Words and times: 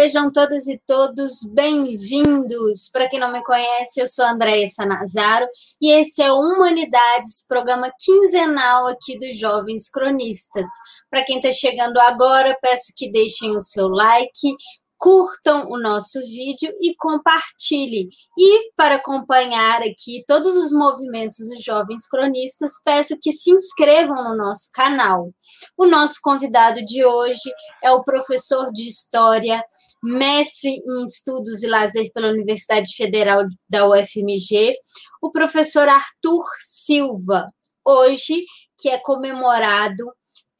sejam 0.00 0.32
todas 0.32 0.66
e 0.66 0.80
todos 0.86 1.52
bem-vindos. 1.54 2.88
Para 2.90 3.06
quem 3.06 3.20
não 3.20 3.30
me 3.30 3.42
conhece, 3.42 4.00
eu 4.00 4.06
sou 4.06 4.24
Andréia 4.24 4.66
Sanazaro 4.66 5.46
e 5.78 5.92
esse 5.92 6.22
é 6.22 6.32
o 6.32 6.38
Humanidades, 6.38 7.46
programa 7.46 7.92
quinzenal 8.00 8.86
aqui 8.86 9.18
dos 9.18 9.38
Jovens 9.38 9.90
Cronistas. 9.90 10.66
Para 11.10 11.22
quem 11.22 11.36
está 11.36 11.52
chegando 11.52 11.98
agora, 11.98 12.56
peço 12.62 12.94
que 12.96 13.12
deixem 13.12 13.54
o 13.54 13.60
seu 13.60 13.88
like, 13.88 14.56
curtam 15.00 15.66
o 15.70 15.80
nosso 15.80 16.20
vídeo 16.20 16.70
e 16.78 16.94
compartilhem. 16.94 18.10
E 18.38 18.70
para 18.76 18.96
acompanhar 18.96 19.80
aqui 19.80 20.22
todos 20.26 20.54
os 20.58 20.70
movimentos 20.72 21.38
dos 21.48 21.64
jovens 21.64 22.06
cronistas, 22.06 22.72
peço 22.84 23.16
que 23.20 23.32
se 23.32 23.50
inscrevam 23.50 24.22
no 24.22 24.36
nosso 24.36 24.68
canal. 24.74 25.32
O 25.74 25.86
nosso 25.86 26.16
convidado 26.22 26.84
de 26.84 27.02
hoje 27.02 27.50
é 27.82 27.90
o 27.90 28.04
professor 28.04 28.70
de 28.70 28.86
História, 28.86 29.64
mestre 30.02 30.68
em 30.68 31.04
Estudos 31.04 31.62
e 31.62 31.66
Lazer 31.66 32.12
pela 32.12 32.28
Universidade 32.28 32.94
Federal 32.94 33.44
da 33.70 33.88
UFMG, 33.88 34.76
o 35.22 35.32
professor 35.32 35.88
Arthur 35.88 36.44
Silva. 36.60 37.46
Hoje, 37.82 38.44
que 38.78 38.90
é 38.90 38.98
comemorado 38.98 40.04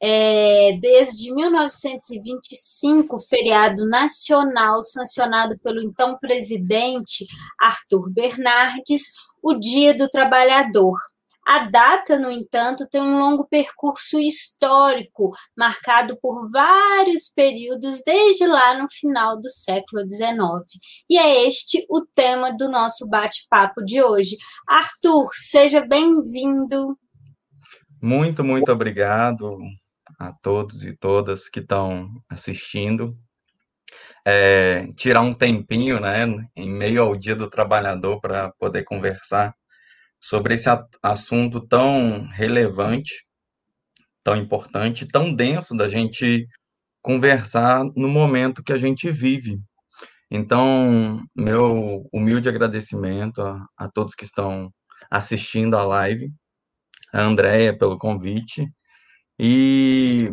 é, 0.01 0.77
desde 0.81 1.31
1925, 1.31 3.19
feriado 3.19 3.87
nacional 3.87 4.81
sancionado 4.81 5.59
pelo 5.59 5.79
então 5.81 6.17
presidente 6.17 7.23
Arthur 7.59 8.09
Bernardes, 8.09 9.11
o 9.43 9.53
Dia 9.53 9.93
do 9.93 10.09
Trabalhador. 10.09 10.97
A 11.45 11.65
data, 11.65 12.17
no 12.19 12.31
entanto, 12.31 12.87
tem 12.87 13.01
um 13.01 13.17
longo 13.17 13.47
percurso 13.47 14.19
histórico, 14.19 15.31
marcado 15.57 16.17
por 16.21 16.49
vários 16.51 17.29
períodos, 17.35 18.01
desde 18.05 18.45
lá 18.45 18.75
no 18.79 18.87
final 18.89 19.39
do 19.39 19.49
século 19.49 20.07
XIX. 20.07 20.31
E 21.09 21.17
é 21.17 21.45
este 21.47 21.83
o 21.89 22.05
tema 22.05 22.55
do 22.55 22.69
nosso 22.69 23.09
bate-papo 23.09 23.83
de 23.83 24.01
hoje. 24.03 24.37
Arthur, 24.67 25.29
seja 25.33 25.81
bem-vindo. 25.81 26.95
Muito, 28.01 28.43
muito 28.43 28.71
obrigado 28.71 29.57
a 30.21 30.31
todos 30.33 30.85
e 30.85 30.95
todas 30.95 31.49
que 31.49 31.59
estão 31.59 32.21
assistindo. 32.29 33.17
É, 34.25 34.85
tirar 34.93 35.21
um 35.21 35.33
tempinho, 35.33 35.99
né, 35.99 36.25
em 36.55 36.69
meio 36.69 37.01
ao 37.01 37.15
Dia 37.15 37.35
do 37.35 37.49
Trabalhador, 37.49 38.21
para 38.21 38.51
poder 38.59 38.83
conversar 38.83 39.53
sobre 40.19 40.53
esse 40.53 40.69
assunto 41.01 41.59
tão 41.59 42.27
relevante, 42.27 43.25
tão 44.23 44.35
importante, 44.35 45.07
tão 45.07 45.33
denso 45.33 45.75
da 45.75 45.89
gente 45.89 46.47
conversar 47.01 47.83
no 47.95 48.07
momento 48.07 48.63
que 48.63 48.73
a 48.73 48.77
gente 48.77 49.09
vive. 49.09 49.59
Então, 50.29 51.25
meu 51.35 52.07
humilde 52.13 52.47
agradecimento 52.47 53.41
a, 53.41 53.65
a 53.75 53.89
todos 53.89 54.13
que 54.13 54.23
estão 54.23 54.71
assistindo 55.09 55.75
a 55.75 55.83
live, 55.83 56.31
a 57.11 57.21
Andréia 57.21 57.75
pelo 57.75 57.97
convite, 57.97 58.71
e 59.43 60.29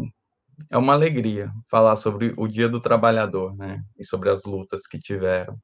é 0.69 0.77
uma 0.77 0.93
alegria 0.93 1.51
falar 1.71 1.97
sobre 1.97 2.35
o 2.37 2.47
Dia 2.47 2.69
do 2.69 2.79
Trabalhador, 2.79 3.57
né? 3.57 3.83
E 3.99 4.05
sobre 4.05 4.29
as 4.29 4.45
lutas 4.45 4.87
que 4.87 4.99
tiveram. 4.99 5.57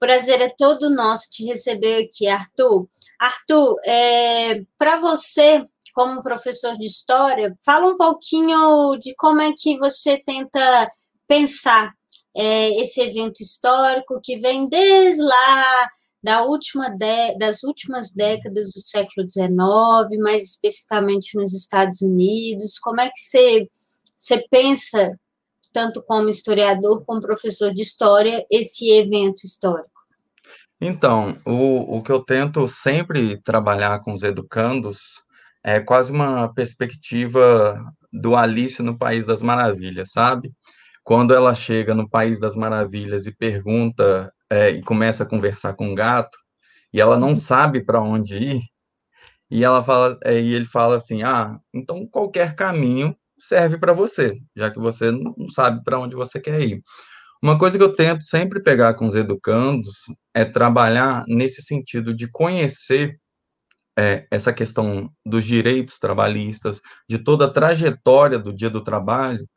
Prazer 0.00 0.40
é 0.40 0.48
todo 0.56 0.88
nosso 0.88 1.28
te 1.30 1.44
receber 1.44 2.04
aqui, 2.04 2.26
Arthur. 2.26 2.88
Arthur, 3.20 3.76
é, 3.84 4.62
para 4.78 4.98
você, 5.00 5.66
como 5.92 6.22
professor 6.22 6.72
de 6.78 6.86
história, 6.86 7.54
fala 7.62 7.92
um 7.92 7.98
pouquinho 7.98 8.96
de 8.98 9.14
como 9.16 9.42
é 9.42 9.52
que 9.54 9.76
você 9.76 10.16
tenta 10.24 10.88
pensar 11.26 11.92
é, 12.34 12.70
esse 12.80 13.02
evento 13.02 13.42
histórico 13.42 14.18
que 14.24 14.38
vem 14.38 14.64
desde 14.64 15.20
lá 15.20 15.90
da 16.22 16.42
última 16.42 16.90
de, 16.90 17.38
das 17.38 17.62
últimas 17.62 18.12
décadas 18.12 18.72
do 18.72 18.80
século 18.80 19.30
XIX, 19.30 20.20
mais 20.20 20.42
especificamente 20.44 21.36
nos 21.36 21.54
Estados 21.54 22.02
Unidos? 22.02 22.78
Como 22.78 23.00
é 23.00 23.08
que 23.08 23.18
você, 23.18 23.68
você 24.16 24.44
pensa, 24.50 25.18
tanto 25.72 26.02
como 26.02 26.28
historiador 26.28 27.04
como 27.04 27.20
professor 27.20 27.72
de 27.72 27.82
história, 27.82 28.44
esse 28.50 28.90
evento 28.90 29.44
histórico? 29.44 29.90
Então, 30.80 31.36
o, 31.44 31.96
o 31.96 32.02
que 32.02 32.12
eu 32.12 32.20
tento 32.20 32.66
sempre 32.68 33.40
trabalhar 33.42 34.00
com 34.00 34.12
os 34.12 34.22
educandos 34.22 35.22
é 35.62 35.80
quase 35.80 36.12
uma 36.12 36.52
perspectiva 36.54 37.84
do 38.12 38.36
Alice 38.36 38.82
no 38.82 38.96
País 38.96 39.26
das 39.26 39.42
Maravilhas, 39.42 40.12
sabe? 40.12 40.52
Quando 41.02 41.34
ela 41.34 41.54
chega 41.54 41.94
no 41.94 42.08
País 42.08 42.38
das 42.38 42.54
Maravilhas 42.54 43.26
e 43.26 43.34
pergunta 43.34 44.32
é, 44.50 44.70
e 44.70 44.82
começa 44.82 45.22
a 45.24 45.26
conversar 45.26 45.74
com 45.74 45.92
o 45.92 45.94
gato, 45.94 46.38
e 46.92 47.00
ela 47.00 47.18
não 47.18 47.30
uhum. 47.30 47.36
sabe 47.36 47.84
para 47.84 48.00
onde 48.00 48.36
ir, 48.36 48.62
e 49.50 49.64
ela 49.64 49.82
fala, 49.84 50.18
é, 50.24 50.40
e 50.40 50.54
ele 50.54 50.64
fala 50.66 50.96
assim: 50.96 51.22
"Ah, 51.22 51.58
então 51.74 52.06
qualquer 52.06 52.54
caminho 52.56 53.16
serve 53.38 53.78
para 53.78 53.92
você, 53.92 54.38
já 54.56 54.70
que 54.70 54.78
você 54.80 55.10
não 55.12 55.48
sabe 55.50 55.82
para 55.84 55.98
onde 56.00 56.16
você 56.16 56.40
quer 56.40 56.60
ir". 56.62 56.82
Uma 57.42 57.58
coisa 57.58 57.78
que 57.78 57.84
eu 57.84 57.94
tento 57.94 58.24
sempre 58.24 58.62
pegar 58.62 58.94
com 58.94 59.06
os 59.06 59.14
educandos 59.14 60.06
é 60.34 60.44
trabalhar 60.44 61.24
nesse 61.28 61.62
sentido 61.62 62.14
de 62.14 62.30
conhecer 62.30 63.18
é, 63.98 64.26
essa 64.30 64.52
questão 64.52 65.10
dos 65.26 65.44
direitos 65.44 65.98
trabalhistas, 65.98 66.80
de 67.08 67.18
toda 67.18 67.46
a 67.46 67.50
trajetória 67.52 68.38
do 68.38 68.54
dia 68.54 68.70
do 68.70 68.84
trabalho, 68.84 69.48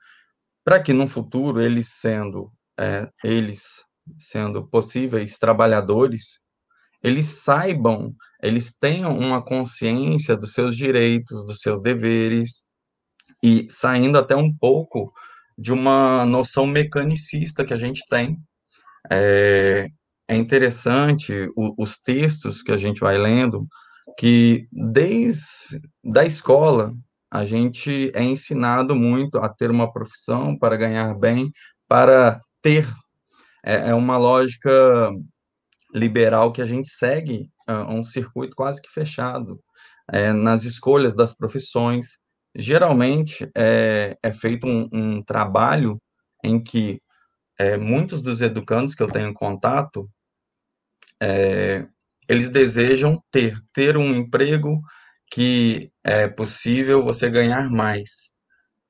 para 0.65 0.81
que 0.81 0.93
no 0.93 1.07
futuro 1.07 1.61
eles 1.61 1.89
sendo 1.89 2.51
é, 2.79 3.09
eles 3.23 3.83
sendo 4.17 4.67
possíveis 4.67 5.37
trabalhadores, 5.37 6.39
eles 7.03 7.25
saibam, 7.43 8.15
eles 8.41 8.75
tenham 8.77 9.17
uma 9.17 9.41
consciência 9.41 10.35
dos 10.35 10.53
seus 10.53 10.75
direitos, 10.75 11.45
dos 11.45 11.59
seus 11.59 11.81
deveres, 11.81 12.65
e 13.43 13.67
saindo 13.69 14.17
até 14.17 14.35
um 14.35 14.53
pouco 14.55 15.11
de 15.57 15.71
uma 15.71 16.25
noção 16.25 16.65
mecanicista 16.65 17.65
que 17.65 17.73
a 17.73 17.77
gente 17.77 18.03
tem. 18.09 18.37
É, 19.11 19.87
é 20.27 20.35
interessante 20.35 21.33
o, 21.55 21.73
os 21.81 21.97
textos 21.97 22.61
que 22.61 22.71
a 22.71 22.77
gente 22.77 22.99
vai 23.01 23.17
lendo, 23.17 23.67
que 24.17 24.67
desde 24.71 25.81
da 26.03 26.25
escola 26.25 26.93
a 27.31 27.45
gente 27.45 28.11
é 28.13 28.23
ensinado 28.23 28.95
muito 28.95 29.39
a 29.39 29.49
ter 29.49 29.71
uma 29.71 29.91
profissão 29.91 30.57
para 30.57 30.75
ganhar 30.75 31.13
bem, 31.17 31.51
para 31.87 32.39
ter 32.61 32.87
é, 33.63 33.89
é 33.89 33.93
uma 33.93 34.17
lógica 34.17 35.11
liberal 35.93 36.51
que 36.51 36.61
a 36.61 36.65
gente 36.65 36.89
segue 36.89 37.49
uh, 37.69 37.91
um 37.91 38.03
circuito 38.03 38.55
quase 38.55 38.81
que 38.81 38.89
fechado 38.89 39.59
é, 40.11 40.31
nas 40.33 40.63
escolhas 40.63 41.15
das 41.15 41.33
profissões. 41.33 42.19
Geralmente 42.55 43.49
é, 43.55 44.17
é 44.21 44.31
feito 44.31 44.67
um, 44.67 44.89
um, 44.91 45.23
trabalho 45.23 46.01
em 46.43 46.61
que 46.61 47.01
é, 47.57 47.77
muitos 47.77 48.21
dos 48.21 48.41
educandos 48.41 48.95
que 48.95 49.03
eu 49.03 49.07
tenho 49.07 49.33
contato, 49.33 50.09
é, 51.21 51.85
eles 52.27 52.49
desejam 52.49 53.21
ter, 53.31 53.59
ter 53.73 53.97
um 53.97 54.15
emprego 54.15 54.81
que 55.31 55.91
é 56.03 56.27
possível 56.27 57.01
você 57.01 57.29
ganhar 57.29 57.69
mais 57.69 58.33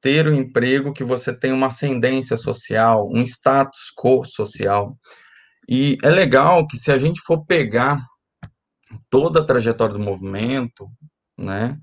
ter 0.02 0.28
o 0.28 0.32
um 0.32 0.36
emprego 0.36 0.94
que 0.94 1.04
você 1.04 1.34
tem 1.34 1.52
uma 1.52 1.68
ascendência 1.68 2.38
social, 2.38 3.08
um 3.10 3.22
status 3.24 3.92
quo 3.96 4.26
social. 4.26 4.98
E 5.70 5.98
é 6.04 6.10
legal 6.10 6.68
que 6.68 6.78
se 6.78 6.92
a 6.92 6.98
gente 6.98 7.22
for 7.22 7.46
pegar 7.46 8.04
toda 9.10 9.42
a 9.42 9.46
trajetória 9.46 9.94
do 9.94 10.00
movimento, 10.00 10.90
né, 11.38 11.78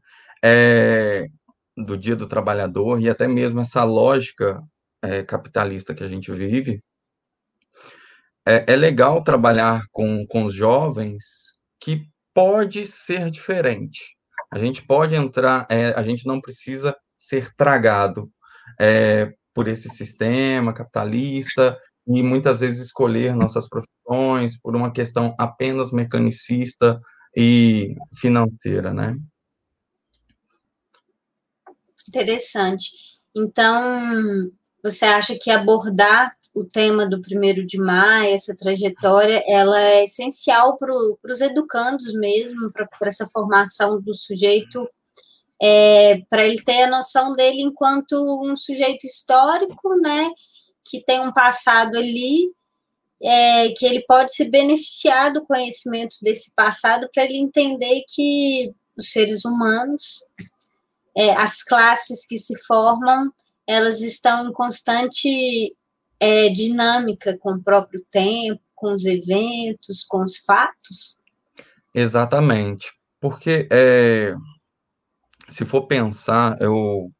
é, 0.44 1.26
do 1.76 1.96
Dia 1.96 2.16
do 2.16 2.26
Trabalhador 2.26 3.00
e 3.00 3.08
até 3.08 3.26
mesmo 3.28 3.60
essa 3.60 3.84
lógica 3.84 4.60
é, 5.02 5.22
capitalista 5.22 5.94
que 5.94 6.02
a 6.02 6.08
gente 6.08 6.30
vive, 6.32 6.82
é, 8.46 8.72
é 8.72 8.76
legal 8.76 9.22
trabalhar 9.22 9.82
com, 9.92 10.26
com 10.26 10.44
os 10.44 10.54
jovens 10.54 11.22
que 11.80 12.02
pode 12.34 12.84
ser 12.86 13.30
diferente. 13.30 14.16
A 14.50 14.58
gente 14.58 14.84
pode 14.86 15.14
entrar, 15.14 15.66
é, 15.70 15.88
a 15.90 16.02
gente 16.02 16.26
não 16.26 16.40
precisa 16.40 16.96
ser 17.18 17.54
tragado 17.54 18.30
é, 18.80 19.32
por 19.54 19.68
esse 19.68 19.88
sistema 19.88 20.72
capitalista 20.72 21.76
e 22.06 22.22
muitas 22.22 22.60
vezes 22.60 22.86
escolher 22.86 23.34
nossas 23.34 23.68
profissões 23.68 24.60
por 24.60 24.74
uma 24.74 24.92
questão 24.92 25.34
apenas 25.38 25.92
mecanicista 25.92 27.00
e 27.36 27.94
financeira, 28.14 28.92
né? 28.94 29.16
Interessante. 32.08 32.90
Então, 33.36 34.50
você 34.82 35.04
acha 35.04 35.36
que 35.38 35.50
abordar 35.50 36.32
o 36.54 36.64
tema 36.64 37.08
do 37.08 37.20
primeiro 37.20 37.66
de 37.66 37.78
maio, 37.78 38.34
essa 38.34 38.56
trajetória, 38.56 39.42
ela 39.46 39.80
é 39.80 40.04
essencial 40.04 40.78
para 40.78 40.92
os 41.30 41.40
educandos 41.40 42.12
mesmo, 42.14 42.70
para 42.72 42.88
essa 43.02 43.26
formação 43.26 44.00
do 44.00 44.14
sujeito 44.14 44.88
é, 45.60 46.22
para 46.30 46.46
ele 46.46 46.62
ter 46.62 46.84
a 46.84 46.90
noção 46.90 47.32
dele 47.32 47.62
enquanto 47.62 48.14
um 48.42 48.56
sujeito 48.56 49.06
histórico, 49.06 49.96
né, 50.00 50.30
que 50.84 51.02
tem 51.02 51.20
um 51.20 51.32
passado 51.32 51.96
ali, 51.96 52.52
é, 53.20 53.70
que 53.70 53.84
ele 53.84 54.04
pode 54.06 54.32
se 54.34 54.48
beneficiar 54.48 55.32
do 55.32 55.44
conhecimento 55.44 56.16
desse 56.22 56.54
passado 56.54 57.08
para 57.12 57.24
ele 57.24 57.36
entender 57.36 58.04
que 58.08 58.72
os 58.96 59.10
seres 59.10 59.44
humanos, 59.44 60.20
é, 61.16 61.32
as 61.32 61.62
classes 61.62 62.24
que 62.26 62.38
se 62.38 62.56
formam, 62.64 63.32
elas 63.66 64.00
estão 64.00 64.48
em 64.48 64.52
constante 64.52 65.76
é, 66.20 66.48
dinâmica 66.48 67.36
com 67.38 67.52
o 67.52 67.62
próprio 67.62 68.04
tempo, 68.10 68.60
com 68.74 68.92
os 68.92 69.04
eventos, 69.04 70.04
com 70.04 70.22
os 70.22 70.38
fatos? 70.38 71.16
Exatamente, 71.94 72.92
porque 73.20 73.68
é, 73.70 74.34
se 75.48 75.64
for 75.64 75.86
pensar, 75.86 76.56
eu, 76.60 77.10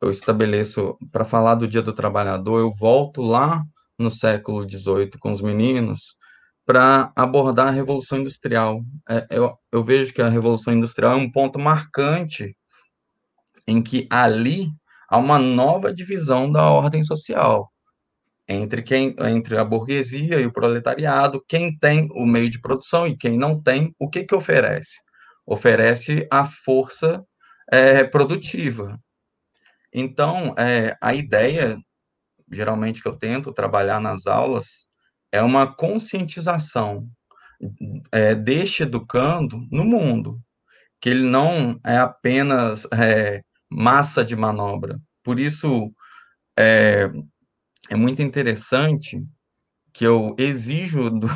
eu 0.00 0.10
estabeleço, 0.10 0.96
para 1.12 1.24
falar 1.24 1.56
do 1.56 1.68
Dia 1.68 1.82
do 1.82 1.92
Trabalhador, 1.92 2.60
eu 2.60 2.70
volto 2.72 3.20
lá 3.22 3.62
no 3.98 4.10
século 4.10 4.68
XVIII 4.68 5.10
com 5.18 5.30
os 5.30 5.40
meninos 5.40 6.16
para 6.64 7.12
abordar 7.16 7.68
a 7.68 7.72
Revolução 7.72 8.18
Industrial. 8.18 8.82
É, 9.08 9.26
eu, 9.30 9.58
eu 9.72 9.82
vejo 9.82 10.12
que 10.12 10.22
a 10.22 10.28
Revolução 10.28 10.72
Industrial 10.72 11.12
é 11.12 11.16
um 11.16 11.30
ponto 11.30 11.58
marcante 11.58 12.56
em 13.66 13.82
que 13.82 14.06
ali 14.10 14.68
há 15.08 15.18
uma 15.18 15.38
nova 15.38 15.92
divisão 15.92 16.50
da 16.50 16.70
ordem 16.70 17.02
social 17.02 17.72
entre 18.48 18.82
quem 18.82 19.14
entre 19.20 19.58
a 19.58 19.64
burguesia 19.64 20.40
e 20.40 20.46
o 20.46 20.52
proletariado, 20.52 21.44
quem 21.46 21.76
tem 21.76 22.08
o 22.12 22.24
meio 22.24 22.48
de 22.48 22.60
produção 22.60 23.06
e 23.06 23.16
quem 23.16 23.36
não 23.36 23.60
tem, 23.60 23.94
o 23.98 24.08
que 24.08 24.24
que 24.24 24.34
oferece? 24.34 25.00
Oferece 25.46 26.26
a 26.30 26.44
força 26.46 27.22
é, 27.70 28.04
produtiva. 28.04 28.98
Então, 29.92 30.54
é, 30.58 30.96
a 31.00 31.14
ideia, 31.14 31.78
geralmente 32.50 33.02
que 33.02 33.08
eu 33.08 33.16
tento 33.16 33.52
trabalhar 33.52 34.00
nas 34.00 34.26
aulas, 34.26 34.88
é 35.32 35.42
uma 35.42 35.66
conscientização 35.66 37.08
é, 38.12 38.34
deste 38.34 38.82
educando 38.82 39.66
no 39.70 39.84
mundo, 39.84 40.40
que 41.00 41.10
ele 41.10 41.24
não 41.24 41.78
é 41.84 41.96
apenas 41.98 42.86
é, 42.92 43.42
massa 43.70 44.24
de 44.24 44.36
manobra. 44.36 44.98
Por 45.22 45.38
isso, 45.38 45.92
é, 46.58 47.10
é 47.90 47.96
muito 47.96 48.22
interessante 48.22 49.22
que 49.92 50.06
eu 50.06 50.34
exijo 50.38 51.10
do, 51.10 51.28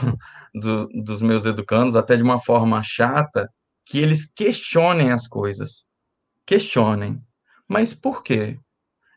do, 0.54 0.86
dos 1.02 1.22
meus 1.22 1.44
educandos, 1.44 1.96
até 1.96 2.16
de 2.16 2.22
uma 2.22 2.40
forma 2.40 2.82
chata, 2.82 3.48
que 3.84 3.98
eles 3.98 4.24
questionem 4.32 5.10
as 5.10 5.26
coisas. 5.26 5.86
Questionem. 6.46 7.20
Mas 7.68 7.94
por 7.94 8.22
quê? 8.22 8.58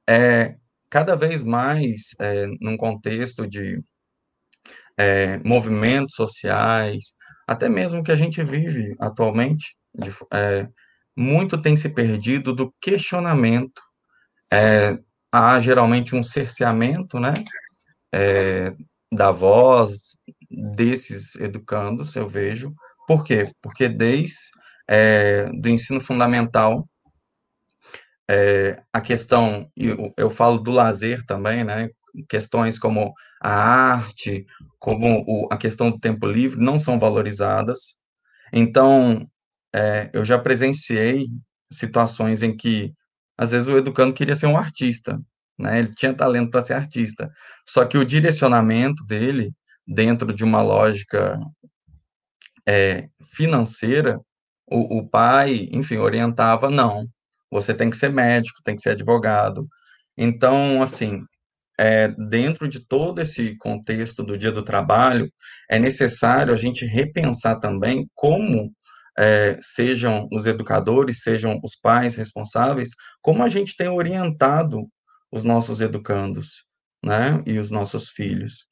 É, 0.09 0.55
cada 0.89 1.15
vez 1.15 1.43
mais, 1.43 2.15
é, 2.19 2.45
num 2.61 2.77
contexto 2.77 3.47
de 3.47 3.81
é, 4.97 5.37
movimentos 5.39 6.15
sociais, 6.15 7.13
até 7.47 7.69
mesmo 7.69 8.03
que 8.03 8.11
a 8.11 8.15
gente 8.15 8.43
vive 8.43 8.95
atualmente, 8.99 9.75
de, 9.93 10.11
é, 10.33 10.67
muito 11.15 11.61
tem 11.61 11.75
se 11.77 11.89
perdido 11.89 12.53
do 12.53 12.73
questionamento 12.81 13.81
é, 14.51 14.97
há 15.31 15.59
geralmente 15.59 16.15
um 16.15 16.23
cerceamento, 16.23 17.19
né, 17.19 17.33
é, 18.13 18.73
da 19.11 19.31
voz 19.31 20.17
desses 20.49 21.35
educandos, 21.35 22.15
eu 22.15 22.27
vejo. 22.27 22.73
Por 23.07 23.23
quê? 23.23 23.49
Porque 23.61 23.87
desde 23.89 24.35
é, 24.87 25.49
do 25.51 25.69
ensino 25.69 25.99
fundamental, 26.01 26.87
é, 28.29 28.81
a 28.91 29.01
questão, 29.01 29.69
eu, 29.75 30.13
eu 30.17 30.29
falo 30.29 30.57
do 30.57 30.71
lazer 30.71 31.25
também, 31.25 31.63
né, 31.63 31.89
questões 32.29 32.79
como 32.79 33.13
a 33.41 33.49
arte, 33.49 34.45
como 34.79 35.23
o, 35.27 35.47
a 35.51 35.57
questão 35.57 35.91
do 35.91 35.99
tempo 35.99 36.25
livre, 36.25 36.59
não 36.59 36.79
são 36.79 36.97
valorizadas. 36.99 37.95
Então, 38.53 39.27
é, 39.75 40.09
eu 40.13 40.23
já 40.25 40.39
presenciei 40.39 41.27
situações 41.71 42.41
em 42.41 42.55
que 42.55 42.93
às 43.37 43.51
vezes 43.51 43.67
o 43.67 43.77
educando 43.77 44.13
queria 44.13 44.35
ser 44.35 44.47
um 44.47 44.57
artista, 44.57 45.19
né? 45.59 45.79
Ele 45.79 45.93
tinha 45.93 46.13
talento 46.13 46.49
para 46.51 46.61
ser 46.61 46.73
artista. 46.73 47.29
Só 47.67 47.85
que 47.85 47.97
o 47.97 48.05
direcionamento 48.05 49.05
dele, 49.05 49.51
dentro 49.85 50.33
de 50.33 50.43
uma 50.43 50.61
lógica 50.61 51.39
é, 52.67 53.09
financeira, 53.35 54.19
o, 54.67 54.99
o 54.99 55.09
pai, 55.09 55.69
enfim, 55.71 55.97
orientava, 55.97 56.69
não, 56.69 57.07
você 57.55 57.73
tem 57.73 57.89
que 57.89 57.97
ser 57.97 58.11
médico, 58.11 58.61
tem 58.63 58.75
que 58.75 58.81
ser 58.81 58.91
advogado. 58.91 59.67
Então, 60.17 60.81
assim, 60.83 61.23
é, 61.79 62.09
dentro 62.29 62.67
de 62.67 62.85
todo 62.85 63.21
esse 63.21 63.57
contexto 63.57 64.23
do 64.23 64.37
Dia 64.37 64.51
do 64.51 64.63
Trabalho, 64.63 65.31
é 65.69 65.79
necessário 65.79 66.53
a 66.53 66.57
gente 66.57 66.85
repensar 66.85 67.59
também 67.59 68.09
como 68.13 68.71
é, 69.17 69.57
sejam 69.61 70.27
os 70.31 70.45
educadores, 70.45 71.21
sejam 71.21 71.59
os 71.63 71.75
pais 71.75 72.15
responsáveis, 72.15 72.89
como 73.21 73.43
a 73.43 73.49
gente 73.49 73.75
tem 73.75 73.87
orientado 73.87 74.87
os 75.31 75.43
nossos 75.43 75.81
educandos, 75.81 76.65
né, 77.03 77.41
e 77.45 77.57
os 77.57 77.69
nossos 77.69 78.09
filhos. 78.09 78.67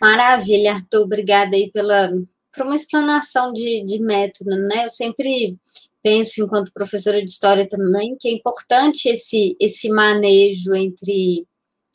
Maravilha, 0.00 0.74
Arthur, 0.74 1.02
obrigada 1.02 1.54
aí 1.54 1.70
pela 1.70 2.10
por 2.52 2.66
uma 2.66 2.76
explanação 2.76 3.52
de, 3.52 3.84
de 3.84 3.98
método, 3.98 4.50
né? 4.50 4.84
Eu 4.84 4.88
sempre 4.88 5.56
penso, 6.02 6.42
enquanto 6.42 6.72
professora 6.72 7.22
de 7.22 7.30
história 7.30 7.68
também, 7.68 8.16
que 8.18 8.28
é 8.28 8.32
importante 8.32 9.08
esse, 9.08 9.56
esse 9.60 9.88
manejo 9.88 10.74
entre 10.74 11.46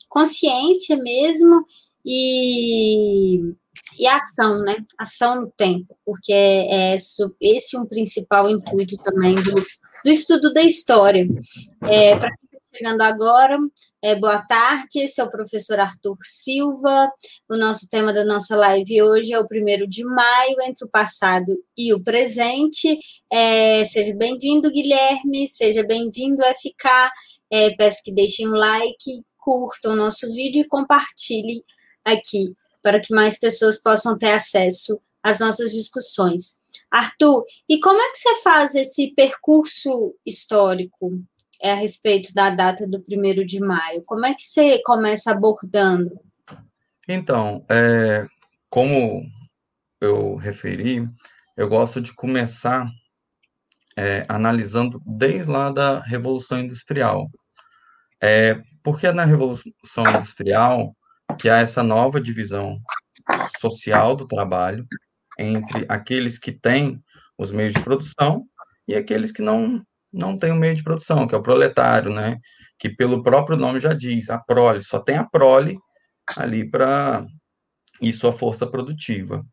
consciência 0.08 0.96
mesmo 0.96 1.64
e 2.04 3.40
e 3.98 4.06
ação, 4.06 4.60
né? 4.60 4.76
Ação 4.96 5.42
no 5.42 5.52
tempo, 5.56 5.96
porque 6.04 6.32
é, 6.32 6.94
é 6.94 6.96
esse 7.40 7.76
um 7.76 7.84
principal 7.84 8.48
intuito 8.48 8.96
também 8.98 9.34
do, 9.34 9.54
do 9.54 10.10
estudo 10.10 10.52
da 10.52 10.62
história. 10.62 11.26
É, 11.82 12.16
Para 12.16 12.30
chegando 12.78 13.00
agora, 13.00 13.58
é, 14.00 14.14
boa 14.14 14.40
tarde, 14.40 15.00
esse 15.00 15.20
é 15.20 15.24
o 15.24 15.30
professor 15.30 15.80
Arthur 15.80 16.16
Silva. 16.22 17.10
O 17.48 17.56
nosso 17.56 17.90
tema 17.90 18.12
da 18.12 18.24
nossa 18.24 18.56
live 18.56 19.02
hoje 19.02 19.32
é 19.32 19.38
o 19.38 19.46
primeiro 19.46 19.86
de 19.88 20.04
maio, 20.04 20.60
entre 20.62 20.84
o 20.84 20.88
passado 20.88 21.58
e 21.76 21.92
o 21.92 22.02
presente. 22.02 22.98
É, 23.32 23.82
seja 23.84 24.14
bem-vindo, 24.14 24.70
Guilherme, 24.70 25.48
seja 25.48 25.82
bem-vindo, 25.82 26.38
FK. 26.38 27.10
É, 27.50 27.70
peço 27.70 28.02
que 28.04 28.12
deixem 28.12 28.48
um 28.48 28.52
like, 28.52 29.22
curtam 29.38 29.94
o 29.94 29.96
nosso 29.96 30.32
vídeo 30.32 30.60
e 30.62 30.68
compartilhem 30.68 31.64
aqui 32.04 32.54
para 32.80 33.00
que 33.00 33.12
mais 33.12 33.40
pessoas 33.40 33.82
possam 33.82 34.16
ter 34.16 34.30
acesso 34.30 35.00
às 35.20 35.40
nossas 35.40 35.72
discussões. 35.72 36.60
Arthur, 36.92 37.44
e 37.68 37.80
como 37.80 38.00
é 38.00 38.10
que 38.12 38.18
você 38.18 38.34
faz 38.36 38.74
esse 38.76 39.12
percurso 39.16 40.14
histórico 40.24 41.20
é, 41.60 41.72
a 41.72 41.74
respeito 41.74 42.32
da 42.34 42.50
data 42.50 42.86
do 42.86 43.00
primeiro 43.00 43.44
de 43.44 43.60
maio? 43.60 44.02
Como 44.06 44.24
é 44.26 44.34
que 44.34 44.42
você 44.42 44.80
começa 44.82 45.30
abordando? 45.30 46.20
Então, 47.08 47.64
é, 47.70 48.26
como 48.70 49.24
eu 50.00 50.36
referi, 50.36 51.08
eu 51.56 51.68
gosto 51.68 52.00
de 52.00 52.14
começar 52.14 52.88
é, 53.96 54.24
analisando 54.28 55.02
desde 55.04 55.50
lá 55.50 55.70
da 55.70 56.00
Revolução 56.00 56.60
Industrial. 56.60 57.28
É, 58.22 58.60
porque 58.82 59.10
na 59.10 59.24
Revolução 59.24 60.08
Industrial 60.08 60.94
que 61.38 61.48
há 61.48 61.58
essa 61.58 61.82
nova 61.82 62.20
divisão 62.20 62.80
social 63.58 64.16
do 64.16 64.26
trabalho 64.26 64.86
entre 65.38 65.84
aqueles 65.88 66.38
que 66.38 66.52
têm 66.52 67.02
os 67.36 67.52
meios 67.52 67.74
de 67.74 67.82
produção 67.82 68.46
e 68.86 68.94
aqueles 68.94 69.30
que 69.30 69.42
não 69.42 69.84
não 70.12 70.38
têm 70.38 70.52
o 70.52 70.56
meio 70.56 70.74
de 70.74 70.82
produção, 70.82 71.26
que 71.26 71.34
é 71.34 71.38
o 71.38 71.42
proletário, 71.42 72.12
né? 72.12 72.38
Que 72.78 72.88
pelo 72.88 73.22
próprio 73.22 73.56
nome 73.56 73.80
já 73.80 73.92
diz, 73.92 74.30
a 74.30 74.38
prole, 74.38 74.82
só 74.82 74.98
tem 74.98 75.16
a 75.16 75.24
prole 75.24 75.78
ali 76.36 76.68
para 76.68 77.26
e 78.00 78.12
sua 78.12 78.32
força 78.32 78.66
produtiva. 78.66 79.44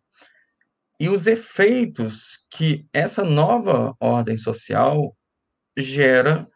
E 1.00 1.10
os 1.10 1.28
efeitos 1.28 2.46
que 2.50 2.88
essa 2.94 3.24
nova 3.24 3.94
ordem 4.00 4.38
social 4.38 5.16
gera 5.78 6.48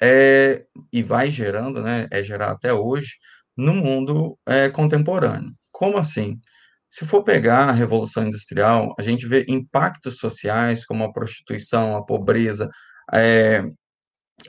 é, 0.00 0.66
e 0.92 1.02
vai 1.02 1.30
gerando, 1.30 1.80
né? 1.82 2.06
É 2.10 2.22
gerar 2.22 2.50
até 2.50 2.72
hoje 2.72 3.16
no 3.56 3.72
mundo 3.72 4.38
é, 4.46 4.68
contemporâneo. 4.68 5.54
Como 5.72 5.96
assim? 5.96 6.38
Se 6.90 7.06
for 7.06 7.22
pegar 7.22 7.68
a 7.68 7.72
Revolução 7.72 8.26
Industrial, 8.26 8.94
a 8.98 9.02
gente 9.02 9.26
vê 9.26 9.44
impactos 9.48 10.18
sociais 10.18 10.84
como 10.84 11.04
a 11.04 11.12
prostituição, 11.12 11.96
a 11.96 12.04
pobreza, 12.04 12.70
é, 13.12 13.60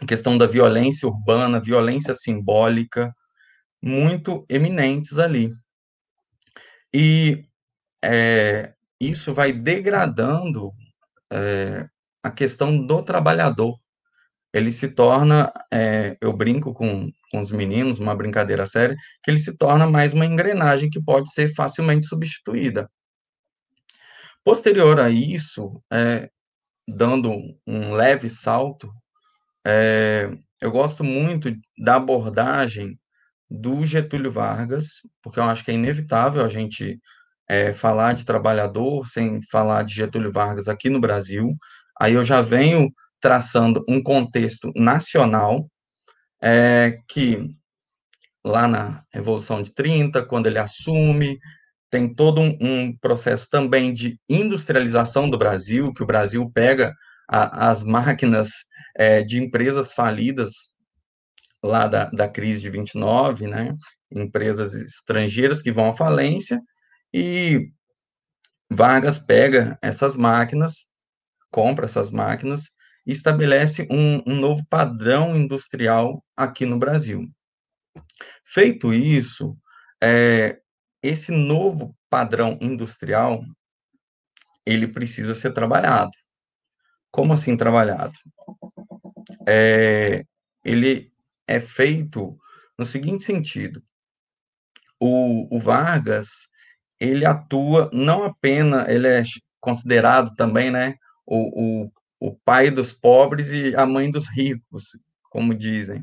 a 0.01 0.05
questão 0.05 0.37
da 0.37 0.47
violência 0.47 1.07
urbana, 1.07 1.59
violência 1.59 2.13
simbólica, 2.13 3.13
muito 3.81 4.45
eminentes 4.49 5.17
ali. 5.17 5.49
E 6.93 7.45
é, 8.03 8.73
isso 8.99 9.33
vai 9.33 9.51
degradando 9.51 10.71
é, 11.31 11.87
a 12.23 12.31
questão 12.31 12.85
do 12.85 13.03
trabalhador. 13.03 13.77
ele 14.53 14.71
se 14.71 14.87
torna, 14.89 15.51
é, 15.71 16.17
eu 16.21 16.33
brinco 16.33 16.73
com, 16.73 17.11
com 17.31 17.39
os 17.39 17.51
meninos, 17.51 17.99
uma 17.99 18.15
brincadeira 18.15 18.65
séria, 18.65 18.95
que 19.23 19.29
ele 19.31 19.39
se 19.39 19.57
torna 19.57 19.87
mais 19.87 20.13
uma 20.13 20.25
engrenagem 20.25 20.89
que 20.89 21.01
pode 21.01 21.31
ser 21.31 21.53
facilmente 21.53 22.07
substituída. 22.07 22.89
Posterior 24.43 24.99
a 24.99 25.09
isso, 25.09 25.81
é, 25.91 26.29
dando 26.87 27.31
um 27.65 27.91
leve 27.91 28.29
salto, 28.29 28.91
é, 29.65 30.29
eu 30.61 30.71
gosto 30.71 31.03
muito 31.03 31.53
da 31.77 31.95
abordagem 31.95 32.97
do 33.49 33.85
Getúlio 33.85 34.31
Vargas, 34.31 35.01
porque 35.21 35.39
eu 35.39 35.43
acho 35.43 35.63
que 35.63 35.71
é 35.71 35.73
inevitável 35.73 36.43
a 36.43 36.49
gente 36.49 36.99
é, 37.47 37.73
falar 37.73 38.13
de 38.13 38.25
trabalhador 38.25 39.07
sem 39.07 39.41
falar 39.49 39.83
de 39.83 39.93
Getúlio 39.93 40.31
Vargas 40.31 40.67
aqui 40.67 40.89
no 40.89 40.99
Brasil. 40.99 41.55
Aí 41.99 42.13
eu 42.13 42.23
já 42.23 42.41
venho 42.41 42.91
traçando 43.19 43.83
um 43.87 44.01
contexto 44.01 44.71
nacional, 44.75 45.69
é, 46.41 46.99
que 47.07 47.55
lá 48.45 48.67
na 48.67 49.03
Revolução 49.11 49.61
de 49.61 49.73
30, 49.73 50.25
quando 50.25 50.47
ele 50.47 50.59
assume, 50.59 51.39
tem 51.89 52.13
todo 52.13 52.41
um, 52.41 52.57
um 52.59 52.97
processo 52.97 53.49
também 53.49 53.93
de 53.93 54.19
industrialização 54.29 55.29
do 55.29 55.37
Brasil, 55.37 55.93
que 55.93 56.03
o 56.03 56.07
Brasil 56.07 56.49
pega 56.53 56.93
a, 57.29 57.69
as 57.69 57.83
máquinas 57.83 58.49
é, 58.95 59.23
de 59.23 59.41
empresas 59.41 59.93
falidas 59.93 60.71
lá 61.63 61.87
da, 61.87 62.05
da 62.05 62.27
crise 62.27 62.61
de 62.61 62.69
29, 62.69 63.47
né, 63.47 63.75
empresas 64.11 64.73
estrangeiras 64.73 65.61
que 65.61 65.71
vão 65.71 65.89
à 65.89 65.93
falência, 65.93 66.61
e 67.13 67.71
Vargas 68.69 69.17
pega 69.19 69.77
essas 69.81 70.15
máquinas, 70.15 70.87
compra 71.49 71.85
essas 71.85 72.11
máquinas 72.11 72.69
e 73.05 73.11
estabelece 73.11 73.87
um, 73.89 74.21
um 74.27 74.35
novo 74.35 74.65
padrão 74.69 75.35
industrial 75.35 76.23
aqui 76.35 76.65
no 76.65 76.77
Brasil. 76.77 77.25
Feito 78.43 78.93
isso, 78.93 79.57
é, 80.03 80.59
esse 81.01 81.31
novo 81.31 81.95
padrão 82.09 82.57
industrial 82.61 83.43
ele 84.65 84.87
precisa 84.87 85.33
ser 85.33 85.53
trabalhado. 85.53 86.11
Como 87.11 87.33
assim 87.33 87.55
trabalhado? 87.55 88.17
É, 89.47 90.25
ele 90.63 91.11
é 91.47 91.59
feito 91.59 92.37
no 92.77 92.85
seguinte 92.85 93.23
sentido: 93.23 93.81
o, 94.99 95.55
o 95.55 95.59
Vargas 95.59 96.49
ele 96.99 97.25
atua 97.25 97.89
não 97.93 98.23
apenas, 98.23 98.89
ele 98.89 99.07
é 99.07 99.23
considerado 99.59 100.35
também, 100.35 100.71
né, 100.71 100.95
o, 101.25 101.85
o, 101.85 101.91
o 102.19 102.35
pai 102.35 102.71
dos 102.71 102.91
pobres 102.91 103.51
e 103.51 103.75
a 103.75 103.85
mãe 103.85 104.09
dos 104.11 104.27
ricos, 104.27 104.97
como 105.29 105.53
dizem. 105.53 106.01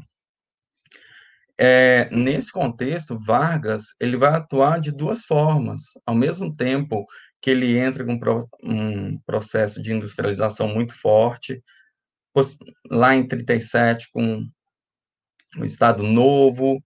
É, 1.59 2.09
nesse 2.11 2.51
contexto, 2.51 3.19
Vargas 3.19 3.95
ele 4.01 4.17
vai 4.17 4.35
atuar 4.35 4.81
de 4.81 4.91
duas 4.91 5.25
formas. 5.25 5.83
Ao 6.05 6.15
mesmo 6.15 6.55
tempo 6.55 7.05
que 7.41 7.51
ele 7.51 7.77
entra 7.77 8.05
com 8.05 8.19
um 8.63 9.19
processo 9.27 9.81
de 9.83 9.93
industrialização 9.93 10.67
muito 10.69 10.95
forte, 10.95 11.63
lá 12.91 13.15
em 13.15 13.27
37 13.27 14.09
com 14.13 14.45
o 15.59 15.65
Estado 15.65 16.03
Novo, 16.03 16.83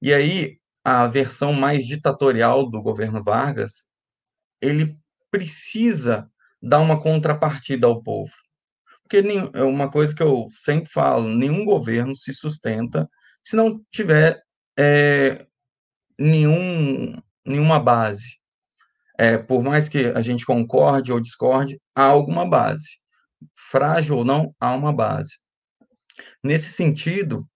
e 0.00 0.12
aí 0.12 0.58
a 0.84 1.06
versão 1.06 1.52
mais 1.52 1.84
ditatorial 1.84 2.68
do 2.68 2.82
governo 2.82 3.22
Vargas, 3.22 3.86
ele 4.60 4.98
precisa 5.30 6.28
dar 6.60 6.80
uma 6.80 7.00
contrapartida 7.00 7.86
ao 7.86 8.02
povo. 8.02 8.32
Porque 9.02 9.22
é 9.54 9.62
uma 9.62 9.90
coisa 9.90 10.14
que 10.14 10.22
eu 10.22 10.48
sempre 10.56 10.90
falo, 10.90 11.28
nenhum 11.28 11.64
governo 11.64 12.16
se 12.16 12.32
sustenta 12.32 13.08
se 13.42 13.56
não 13.56 13.84
tiver 13.90 14.42
é, 14.78 15.46
nenhum, 16.18 17.20
nenhuma 17.44 17.78
base. 17.80 18.38
É, 19.18 19.36
por 19.38 19.62
mais 19.62 19.88
que 19.88 20.06
a 20.06 20.20
gente 20.20 20.46
concorde 20.46 21.12
ou 21.12 21.20
discorde, 21.20 21.80
há 21.94 22.04
alguma 22.04 22.48
base. 22.48 22.98
Frágil 23.70 24.18
ou 24.18 24.24
não, 24.24 24.54
há 24.60 24.74
uma 24.74 24.92
base. 24.92 25.38
Nesse 26.42 26.70
sentido, 26.70 27.46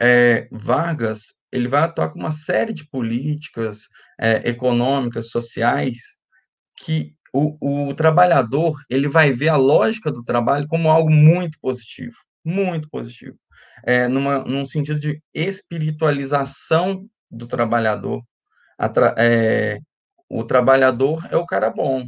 é, 0.00 0.48
Vargas 0.50 1.34
ele 1.52 1.68
vai 1.68 1.82
atuar 1.82 2.10
com 2.10 2.18
uma 2.18 2.32
série 2.32 2.72
de 2.72 2.86
políticas 2.88 3.88
é, 4.20 4.48
econômicas, 4.48 5.30
sociais, 5.30 6.18
que 6.78 7.14
o, 7.32 7.88
o, 7.88 7.94
trabalhador 7.94 8.78
ele 8.90 9.08
vai 9.08 9.32
ver 9.32 9.48
a 9.48 9.56
lógica 9.56 10.10
do 10.10 10.22
trabalho 10.22 10.66
como 10.68 10.90
algo 10.90 11.10
muito 11.10 11.58
positivo, 11.60 12.16
muito 12.44 12.88
positivo, 12.90 13.38
é, 13.84 14.08
numa, 14.08 14.40
num 14.40 14.66
sentido 14.66 14.98
de 14.98 15.20
espiritualização 15.34 17.06
do 17.30 17.46
trabalhador. 17.46 18.22
Tra, 18.92 19.14
é, 19.18 19.78
o 20.28 20.44
trabalhador 20.44 21.26
é 21.30 21.36
o 21.36 21.46
cara 21.46 21.70
bom, 21.70 22.04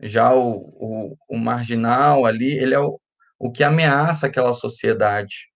já 0.00 0.34
o, 0.34 0.56
o, 0.56 1.16
o 1.28 1.38
marginal 1.38 2.26
ali, 2.26 2.52
ele 2.58 2.74
é 2.74 2.80
o, 2.80 2.98
o 3.38 3.50
que 3.52 3.62
ameaça 3.62 4.26
aquela 4.26 4.52
sociedade. 4.52 5.48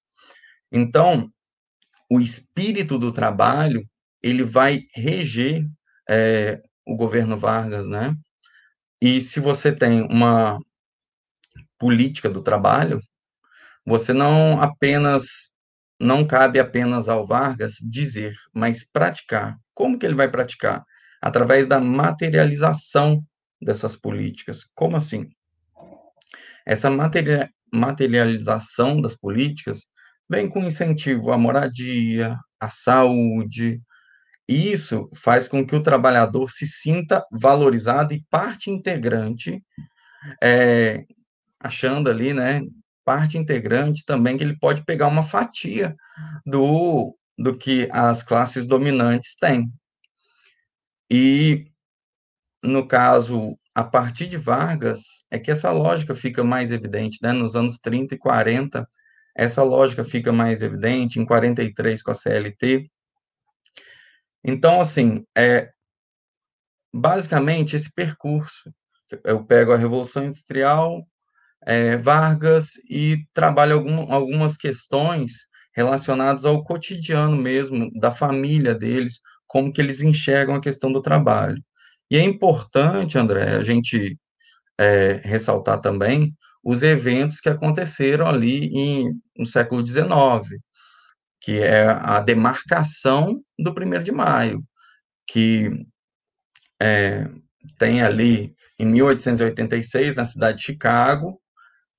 Então, 0.72 1.28
o 2.10 2.20
espírito 2.20 2.98
do 2.98 3.12
trabalho 3.12 3.82
ele 4.22 4.42
vai 4.44 4.80
reger 4.94 5.64
é, 6.08 6.60
o 6.86 6.96
governo 6.96 7.36
Vargas, 7.36 7.88
né? 7.88 8.14
E 9.00 9.20
se 9.20 9.40
você 9.40 9.74
tem 9.74 10.02
uma 10.02 10.58
política 11.78 12.28
do 12.28 12.42
trabalho, 12.42 13.00
você 13.86 14.12
não 14.12 14.60
apenas 14.60 15.54
não 15.98 16.26
cabe 16.26 16.58
apenas 16.58 17.08
ao 17.08 17.26
Vargas 17.26 17.76
dizer, 17.80 18.34
mas 18.52 18.84
praticar. 18.84 19.56
Como 19.72 19.98
que 19.98 20.04
ele 20.04 20.14
vai 20.14 20.30
praticar? 20.30 20.84
Através 21.22 21.66
da 21.66 21.80
materialização 21.80 23.24
dessas 23.60 23.96
políticas. 23.96 24.64
Como 24.74 24.96
assim? 24.96 25.26
Essa 26.66 26.90
materialização 27.72 29.00
das 29.00 29.16
políticas 29.16 29.88
vem 30.28 30.48
com 30.48 30.64
incentivo 30.64 31.32
à 31.32 31.38
moradia, 31.38 32.36
à 32.60 32.68
saúde. 32.68 33.80
Isso 34.48 35.08
faz 35.14 35.48
com 35.48 35.66
que 35.66 35.74
o 35.74 35.82
trabalhador 35.82 36.50
se 36.50 36.66
sinta 36.66 37.24
valorizado 37.32 38.12
e 38.12 38.24
parte 38.30 38.70
integrante, 38.70 39.62
é, 40.42 41.04
achando 41.58 42.10
ali, 42.10 42.34
né, 42.34 42.60
parte 43.06 43.38
integrante 43.38 44.04
também 44.04 44.36
que 44.36 44.42
ele 44.42 44.58
pode 44.58 44.84
pegar 44.84 45.06
uma 45.06 45.22
fatia 45.22 45.94
do, 46.44 47.16
do 47.38 47.56
que 47.56 47.88
as 47.92 48.24
classes 48.24 48.66
dominantes 48.66 49.36
têm. 49.36 49.72
E, 51.08 51.70
no 52.62 52.86
caso, 52.86 53.56
a 53.72 53.84
partir 53.84 54.26
de 54.26 54.36
Vargas, 54.36 55.24
é 55.30 55.38
que 55.38 55.52
essa 55.52 55.70
lógica 55.70 56.16
fica 56.16 56.42
mais 56.42 56.72
evidente, 56.72 57.20
né? 57.22 57.32
Nos 57.32 57.54
anos 57.54 57.78
30 57.78 58.16
e 58.16 58.18
40, 58.18 58.88
essa 59.36 59.62
lógica 59.62 60.04
fica 60.04 60.32
mais 60.32 60.60
evidente 60.60 61.20
em 61.20 61.24
43 61.24 62.02
com 62.02 62.10
a 62.10 62.14
CLT. 62.14 62.90
Então, 64.44 64.80
assim, 64.80 65.24
é 65.36 65.70
basicamente 66.92 67.76
esse 67.76 67.92
percurso. 67.92 68.74
Eu 69.22 69.44
pego 69.44 69.72
a 69.72 69.76
Revolução 69.76 70.24
Industrial, 70.24 71.06
é, 71.66 71.96
Vargas 71.96 72.74
e 72.88 73.18
trabalho 73.34 73.74
algum, 73.74 74.12
algumas 74.12 74.56
questões 74.56 75.48
relacionadas 75.74 76.44
ao 76.44 76.64
cotidiano 76.64 77.36
mesmo 77.36 77.90
da 77.98 78.10
família 78.10 78.74
deles, 78.74 79.20
como 79.46 79.72
que 79.72 79.80
eles 79.80 80.00
enxergam 80.00 80.54
a 80.54 80.60
questão 80.60 80.90
do 80.92 81.02
trabalho. 81.02 81.62
E 82.10 82.16
é 82.16 82.22
importante, 82.22 83.18
André, 83.18 83.56
a 83.56 83.62
gente 83.62 84.16
é, 84.78 85.20
ressaltar 85.24 85.80
também 85.80 86.34
os 86.62 86.82
eventos 86.82 87.40
que 87.40 87.48
aconteceram 87.48 88.26
ali 88.26 88.66
em, 88.66 89.20
no 89.36 89.46
século 89.46 89.86
XIX, 89.86 90.60
que 91.40 91.60
é 91.60 91.86
a 91.86 92.20
demarcação 92.20 93.40
do 93.58 93.70
1 93.70 94.02
de 94.02 94.12
maio, 94.12 94.64
que 95.26 95.70
é, 96.80 97.28
tem 97.78 98.02
ali 98.02 98.54
em 98.78 98.86
1886, 98.86 100.16
na 100.16 100.24
cidade 100.24 100.58
de 100.58 100.64
Chicago. 100.64 101.40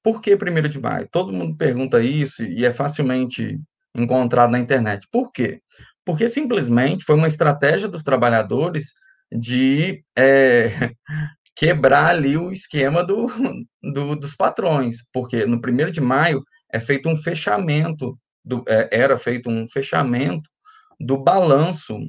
Por 0.08 0.22
que 0.22 0.36
1 0.36 0.70
de 0.70 0.80
maio? 0.80 1.06
Todo 1.12 1.34
mundo 1.34 1.58
pergunta 1.58 2.02
isso 2.02 2.42
e 2.42 2.66
é 2.66 2.72
facilmente 2.72 3.60
encontrado 3.94 4.52
na 4.52 4.58
internet. 4.58 5.06
Por 5.12 5.34
quê? 5.34 5.62
Porque 6.06 6.30
simplesmente 6.30 7.04
foi 7.04 7.16
uma 7.16 7.28
estratégia 7.28 7.90
dos 7.90 8.04
trabalhadores 8.04 8.94
de 9.30 10.02
é, 10.18 10.92
quebrar 11.54 12.12
ali 12.12 12.38
o 12.38 12.54
esquema 12.54 13.04
do, 13.04 13.28
do, 13.84 14.16
dos 14.16 14.34
patrões, 14.34 15.00
porque 15.12 15.46
no 15.46 15.60
primeiro 15.60 15.92
de 15.92 16.00
maio 16.00 16.42
é 16.72 16.80
feito 16.80 17.10
um 17.10 17.18
fechamento, 17.18 18.18
do, 18.46 18.64
é, 18.66 18.88
era 18.90 19.18
feito 19.18 19.50
um 19.50 19.68
fechamento 19.68 20.50
do 20.98 21.22
balanço 21.22 22.00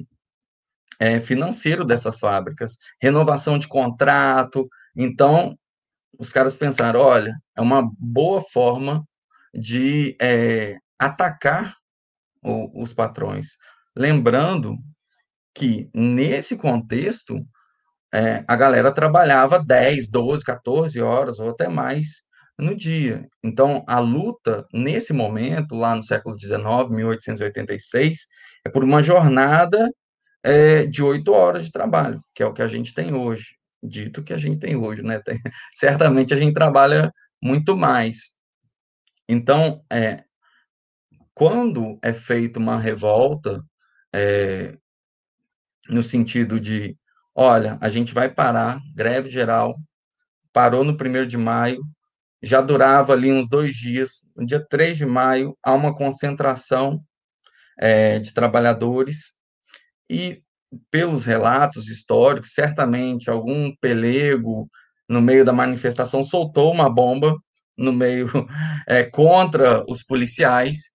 é, 0.97 1.19
financeiro 1.19 1.83
dessas 1.83 2.17
fábricas, 2.17 2.77
renovação 3.01 3.59
de 3.59 3.67
contrato. 3.67 4.69
Então, 4.95 5.58
os 6.17 6.31
caras 6.31 6.57
pensaram: 6.57 7.01
olha, 7.01 7.33
é 7.55 7.61
uma 7.61 7.89
boa 7.97 8.41
forma 8.41 9.03
de 9.53 10.15
é, 10.21 10.77
atacar 10.99 11.75
o, 12.43 12.83
os 12.83 12.93
patrões. 12.93 13.57
Lembrando 13.95 14.77
que, 15.53 15.89
nesse 15.93 16.57
contexto, 16.57 17.35
é, 18.13 18.43
a 18.47 18.55
galera 18.55 18.91
trabalhava 18.93 19.63
10, 19.63 20.09
12, 20.09 20.43
14 20.43 21.01
horas 21.01 21.39
ou 21.39 21.49
até 21.49 21.67
mais 21.67 22.23
no 22.57 22.75
dia. 22.75 23.27
Então, 23.43 23.83
a 23.87 23.99
luta, 23.99 24.65
nesse 24.73 25.13
momento, 25.13 25.75
lá 25.75 25.95
no 25.95 26.03
século 26.03 26.39
XIX, 26.39 26.89
1886, 26.89 28.19
é 28.65 28.69
por 28.69 28.83
uma 28.83 29.01
jornada 29.01 29.89
é, 30.43 30.85
de 30.85 31.03
oito 31.03 31.31
horas 31.31 31.65
de 31.65 31.71
trabalho, 31.71 32.21
que 32.33 32.43
é 32.43 32.45
o 32.45 32.53
que 32.53 32.61
a 32.61 32.67
gente 32.67 32.93
tem 32.93 33.13
hoje. 33.13 33.58
Dito 33.81 34.23
que 34.23 34.33
a 34.33 34.37
gente 34.37 34.59
tem 34.59 34.75
hoje, 34.75 35.01
né? 35.01 35.19
Tem, 35.19 35.39
certamente 35.75 36.33
a 36.33 36.37
gente 36.37 36.53
trabalha 36.53 37.13
muito 37.41 37.75
mais. 37.77 38.31
Então, 39.27 39.81
é, 39.91 40.23
quando 41.33 41.97
é 42.01 42.11
feita 42.11 42.59
uma 42.59 42.77
revolta, 42.77 43.63
é, 44.13 44.77
no 45.87 46.03
sentido 46.03 46.59
de, 46.59 46.97
olha, 47.33 47.77
a 47.81 47.89
gente 47.89 48.13
vai 48.13 48.29
parar, 48.29 48.79
greve 48.93 49.29
geral, 49.29 49.79
parou 50.51 50.83
no 50.83 50.97
primeiro 50.97 51.27
de 51.27 51.37
maio, 51.37 51.81
já 52.41 52.61
durava 52.61 53.13
ali 53.13 53.31
uns 53.31 53.49
dois 53.49 53.75
dias. 53.75 54.23
No 54.35 54.45
dia 54.45 54.65
3 54.69 54.97
de 54.97 55.05
maio, 55.05 55.57
há 55.63 55.73
uma 55.73 55.93
concentração 55.93 57.03
é, 57.77 58.19
de 58.19 58.33
trabalhadores 58.33 59.33
e, 60.09 60.43
pelos 60.91 61.25
relatos 61.25 61.87
históricos, 61.87 62.53
certamente 62.53 63.29
algum 63.29 63.75
pelego 63.77 64.69
no 65.07 65.21
meio 65.21 65.43
da 65.43 65.51
manifestação 65.51 66.23
soltou 66.23 66.71
uma 66.71 66.89
bomba 66.89 67.35
no 67.77 67.91
meio 67.91 68.29
é, 68.87 69.03
contra 69.09 69.83
os 69.89 70.03
policiais 70.03 70.91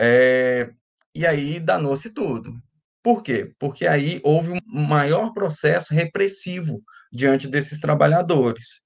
é, 0.00 0.70
e 1.14 1.26
aí 1.26 1.58
danou-se 1.58 2.10
tudo. 2.10 2.54
Por 3.02 3.22
quê? 3.22 3.52
Porque 3.58 3.86
aí 3.86 4.20
houve 4.24 4.52
um 4.52 4.82
maior 4.84 5.32
processo 5.32 5.94
repressivo 5.94 6.82
diante 7.12 7.48
desses 7.48 7.80
trabalhadores. 7.80 8.80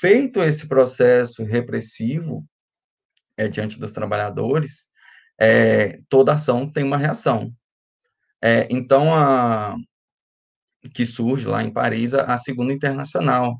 Feito 0.00 0.42
esse 0.42 0.68
processo 0.68 1.44
repressivo 1.44 2.44
é, 3.36 3.48
diante 3.48 3.78
dos 3.78 3.92
trabalhadores, 3.92 4.88
toda 6.08 6.34
ação 6.34 6.68
tem 6.70 6.82
uma 6.82 6.96
reação. 6.96 7.52
É, 8.42 8.68
então, 8.70 9.14
a, 9.14 9.76
que 10.94 11.04
surge 11.06 11.46
lá 11.46 11.62
em 11.62 11.72
Paris 11.72 12.14
a, 12.14 12.34
a 12.34 12.38
Segunda 12.38 12.72
Internacional, 12.72 13.58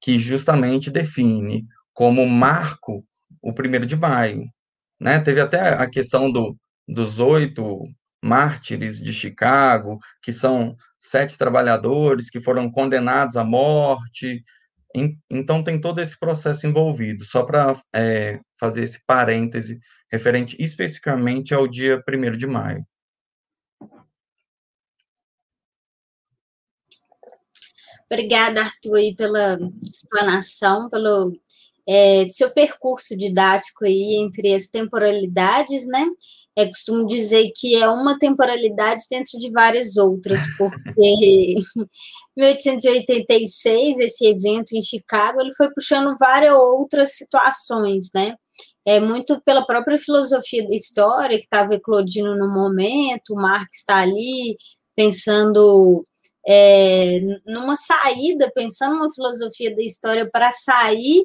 que 0.00 0.18
justamente 0.18 0.90
define 0.90 1.64
como 1.92 2.26
marco 2.28 3.04
o 3.42 3.52
primeiro 3.52 3.86
de 3.86 3.96
maio. 3.96 4.44
Né? 5.00 5.20
Teve 5.20 5.40
até 5.40 5.74
a 5.74 5.88
questão 5.88 6.30
do, 6.30 6.56
dos 6.88 7.18
oito 7.18 7.84
mártires 8.24 9.00
de 9.00 9.12
Chicago, 9.12 9.98
que 10.22 10.32
são 10.32 10.76
sete 10.98 11.36
trabalhadores 11.36 12.30
que 12.30 12.40
foram 12.40 12.70
condenados 12.70 13.36
à 13.36 13.44
morte, 13.44 14.42
então, 15.30 15.64
tem 15.64 15.80
todo 15.80 16.00
esse 16.00 16.18
processo 16.18 16.66
envolvido, 16.66 17.24
só 17.24 17.44
para 17.44 17.74
é, 17.94 18.40
fazer 18.58 18.82
esse 18.82 19.04
parêntese 19.06 19.78
referente 20.10 20.56
especificamente 20.60 21.54
ao 21.54 21.66
dia 21.66 22.02
1 22.06 22.36
de 22.36 22.46
maio. 22.46 22.84
Obrigada, 28.12 28.60
Arthur, 28.60 28.96
aí, 28.96 29.14
pela 29.16 29.58
explanação, 29.82 30.90
pelo 30.90 31.32
é, 31.88 32.28
seu 32.28 32.50
percurso 32.50 33.16
didático 33.16 33.86
aí 33.86 34.16
entre 34.22 34.54
as 34.54 34.66
temporalidades, 34.66 35.86
né? 35.86 36.06
É, 36.54 36.66
costumo 36.66 37.06
dizer 37.06 37.50
que 37.56 37.74
é 37.74 37.88
uma 37.88 38.18
temporalidade 38.18 39.04
dentro 39.10 39.38
de 39.38 39.50
várias 39.50 39.96
outras, 39.96 40.40
porque 40.58 41.54
1886, 42.36 43.98
esse 44.00 44.26
evento 44.26 44.74
em 44.74 44.82
Chicago, 44.82 45.40
ele 45.40 45.54
foi 45.54 45.72
puxando 45.72 46.14
várias 46.18 46.54
outras 46.54 47.16
situações, 47.16 48.10
né? 48.14 48.34
É 48.84 49.00
muito 49.00 49.40
pela 49.40 49.64
própria 49.64 49.96
filosofia 49.96 50.66
da 50.66 50.74
história 50.74 51.38
que 51.38 51.44
estava 51.44 51.74
eclodindo 51.76 52.36
no 52.36 52.52
momento, 52.52 53.30
o 53.30 53.36
Marx 53.36 53.78
está 53.78 54.00
ali 54.00 54.54
pensando 54.94 56.04
é, 56.46 57.20
numa 57.46 57.76
saída, 57.76 58.50
pensando 58.54 58.96
numa 58.96 59.12
filosofia 59.12 59.74
da 59.74 59.82
história 59.82 60.28
para 60.30 60.50
sair 60.50 61.24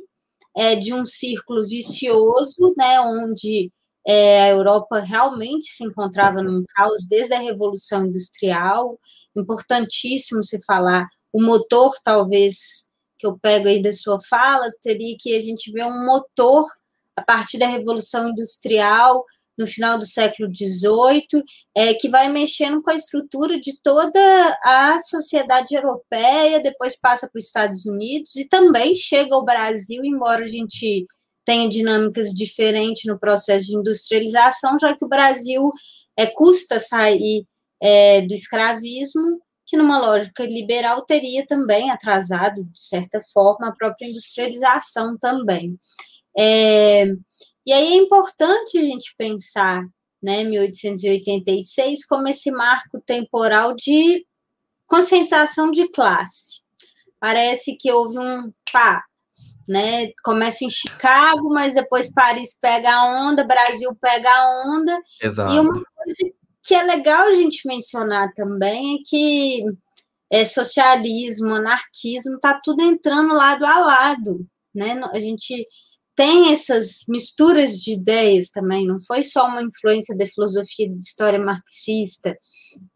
é, 0.55 0.75
de 0.75 0.93
um 0.93 1.05
círculo 1.05 1.65
vicioso, 1.65 2.73
né, 2.77 2.99
onde 3.01 3.71
é, 4.05 4.43
a 4.43 4.49
Europa 4.49 4.99
realmente 4.99 5.65
se 5.65 5.83
encontrava 5.83 6.41
num 6.41 6.63
caos 6.75 7.07
desde 7.07 7.33
a 7.33 7.39
Revolução 7.39 8.05
Industrial. 8.05 8.97
Importantíssimo 9.35 10.43
se 10.43 10.63
falar, 10.65 11.07
o 11.33 11.41
motor, 11.41 11.93
talvez, 12.03 12.87
que 13.19 13.27
eu 13.27 13.37
pego 13.37 13.67
aí 13.67 13.81
da 13.81 13.91
sua 13.91 14.17
fala, 14.19 14.65
teria 14.81 15.15
que 15.19 15.35
a 15.35 15.39
gente 15.39 15.71
ver 15.71 15.85
um 15.85 16.05
motor 16.05 16.65
a 17.15 17.21
partir 17.21 17.57
da 17.57 17.67
Revolução 17.67 18.29
Industrial, 18.29 19.25
no 19.57 19.65
final 19.65 19.97
do 19.97 20.05
século 20.05 20.49
XVIII, 20.53 21.43
é, 21.75 21.93
que 21.93 22.07
vai 22.09 22.29
mexendo 22.29 22.81
com 22.81 22.91
a 22.91 22.95
estrutura 22.95 23.59
de 23.59 23.81
toda 23.81 24.19
a 24.63 24.97
sociedade 24.99 25.75
europeia, 25.75 26.61
depois 26.61 26.99
passa 26.99 27.27
para 27.27 27.39
os 27.39 27.45
Estados 27.45 27.85
Unidos 27.85 28.35
e 28.35 28.47
também 28.47 28.93
chega 28.93 29.33
ao 29.33 29.43
Brasil, 29.45 30.03
embora 30.05 30.43
a 30.43 30.47
gente 30.47 31.05
tenha 31.43 31.69
dinâmicas 31.69 32.33
diferentes 32.33 33.05
no 33.05 33.17
processo 33.17 33.65
de 33.65 33.77
industrialização, 33.77 34.77
já 34.77 34.95
que 34.95 35.05
o 35.05 35.07
Brasil 35.07 35.71
é, 36.17 36.25
custa 36.25 36.77
sair 36.77 37.45
é, 37.81 38.21
do 38.21 38.33
escravismo, 38.33 39.39
que 39.65 39.77
numa 39.77 39.99
lógica 39.99 40.45
liberal 40.45 41.05
teria 41.05 41.45
também 41.45 41.89
atrasado, 41.89 42.63
de 42.63 42.79
certa 42.79 43.21
forma, 43.33 43.67
a 43.67 43.71
própria 43.73 44.07
industrialização 44.07 45.17
também. 45.17 45.77
É, 46.37 47.05
e 47.67 47.73
aí 47.73 47.93
é 47.93 47.95
importante 47.95 48.77
a 48.77 48.81
gente 48.81 49.13
pensar, 49.17 49.83
né, 50.23 50.41
1886 50.45 52.05
como 52.05 52.29
esse 52.29 52.49
marco 52.49 53.01
temporal 53.05 53.75
de 53.75 54.25
conscientização 54.87 55.69
de 55.69 55.85
classe. 55.89 56.61
Parece 57.19 57.75
que 57.75 57.91
houve 57.91 58.17
um 58.17 58.53
pá, 58.71 59.03
né? 59.67 60.11
Começa 60.23 60.63
em 60.63 60.69
Chicago, 60.69 61.49
mas 61.49 61.73
depois 61.73 62.13
Paris 62.13 62.57
pega 62.57 62.89
a 62.89 63.27
onda, 63.27 63.43
Brasil 63.43 63.93
pega 63.99 64.29
a 64.29 64.65
onda. 64.65 64.97
Exato. 65.21 65.53
E 65.53 65.59
uma 65.59 65.73
coisa 65.73 66.33
que 66.63 66.73
é 66.73 66.83
legal 66.83 67.27
a 67.27 67.33
gente 67.33 67.67
mencionar 67.67 68.31
também 68.33 68.95
é 68.95 68.99
que 69.05 69.65
é, 70.31 70.45
socialismo, 70.45 71.55
anarquismo, 71.55 72.39
tá 72.39 72.61
tudo 72.63 72.81
entrando 72.81 73.33
lado 73.33 73.65
a 73.65 73.79
lado, 73.79 74.47
né? 74.73 75.01
A 75.11 75.19
gente 75.19 75.67
tem 76.17 76.51
essas 76.51 77.05
misturas 77.07 77.73
de 77.79 77.93
ideias 77.93 78.49
também, 78.49 78.87
não 78.87 78.99
foi 78.99 79.21
só 79.21 79.45
uma 79.45 79.61
influência 79.61 80.17
da 80.17 80.25
filosofia 80.25 80.89
de 80.89 80.97
história 80.97 81.37
marxista. 81.37 82.35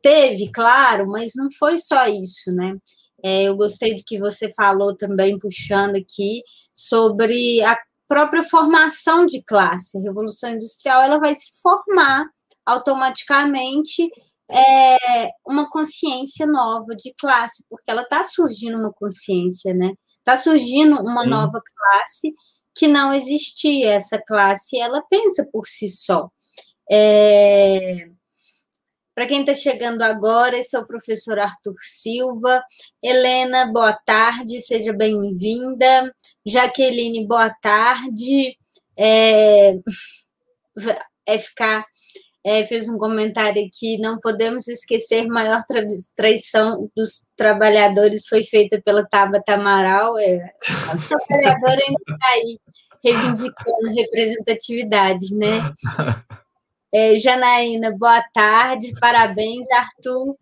Teve, 0.01 0.51
claro, 0.51 1.05
mas 1.07 1.33
não 1.35 1.47
foi 1.59 1.77
só 1.77 2.07
isso, 2.07 2.51
né? 2.51 2.75
É, 3.23 3.43
eu 3.43 3.55
gostei 3.55 3.95
do 3.95 4.01
que 4.03 4.17
você 4.17 4.51
falou 4.55 4.97
também, 4.97 5.37
puxando 5.37 5.97
aqui, 5.97 6.41
sobre 6.75 7.61
a 7.61 7.77
própria 8.07 8.41
formação 8.41 9.27
de 9.27 9.43
classe. 9.43 9.99
A 9.99 10.01
Revolução 10.01 10.49
Industrial 10.55 11.03
ela 11.03 11.19
vai 11.19 11.35
se 11.35 11.61
formar 11.61 12.25
automaticamente 12.65 14.09
é, 14.49 15.29
uma 15.45 15.69
consciência 15.69 16.47
nova 16.47 16.95
de 16.95 17.13
classe, 17.19 17.63
porque 17.69 17.91
ela 17.91 18.01
está 18.01 18.23
surgindo 18.23 18.79
uma 18.79 18.91
consciência, 18.91 19.75
né? 19.75 19.93
Está 20.17 20.35
surgindo 20.35 20.95
uma 21.01 21.21
Sim. 21.21 21.29
nova 21.29 21.61
classe 21.61 22.33
que 22.75 22.87
não 22.87 23.13
existia. 23.13 23.93
Essa 23.93 24.17
classe, 24.19 24.79
ela 24.79 25.01
pensa 25.09 25.47
por 25.51 25.67
si 25.67 25.89
só. 25.89 26.29
É... 26.91 28.09
Para 29.13 29.25
quem 29.25 29.41
está 29.41 29.53
chegando 29.53 30.01
agora, 30.01 30.57
esse 30.57 30.75
é 30.75 30.79
o 30.79 30.85
professor 30.85 31.37
Arthur 31.37 31.75
Silva. 31.79 32.63
Helena, 33.03 33.71
boa 33.71 33.93
tarde, 33.93 34.61
seja 34.61 34.93
bem-vinda. 34.93 36.13
Jaqueline, 36.45 37.27
boa 37.27 37.49
tarde. 37.61 38.57
É... 38.97 39.75
FK 41.27 41.85
é, 42.43 42.63
fez 42.63 42.89
um 42.89 42.97
comentário 42.97 43.63
aqui, 43.65 43.97
não 43.99 44.17
podemos 44.19 44.67
esquecer, 44.67 45.27
maior 45.27 45.61
traição 46.15 46.89
dos 46.95 47.29
trabalhadores 47.35 48.27
foi 48.27 48.43
feita 48.43 48.81
pela 48.83 49.05
Tabata 49.07 49.53
Amaral, 49.53 50.17
é, 50.17 50.51
os 50.93 51.07
trabalhadores 51.07 51.87
ainda 51.87 52.01
está 52.09 52.29
aí 52.33 52.59
reivindicando 53.03 53.93
representatividade, 53.95 55.35
né? 55.35 55.73
É, 56.93 57.17
Janaína, 57.17 57.95
boa 57.97 58.21
tarde, 58.33 58.91
parabéns, 58.99 59.65
Arthur. 59.71 60.35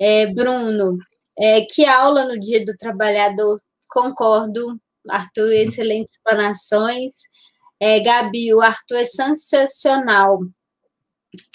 É, 0.00 0.26
Bruno, 0.26 0.96
é, 1.38 1.60
que 1.60 1.86
aula 1.86 2.24
no 2.24 2.36
Dia 2.36 2.64
do 2.64 2.76
Trabalhador, 2.76 3.56
concordo, 3.88 4.76
Arthur, 5.08 5.52
excelentes 5.52 6.14
explanações. 6.14 7.12
É, 7.78 8.00
Gabi, 8.00 8.52
o 8.52 8.60
Arthur 8.60 8.96
é 8.96 9.04
sensacional. 9.04 10.40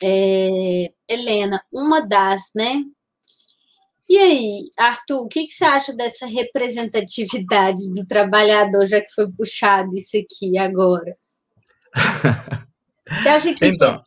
É, 0.02 0.92
Helena, 1.08 1.64
uma 1.72 2.02
das, 2.02 2.52
né? 2.56 2.84
E 4.10 4.18
aí, 4.18 4.66
Arthur, 4.78 5.22
o 5.22 5.28
que, 5.28 5.46
que, 5.46 5.54
você 5.54 5.64
acha 5.64 5.94
dessa 5.94 6.26
representatividade 6.26 7.94
do 7.94 8.08
trabalhador, 8.08 8.86
já 8.88 9.00
que 9.00 9.14
foi 9.14 9.32
puxado 9.32 9.96
isso 9.96 10.18
aqui 10.18 10.58
agora? 10.58 11.14
Você 13.08 13.30
acha 13.30 13.54
que 13.54 13.66
então. 13.66 14.02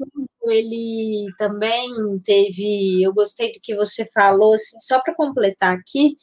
ele 0.45 1.27
também 1.39 1.89
teve. 2.25 3.03
Eu 3.03 3.13
gostei 3.13 3.53
do 3.53 3.61
que 3.63 3.75
você 3.75 4.05
falou, 4.13 4.55
assim, 4.55 4.79
só 4.81 5.01
para 5.01 5.15
completar 5.15 5.73
aqui, 5.73 6.15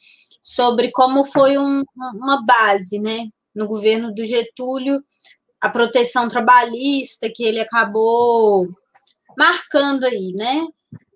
sobre 0.42 0.92
como 0.92 1.24
foi 1.24 1.58
um, 1.58 1.84
uma 2.16 2.46
base, 2.46 3.00
né, 3.00 3.28
no 3.54 3.68
governo 3.68 4.14
do 4.14 4.24
Getúlio, 4.24 5.04
a 5.60 5.70
proteção 5.70 6.28
trabalhista 6.28 7.30
que 7.34 7.44
ele 7.44 7.60
acabou 7.60 8.68
marcando 9.40 10.04
aí, 10.04 10.34
né? 10.36 10.68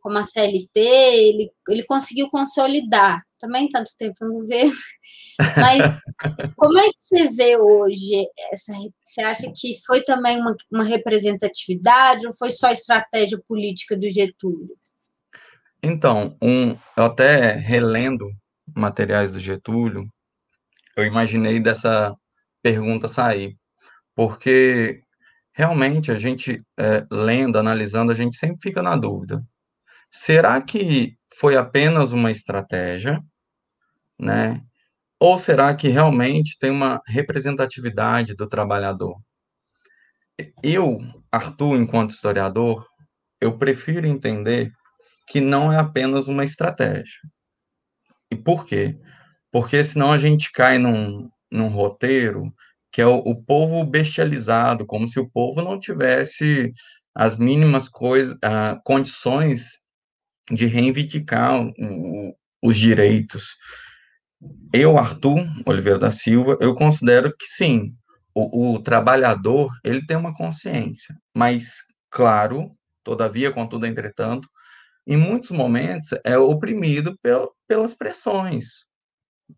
Como 0.02 0.18
a 0.18 0.24
CLT, 0.24 0.80
ele, 0.80 1.52
ele 1.68 1.84
conseguiu 1.84 2.30
consolidar, 2.30 3.22
também 3.40 3.68
tanto 3.68 3.92
tempo 3.98 4.16
no 4.22 4.34
governo, 4.36 4.72
mas 5.58 5.84
como 6.56 6.80
é 6.80 6.88
que 6.88 7.00
você 7.00 7.28
vê 7.30 7.58
hoje 7.58 8.26
essa? 8.52 8.74
Você 9.04 9.22
acha 9.22 9.52
que 9.54 9.74
foi 9.86 10.02
também 10.02 10.40
uma, 10.40 10.56
uma 10.72 10.84
representatividade 10.84 12.26
ou 12.26 12.34
foi 12.34 12.50
só 12.50 12.72
estratégia 12.72 13.42
política 13.46 13.98
do 13.98 14.10
Getúlio? 14.10 14.74
Então, 15.82 16.38
um, 16.42 16.72
eu 16.96 17.04
até 17.04 17.52
relendo 17.52 18.30
materiais 18.74 19.34
do 19.34 19.40
Getúlio, 19.40 20.08
eu 20.96 21.04
imaginei 21.04 21.60
dessa 21.60 22.14
pergunta 22.62 23.10
sair, 23.10 23.58
porque 24.16 25.03
realmente 25.54 26.12
a 26.12 26.16
gente, 26.16 26.62
é, 26.78 27.06
lendo, 27.12 27.58
analisando, 27.58 28.12
a 28.12 28.16
gente 28.16 28.36
sempre 28.36 28.62
fica 28.62 28.82
na 28.82 28.96
dúvida. 28.96 29.44
Será 30.12 30.62
que 30.62 31.16
foi 31.40 31.56
apenas 31.56 32.12
uma 32.12 32.32
estratégia, 32.32 33.22
né? 34.20 34.62
Ou 35.20 35.38
será 35.38 35.74
que 35.76 35.88
realmente 35.88 36.58
tem 36.60 36.72
uma 36.72 37.02
representatividade 37.08 38.36
do 38.36 38.48
trabalhador? 38.48 39.22
Eu, 40.64 41.00
Arthur, 41.32 41.78
enquanto 41.78 42.12
historiador, 42.12 42.86
eu 43.40 43.58
prefiro 43.58 44.08
entender 44.08 44.72
que 45.28 45.40
não 45.40 45.72
é 45.72 45.80
apenas 45.80 46.28
uma 46.28 46.44
estratégia. 46.44 47.20
E 48.32 48.36
por 48.36 48.66
quê? 48.66 49.00
Porque 49.52 49.84
senão 49.84 50.12
a 50.12 50.18
gente 50.18 50.52
cai 50.52 50.78
num, 50.78 51.30
num 51.52 51.70
roteiro 51.70 52.52
que 52.94 53.02
é 53.02 53.08
o, 53.08 53.16
o 53.18 53.36
povo 53.36 53.84
bestializado, 53.84 54.86
como 54.86 55.08
se 55.08 55.20
o 55.20 55.28
povo 55.28 55.62
não 55.62 55.80
tivesse 55.80 56.72
as 57.16 57.36
mínimas 57.36 57.90
condições 58.84 59.80
de 60.52 60.68
reivindicar 60.68 61.62
o, 61.66 62.36
os 62.62 62.78
direitos. 62.78 63.56
Eu, 64.74 64.98
Arthur 64.98 65.44
Oliveira 65.66 66.00
da 66.00 66.12
Silva, 66.12 66.58
eu 66.62 66.76
considero 66.76 67.36
que 67.36 67.48
sim, 67.48 67.96
o, 68.34 68.76
o 68.76 68.80
trabalhador 68.80 69.72
ele 69.84 70.06
tem 70.06 70.16
uma 70.18 70.34
consciência, 70.34 71.16
mas 71.36 71.78
claro, 72.12 72.76
todavia, 73.04 73.52
contudo, 73.52 73.88
entretanto, 73.88 74.48
em 75.08 75.18
muitos 75.18 75.52
momentos 75.52 76.10
é 76.24 76.38
oprimido 76.38 77.18
pel, 77.22 77.52
pelas 77.68 77.94
pressões. 77.94 78.86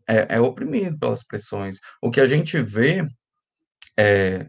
É, 0.07 0.35
é, 0.35 0.39
oprimido 0.41 0.97
pelas 0.97 1.23
pressões. 1.23 1.77
O 2.01 2.09
que 2.09 2.19
a 2.19 2.25
gente 2.25 2.59
vê, 2.61 3.05
é, 3.97 4.47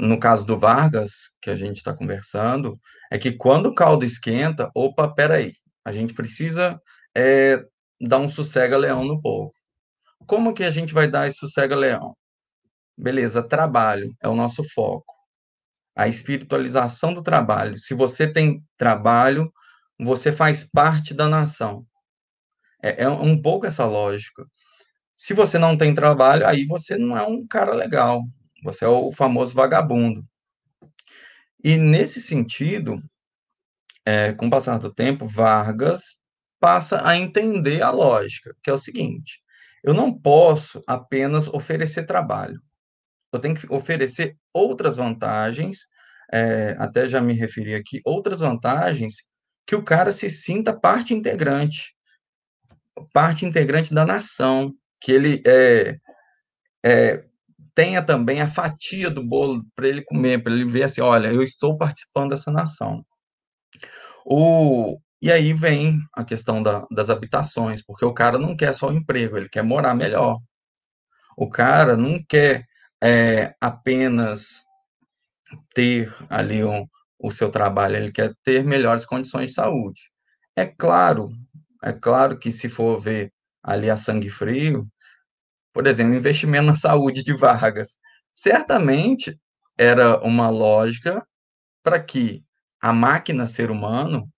no 0.00 0.18
caso 0.18 0.44
do 0.46 0.58
Vargas, 0.58 1.30
que 1.40 1.50
a 1.50 1.56
gente 1.56 1.78
está 1.78 1.94
conversando, 1.94 2.78
é 3.10 3.18
que 3.18 3.32
quando 3.32 3.66
o 3.66 3.74
caldo 3.74 4.04
esquenta, 4.04 4.70
opa, 4.74 5.12
peraí, 5.12 5.52
a 5.84 5.92
gente 5.92 6.14
precisa 6.14 6.80
é, 7.16 7.64
dar 8.00 8.18
um 8.18 8.28
sossega-leão 8.28 9.04
no 9.04 9.20
povo. 9.20 9.52
Como 10.26 10.54
que 10.54 10.64
a 10.64 10.70
gente 10.70 10.94
vai 10.94 11.08
dar 11.08 11.28
esse 11.28 11.38
sossega-leão? 11.38 12.16
Beleza, 12.96 13.46
trabalho 13.46 14.14
é 14.22 14.28
o 14.28 14.34
nosso 14.34 14.62
foco. 14.74 15.14
A 15.96 16.08
espiritualização 16.08 17.14
do 17.14 17.22
trabalho. 17.22 17.78
Se 17.78 17.94
você 17.94 18.30
tem 18.30 18.62
trabalho, 18.76 19.52
você 20.00 20.32
faz 20.32 20.64
parte 20.64 21.14
da 21.14 21.28
nação. 21.28 21.86
É, 22.82 23.04
é 23.04 23.08
um 23.08 23.40
pouco 23.40 23.66
essa 23.66 23.84
lógica. 23.84 24.44
Se 25.16 25.34
você 25.34 25.58
não 25.58 25.76
tem 25.76 25.94
trabalho, 25.94 26.46
aí 26.46 26.66
você 26.66 26.96
não 26.98 27.16
é 27.16 27.26
um 27.26 27.46
cara 27.46 27.74
legal. 27.74 28.22
Você 28.62 28.84
é 28.84 28.88
o 28.88 29.12
famoso 29.12 29.54
vagabundo. 29.54 30.24
E 31.64 31.76
nesse 31.76 32.20
sentido, 32.20 33.02
é, 34.04 34.32
com 34.32 34.46
o 34.46 34.50
passar 34.50 34.78
do 34.78 34.92
tempo, 34.92 35.26
Vargas 35.26 36.20
passa 36.60 37.06
a 37.06 37.16
entender 37.16 37.82
a 37.82 37.90
lógica, 37.90 38.54
que 38.62 38.70
é 38.70 38.72
o 38.72 38.78
seguinte: 38.78 39.42
eu 39.82 39.94
não 39.94 40.12
posso 40.16 40.82
apenas 40.86 41.48
oferecer 41.48 42.04
trabalho. 42.06 42.60
Eu 43.32 43.40
tenho 43.40 43.54
que 43.54 43.66
oferecer 43.72 44.36
outras 44.52 44.96
vantagens, 44.96 45.86
é, 46.32 46.74
até 46.78 47.06
já 47.06 47.20
me 47.20 47.32
referi 47.32 47.74
aqui, 47.74 48.00
outras 48.04 48.40
vantagens 48.40 49.28
que 49.66 49.74
o 49.74 49.84
cara 49.84 50.12
se 50.12 50.28
sinta 50.28 50.72
parte 50.72 51.14
integrante, 51.14 51.94
parte 53.12 53.46
integrante 53.46 53.94
da 53.94 54.04
nação, 54.04 54.74
que 55.00 55.12
ele 55.12 55.42
é, 55.46 55.98
é, 56.84 57.24
tenha 57.74 58.02
também 58.04 58.40
a 58.40 58.46
fatia 58.48 59.10
do 59.10 59.24
bolo 59.24 59.64
para 59.74 59.88
ele 59.88 60.02
comer, 60.04 60.42
para 60.42 60.52
ele 60.52 60.64
ver 60.64 60.84
assim, 60.84 61.00
olha, 61.00 61.28
eu 61.32 61.42
estou 61.42 61.76
participando 61.76 62.30
dessa 62.30 62.50
nação. 62.50 63.04
O, 64.24 64.98
e 65.20 65.30
aí 65.30 65.52
vem 65.52 66.00
a 66.14 66.24
questão 66.24 66.62
da, 66.62 66.86
das 66.90 67.10
habitações, 67.10 67.82
porque 67.84 68.04
o 68.04 68.14
cara 68.14 68.38
não 68.38 68.56
quer 68.56 68.74
só 68.74 68.88
o 68.88 68.92
emprego, 68.92 69.36
ele 69.36 69.48
quer 69.48 69.62
morar 69.62 69.94
melhor. 69.94 70.38
O 71.36 71.48
cara 71.48 71.96
não 71.96 72.22
quer 72.28 72.64
é, 73.02 73.54
apenas 73.60 74.64
ter 75.74 76.12
ali 76.28 76.64
um, 76.64 76.86
o 77.18 77.30
seu 77.30 77.50
trabalho, 77.50 77.96
ele 77.96 78.12
quer 78.12 78.32
ter 78.44 78.64
melhores 78.64 79.06
condições 79.06 79.50
de 79.50 79.54
saúde. 79.54 80.00
É 80.56 80.66
claro, 80.66 81.30
é 81.82 81.92
claro 81.92 82.38
que 82.38 82.50
se 82.52 82.68
for 82.68 83.00
ver 83.00 83.32
ali 83.62 83.90
a 83.90 83.96
sangue 83.96 84.30
frio, 84.30 84.86
por 85.72 85.86
exemplo, 85.86 86.14
investimento 86.14 86.66
na 86.66 86.76
saúde 86.76 87.22
de 87.22 87.32
Vargas, 87.32 87.98
certamente 88.32 89.38
era 89.78 90.18
uma 90.22 90.50
lógica 90.50 91.26
para 91.82 92.02
que 92.02 92.44
a 92.80 92.92
máquina 92.92 93.46
ser 93.46 93.70
humano 93.70 94.28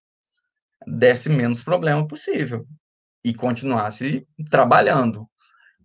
desse 0.86 1.28
menos 1.28 1.62
problema 1.62 2.06
possível 2.06 2.66
e 3.24 3.34
continuasse 3.34 4.26
trabalhando. 4.50 5.28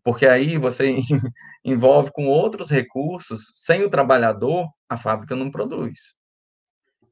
Porque 0.03 0.27
aí 0.27 0.57
você 0.57 0.95
envolve 1.63 2.11
com 2.11 2.27
outros 2.27 2.69
recursos, 2.69 3.41
sem 3.53 3.83
o 3.83 3.89
trabalhador, 3.89 4.67
a 4.89 4.97
fábrica 4.97 5.35
não 5.35 5.51
produz. 5.51 6.13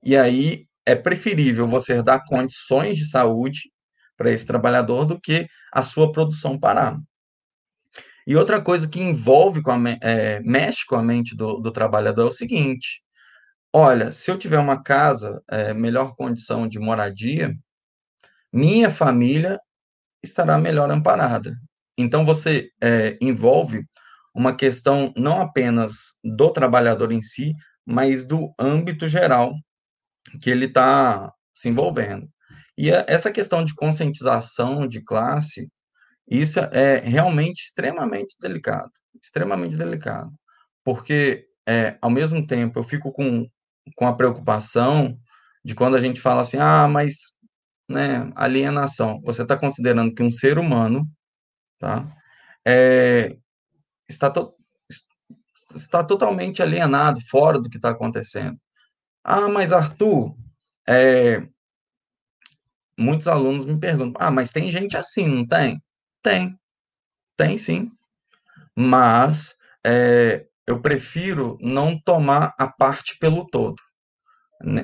E 0.03 0.15
aí 0.15 0.65
é 0.85 0.95
preferível 0.95 1.67
você 1.67 2.01
dar 2.01 2.23
condições 2.25 2.97
de 2.97 3.05
saúde 3.05 3.71
para 4.15 4.31
esse 4.31 4.45
trabalhador 4.45 5.05
do 5.05 5.19
que 5.19 5.47
a 5.73 5.81
sua 5.81 6.11
produção 6.11 6.59
parar. 6.59 6.97
E 8.27 8.35
outra 8.35 8.61
coisa 8.61 8.89
que 8.89 9.01
envolve 9.01 9.61
com 9.61 9.71
a, 9.71 9.79
é, 10.01 10.41
mexe 10.41 10.85
com 10.85 10.97
a 10.97 11.01
mente 11.01 11.33
do, 11.33 11.59
do, 11.59 11.71
trabalhador 11.71 12.23
é 12.23 12.25
o 12.25 12.31
seguinte: 12.31 13.01
olha, 13.73 14.11
se 14.11 14.29
eu 14.29 14.37
tiver 14.37 14.59
uma 14.59 14.83
casa, 14.83 15.41
é, 15.49 15.73
melhor 15.73 16.13
condição 16.13 16.67
de 16.67 16.77
moradia, 16.77 17.55
minha 18.51 18.91
família 18.91 19.57
estará 20.21 20.57
melhor 20.57 20.91
amparada. 20.91 21.55
Então 21.97 22.25
você 22.25 22.69
é, 22.83 23.17
envolve 23.21 23.85
uma 24.35 24.53
questão 24.53 25.13
não 25.15 25.39
apenas 25.39 26.13
do 26.21 26.51
trabalhador 26.51 27.13
em 27.13 27.21
si, 27.21 27.53
mas 27.85 28.25
do 28.25 28.53
âmbito 28.59 29.07
geral 29.07 29.53
que 30.41 30.49
ele 30.49 30.65
está 30.65 31.31
se 31.53 31.69
envolvendo. 31.69 32.29
E 32.77 32.91
essa 32.91 33.31
questão 33.31 33.63
de 33.63 33.73
conscientização 33.73 34.85
de 34.85 35.01
classe, 35.01 35.69
isso 36.27 36.59
é 36.59 36.97
realmente 36.99 37.61
extremamente 37.61 38.35
delicado, 38.39 38.91
extremamente 39.21 39.77
delicado, 39.77 40.31
porque 40.83 41.47
é, 41.67 41.97
ao 42.01 42.09
mesmo 42.09 42.45
tempo 42.45 42.79
eu 42.79 42.83
fico 42.83 43.11
com, 43.11 43.47
com 43.95 44.07
a 44.07 44.15
preocupação 44.15 45.17
de 45.63 45.73
quando 45.75 45.95
a 45.95 46.01
gente 46.01 46.19
fala 46.19 46.41
assim, 46.41 46.57
ah, 46.57 46.87
mas 46.87 47.33
né, 47.89 48.31
alienação, 48.35 49.21
você 49.23 49.43
está 49.43 49.57
considerando 49.57 50.13
que 50.13 50.21
um 50.21 50.31
ser 50.31 50.59
humano, 50.59 51.07
tá, 51.79 52.05
é, 52.67 53.37
está, 54.09 54.29
to, 54.29 54.53
está 55.73 56.03
totalmente 56.03 56.61
alienado, 56.61 57.21
fora 57.29 57.59
do 57.59 57.69
que 57.69 57.77
está 57.77 57.89
acontecendo. 57.91 58.59
Ah, 59.23 59.47
mas 59.47 59.71
Arthur, 59.71 60.35
é, 60.87 61.47
muitos 62.97 63.27
alunos 63.27 63.65
me 63.65 63.79
perguntam, 63.79 64.21
ah, 64.21 64.31
mas 64.31 64.51
tem 64.51 64.69
gente 64.71 64.97
assim, 64.97 65.27
não 65.27 65.45
tem? 65.45 65.81
Tem, 66.27 66.59
tem 67.37 67.57
sim. 67.57 67.89
Mas 68.75 69.55
é, 69.85 70.45
eu 70.67 70.81
prefiro 70.81 71.57
não 71.61 71.97
tomar 71.97 72.53
a 72.59 72.67
parte 72.67 73.17
pelo 73.17 73.47
todo. 73.47 73.77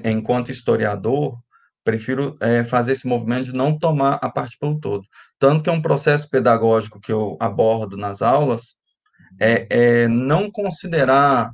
Enquanto 0.06 0.52
historiador, 0.52 1.38
prefiro 1.84 2.38
é, 2.40 2.64
fazer 2.64 2.94
esse 2.94 3.06
movimento 3.06 3.46
de 3.46 3.54
não 3.54 3.78
tomar 3.78 4.20
a 4.22 4.30
parte 4.30 4.58
pelo 4.58 4.80
todo. 4.80 5.04
Tanto 5.38 5.62
que 5.62 5.70
é 5.70 5.74
um 5.74 5.82
processo 5.82 6.30
pedagógico 6.30 7.02
que 7.02 7.12
eu 7.12 7.36
abordo 7.42 7.98
nas 7.98 8.22
aulas, 8.22 8.76
é, 9.38 9.68
é 9.70 10.08
não 10.08 10.50
considerar, 10.50 11.52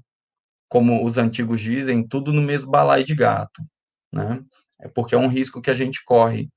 como 0.67 1.04
os 1.04 1.17
antigos 1.17 1.62
dizem, 1.62 2.08
tudo 2.08 2.32
no 2.32 2.43
mesmo 2.43 2.69
balaio 2.69 3.04
de 3.04 3.15
gato, 3.15 3.63
né? 4.13 4.39
É 4.80 4.88
porque 4.88 5.15
é 5.15 5.17
um 5.17 5.28
risco 5.28 5.62
que 5.62 5.71
a 5.71 5.75
gente 5.75 6.04
corre. 6.06 6.47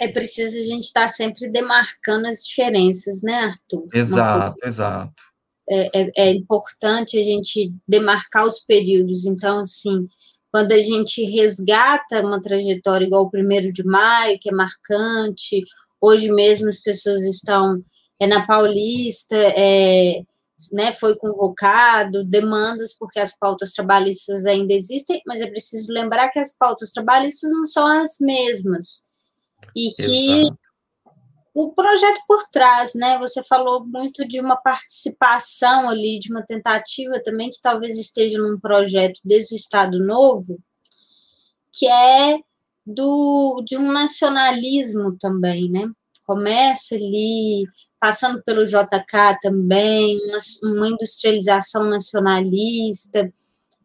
É 0.00 0.08
preciso 0.08 0.56
a 0.56 0.62
gente 0.62 0.84
estar 0.84 1.08
sempre 1.08 1.48
demarcando 1.48 2.26
as 2.26 2.44
diferenças, 2.44 3.22
né, 3.22 3.34
Arthur? 3.34 3.88
Exato, 3.92 4.56
exato. 4.64 5.22
É, 5.70 6.00
é, 6.00 6.10
é, 6.16 6.30
importante 6.30 7.18
a 7.18 7.22
gente 7.22 7.72
demarcar 7.86 8.46
os 8.46 8.60
períodos. 8.60 9.26
Então, 9.26 9.60
assim, 9.60 10.08
quando 10.50 10.72
a 10.72 10.78
gente 10.78 11.22
resgata 11.24 12.22
uma 12.22 12.40
trajetória 12.40 13.04
igual 13.04 13.24
o 13.24 13.30
primeiro 13.30 13.72
de 13.72 13.84
maio, 13.84 14.38
que 14.40 14.48
é 14.48 14.52
marcante, 14.52 15.62
hoje 16.00 16.30
mesmo 16.32 16.68
as 16.68 16.78
pessoas 16.78 17.22
estão 17.24 17.82
é 18.20 18.26
na 18.26 18.46
Paulista, 18.46 19.36
é, 19.36 20.22
né, 20.72 20.90
foi 20.90 21.16
convocado, 21.16 22.24
demandas, 22.24 22.96
porque 22.96 23.20
as 23.20 23.36
pautas 23.38 23.72
trabalhistas 23.72 24.44
ainda 24.44 24.72
existem, 24.72 25.22
mas 25.26 25.40
é 25.40 25.46
preciso 25.46 25.92
lembrar 25.92 26.28
que 26.30 26.38
as 26.38 26.56
pautas 26.56 26.90
trabalhistas 26.90 27.52
não 27.52 27.64
são 27.64 27.86
as 27.86 28.16
mesmas. 28.20 29.06
E 29.74 29.90
que 29.94 30.40
Exato. 30.42 30.58
o 31.54 31.72
projeto 31.72 32.20
por 32.26 32.42
trás, 32.50 32.94
né? 32.94 33.18
Você 33.18 33.42
falou 33.42 33.86
muito 33.86 34.26
de 34.26 34.40
uma 34.40 34.56
participação 34.56 35.88
ali, 35.88 36.18
de 36.18 36.30
uma 36.30 36.44
tentativa 36.44 37.20
também, 37.22 37.50
que 37.50 37.60
talvez 37.60 37.98
esteja 37.98 38.38
num 38.38 38.58
projeto 38.58 39.20
desde 39.24 39.54
o 39.54 39.56
Estado 39.56 39.98
Novo, 39.98 40.58
que 41.72 41.86
é 41.86 42.38
do, 42.86 43.62
de 43.64 43.76
um 43.76 43.92
nacionalismo 43.92 45.16
também, 45.18 45.70
né? 45.70 45.88
Começa 46.24 46.94
ali 46.94 47.66
passando 48.00 48.42
pelo 48.42 48.64
JK 48.64 49.38
também, 49.42 50.18
uma, 50.28 50.38
uma 50.72 50.88
industrialização 50.88 51.84
nacionalista. 51.84 53.30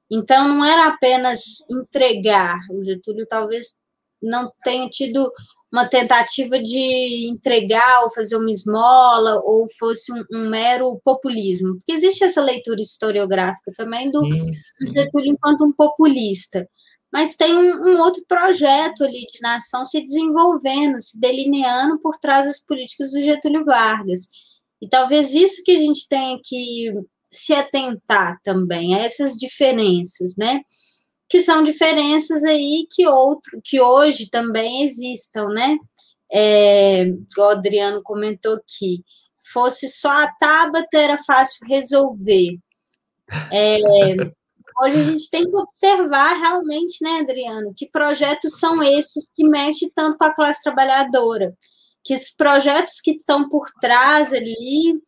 Então, 0.09 0.47
não 0.47 0.63
era 0.63 0.87
apenas 0.87 1.67
entregar, 1.69 2.59
o 2.69 2.83
Getúlio 2.83 3.25
talvez 3.27 3.81
não 4.21 4.51
tenha 4.63 4.87
tido 4.87 5.31
uma 5.73 5.87
tentativa 5.87 6.61
de 6.61 7.27
entregar 7.31 8.03
ou 8.03 8.11
fazer 8.11 8.35
uma 8.35 8.51
esmola 8.51 9.41
ou 9.43 9.65
fosse 9.79 10.13
um, 10.13 10.23
um 10.31 10.49
mero 10.49 11.01
populismo, 11.03 11.77
porque 11.77 11.93
existe 11.93 12.23
essa 12.23 12.41
leitura 12.41 12.79
historiográfica 12.79 13.71
também 13.75 14.11
do, 14.11 14.21
do 14.21 14.93
Getúlio 14.93 15.31
enquanto 15.31 15.65
um 15.65 15.73
populista 15.73 16.67
mas 17.13 17.35
tem 17.35 17.55
um, 17.55 17.89
um, 17.89 18.01
outro 18.01 18.23
projeto 18.27 19.03
ali 19.03 19.27
de 19.31 19.39
nação 19.39 19.85
se 19.85 20.03
desenvolvendo, 20.03 20.99
se 20.99 21.19
delineando 21.19 21.99
por 21.99 22.17
trás 22.17 22.47
das 22.47 22.59
políticas 22.59 23.11
do 23.11 23.21
Getúlio 23.21 23.63
Vargas. 23.63 24.21
E 24.81 24.89
talvez 24.89 25.35
isso 25.35 25.61
que 25.63 25.73
a 25.73 25.79
gente 25.79 26.07
tenha 26.09 26.39
que 26.43 26.91
se 27.31 27.53
atentar 27.53 28.39
também, 28.43 28.95
a 28.95 28.99
essas 28.99 29.33
diferenças, 29.33 30.35
né? 30.35 30.61
Que 31.33 31.41
são 31.41 31.63
diferenças 31.63 32.43
aí 32.43 32.85
que 32.91 33.07
outro, 33.07 33.59
que 33.63 33.81
hoje 33.81 34.29
também 34.29 34.83
existam, 34.83 35.47
né? 35.47 35.79
É, 36.31 37.05
o 37.35 37.41
Adriano 37.41 38.03
comentou 38.03 38.53
aqui, 38.53 39.03
fosse 39.51 39.89
só 39.89 40.11
a 40.11 40.31
Tabata 40.39 40.95
era 40.95 41.17
fácil 41.17 41.67
resolver. 41.67 42.59
É, 43.51 44.13
Hoje 44.81 44.99
a 44.99 45.03
gente 45.03 45.29
tem 45.29 45.49
que 45.49 45.55
observar 45.55 46.33
realmente, 46.33 46.97
né, 47.01 47.21
Adriano, 47.21 47.73
que 47.75 47.89
projetos 47.89 48.59
são 48.59 48.83
esses 48.83 49.27
que 49.33 49.43
mexem 49.43 49.91
tanto 49.93 50.17
com 50.17 50.25
a 50.25 50.33
classe 50.33 50.63
trabalhadora, 50.63 51.55
que 52.03 52.13
esses 52.13 52.35
projetos 52.35 52.99
que 53.01 53.11
estão 53.11 53.49
por 53.49 53.65
trás 53.81 54.33
ali, 54.33 54.99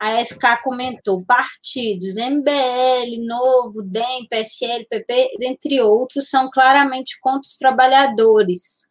a 0.00 0.24
FK 0.24 0.62
comentou, 0.62 1.24
partidos, 1.24 2.16
MBL, 2.16 3.26
Novo, 3.26 3.82
DEM, 3.82 4.28
PSL, 4.28 4.86
PP, 4.88 5.30
dentre 5.38 5.80
outros, 5.80 6.30
são 6.30 6.48
claramente 6.50 7.18
contra 7.20 7.40
os 7.40 7.56
trabalhadores. 7.56 8.88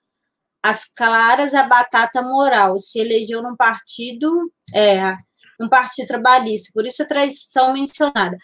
As 0.61 0.83
claras, 0.85 1.53
a 1.53 1.63
batata 1.63 2.21
moral, 2.21 2.77
se 2.77 2.99
elegeu 2.99 3.41
num 3.41 3.55
partido, 3.55 4.51
é, 4.75 5.15
um 5.61 5.69
partido 5.69 6.07
trabalhista, 6.07 6.71
por 6.73 6.85
isso 6.85 7.03
a 7.03 7.07
traição 7.07 7.73
mencionada. 7.73 8.37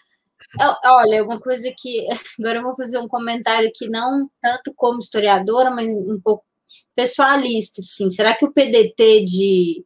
Olha, 0.84 1.24
uma 1.24 1.40
coisa 1.40 1.72
que. 1.76 2.06
Agora 2.38 2.58
eu 2.58 2.62
vou 2.62 2.76
fazer 2.76 2.98
um 2.98 3.08
comentário 3.08 3.70
que 3.74 3.88
não 3.88 4.28
tanto 4.40 4.72
como 4.74 4.98
historiadora, 4.98 5.70
mas 5.70 5.92
um 5.92 6.20
pouco 6.20 6.44
pessoalista, 6.94 7.80
assim. 7.80 8.08
Será 8.10 8.34
que 8.34 8.44
o 8.44 8.52
PDT 8.52 9.24
de, 9.24 9.84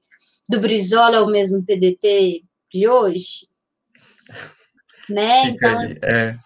do 0.48 0.60
Brizola 0.60 1.16
é 1.16 1.20
o 1.20 1.26
mesmo 1.26 1.64
PDT 1.64 2.44
de 2.72 2.88
hoje? 2.88 3.48
Né? 5.08 5.48
Então, 5.48 5.78
as, 5.78 5.92
é. 6.02 6.36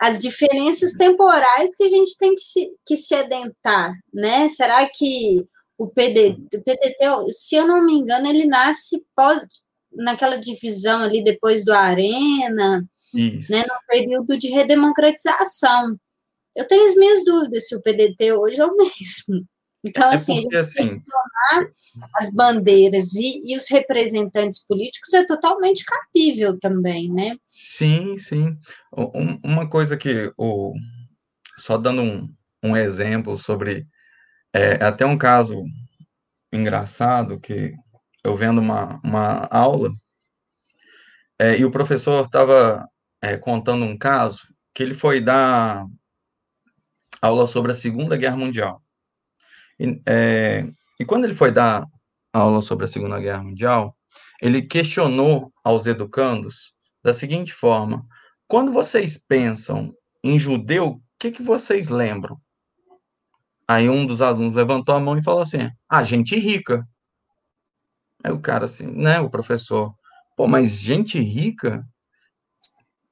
as 0.00 0.20
diferenças 0.20 0.92
temporais 0.92 1.76
que 1.76 1.84
a 1.84 1.88
gente 1.88 2.16
tem 2.16 2.34
que 2.34 2.40
se, 2.40 2.72
que 2.86 2.96
se 2.96 3.14
adentar, 3.14 3.92
né? 4.12 4.48
Será 4.48 4.88
que 4.88 5.44
o 5.76 5.88
PDT, 5.88 6.58
o 6.58 6.62
PDT, 6.62 7.32
se 7.32 7.56
eu 7.56 7.66
não 7.66 7.84
me 7.84 7.94
engano, 7.94 8.28
ele 8.28 8.44
nasce 8.44 9.02
pós, 9.16 9.42
naquela 9.92 10.36
divisão 10.36 11.00
ali 11.00 11.22
depois 11.22 11.64
do 11.64 11.72
Arena, 11.72 12.84
isso. 13.14 13.50
né, 13.50 13.62
no 13.62 13.74
período 13.88 14.38
de 14.38 14.48
redemocratização. 14.48 15.96
Eu 16.54 16.66
tenho 16.66 16.86
as 16.86 16.94
minhas 16.94 17.24
dúvidas 17.24 17.66
se 17.66 17.74
o 17.74 17.82
PDT 17.82 18.32
hoje 18.32 18.60
é 18.60 18.66
o 18.66 18.76
mesmo. 18.76 19.46
Então, 19.84 20.10
é 20.10 20.16
assim, 20.16 20.42
porque, 20.42 20.56
a 20.56 20.62
gente 20.62 20.78
assim, 20.80 21.02
as 22.16 22.32
bandeiras 22.32 23.14
e, 23.14 23.40
e, 23.44 23.56
os 23.56 23.68
representantes 23.70 24.64
políticos 24.66 25.12
é 25.14 25.24
totalmente 25.24 25.84
capível 25.84 26.58
também, 26.58 27.10
né? 27.10 27.36
Sim, 27.48 28.16
sim. 28.18 28.58
uma 29.42 29.68
coisa 29.68 29.96
que, 29.96 30.32
o, 30.36 30.74
só 31.58 31.78
dando 31.78 32.02
um, 32.02 32.34
um 32.62 32.76
exemplo 32.76 33.38
sobre, 33.38 33.86
é, 34.52 34.84
até 34.84 35.06
um 35.06 35.16
caso 35.16 35.64
engraçado 36.52 37.40
que 37.40 37.74
eu 38.22 38.36
vendo 38.36 38.60
uma, 38.60 39.00
uma 39.02 39.46
aula, 39.50 39.94
é, 41.38 41.58
e 41.58 41.64
o 41.64 41.70
professor 41.70 42.26
estava 42.26 42.86
é, 43.22 43.36
contando 43.38 43.84
um 43.86 43.96
caso 43.96 44.46
que 44.74 44.82
ele 44.82 44.92
foi 44.92 45.22
dar 45.22 45.86
aula 47.20 47.46
sobre 47.46 47.72
a 47.72 47.74
Segunda 47.74 48.16
Guerra 48.16 48.36
Mundial. 48.36 48.82
E, 49.80 49.98
é, 50.06 50.66
e 51.00 51.04
quando 51.06 51.24
ele 51.24 51.32
foi 51.32 51.50
dar 51.50 51.86
aula 52.34 52.60
sobre 52.60 52.84
a 52.84 52.88
Segunda 52.88 53.18
Guerra 53.18 53.42
Mundial, 53.42 53.96
ele 54.42 54.60
questionou 54.60 55.50
aos 55.64 55.86
educandos 55.86 56.74
da 57.02 57.14
seguinte 57.14 57.54
forma: 57.54 58.04
quando 58.46 58.70
vocês 58.70 59.16
pensam 59.16 59.94
em 60.22 60.38
judeu, 60.38 60.88
o 60.88 61.02
que, 61.18 61.30
que 61.30 61.42
vocês 61.42 61.88
lembram? 61.88 62.38
Aí 63.66 63.88
um 63.88 64.06
dos 64.06 64.20
alunos 64.20 64.54
levantou 64.54 64.94
a 64.94 65.00
mão 65.00 65.16
e 65.16 65.24
falou 65.24 65.42
assim: 65.42 65.70
ah, 65.88 66.02
gente 66.02 66.38
rica. 66.38 66.86
Aí 68.22 68.32
o 68.32 68.40
cara 68.40 68.66
assim, 68.66 68.86
né, 68.86 69.18
o 69.18 69.30
professor, 69.30 69.94
pô, 70.36 70.46
mas 70.46 70.78
gente 70.78 71.18
rica? 71.18 71.82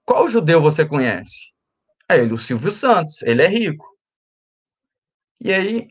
Qual 0.04 0.28
judeu 0.28 0.60
você 0.60 0.84
conhece? 0.84 1.50
Aí 2.06 2.20
ele, 2.20 2.34
o 2.34 2.38
Silvio 2.38 2.72
Santos, 2.72 3.22
ele 3.22 3.42
é 3.42 3.48
rico. 3.48 3.86
E 5.40 5.52
aí 5.52 5.88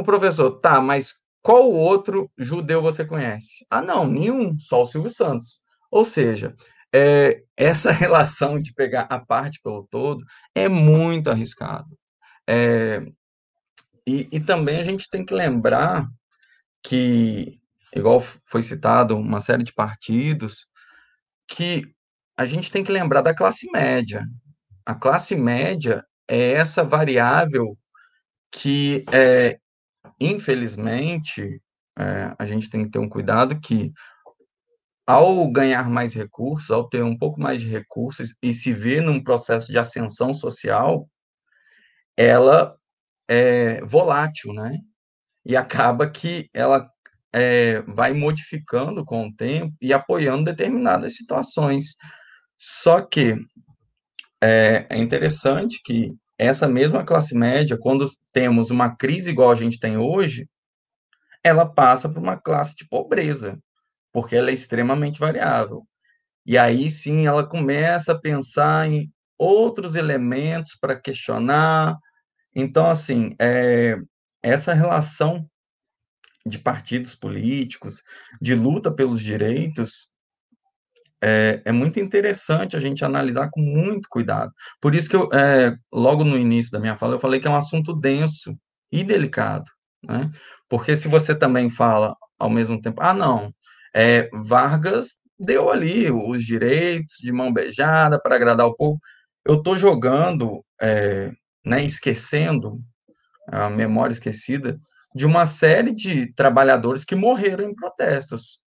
o 0.00 0.04
professor, 0.04 0.50
tá, 0.60 0.80
mas 0.80 1.14
qual 1.42 1.70
outro 1.70 2.30
judeu 2.38 2.82
você 2.82 3.04
conhece? 3.04 3.64
Ah, 3.70 3.82
não, 3.82 4.06
nenhum, 4.06 4.58
só 4.58 4.82
o 4.82 4.86
Silvio 4.86 5.10
Santos. 5.10 5.62
Ou 5.90 6.04
seja, 6.04 6.54
é, 6.94 7.42
essa 7.56 7.90
relação 7.92 8.58
de 8.58 8.72
pegar 8.74 9.02
a 9.02 9.18
parte 9.18 9.60
pelo 9.62 9.86
todo 9.90 10.24
é 10.54 10.68
muito 10.68 11.30
arriscado. 11.30 11.88
É, 12.48 13.02
e, 14.06 14.28
e 14.32 14.40
também 14.40 14.80
a 14.80 14.84
gente 14.84 15.08
tem 15.10 15.24
que 15.24 15.34
lembrar 15.34 16.06
que 16.82 17.60
igual 17.94 18.20
foi 18.20 18.62
citado, 18.62 19.16
uma 19.16 19.40
série 19.40 19.62
de 19.64 19.72
partidos, 19.72 20.66
que 21.48 21.84
a 22.36 22.44
gente 22.44 22.70
tem 22.70 22.84
que 22.84 22.92
lembrar 22.92 23.22
da 23.22 23.34
classe 23.34 23.70
média. 23.72 24.24
A 24.86 24.94
classe 24.94 25.36
média 25.36 26.04
é 26.28 26.52
essa 26.52 26.84
variável 26.84 27.76
que, 28.52 29.04
é, 29.12 29.58
infelizmente, 30.20 31.60
é, 31.98 32.34
a 32.38 32.46
gente 32.46 32.68
tem 32.70 32.84
que 32.84 32.90
ter 32.90 32.98
um 32.98 33.08
cuidado 33.08 33.58
que, 33.60 33.92
ao 35.06 35.50
ganhar 35.50 35.88
mais 35.90 36.14
recursos, 36.14 36.70
ao 36.70 36.88
ter 36.88 37.02
um 37.02 37.16
pouco 37.16 37.40
mais 37.40 37.60
de 37.60 37.68
recursos 37.68 38.34
e 38.42 38.54
se 38.54 38.72
ver 38.72 39.00
num 39.00 39.22
processo 39.22 39.70
de 39.70 39.78
ascensão 39.78 40.32
social, 40.32 41.08
ela 42.16 42.76
é 43.28 43.80
volátil, 43.84 44.52
né? 44.52 44.78
E 45.44 45.56
acaba 45.56 46.08
que 46.10 46.48
ela 46.52 46.88
é, 47.32 47.82
vai 47.82 48.12
modificando 48.12 49.04
com 49.04 49.26
o 49.26 49.34
tempo 49.34 49.74
e 49.80 49.92
apoiando 49.92 50.44
determinadas 50.44 51.16
situações. 51.16 51.96
Só 52.58 53.00
que 53.00 53.36
é, 54.42 54.86
é 54.90 54.98
interessante 54.98 55.80
que 55.84 56.12
essa 56.40 56.66
mesma 56.66 57.04
classe 57.04 57.34
média, 57.34 57.76
quando 57.78 58.06
temos 58.32 58.70
uma 58.70 58.96
crise 58.96 59.30
igual 59.30 59.50
a 59.50 59.54
gente 59.54 59.78
tem 59.78 59.98
hoje, 59.98 60.48
ela 61.44 61.66
passa 61.66 62.08
por 62.08 62.18
uma 62.18 62.36
classe 62.40 62.74
de 62.74 62.88
pobreza, 62.88 63.58
porque 64.10 64.36
ela 64.36 64.50
é 64.50 64.54
extremamente 64.54 65.20
variável. 65.20 65.86
E 66.46 66.56
aí 66.56 66.90
sim 66.90 67.26
ela 67.26 67.46
começa 67.46 68.12
a 68.12 68.18
pensar 68.18 68.88
em 68.88 69.12
outros 69.38 69.94
elementos 69.94 70.76
para 70.80 70.98
questionar. 70.98 71.98
Então, 72.54 72.86
assim, 72.86 73.34
é, 73.38 73.96
essa 74.42 74.72
relação 74.72 75.46
de 76.46 76.58
partidos 76.58 77.14
políticos, 77.14 78.02
de 78.40 78.54
luta 78.54 78.90
pelos 78.90 79.20
direitos, 79.20 80.09
é, 81.22 81.60
é, 81.64 81.72
muito 81.72 82.00
interessante 82.00 82.76
a 82.76 82.80
gente 82.80 83.04
analisar 83.04 83.50
com 83.50 83.60
muito 83.60 84.08
cuidado. 84.08 84.52
Por 84.80 84.94
isso 84.94 85.08
que 85.08 85.16
eu, 85.16 85.28
é, 85.32 85.76
logo 85.92 86.24
no 86.24 86.38
início 86.38 86.72
da 86.72 86.80
minha 86.80 86.96
fala, 86.96 87.14
eu 87.14 87.20
falei 87.20 87.40
que 87.40 87.46
é 87.46 87.50
um 87.50 87.56
assunto 87.56 87.94
denso 87.94 88.56
e 88.90 89.04
delicado, 89.04 89.70
né? 90.02 90.30
Porque 90.68 90.96
se 90.96 91.08
você 91.08 91.34
também 91.34 91.68
fala 91.68 92.16
ao 92.38 92.48
mesmo 92.48 92.80
tempo, 92.80 93.02
ah, 93.02 93.12
não, 93.12 93.52
é, 93.94 94.28
Vargas 94.32 95.18
deu 95.38 95.70
ali 95.70 96.10
os 96.10 96.44
direitos 96.44 97.16
de 97.20 97.32
mão 97.32 97.52
beijada 97.52 98.20
para 98.20 98.36
agradar 98.36 98.66
o 98.66 98.74
povo, 98.74 98.98
eu 99.44 99.56
estou 99.56 99.76
jogando, 99.76 100.64
é, 100.80 101.32
né, 101.64 101.84
esquecendo, 101.84 102.80
a 103.46 103.68
memória 103.68 104.12
esquecida, 104.12 104.78
de 105.14 105.26
uma 105.26 105.44
série 105.44 105.92
de 105.92 106.32
trabalhadores 106.34 107.04
que 107.04 107.16
morreram 107.16 107.64
em 107.64 107.74
protestos, 107.74 108.60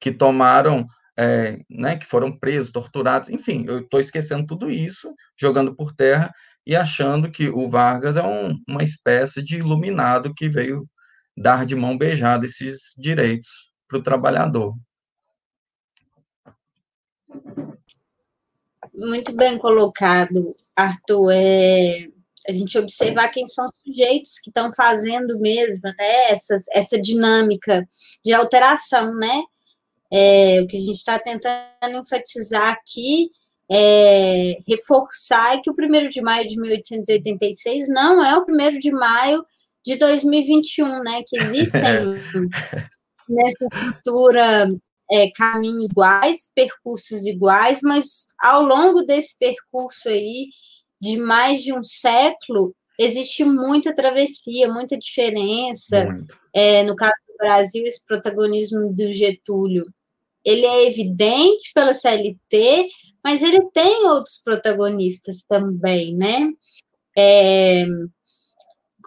que 0.00 0.10
tomaram 0.10 0.86
é, 1.18 1.60
né, 1.68 1.96
que 1.96 2.06
foram 2.06 2.36
presos, 2.36 2.72
torturados, 2.72 3.28
enfim, 3.28 3.64
eu 3.68 3.80
estou 3.80 4.00
esquecendo 4.00 4.46
tudo 4.46 4.70
isso, 4.70 5.14
jogando 5.38 5.74
por 5.74 5.92
terra 5.92 6.32
e 6.66 6.74
achando 6.74 7.30
que 7.30 7.48
o 7.48 7.68
Vargas 7.68 8.16
é 8.16 8.22
um, 8.22 8.56
uma 8.68 8.82
espécie 8.82 9.42
de 9.42 9.58
iluminado 9.58 10.34
que 10.34 10.48
veio 10.48 10.88
dar 11.36 11.66
de 11.66 11.74
mão 11.74 11.96
beijada 11.96 12.46
esses 12.46 12.94
direitos 12.96 13.72
para 13.88 13.98
o 13.98 14.02
trabalhador. 14.02 14.74
Muito 18.94 19.34
bem 19.34 19.58
colocado, 19.58 20.54
Arthur. 20.76 21.30
É, 21.32 22.06
a 22.46 22.52
gente 22.52 22.76
observar 22.78 23.28
quem 23.28 23.46
são 23.46 23.64
os 23.64 23.72
sujeitos 23.82 24.38
que 24.38 24.50
estão 24.50 24.72
fazendo 24.72 25.38
mesmo 25.40 25.82
né, 25.84 26.30
essas, 26.30 26.64
essa 26.72 27.00
dinâmica 27.00 27.88
de 28.24 28.32
alteração, 28.32 29.14
né? 29.14 29.42
É, 30.12 30.60
o 30.60 30.66
que 30.66 30.76
a 30.76 30.80
gente 30.80 30.96
está 30.96 31.18
tentando 31.18 31.96
enfatizar 31.96 32.68
aqui 32.68 33.30
é 33.70 34.58
reforçar 34.68 35.62
que 35.62 35.70
o 35.70 35.74
1 35.74 36.08
de 36.08 36.20
maio 36.20 36.46
de 36.46 36.60
1886 36.60 37.88
não 37.88 38.22
é 38.22 38.36
o 38.36 38.44
1 38.46 38.78
de 38.78 38.92
maio 38.92 39.42
de 39.82 39.96
2021, 39.96 41.02
né? 41.02 41.22
Que 41.26 41.38
existem 41.38 41.80
nessa 43.26 43.66
cultura 43.70 44.68
é, 45.10 45.30
caminhos 45.30 45.90
iguais, 45.90 46.52
percursos 46.54 47.24
iguais, 47.24 47.80
mas 47.82 48.26
ao 48.38 48.62
longo 48.62 49.02
desse 49.02 49.38
percurso 49.38 50.10
aí, 50.10 50.48
de 51.00 51.16
mais 51.16 51.62
de 51.62 51.72
um 51.72 51.82
século, 51.82 52.74
existe 52.98 53.44
muita 53.44 53.94
travessia, 53.94 54.70
muita 54.70 54.98
diferença. 54.98 56.04
Muito. 56.04 56.38
É, 56.54 56.82
no 56.82 56.94
caso 56.94 57.14
do 57.26 57.36
Brasil, 57.38 57.86
esse 57.86 58.04
protagonismo 58.04 58.92
do 58.92 59.10
Getúlio 59.10 59.84
ele 60.44 60.66
é 60.66 60.86
evidente 60.86 61.70
pela 61.74 61.92
CLT, 61.92 62.88
mas 63.24 63.42
ele 63.42 63.60
tem 63.72 64.06
outros 64.06 64.40
protagonistas 64.44 65.44
também, 65.48 66.14
né? 66.14 66.50
É, 67.16 67.84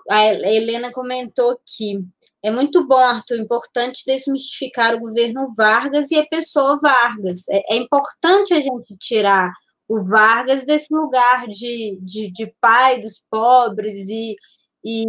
a 0.09 0.25
Helena 0.25 0.91
comentou 0.91 1.59
que 1.65 1.99
é 2.43 2.51
muito 2.51 2.85
bom, 2.85 2.99
Arthur, 2.99 3.37
importante 3.37 4.03
desmistificar 4.05 4.93
o 4.93 4.99
governo 4.99 5.51
Vargas 5.57 6.11
e 6.11 6.19
a 6.19 6.27
pessoa 6.27 6.79
Vargas. 6.79 7.49
É, 7.49 7.73
é 7.73 7.75
importante 7.75 8.53
a 8.53 8.59
gente 8.59 8.95
tirar 8.97 9.51
o 9.87 10.03
Vargas 10.03 10.63
desse 10.63 10.93
lugar 10.93 11.47
de, 11.47 11.99
de, 12.01 12.31
de 12.31 12.53
pai 12.61 12.99
dos 12.99 13.19
pobres 13.29 14.07
e, 14.09 14.35
e 14.83 15.05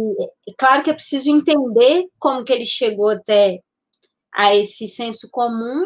claro 0.57 0.81
que 0.81 0.89
é 0.89 0.93
preciso 0.93 1.29
entender 1.29 2.05
como 2.19 2.43
que 2.43 2.51
ele 2.51 2.65
chegou 2.65 3.09
até 3.09 3.59
a 4.33 4.55
esse 4.55 4.87
senso 4.87 5.29
comum, 5.31 5.85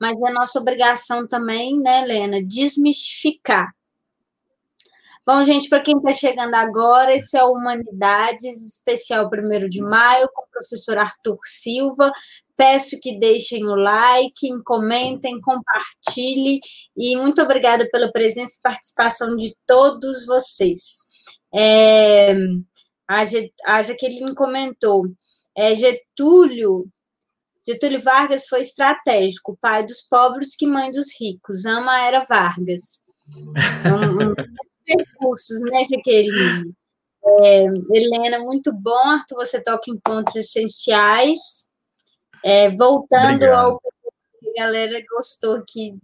mas 0.00 0.16
é 0.16 0.32
nossa 0.32 0.58
obrigação 0.58 1.26
também, 1.26 1.78
né, 1.78 2.00
Helena, 2.02 2.42
desmistificar. 2.44 3.72
Bom, 5.26 5.44
gente, 5.44 5.68
para 5.68 5.82
quem 5.82 5.94
está 5.98 6.10
chegando 6.14 6.54
agora, 6.54 7.14
esse 7.14 7.36
é 7.36 7.44
o 7.44 7.52
Humanidades 7.52 8.66
Especial 8.66 9.28
1 9.30 9.68
de 9.68 9.82
Maio, 9.82 10.26
com 10.32 10.40
o 10.40 10.50
professor 10.50 10.96
Arthur 10.96 11.38
Silva. 11.44 12.10
Peço 12.56 12.98
que 12.98 13.18
deixem 13.18 13.62
o 13.66 13.74
like, 13.74 14.48
comentem, 14.64 15.38
compartilhem 15.40 16.58
e 16.96 17.14
muito 17.18 17.42
obrigada 17.42 17.86
pela 17.92 18.10
presença 18.10 18.56
e 18.58 18.62
participação 18.62 19.36
de 19.36 19.54
todos 19.66 20.24
vocês. 20.24 21.06
É, 21.54 22.32
a, 23.06 23.22
a 23.66 23.82
Jaqueline 23.82 24.34
comentou, 24.34 25.04
é, 25.54 25.74
Getúlio 25.74 26.86
Getúlio 27.68 28.00
Vargas 28.00 28.48
foi 28.48 28.60
estratégico, 28.60 29.58
pai 29.60 29.84
dos 29.84 30.00
pobres 30.00 30.56
que 30.56 30.66
mãe 30.66 30.90
dos 30.90 31.08
ricos. 31.20 31.66
Ama 31.66 32.00
era 32.00 32.24
Vargas. 32.24 33.04
Um, 33.36 34.30
um, 34.30 34.34
percursos, 34.86 35.60
né, 35.64 35.84
Jaqueline? 35.84 36.72
É, 37.22 37.64
Helena, 37.92 38.38
muito 38.38 38.72
bom, 38.72 38.96
Arthur, 38.96 39.44
você 39.44 39.62
toca 39.62 39.90
em 39.90 40.00
pontos 40.00 40.34
essenciais. 40.34 41.68
É, 42.42 42.70
voltando 42.70 43.34
Obrigado. 43.34 43.66
ao 43.66 43.80
que 43.80 44.48
a 44.58 44.64
galera 44.64 45.04
gostou 45.10 45.62
que 45.68 45.94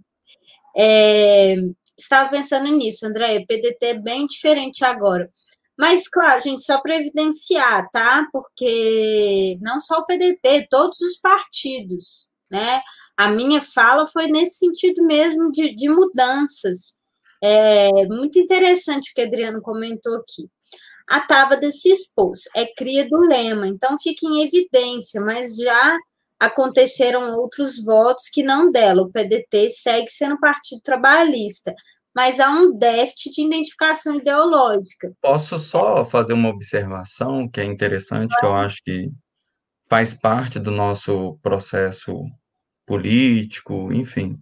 é, 0.76 1.54
estava 1.96 2.28
pensando 2.28 2.70
nisso, 2.76 3.06
André, 3.06 3.42
PDT 3.46 3.86
é 3.86 3.94
bem 3.94 4.26
diferente 4.26 4.84
agora. 4.84 5.30
Mas, 5.78 6.08
claro, 6.08 6.40
gente, 6.40 6.62
só 6.62 6.80
para 6.80 6.96
evidenciar, 6.96 7.88
tá? 7.90 8.26
Porque 8.32 9.58
não 9.60 9.80
só 9.80 9.98
o 9.98 10.06
PDT, 10.06 10.68
todos 10.70 11.00
os 11.00 11.18
partidos, 11.18 12.28
né? 12.50 12.80
A 13.16 13.28
minha 13.28 13.60
fala 13.60 14.06
foi 14.06 14.26
nesse 14.28 14.58
sentido 14.58 15.04
mesmo 15.04 15.50
de, 15.50 15.74
de 15.74 15.88
mudanças. 15.88 16.98
É 17.42 18.06
muito 18.06 18.38
interessante 18.38 19.10
o 19.10 19.14
que 19.14 19.22
Adriano 19.22 19.60
comentou 19.60 20.16
aqui. 20.16 20.48
A 21.08 21.20
Tábada 21.20 21.70
se 21.70 21.90
expôs, 21.90 22.44
é 22.56 22.66
cria 22.66 23.06
do 23.08 23.18
lema, 23.18 23.68
então 23.68 23.96
fica 23.98 24.26
em 24.26 24.42
evidência, 24.42 25.20
mas 25.20 25.56
já 25.56 25.98
aconteceram 26.40 27.34
outros 27.36 27.82
votos 27.84 28.28
que 28.32 28.42
não 28.42 28.70
dela. 28.70 29.02
O 29.02 29.12
PDT 29.12 29.68
segue 29.70 30.08
sendo 30.08 30.40
partido 30.40 30.80
trabalhista 30.82 31.74
mas 32.14 32.38
há 32.38 32.48
um 32.48 32.74
déficit 32.74 33.32
de 33.32 33.42
identificação 33.42 34.16
ideológica. 34.16 35.12
Posso 35.20 35.58
só 35.58 36.04
fazer 36.04 36.32
uma 36.32 36.48
observação 36.48 37.48
que 37.48 37.60
é 37.60 37.64
interessante, 37.64 38.38
que 38.38 38.46
eu 38.46 38.54
acho 38.54 38.82
que 38.84 39.10
faz 39.88 40.14
parte 40.14 40.58
do 40.58 40.70
nosso 40.70 41.38
processo 41.42 42.24
político, 42.86 43.92
enfim. 43.92 44.38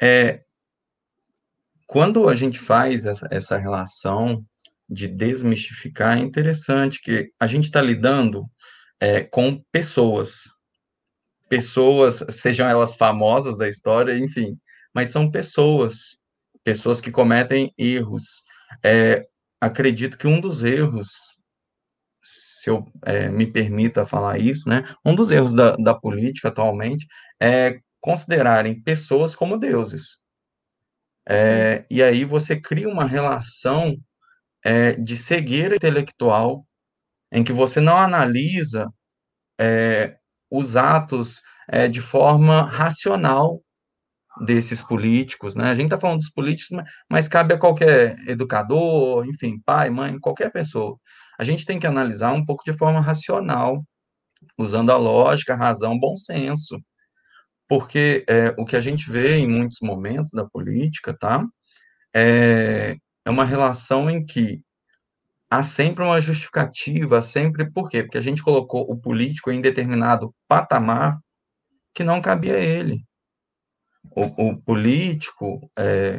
É, 0.00 0.42
quando 1.86 2.28
a 2.28 2.34
gente 2.34 2.58
faz 2.58 3.04
essa, 3.04 3.28
essa 3.30 3.58
relação 3.58 4.44
de 4.88 5.06
desmistificar, 5.06 6.18
é 6.18 6.20
interessante 6.20 7.00
que 7.00 7.30
a 7.38 7.46
gente 7.46 7.64
está 7.64 7.82
lidando 7.82 8.46
é, 8.98 9.22
com 9.22 9.62
pessoas, 9.70 10.44
pessoas, 11.48 12.24
sejam 12.30 12.68
elas 12.68 12.96
famosas 12.96 13.56
da 13.56 13.68
história, 13.68 14.16
enfim, 14.16 14.58
mas 14.94 15.08
são 15.10 15.30
pessoas 15.30 16.18
pessoas 16.66 17.00
que 17.00 17.12
cometem 17.12 17.72
erros. 17.78 18.42
É, 18.84 19.24
acredito 19.60 20.18
que 20.18 20.26
um 20.26 20.40
dos 20.40 20.64
erros, 20.64 21.08
se 22.24 22.68
eu 22.68 22.84
é, 23.04 23.28
me 23.28 23.46
permita 23.46 24.04
falar 24.04 24.40
isso, 24.40 24.68
né, 24.68 24.82
um 25.04 25.14
dos 25.14 25.30
erros 25.30 25.54
da, 25.54 25.76
da 25.76 25.94
política 25.94 26.48
atualmente 26.48 27.06
é 27.40 27.78
considerarem 28.00 28.82
pessoas 28.82 29.36
como 29.36 29.56
deuses. 29.56 30.18
É, 31.28 31.86
e 31.88 32.02
aí 32.02 32.24
você 32.24 32.60
cria 32.60 32.88
uma 32.88 33.04
relação 33.04 33.96
é, 34.64 34.94
de 34.94 35.16
cegueira 35.16 35.76
intelectual 35.76 36.66
em 37.30 37.44
que 37.44 37.52
você 37.52 37.80
não 37.80 37.96
analisa 37.96 38.88
é, 39.60 40.16
os 40.50 40.74
atos 40.76 41.40
é, 41.68 41.86
de 41.86 42.00
forma 42.00 42.62
racional 42.62 43.62
desses 44.44 44.82
políticos, 44.82 45.54
né? 45.54 45.70
A 45.70 45.74
gente 45.74 45.86
está 45.86 45.98
falando 45.98 46.18
dos 46.20 46.30
políticos, 46.30 46.76
mas 47.10 47.28
cabe 47.28 47.54
a 47.54 47.58
qualquer 47.58 48.16
educador, 48.28 49.26
enfim, 49.26 49.60
pai, 49.64 49.90
mãe, 49.90 50.18
qualquer 50.18 50.50
pessoa. 50.52 50.98
A 51.38 51.44
gente 51.44 51.64
tem 51.64 51.78
que 51.78 51.86
analisar 51.86 52.32
um 52.32 52.44
pouco 52.44 52.64
de 52.64 52.76
forma 52.76 53.00
racional 53.00 53.84
usando 54.58 54.90
a 54.90 54.96
lógica, 54.96 55.54
a 55.54 55.56
razão, 55.56 55.98
bom 55.98 56.16
senso. 56.16 56.80
Porque 57.68 58.24
é, 58.28 58.54
o 58.58 58.64
que 58.64 58.76
a 58.76 58.80
gente 58.80 59.10
vê 59.10 59.38
em 59.38 59.48
muitos 59.48 59.78
momentos 59.82 60.32
da 60.32 60.44
política, 60.46 61.16
tá? 61.18 61.44
É, 62.14 62.96
é 63.24 63.30
uma 63.30 63.44
relação 63.44 64.08
em 64.08 64.24
que 64.24 64.62
há 65.50 65.62
sempre 65.62 66.04
uma 66.04 66.20
justificativa, 66.20 67.22
sempre 67.22 67.70
por 67.70 67.90
quê? 67.90 68.02
Porque 68.02 68.18
a 68.18 68.22
gente 68.22 68.42
colocou 68.42 68.82
o 68.82 68.96
político 68.96 69.50
em 69.50 69.60
determinado 69.60 70.34
patamar 70.48 71.18
que 71.94 72.04
não 72.04 72.20
cabia 72.20 72.56
a 72.56 72.60
ele. 72.60 73.04
O, 74.14 74.48
o 74.48 74.56
político, 74.62 75.70
é, 75.78 76.18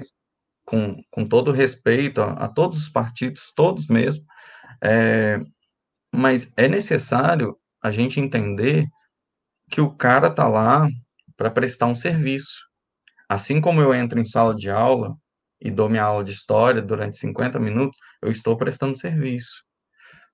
com, 0.65 1.01
com 1.09 1.25
todo 1.25 1.51
respeito 1.51 2.21
a, 2.21 2.33
a, 2.33 2.47
todos 2.47 2.77
os 2.77 2.89
partidos, 2.89 3.51
todos 3.55 3.87
mesmo, 3.87 4.25
é, 4.83 5.39
mas 6.13 6.51
é 6.57 6.67
necessário 6.67 7.57
a 7.81 7.91
gente 7.91 8.19
entender 8.19 8.87
que 9.69 9.81
o 9.81 9.95
cara 9.95 10.29
tá 10.29 10.47
lá 10.47 10.87
para 11.35 11.51
prestar 11.51 11.85
um 11.87 11.95
serviço. 11.95 12.65
Assim 13.29 13.61
como 13.61 13.81
eu 13.81 13.93
entro 13.93 14.19
em 14.19 14.25
sala 14.25 14.55
de 14.55 14.69
aula 14.69 15.15
e 15.61 15.69
dou 15.69 15.89
minha 15.89 16.03
aula 16.03 16.23
de 16.23 16.31
história 16.31 16.81
durante 16.81 17.17
50 17.17 17.59
minutos, 17.59 17.97
eu 18.21 18.31
estou 18.31 18.57
prestando 18.57 18.97
serviço. 18.97 19.63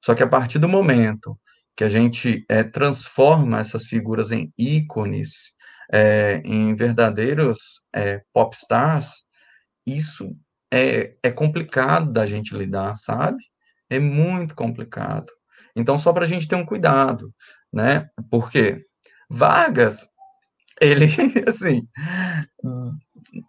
Só 0.03 0.13
que 0.13 0.23
a 0.23 0.27
partir 0.27 0.59
do 0.59 0.67
momento 0.67 1.37
que 1.75 1.83
a 1.83 1.89
gente 1.89 2.45
é, 2.49 2.63
transforma 2.63 3.59
essas 3.59 3.85
figuras 3.85 4.31
em 4.31 4.53
ícones, 4.57 5.53
é, 5.91 6.41
em 6.45 6.75
verdadeiros 6.75 7.81
é, 7.93 8.21
popstars, 8.33 9.23
isso 9.85 10.35
é, 10.71 11.15
é 11.21 11.31
complicado 11.31 12.11
da 12.11 12.25
gente 12.25 12.55
lidar, 12.55 12.95
sabe? 12.97 13.43
É 13.89 13.99
muito 13.99 14.55
complicado. 14.55 15.31
Então, 15.75 15.97
só 15.97 16.13
para 16.13 16.25
a 16.25 16.27
gente 16.27 16.47
ter 16.47 16.55
um 16.55 16.65
cuidado, 16.65 17.33
né? 17.71 18.07
Porque 18.29 18.85
Vargas, 19.29 20.07
ele, 20.79 21.07
assim, 21.47 21.87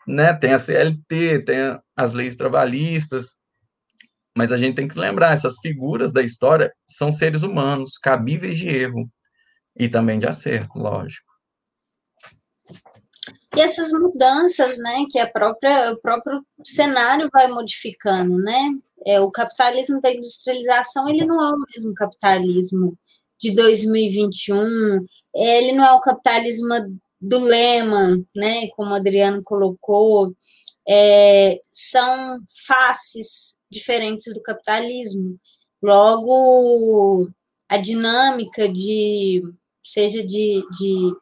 né, 0.06 0.32
tem 0.34 0.52
a 0.52 0.58
CLT, 0.58 1.44
tem 1.44 1.78
as 1.96 2.12
leis 2.12 2.36
trabalhistas, 2.36 3.38
mas 4.36 4.52
a 4.52 4.56
gente 4.56 4.74
tem 4.74 4.88
que 4.88 4.98
lembrar, 4.98 5.32
essas 5.32 5.56
figuras 5.60 6.12
da 6.12 6.22
história 6.22 6.72
são 6.88 7.12
seres 7.12 7.42
humanos, 7.42 7.98
cabíveis 7.98 8.58
de 8.58 8.68
erro 8.68 9.08
e 9.76 9.88
também 9.88 10.18
de 10.18 10.26
acerto, 10.26 10.78
lógico. 10.78 11.33
E 13.56 13.60
essas 13.60 13.92
mudanças, 13.92 14.78
né, 14.78 15.04
que 15.10 15.18
a 15.18 15.30
própria, 15.30 15.92
o 15.92 15.96
próprio 15.98 16.44
cenário 16.64 17.28
vai 17.32 17.48
modificando, 17.48 18.36
né? 18.38 18.70
É, 19.06 19.20
o 19.20 19.30
capitalismo 19.30 20.00
da 20.00 20.10
industrialização, 20.10 21.08
ele 21.08 21.26
não 21.26 21.42
é 21.42 21.50
o 21.52 21.64
mesmo 21.74 21.94
capitalismo 21.94 22.96
de 23.38 23.50
2021, 23.54 25.04
ele 25.34 25.72
não 25.72 25.84
é 25.84 25.92
o 25.92 26.00
capitalismo 26.00 26.74
do 27.20 27.38
Lehman, 27.38 28.26
né, 28.34 28.68
como 28.76 28.90
o 28.90 28.94
Adriano 28.94 29.42
colocou, 29.42 30.34
é, 30.88 31.60
são 31.64 32.38
faces 32.66 33.56
diferentes 33.70 34.32
do 34.32 34.42
capitalismo. 34.42 35.38
Logo, 35.82 37.28
a 37.68 37.76
dinâmica 37.76 38.68
de, 38.68 39.42
seja 39.82 40.22
de, 40.22 40.62
de, 40.70 41.14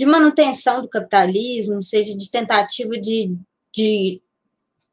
de 0.00 0.06
manutenção 0.06 0.80
do 0.80 0.88
capitalismo, 0.88 1.82
seja 1.82 2.16
de 2.16 2.30
tentativa 2.30 2.98
de, 2.98 3.36
de, 3.70 4.18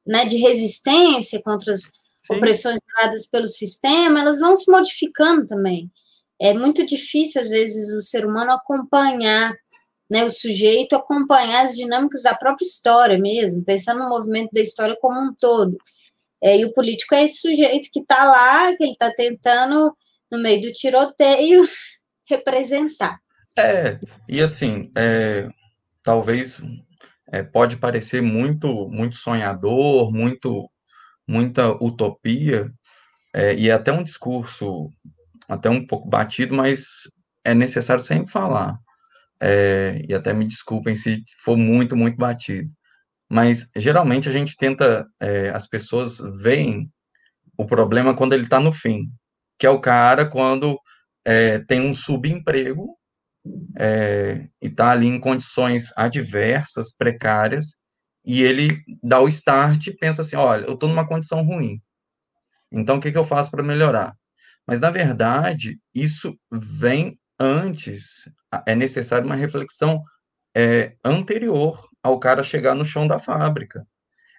né, 0.05 0.25
de 0.25 0.35
resistência 0.35 1.41
contra 1.41 1.71
as 1.71 1.83
Sim. 1.83 2.35
opressões 2.35 2.77
dadas 2.93 3.25
pelo 3.25 3.47
sistema, 3.47 4.19
elas 4.19 4.41
vão 4.41 4.53
se 4.53 4.69
modificando 4.69 5.47
também. 5.47 5.89
É 6.37 6.53
muito 6.53 6.85
difícil, 6.85 7.39
às 7.39 7.47
vezes, 7.47 7.95
o 7.95 8.01
ser 8.01 8.25
humano 8.25 8.51
acompanhar 8.51 9.55
né, 10.09 10.25
o 10.25 10.29
sujeito 10.29 10.93
acompanhar 10.93 11.63
as 11.63 11.77
dinâmicas 11.77 12.23
da 12.23 12.35
própria 12.35 12.65
história 12.65 13.17
mesmo, 13.17 13.63
pensando 13.63 13.99
no 14.03 14.09
movimento 14.09 14.49
da 14.51 14.61
história 14.61 14.97
como 14.99 15.17
um 15.17 15.33
todo. 15.33 15.77
É, 16.43 16.57
e 16.57 16.65
o 16.65 16.73
político 16.73 17.15
é 17.15 17.23
esse 17.23 17.37
sujeito 17.37 17.89
que 17.93 18.01
está 18.01 18.25
lá, 18.25 18.75
que 18.75 18.83
ele 18.83 18.91
está 18.91 19.09
tentando, 19.09 19.95
no 20.29 20.37
meio 20.37 20.63
do 20.63 20.73
tiroteio, 20.73 21.63
representar. 22.29 23.21
É, 23.57 23.99
e 24.29 24.39
assim, 24.39 24.91
é, 24.95 25.49
talvez 26.03 26.61
é, 27.31 27.41
pode 27.41 27.77
parecer 27.77 28.21
muito, 28.21 28.87
muito 28.87 29.15
sonhador, 29.15 30.11
muito, 30.11 30.69
muita 31.27 31.71
utopia, 31.83 32.71
é, 33.33 33.55
e 33.55 33.69
é 33.69 33.73
até 33.73 33.91
um 33.91 34.03
discurso 34.03 34.89
até 35.47 35.69
um 35.69 35.85
pouco 35.85 36.07
batido, 36.07 36.55
mas 36.55 37.09
é 37.43 37.53
necessário 37.53 38.03
sempre 38.03 38.31
falar 38.31 38.77
é, 39.39 40.01
e 40.07 40.13
até 40.13 40.33
me 40.33 40.45
desculpem 40.45 40.95
se 40.95 41.23
for 41.43 41.57
muito, 41.57 41.95
muito 41.95 42.17
batido. 42.17 42.69
Mas 43.29 43.69
geralmente 43.75 44.29
a 44.29 44.31
gente 44.31 44.55
tenta, 44.55 45.07
é, 45.19 45.49
as 45.49 45.67
pessoas 45.67 46.19
veem 46.41 46.91
o 47.57 47.65
problema 47.65 48.15
quando 48.15 48.33
ele 48.33 48.43
está 48.43 48.59
no 48.59 48.71
fim, 48.71 49.09
que 49.57 49.65
é 49.65 49.69
o 49.69 49.81
cara 49.81 50.25
quando 50.25 50.79
é, 51.25 51.59
tem 51.59 51.81
um 51.81 51.93
subemprego 51.93 52.96
é, 53.77 54.47
e 54.61 54.67
está 54.67 54.91
ali 54.91 55.07
em 55.07 55.19
condições 55.19 55.91
adversas, 55.95 56.95
precárias, 56.95 57.75
e 58.25 58.43
ele 58.43 58.69
dá 59.01 59.21
o 59.21 59.27
start 59.27 59.87
e 59.87 59.95
pensa 59.95 60.21
assim: 60.21 60.35
olha, 60.35 60.65
eu 60.65 60.73
estou 60.73 60.89
numa 60.89 61.07
condição 61.07 61.43
ruim, 61.43 61.81
então 62.71 62.97
o 62.97 62.99
que, 62.99 63.11
que 63.11 63.17
eu 63.17 63.23
faço 63.23 63.51
para 63.51 63.63
melhorar? 63.63 64.15
Mas, 64.67 64.81
na 64.81 64.91
verdade, 64.91 65.79
isso 65.95 66.37
vem 66.51 67.17
antes, 67.39 68.29
é 68.65 68.75
necessário 68.75 69.25
uma 69.25 69.35
reflexão 69.35 70.03
é, 70.55 70.95
anterior 71.03 71.87
ao 72.03 72.19
cara 72.19 72.43
chegar 72.43 72.75
no 72.75 72.83
chão 72.83 73.07
da 73.07 73.17
fábrica. 73.17 73.87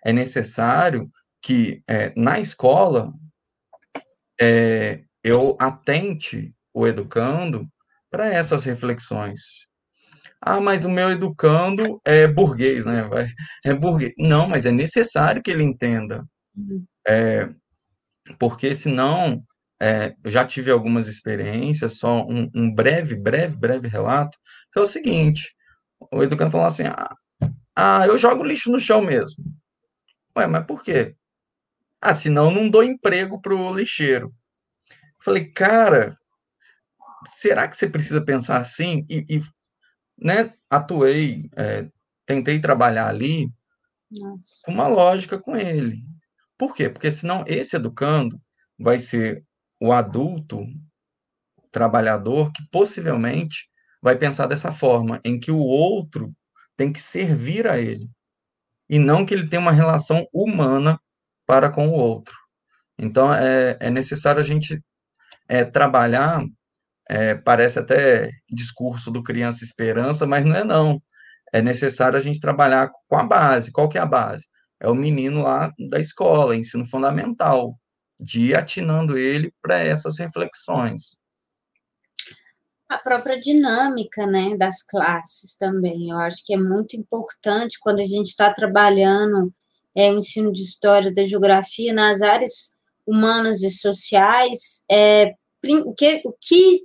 É 0.04 0.12
necessário 0.12 1.10
que 1.40 1.82
é, 1.88 2.12
na 2.16 2.38
escola 2.38 3.12
é, 4.40 5.02
eu 5.24 5.56
atente 5.60 6.54
o 6.74 6.86
educando 6.86 7.68
para 8.10 8.26
essas 8.32 8.64
reflexões. 8.64 9.66
Ah, 10.40 10.60
mas 10.60 10.84
o 10.84 10.90
meu 10.90 11.10
educando 11.10 12.00
é 12.04 12.26
burguês, 12.26 12.86
né? 12.86 13.08
É 13.64 13.74
burguês. 13.74 14.12
Não, 14.18 14.48
mas 14.48 14.64
é 14.66 14.70
necessário 14.70 15.42
que 15.42 15.50
ele 15.50 15.64
entenda. 15.64 16.24
Uhum. 16.56 16.84
É, 17.06 17.48
porque 18.38 18.74
senão 18.74 19.42
é, 19.80 20.14
eu 20.24 20.30
já 20.30 20.44
tive 20.44 20.70
algumas 20.70 21.06
experiências, 21.06 21.98
só 21.98 22.24
um, 22.26 22.50
um, 22.54 22.72
breve, 22.72 23.16
breve, 23.16 23.56
breve 23.56 23.88
relato, 23.88 24.36
que 24.72 24.78
é 24.78 24.82
o 24.82 24.86
seguinte, 24.86 25.54
o 26.12 26.22
educando 26.22 26.50
falou 26.50 26.66
assim, 26.66 26.84
ah, 26.84 27.14
ah, 27.76 28.06
eu 28.06 28.18
jogo 28.18 28.44
lixo 28.44 28.70
no 28.70 28.78
chão 28.78 29.00
mesmo. 29.00 29.44
Ué, 30.36 30.46
mas 30.46 30.66
por 30.66 30.82
quê? 30.82 31.14
Ah, 32.00 32.14
senão 32.14 32.50
não 32.50 32.68
dou 32.68 32.82
emprego 32.82 33.40
pro 33.40 33.72
lixeiro. 33.74 34.32
Falei, 35.20 35.46
cara, 35.46 36.18
será 37.26 37.68
que 37.68 37.76
você 37.76 37.88
precisa 37.88 38.20
pensar 38.24 38.60
assim? 38.60 39.06
E, 39.08 39.24
e 39.28 39.42
né, 40.18 40.54
atuei, 40.70 41.48
é, 41.56 41.88
tentei 42.26 42.60
trabalhar 42.60 43.08
ali 43.08 43.52
Nossa. 44.10 44.62
com 44.64 44.72
uma 44.72 44.88
lógica 44.88 45.38
com 45.38 45.56
ele. 45.56 46.02
Por 46.56 46.74
quê? 46.74 46.88
Porque 46.88 47.10
senão 47.10 47.44
esse 47.46 47.76
educando 47.76 48.40
vai 48.78 48.98
ser 48.98 49.44
o 49.80 49.92
adulto 49.92 50.64
trabalhador 51.70 52.52
que 52.52 52.62
possivelmente 52.70 53.68
vai 54.02 54.16
pensar 54.16 54.46
dessa 54.46 54.72
forma, 54.72 55.20
em 55.24 55.38
que 55.38 55.50
o 55.50 55.58
outro 55.58 56.32
tem 56.76 56.92
que 56.92 57.02
servir 57.02 57.66
a 57.66 57.78
ele, 57.78 58.08
e 58.88 58.98
não 58.98 59.26
que 59.26 59.34
ele 59.34 59.48
tenha 59.48 59.60
uma 59.60 59.72
relação 59.72 60.26
humana 60.32 60.98
para 61.46 61.70
com 61.70 61.88
o 61.88 61.92
outro. 61.92 62.34
Então, 62.98 63.32
é, 63.32 63.76
é 63.80 63.90
necessário 63.90 64.40
a 64.40 64.44
gente 64.44 64.82
é, 65.48 65.64
trabalhar, 65.64 66.44
é, 67.08 67.34
parece 67.34 67.78
até 67.78 68.30
discurso 68.50 69.10
do 69.10 69.22
Criança 69.22 69.64
Esperança, 69.64 70.26
mas 70.26 70.44
não 70.44 70.56
é 70.56 70.64
não. 70.64 71.02
É 71.52 71.62
necessário 71.62 72.18
a 72.18 72.20
gente 72.20 72.40
trabalhar 72.40 72.90
com 73.08 73.16
a 73.16 73.24
base. 73.24 73.72
Qual 73.72 73.88
que 73.88 73.96
é 73.96 74.00
a 74.00 74.06
base? 74.06 74.46
É 74.80 74.88
o 74.88 74.94
menino 74.94 75.42
lá 75.42 75.72
da 75.90 75.98
escola, 75.98 76.54
ensino 76.54 76.84
fundamental 76.84 77.78
de 78.20 78.40
ir 78.40 78.56
atinando 78.56 79.16
ele 79.16 79.52
para 79.62 79.78
essas 79.78 80.18
reflexões. 80.18 81.18
A 82.88 82.98
própria 82.98 83.38
dinâmica 83.38 84.26
né, 84.26 84.56
das 84.56 84.82
classes 84.82 85.56
também, 85.56 86.10
eu 86.10 86.16
acho 86.18 86.44
que 86.44 86.54
é 86.54 86.56
muito 86.56 86.96
importante 86.96 87.78
quando 87.80 88.00
a 88.00 88.04
gente 88.04 88.26
está 88.26 88.52
trabalhando 88.52 89.52
é, 89.94 90.10
o 90.10 90.16
ensino 90.16 90.52
de 90.52 90.62
história, 90.62 91.12
da 91.12 91.24
geografia 91.24 91.92
nas 91.92 92.22
áreas 92.22 92.78
humanas 93.06 93.62
e 93.62 93.70
sociais, 93.70 94.82
é, 94.90 95.34
o 95.84 95.92
que, 95.92 96.22
o 96.24 96.34
que, 96.40 96.82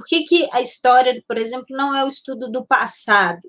por 0.00 0.06
que, 0.06 0.22
que 0.22 0.48
a 0.50 0.62
história, 0.62 1.22
por 1.28 1.36
exemplo, 1.36 1.66
não 1.68 1.94
é 1.94 2.02
o 2.02 2.08
estudo 2.08 2.50
do 2.50 2.64
passado? 2.64 3.42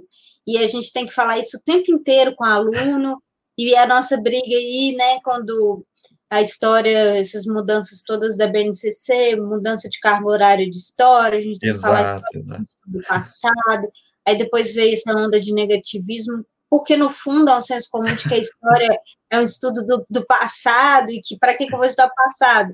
E 0.45 0.57
a 0.57 0.67
gente 0.67 0.91
tem 0.91 1.05
que 1.05 1.13
falar 1.13 1.37
isso 1.37 1.55
o 1.55 1.61
tempo 1.63 1.89
inteiro 1.93 2.35
com 2.35 2.43
o 2.43 2.47
aluno, 2.47 3.23
e 3.57 3.73
a 3.73 3.87
nossa 3.87 4.19
briga 4.19 4.53
aí, 4.53 4.93
né, 4.97 5.21
quando 5.23 5.85
a 6.29 6.41
história, 6.41 7.17
essas 7.17 7.45
mudanças 7.45 8.03
todas 8.03 8.35
da 8.35 8.47
BNCC, 8.47 9.37
mudança 9.37 9.87
de 9.87 9.97
cargo 10.01 10.29
horário 10.29 10.69
de 10.69 10.77
história, 10.77 11.37
a 11.37 11.41
gente 11.41 11.57
tem 11.57 11.69
exato, 11.69 11.81
que 11.81 12.03
falar 12.03 12.17
história 12.17 12.65
do 12.85 13.01
passado, 13.03 13.87
aí 14.27 14.37
depois 14.37 14.73
veio 14.73 14.93
essa 14.93 15.15
onda 15.15 15.39
de 15.39 15.53
negativismo, 15.53 16.45
porque 16.69 16.97
no 16.97 17.09
fundo 17.09 17.49
é 17.49 17.55
um 17.55 17.61
senso 17.61 17.87
comum 17.89 18.13
de 18.13 18.27
que 18.27 18.33
a 18.33 18.37
história 18.37 18.99
é 19.29 19.39
um 19.39 19.43
estudo 19.43 19.85
do, 19.85 20.05
do 20.09 20.25
passado 20.25 21.11
e 21.11 21.21
que 21.21 21.39
para 21.39 21.55
que, 21.55 21.65
que 21.65 21.73
eu 21.73 21.77
vou 21.77 21.87
estudar 21.87 22.07
o 22.07 22.15
passado? 22.15 22.73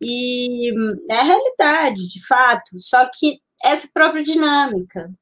E 0.00 0.70
é 1.10 1.14
a 1.14 1.22
realidade, 1.22 2.08
de 2.08 2.26
fato, 2.26 2.80
só 2.80 3.08
que 3.12 3.38
essa 3.62 3.88
própria 3.92 4.22
dinâmica. 4.22 5.12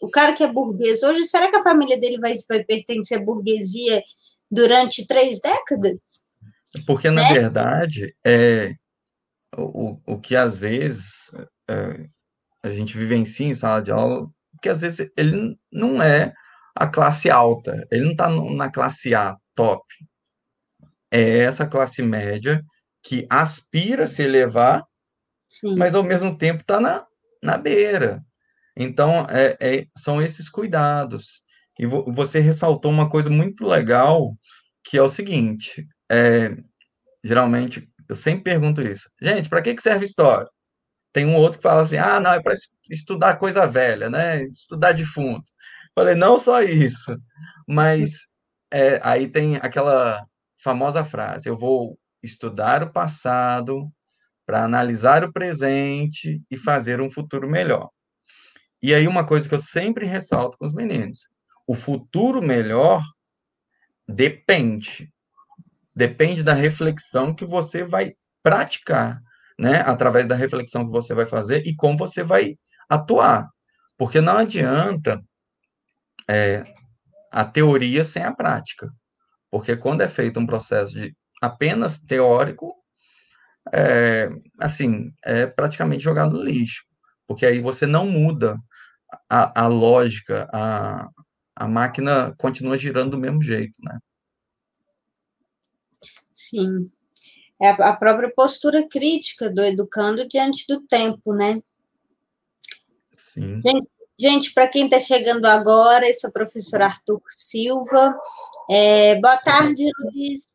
O 0.00 0.10
cara 0.10 0.32
que 0.32 0.42
é 0.42 0.52
burguês 0.52 1.02
hoje, 1.02 1.24
será 1.24 1.50
que 1.50 1.56
a 1.56 1.62
família 1.62 1.98
dele 1.98 2.18
vai, 2.18 2.32
vai 2.48 2.64
pertencer 2.64 3.18
à 3.18 3.24
burguesia 3.24 4.02
durante 4.50 5.06
três 5.06 5.40
décadas? 5.40 6.24
Porque, 6.86 7.10
na 7.10 7.22
né? 7.22 7.34
verdade, 7.34 8.14
é, 8.24 8.74
o, 9.56 9.98
o 10.06 10.18
que 10.18 10.34
às 10.34 10.60
vezes 10.60 11.30
é, 11.68 12.06
a 12.62 12.70
gente 12.70 12.96
vivencia 12.96 13.46
em 13.46 13.54
sala 13.54 13.80
de 13.80 13.90
aula, 13.90 14.28
que 14.60 14.68
às 14.68 14.80
vezes 14.80 15.10
ele 15.16 15.56
não 15.70 16.02
é 16.02 16.32
a 16.74 16.86
classe 16.86 17.30
alta, 17.30 17.86
ele 17.90 18.04
não 18.04 18.12
está 18.12 18.28
na 18.28 18.70
classe 18.70 19.14
A 19.14 19.36
top. 19.54 19.84
É 21.10 21.40
essa 21.40 21.66
classe 21.66 22.02
média 22.02 22.64
que 23.02 23.26
aspira 23.28 24.04
a 24.04 24.06
se 24.06 24.22
elevar, 24.22 24.84
Sim. 25.48 25.76
mas 25.76 25.94
ao 25.94 26.02
mesmo 26.02 26.36
tempo 26.36 26.62
está 26.62 26.80
na, 26.80 27.04
na 27.42 27.58
beira. 27.58 28.24
Então, 28.76 29.26
é, 29.28 29.56
é, 29.60 29.86
são 29.96 30.22
esses 30.22 30.48
cuidados. 30.48 31.42
E 31.78 31.86
vo, 31.86 32.04
você 32.12 32.40
ressaltou 32.40 32.90
uma 32.90 33.08
coisa 33.08 33.28
muito 33.30 33.66
legal, 33.66 34.36
que 34.84 34.96
é 34.96 35.02
o 35.02 35.08
seguinte: 35.08 35.86
é, 36.10 36.56
geralmente, 37.24 37.88
eu 38.08 38.16
sempre 38.16 38.44
pergunto 38.44 38.82
isso. 38.82 39.10
Gente, 39.20 39.48
para 39.48 39.62
que, 39.62 39.74
que 39.74 39.82
serve 39.82 40.04
história? 40.04 40.48
Tem 41.12 41.26
um 41.26 41.36
outro 41.36 41.58
que 41.58 41.62
fala 41.62 41.82
assim: 41.82 41.98
ah, 41.98 42.20
não, 42.20 42.32
é 42.32 42.42
para 42.42 42.54
estudar 42.90 43.36
coisa 43.36 43.66
velha, 43.66 44.08
né? 44.10 44.42
Estudar 44.44 44.92
defunto. 44.92 45.52
Falei, 45.94 46.14
não 46.14 46.38
só 46.38 46.62
isso, 46.62 47.16
mas 47.68 48.26
é, 48.72 49.00
aí 49.02 49.28
tem 49.28 49.56
aquela 49.56 50.24
famosa 50.62 51.04
frase: 51.04 51.48
eu 51.48 51.56
vou 51.56 51.98
estudar 52.22 52.82
o 52.82 52.92
passado 52.92 53.90
para 54.46 54.64
analisar 54.64 55.24
o 55.24 55.32
presente 55.32 56.42
e 56.50 56.56
fazer 56.56 57.00
um 57.00 57.10
futuro 57.10 57.48
melhor. 57.48 57.88
E 58.82 58.92
aí 58.94 59.06
uma 59.06 59.24
coisa 59.24 59.48
que 59.48 59.54
eu 59.54 59.60
sempre 59.60 60.06
ressalto 60.06 60.58
com 60.58 60.66
os 60.66 60.74
meninos, 60.74 61.28
o 61.66 61.74
futuro 61.74 62.42
melhor 62.42 63.02
depende 64.08 65.12
depende 65.94 66.42
da 66.42 66.54
reflexão 66.54 67.34
que 67.34 67.44
você 67.44 67.84
vai 67.84 68.14
praticar, 68.42 69.20
né? 69.58 69.82
Através 69.82 70.26
da 70.26 70.34
reflexão 70.34 70.84
que 70.84 70.90
você 70.90 71.14
vai 71.14 71.26
fazer 71.26 71.66
e 71.66 71.74
como 71.74 71.96
você 71.96 72.22
vai 72.22 72.56
atuar. 72.88 73.48
Porque 73.96 74.20
não 74.20 74.38
adianta 74.38 75.22
é, 76.28 76.62
a 77.30 77.44
teoria 77.44 78.04
sem 78.04 78.22
a 78.22 78.34
prática. 78.34 78.90
Porque 79.50 79.76
quando 79.76 80.00
é 80.00 80.08
feito 80.08 80.40
um 80.40 80.46
processo 80.46 80.94
de 80.94 81.14
apenas 81.42 81.98
teórico, 81.98 82.74
é, 83.72 84.30
assim, 84.60 85.12
é 85.24 85.46
praticamente 85.46 86.02
jogado 86.02 86.32
no 86.32 86.44
lixo, 86.44 86.84
porque 87.26 87.44
aí 87.44 87.60
você 87.60 87.86
não 87.86 88.06
muda 88.06 88.56
a, 89.28 89.64
a 89.64 89.66
lógica, 89.66 90.48
a, 90.52 91.08
a 91.56 91.68
máquina 91.68 92.34
continua 92.38 92.78
girando 92.78 93.10
do 93.10 93.18
mesmo 93.18 93.42
jeito, 93.42 93.80
né? 93.82 93.98
Sim. 96.32 96.86
É 97.60 97.70
a 97.70 97.94
própria 97.94 98.32
postura 98.34 98.86
crítica 98.88 99.50
do 99.50 99.62
educando 99.62 100.26
diante 100.26 100.64
do 100.66 100.80
tempo, 100.80 101.32
né? 101.32 101.60
Sim. 103.12 103.60
Gente, 103.60 103.88
gente 104.18 104.52
para 104.52 104.66
quem 104.66 104.86
está 104.86 104.98
chegando 104.98 105.46
agora, 105.46 106.08
eu 106.08 106.14
sou 106.14 106.30
o 106.30 106.32
professor 106.32 106.82
Arthur 106.82 107.22
Silva. 107.28 108.18
É, 108.68 109.20
boa 109.20 109.36
tarde, 109.36 109.88
Luiz. 110.00 110.46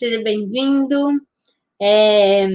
Seja 0.00 0.22
bem-vindo. 0.22 1.20
É, 1.78 2.46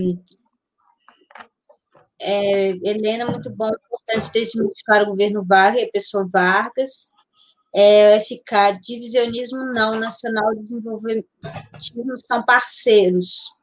é, 2.19 2.69
Helena, 2.69 3.27
muito 3.27 3.51
bom, 3.51 3.69
importante 3.69 4.31
desmistificar 4.31 5.03
o 5.03 5.11
governo 5.11 5.45
Vargas 5.45 5.83
e 5.83 5.85
a 5.85 5.91
pessoa 5.91 6.27
Vargas. 6.27 7.13
É, 7.71 8.19
ficar 8.19 8.79
divisionismo 8.81 9.63
não, 9.75 9.91
nacional 9.91 10.55
desenvolvimentismo 10.55 12.17
são 12.17 12.43
parceiros. 12.43 13.53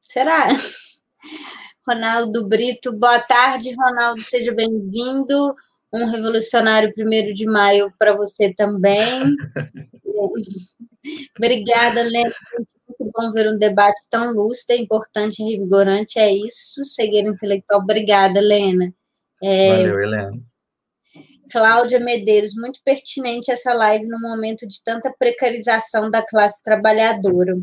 Será? 0.00 0.46
Ronaldo 1.86 2.48
Brito, 2.48 2.94
boa 2.94 3.20
tarde, 3.20 3.74
Ronaldo, 3.74 4.22
seja 4.22 4.54
bem-vindo. 4.54 5.54
Um 5.92 6.06
revolucionário 6.06 6.90
primeiro 6.92 7.32
de 7.32 7.46
maio 7.46 7.92
para 7.98 8.14
você 8.14 8.52
também. 8.54 9.34
Obrigada, 11.36 12.00
Helena 12.00 12.34
muito 12.98 13.12
bom 13.14 13.30
ver 13.30 13.48
um 13.48 13.56
debate 13.56 14.00
tão 14.10 14.32
lúcido, 14.32 14.80
importante 14.80 15.40
e 15.40 15.52
revigorante. 15.52 16.18
É 16.18 16.30
isso, 16.30 16.84
cegueira 16.84 17.28
intelectual. 17.28 17.80
Obrigada, 17.80 18.38
Helena. 18.38 18.92
É, 19.42 19.76
Valeu, 19.76 20.00
Helena. 20.00 20.42
Cláudia 21.50 21.98
Medeiros, 21.98 22.54
muito 22.54 22.80
pertinente 22.84 23.50
essa 23.50 23.72
live 23.72 24.06
no 24.06 24.20
momento 24.20 24.66
de 24.66 24.82
tanta 24.84 25.14
precarização 25.18 26.10
da 26.10 26.22
classe 26.22 26.62
trabalhadora. 26.62 27.56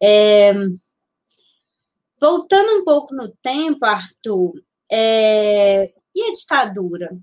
É, 0.00 0.52
voltando 2.20 2.80
um 2.80 2.84
pouco 2.84 3.14
no 3.14 3.34
tempo, 3.42 3.84
Arthur, 3.84 4.52
é, 4.90 5.90
e 6.14 6.30
a 6.30 6.32
ditadura? 6.32 7.18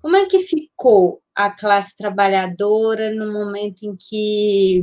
Como 0.00 0.16
é 0.16 0.26
que 0.26 0.38
ficou 0.40 1.22
a 1.34 1.50
classe 1.50 1.96
trabalhadora 1.96 3.12
no 3.14 3.32
momento 3.32 3.82
em 3.82 3.96
que 3.96 4.82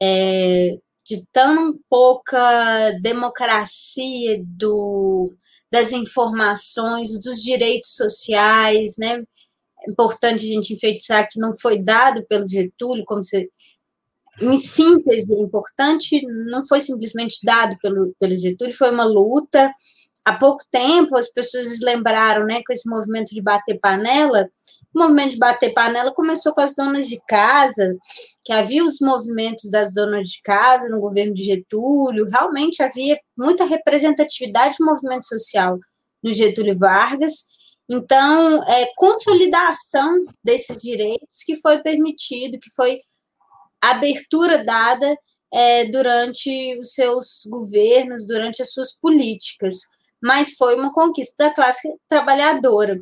é, 0.00 0.78
de 1.04 1.24
tão 1.32 1.78
pouca 1.88 2.92
democracia 3.00 4.42
do, 4.44 5.34
das 5.70 5.92
informações, 5.92 7.20
dos 7.20 7.42
direitos 7.42 7.94
sociais, 7.94 8.96
né? 8.98 9.22
É 9.86 9.90
importante 9.90 10.44
a 10.44 10.48
gente 10.48 10.74
enfeitiçar 10.74 11.28
que 11.30 11.38
não 11.38 11.52
foi 11.56 11.80
dado 11.80 12.24
pelo 12.26 12.46
Getúlio, 12.46 13.04
como 13.04 13.22
se, 13.22 13.48
em 14.40 14.58
síntese, 14.58 15.32
é 15.32 15.40
importante, 15.40 16.20
não 16.48 16.66
foi 16.66 16.80
simplesmente 16.80 17.38
dado 17.44 17.76
pelo, 17.80 18.14
pelo 18.18 18.36
Getúlio, 18.36 18.74
foi 18.74 18.90
uma 18.90 19.04
luta. 19.04 19.72
Há 20.26 20.32
pouco 20.32 20.64
tempo, 20.72 21.16
as 21.16 21.28
pessoas 21.28 21.78
lembraram, 21.80 22.44
né, 22.44 22.60
com 22.66 22.72
esse 22.72 22.90
movimento 22.90 23.32
de 23.32 23.40
bater 23.40 23.78
panela, 23.78 24.50
o 24.92 24.98
movimento 24.98 25.30
de 25.30 25.38
bater 25.38 25.72
panela 25.72 26.12
começou 26.12 26.52
com 26.52 26.62
as 26.62 26.74
donas 26.74 27.06
de 27.06 27.20
casa, 27.28 27.96
que 28.44 28.52
havia 28.52 28.84
os 28.84 28.98
movimentos 29.00 29.70
das 29.70 29.94
donas 29.94 30.28
de 30.28 30.42
casa 30.42 30.88
no 30.88 30.98
governo 30.98 31.32
de 31.32 31.44
Getúlio, 31.44 32.26
realmente 32.26 32.82
havia 32.82 33.16
muita 33.38 33.64
representatividade 33.64 34.78
do 34.80 34.84
movimento 34.84 35.28
social 35.28 35.78
no 36.20 36.32
Getúlio 36.32 36.76
Vargas. 36.76 37.44
Então, 37.88 38.64
é, 38.64 38.88
consolidação 38.96 40.24
desses 40.42 40.82
direitos 40.82 41.44
que 41.46 41.54
foi 41.54 41.80
permitido, 41.82 42.58
que 42.58 42.74
foi 42.74 42.98
abertura 43.80 44.64
dada 44.64 45.16
é, 45.54 45.84
durante 45.84 46.76
os 46.80 46.94
seus 46.94 47.46
governos, 47.48 48.26
durante 48.26 48.60
as 48.60 48.72
suas 48.72 48.92
políticas, 48.98 49.76
mas 50.26 50.54
foi 50.54 50.74
uma 50.74 50.92
conquista 50.92 51.44
da 51.44 51.54
classe 51.54 51.88
trabalhadora. 52.08 53.00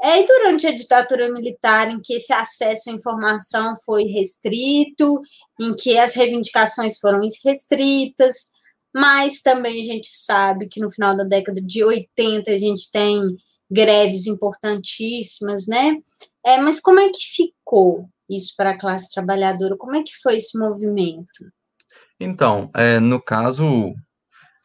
É, 0.00 0.20
e 0.20 0.26
durante 0.26 0.68
a 0.68 0.72
ditadura 0.72 1.32
militar, 1.32 1.90
em 1.90 2.00
que 2.00 2.14
esse 2.14 2.32
acesso 2.32 2.90
à 2.90 2.92
informação 2.92 3.74
foi 3.84 4.04
restrito, 4.04 5.20
em 5.60 5.74
que 5.74 5.98
as 5.98 6.14
reivindicações 6.14 6.98
foram 7.00 7.20
restritas, 7.44 8.50
mas 8.94 9.42
também 9.42 9.80
a 9.80 9.84
gente 9.84 10.06
sabe 10.08 10.68
que 10.68 10.80
no 10.80 10.90
final 10.90 11.16
da 11.16 11.24
década 11.24 11.60
de 11.60 11.82
80 11.82 12.48
a 12.52 12.56
gente 12.56 12.88
tem 12.92 13.20
greves 13.68 14.28
importantíssimas, 14.28 15.66
né? 15.66 15.96
É, 16.46 16.56
mas 16.58 16.78
como 16.78 17.00
é 17.00 17.08
que 17.08 17.34
ficou 17.34 18.08
isso 18.30 18.54
para 18.56 18.70
a 18.70 18.78
classe 18.78 19.12
trabalhadora? 19.12 19.76
Como 19.76 19.96
é 19.96 20.04
que 20.04 20.12
foi 20.22 20.36
esse 20.36 20.56
movimento? 20.56 21.50
Então, 22.20 22.70
é, 22.76 23.00
no 23.00 23.20
caso, 23.20 23.92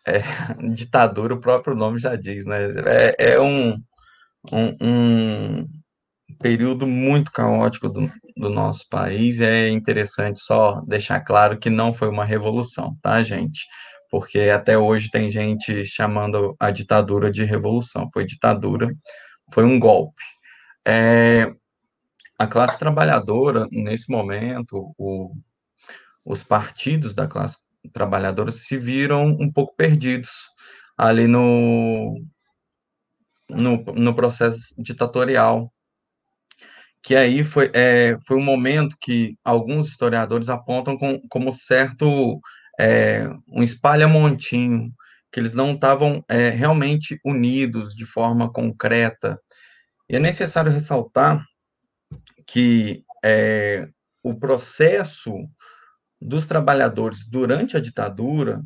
é, 0.08 0.20
ditadura, 0.74 1.34
o 1.34 1.40
próprio 1.40 1.76
nome 1.76 2.00
já 2.00 2.16
diz, 2.16 2.46
né? 2.46 2.58
É, 2.86 3.34
é 3.34 3.42
um, 3.42 3.74
um, 4.52 4.76
um 4.82 5.68
período 6.40 6.88
muito 6.88 7.32
caótico 7.32 7.90
do, 7.90 8.12
do 8.36 8.50
nosso 8.50 8.88
país. 8.90 9.42
É 9.42 9.70
interessante 9.70 10.42
só 10.42 10.82
deixar 10.88 11.22
claro 11.22 11.58
que 11.58 11.70
não 11.70 11.94
foi 11.94 12.10
uma 12.10 12.26
revolução, 12.26 12.98
tá, 13.02 13.22
gente? 13.22 13.66
Porque 14.10 14.40
até 14.42 14.78
hoje 14.78 15.12
tem 15.12 15.30
gente 15.30 15.86
chamando 15.86 16.56
a 16.60 16.72
ditadura 16.72 17.30
de 17.32 17.44
revolução. 17.44 18.10
Foi 18.12 18.26
ditadura, 18.26 18.90
foi 19.54 19.64
um 19.66 19.80
golpe. 19.80 20.24
É, 20.88 21.54
a 22.38 22.48
classe 22.48 22.80
trabalhadora, 22.80 23.68
nesse 23.72 24.10
momento, 24.12 24.94
o, 24.98 25.32
os 26.26 26.42
partidos 26.42 27.14
da 27.14 27.28
classe 27.28 27.58
trabalhadora 27.92 28.52
se 28.52 28.78
viram 28.78 29.28
um 29.40 29.52
pouco 29.52 29.76
perdidos 29.76 30.30
ali 30.98 31.28
no, 31.28 32.22
no, 33.50 33.78
no 33.96 34.14
processo 34.14 34.74
ditatorial, 34.78 35.72
que 37.02 37.16
aí 37.16 37.44
foi, 37.44 37.72
é, 37.74 38.18
foi 38.28 38.38
um 38.38 38.44
momento 38.44 38.98
que 39.00 39.38
alguns 39.44 39.88
historiadores 39.88 40.50
apontam 40.50 40.98
com, 40.98 41.20
como 41.30 41.52
certo 41.54 42.40
é, 42.80 43.30
um 43.48 43.64
espalha-montinho, 43.64 44.92
que 45.32 45.40
eles 45.40 45.54
não 45.54 45.74
estavam 45.74 46.24
é, 46.28 46.50
realmente 46.50 47.20
unidos 47.26 47.96
de 47.96 48.06
forma 48.06 48.52
concreta. 48.52 49.40
E 50.10 50.16
é 50.16 50.20
necessário 50.20 50.72
ressaltar 50.72 51.44
que 52.48 53.04
é, 53.24 53.88
o 54.24 54.38
processo 54.38 55.34
dos 56.22 56.48
trabalhadores 56.48 57.26
durante 57.28 57.78
a 57.78 57.80
ditadura 57.80 58.62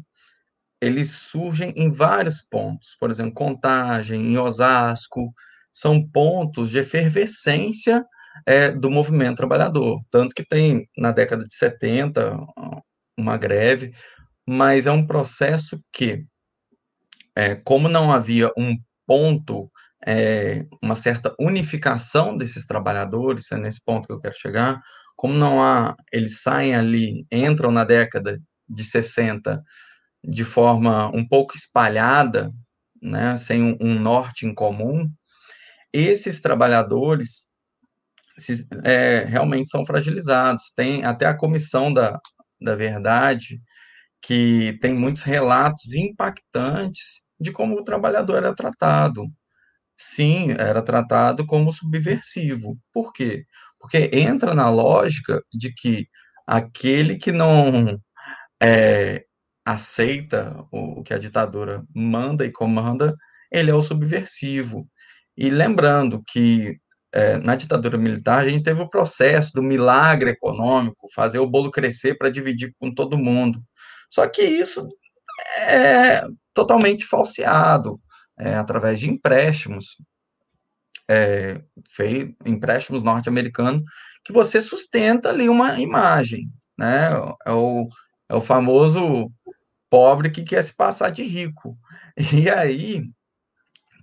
eles 0.84 1.12
surgem 1.12 1.74
em 1.78 1.90
vários 1.90 2.42
pontos, 2.42 2.98
por 3.00 3.10
exemplo, 3.10 3.34
Contagem, 3.34 4.22
em 4.22 4.38
Osasco, 4.38 5.34
são 5.72 6.06
pontos 6.06 6.70
de 6.70 6.80
efervescência 6.80 8.06
é, 8.46 8.70
do 8.70 8.92
movimento 8.92 9.38
trabalhador. 9.38 10.02
Tanto 10.12 10.36
que 10.36 10.46
tem, 10.46 10.90
na 10.98 11.12
década 11.12 11.46
de 11.46 11.56
70, 11.56 12.38
uma 13.18 13.38
greve, 13.38 13.94
mas 14.46 14.86
é 14.86 14.92
um 14.92 15.08
processo 15.08 15.80
que, 15.94 16.26
é, 17.34 17.56
como 17.56 17.88
não 17.88 18.12
havia 18.12 18.52
um 18.58 18.78
ponto, 19.08 19.72
é, 20.06 20.66
uma 20.82 20.96
certa 20.96 21.34
unificação 21.40 22.36
desses 22.36 22.66
trabalhadores, 22.66 23.50
é 23.54 23.58
nesse 23.58 23.82
ponto 23.84 24.06
que 24.06 24.14
eu 24.14 24.20
quero 24.20 24.36
chegar, 24.38 24.82
como 25.24 25.36
não 25.36 25.64
há, 25.64 25.96
eles 26.12 26.42
saem 26.42 26.76
ali, 26.76 27.26
entram 27.32 27.72
na 27.72 27.86
década 27.86 28.38
de 28.68 28.84
60 28.84 29.64
de 30.22 30.44
forma 30.44 31.10
um 31.16 31.26
pouco 31.26 31.56
espalhada, 31.56 32.52
né, 33.02 33.38
sem 33.38 33.64
um, 33.64 33.78
um 33.80 33.98
norte 33.98 34.46
em 34.46 34.54
comum, 34.54 35.10
esses 35.94 36.42
trabalhadores 36.42 37.48
se, 38.38 38.68
é, 38.86 39.26
realmente 39.26 39.70
são 39.70 39.86
fragilizados. 39.86 40.74
Tem 40.76 41.06
até 41.06 41.26
a 41.26 41.38
comissão 41.38 41.94
da, 41.94 42.20
da 42.62 42.76
verdade, 42.76 43.62
que 44.22 44.78
tem 44.82 44.94
muitos 44.94 45.24
relatos 45.24 45.96
impactantes 45.96 47.22
de 47.40 47.52
como 47.52 47.80
o 47.80 47.84
trabalhador 47.86 48.38
era 48.38 48.56
tratado. 48.56 49.26
Sim, 49.98 50.52
era 50.60 50.82
tratado 50.84 51.46
como 51.46 51.74
subversivo. 51.74 52.78
Por 52.94 53.14
quê? 53.14 53.46
Porque 53.84 54.10
entra 54.14 54.56
na 54.56 54.70
lógica 54.70 55.44
de 55.54 55.74
que 55.74 56.08
aquele 56.48 57.18
que 57.18 57.34
não 57.34 58.00
é, 58.62 59.26
aceita 59.66 60.56
o, 60.72 61.04
que 61.04 61.14
a 61.14 61.18
ditadura 61.18 61.84
manda 61.94 62.46
e 62.46 62.52
comanda, 62.52 63.14
ele 63.52 63.70
é 63.70 63.76
o 63.76 63.82
subversivo. 63.82 64.88
E 65.38 65.50
lembrando 65.50 66.24
que 66.26 66.78
é, 67.14 67.38
na 67.40 67.58
ditadura 67.58 67.98
militar, 67.98 68.40
a 68.46 68.50
gente 68.50 68.64
teve 68.64 68.82
o 68.82 68.90
processo 68.90 69.52
do 69.52 69.62
milagre 69.62 70.30
econômico, 70.30 71.10
fazer 71.14 71.40
o 71.40 71.50
bolo 71.50 71.70
crescer 71.70 72.18
para 72.18 72.30
dividir 72.30 72.74
com 72.80 72.90
todo 72.90 73.18
mundo. 73.18 73.62
Só 74.10 74.26
que 74.30 74.44
isso 74.44 74.88
é 75.58 76.24
totalmente 76.54 77.06
falseado, 77.06 78.00
é, 78.40 78.56
através 78.56 79.02
de 79.02 79.10
empréstimos, 79.10 79.98
é, 81.14 81.62
feito, 81.92 82.36
empréstimos 82.46 83.04
norte-americanos, 83.04 83.84
que 84.26 84.34
você 84.34 84.60
sustenta 84.60 85.30
ali 85.30 85.48
uma 85.48 85.80
imagem, 85.80 86.50
né? 86.78 87.12
É 87.46 87.52
o, 87.52 87.88
é 88.30 88.36
o 88.36 88.42
famoso 88.42 89.32
pobre 89.90 90.32
que 90.32 90.44
quer 90.44 90.64
se 90.64 90.76
passar 90.76 91.12
de 91.12 91.24
rico. 91.24 91.78
E 92.32 92.50
aí, 92.50 93.04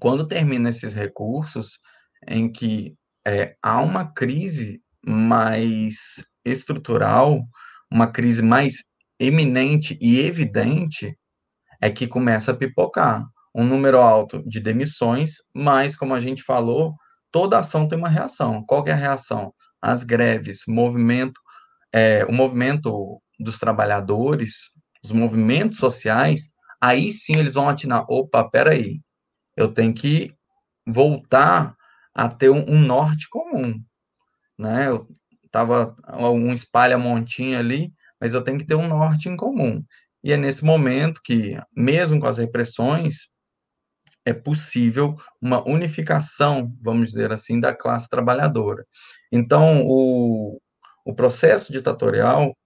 quando 0.00 0.26
termina 0.26 0.68
esses 0.68 0.94
recursos, 0.94 1.78
em 2.26 2.50
que 2.50 2.96
é, 3.26 3.54
há 3.62 3.80
uma 3.80 4.12
crise 4.12 4.82
mais 5.04 6.24
estrutural, 6.44 7.42
uma 7.90 8.10
crise 8.10 8.42
mais 8.42 8.84
eminente 9.18 9.96
e 10.00 10.18
evidente, 10.20 11.16
é 11.80 11.90
que 11.90 12.06
começa 12.06 12.50
a 12.50 12.56
pipocar 12.56 13.24
um 13.54 13.64
número 13.64 14.00
alto 14.00 14.42
de 14.46 14.60
demissões, 14.60 15.36
mas, 15.54 15.96
como 15.96 16.14
a 16.14 16.20
gente 16.20 16.42
falou, 16.42 16.94
toda 17.30 17.58
ação 17.58 17.88
tem 17.88 17.98
uma 17.98 18.08
reação. 18.08 18.64
Qual 18.66 18.86
é 18.86 18.92
a 18.92 18.96
reação? 18.96 19.52
As 19.82 20.02
greves, 20.02 20.62
movimento, 20.68 21.40
é, 21.92 22.24
o 22.26 22.32
movimento 22.32 23.20
dos 23.38 23.58
trabalhadores, 23.58 24.70
os 25.02 25.12
movimentos 25.12 25.78
sociais, 25.78 26.52
aí 26.80 27.12
sim 27.12 27.36
eles 27.36 27.54
vão 27.54 27.68
atinar, 27.68 28.04
opa, 28.08 28.48
peraí, 28.48 29.00
eu 29.56 29.72
tenho 29.72 29.92
que 29.94 30.32
voltar 30.86 31.74
a 32.14 32.28
ter 32.28 32.50
um, 32.50 32.64
um 32.68 32.78
norte 32.78 33.28
comum, 33.28 33.80
né? 34.58 34.88
Eu 34.88 35.08
tava 35.50 35.94
um 36.08 36.52
espalha-montinho 36.52 37.58
ali, 37.58 37.92
mas 38.20 38.34
eu 38.34 38.42
tenho 38.42 38.58
que 38.58 38.66
ter 38.66 38.74
um 38.74 38.86
norte 38.86 39.28
em 39.28 39.36
comum. 39.36 39.82
E 40.22 40.32
é 40.32 40.36
nesse 40.36 40.64
momento 40.64 41.20
que, 41.24 41.58
mesmo 41.74 42.20
com 42.20 42.26
as 42.26 42.38
repressões, 42.38 43.29
é 44.24 44.32
possível 44.32 45.16
uma 45.40 45.66
unificação, 45.66 46.72
vamos 46.80 47.08
dizer 47.08 47.32
assim, 47.32 47.58
da 47.58 47.74
classe 47.74 48.08
trabalhadora. 48.08 48.84
Então, 49.32 49.84
o, 49.86 50.60
o 51.04 51.14
processo 51.14 51.72
ditatorial 51.72 52.56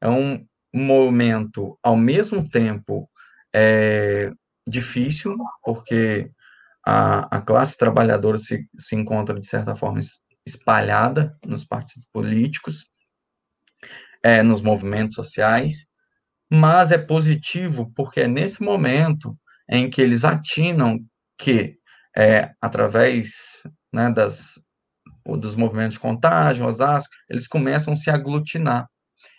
é 0.00 0.08
um 0.08 0.44
momento, 0.74 1.78
ao 1.82 1.96
mesmo 1.96 2.48
tempo, 2.48 3.08
é, 3.54 4.30
difícil, 4.66 5.36
porque 5.62 6.30
a, 6.84 7.38
a 7.38 7.40
classe 7.40 7.76
trabalhadora 7.76 8.38
se, 8.38 8.68
se 8.78 8.94
encontra, 8.96 9.38
de 9.38 9.46
certa 9.46 9.74
forma, 9.74 10.00
espalhada 10.44 11.36
nos 11.44 11.64
partidos 11.64 12.06
políticos, 12.12 12.86
é, 14.22 14.42
nos 14.42 14.60
movimentos 14.60 15.14
sociais, 15.14 15.86
mas 16.50 16.92
é 16.92 16.98
positivo 16.98 17.92
porque 17.94 18.20
é 18.20 18.28
nesse 18.28 18.62
momento 18.62 19.36
em 19.68 19.90
que 19.90 20.00
eles 20.00 20.24
atinam 20.24 20.98
que, 21.38 21.76
é, 22.16 22.52
através 22.60 23.60
né, 23.92 24.10
das, 24.10 24.58
dos 25.24 25.56
movimentos 25.56 25.94
de 25.94 26.00
contágio, 26.00 26.66
Osasco, 26.66 27.14
eles 27.28 27.48
começam 27.48 27.92
a 27.92 27.96
se 27.96 28.10
aglutinar, 28.10 28.86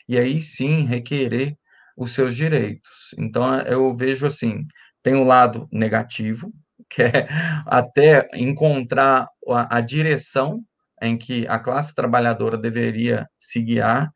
e 0.08 0.18
aí 0.18 0.42
sim 0.42 0.86
requerer 0.86 1.56
os 1.98 2.12
seus 2.12 2.36
direitos. 2.36 3.16
Então, 3.18 3.60
eu 3.62 3.94
vejo 3.96 4.26
assim, 4.26 4.66
tem 5.02 5.16
o 5.16 5.22
um 5.22 5.24
lado 5.24 5.68
negativo, 5.72 6.52
que 6.90 7.02
é 7.02 7.28
até 7.66 8.28
encontrar 8.36 9.28
a, 9.50 9.78
a 9.78 9.82
direção 9.82 10.64
em 11.02 11.18
que 11.18 11.48
a 11.48 11.60
classe 11.60 11.94
trabalhadora 11.94 12.58
deveria 12.58 13.28
se 13.40 13.62
guiar, 13.62 14.12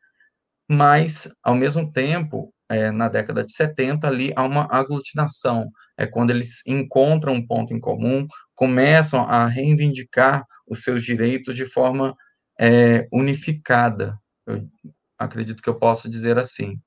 mas, 0.68 1.28
ao 1.42 1.54
mesmo 1.54 1.92
tempo, 1.92 2.52
é, 2.72 2.90
na 2.90 3.08
década 3.08 3.44
de 3.44 3.52
70, 3.52 4.06
ali 4.06 4.32
há 4.34 4.44
uma 4.44 4.66
aglutinação, 4.70 5.70
é 5.96 6.06
quando 6.06 6.30
eles 6.30 6.66
encontram 6.66 7.34
um 7.34 7.46
ponto 7.46 7.74
em 7.74 7.80
comum, 7.80 8.26
começam 8.54 9.22
a 9.22 9.46
reivindicar 9.46 10.44
os 10.66 10.82
seus 10.82 11.04
direitos 11.04 11.54
de 11.54 11.66
forma 11.66 12.16
é, 12.58 13.06
unificada. 13.12 14.18
Eu 14.46 14.66
acredito 15.18 15.62
que 15.62 15.68
eu 15.68 15.78
posso 15.78 16.08
dizer 16.08 16.38
assim. 16.38 16.80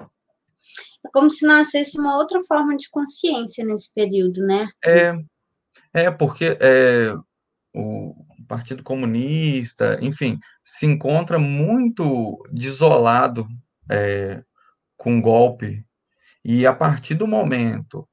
É 0.00 1.08
como 1.12 1.30
se 1.30 1.46
nascesse 1.46 1.98
uma 1.98 2.16
outra 2.16 2.40
forma 2.42 2.76
de 2.76 2.88
consciência 2.90 3.64
nesse 3.64 3.94
período, 3.94 4.44
né? 4.44 4.66
É, 4.84 5.14
é 5.94 6.10
porque 6.10 6.58
é, 6.60 7.12
o 7.72 8.14
Partido 8.48 8.82
Comunista, 8.82 9.98
enfim, 10.02 10.38
se 10.64 10.84
encontra 10.84 11.38
muito 11.38 12.42
desolado 12.50 13.46
é, 13.90 14.42
com 14.96 15.20
golpe. 15.20 15.84
E 16.44 16.66
a 16.66 16.72
partir 16.72 17.14
do 17.14 17.26
momento 17.26 18.08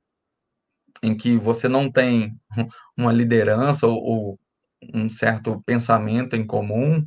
em 1.02 1.16
que 1.16 1.38
você 1.38 1.68
não 1.68 1.92
tem 1.92 2.40
uma 2.98 3.12
liderança 3.12 3.88
ou, 3.88 4.02
ou 4.04 4.40
um 4.94 5.10
certo 5.10 5.62
pensamento 5.66 6.36
em 6.36 6.46
comum, 6.46 7.06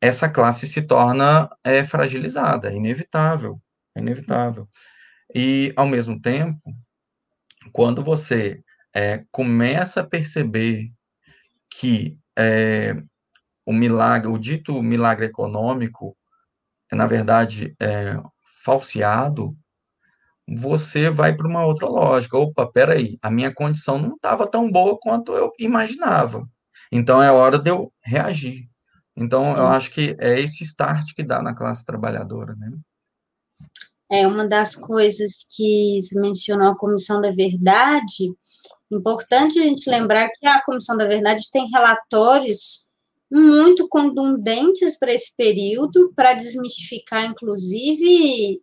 essa 0.00 0.28
classe 0.28 0.66
se 0.66 0.82
torna 0.82 1.48
é, 1.62 1.84
fragilizada, 1.84 2.72
é 2.72 2.76
inevitável, 2.76 3.60
é 3.94 4.00
inevitável. 4.00 4.68
E, 5.34 5.72
ao 5.76 5.86
mesmo 5.86 6.20
tempo, 6.20 6.60
quando 7.72 8.02
você 8.02 8.62
é, 8.94 9.24
começa 9.30 10.00
a 10.00 10.06
perceber 10.06 10.90
que 11.68 12.18
é, 12.36 12.96
o 13.64 13.72
milagre, 13.72 14.28
o 14.28 14.38
dito 14.38 14.82
milagre 14.82 15.26
econômico, 15.26 16.16
é, 16.90 16.96
na 16.96 17.06
verdade, 17.06 17.76
é 17.78 18.16
falseado, 18.64 19.56
você 20.48 21.10
vai 21.10 21.34
para 21.34 21.46
uma 21.46 21.64
outra 21.64 21.86
lógica. 21.86 22.36
Opa, 22.36 22.66
peraí, 22.66 23.18
a 23.22 23.30
minha 23.30 23.52
condição 23.54 23.98
não 23.98 24.14
estava 24.14 24.50
tão 24.50 24.70
boa 24.70 24.98
quanto 24.98 25.32
eu 25.32 25.52
imaginava. 25.58 26.48
Então, 26.90 27.22
é 27.22 27.30
hora 27.30 27.58
de 27.58 27.70
eu 27.70 27.92
reagir. 28.02 28.68
Então, 29.16 29.56
eu 29.56 29.66
acho 29.66 29.90
que 29.90 30.16
é 30.18 30.40
esse 30.40 30.64
start 30.64 31.14
que 31.14 31.22
dá 31.22 31.40
na 31.40 31.54
classe 31.54 31.84
trabalhadora, 31.84 32.54
né? 32.56 32.72
É 34.10 34.26
uma 34.26 34.48
das 34.48 34.74
coisas 34.74 35.46
que 35.54 35.98
se 36.00 36.18
mencionou 36.18 36.72
a 36.72 36.76
Comissão 36.76 37.20
da 37.20 37.30
Verdade. 37.30 38.34
Importante 38.90 39.60
a 39.60 39.62
gente 39.62 39.88
lembrar 39.88 40.28
que 40.30 40.46
a 40.46 40.60
Comissão 40.62 40.96
da 40.96 41.06
Verdade 41.06 41.44
tem 41.52 41.70
relatórios 41.70 42.88
muito 43.30 43.88
contundentes 43.88 44.98
para 44.98 45.12
esse 45.12 45.34
período, 45.36 46.12
para 46.14 46.34
desmistificar, 46.34 47.24
inclusive, 47.26 48.60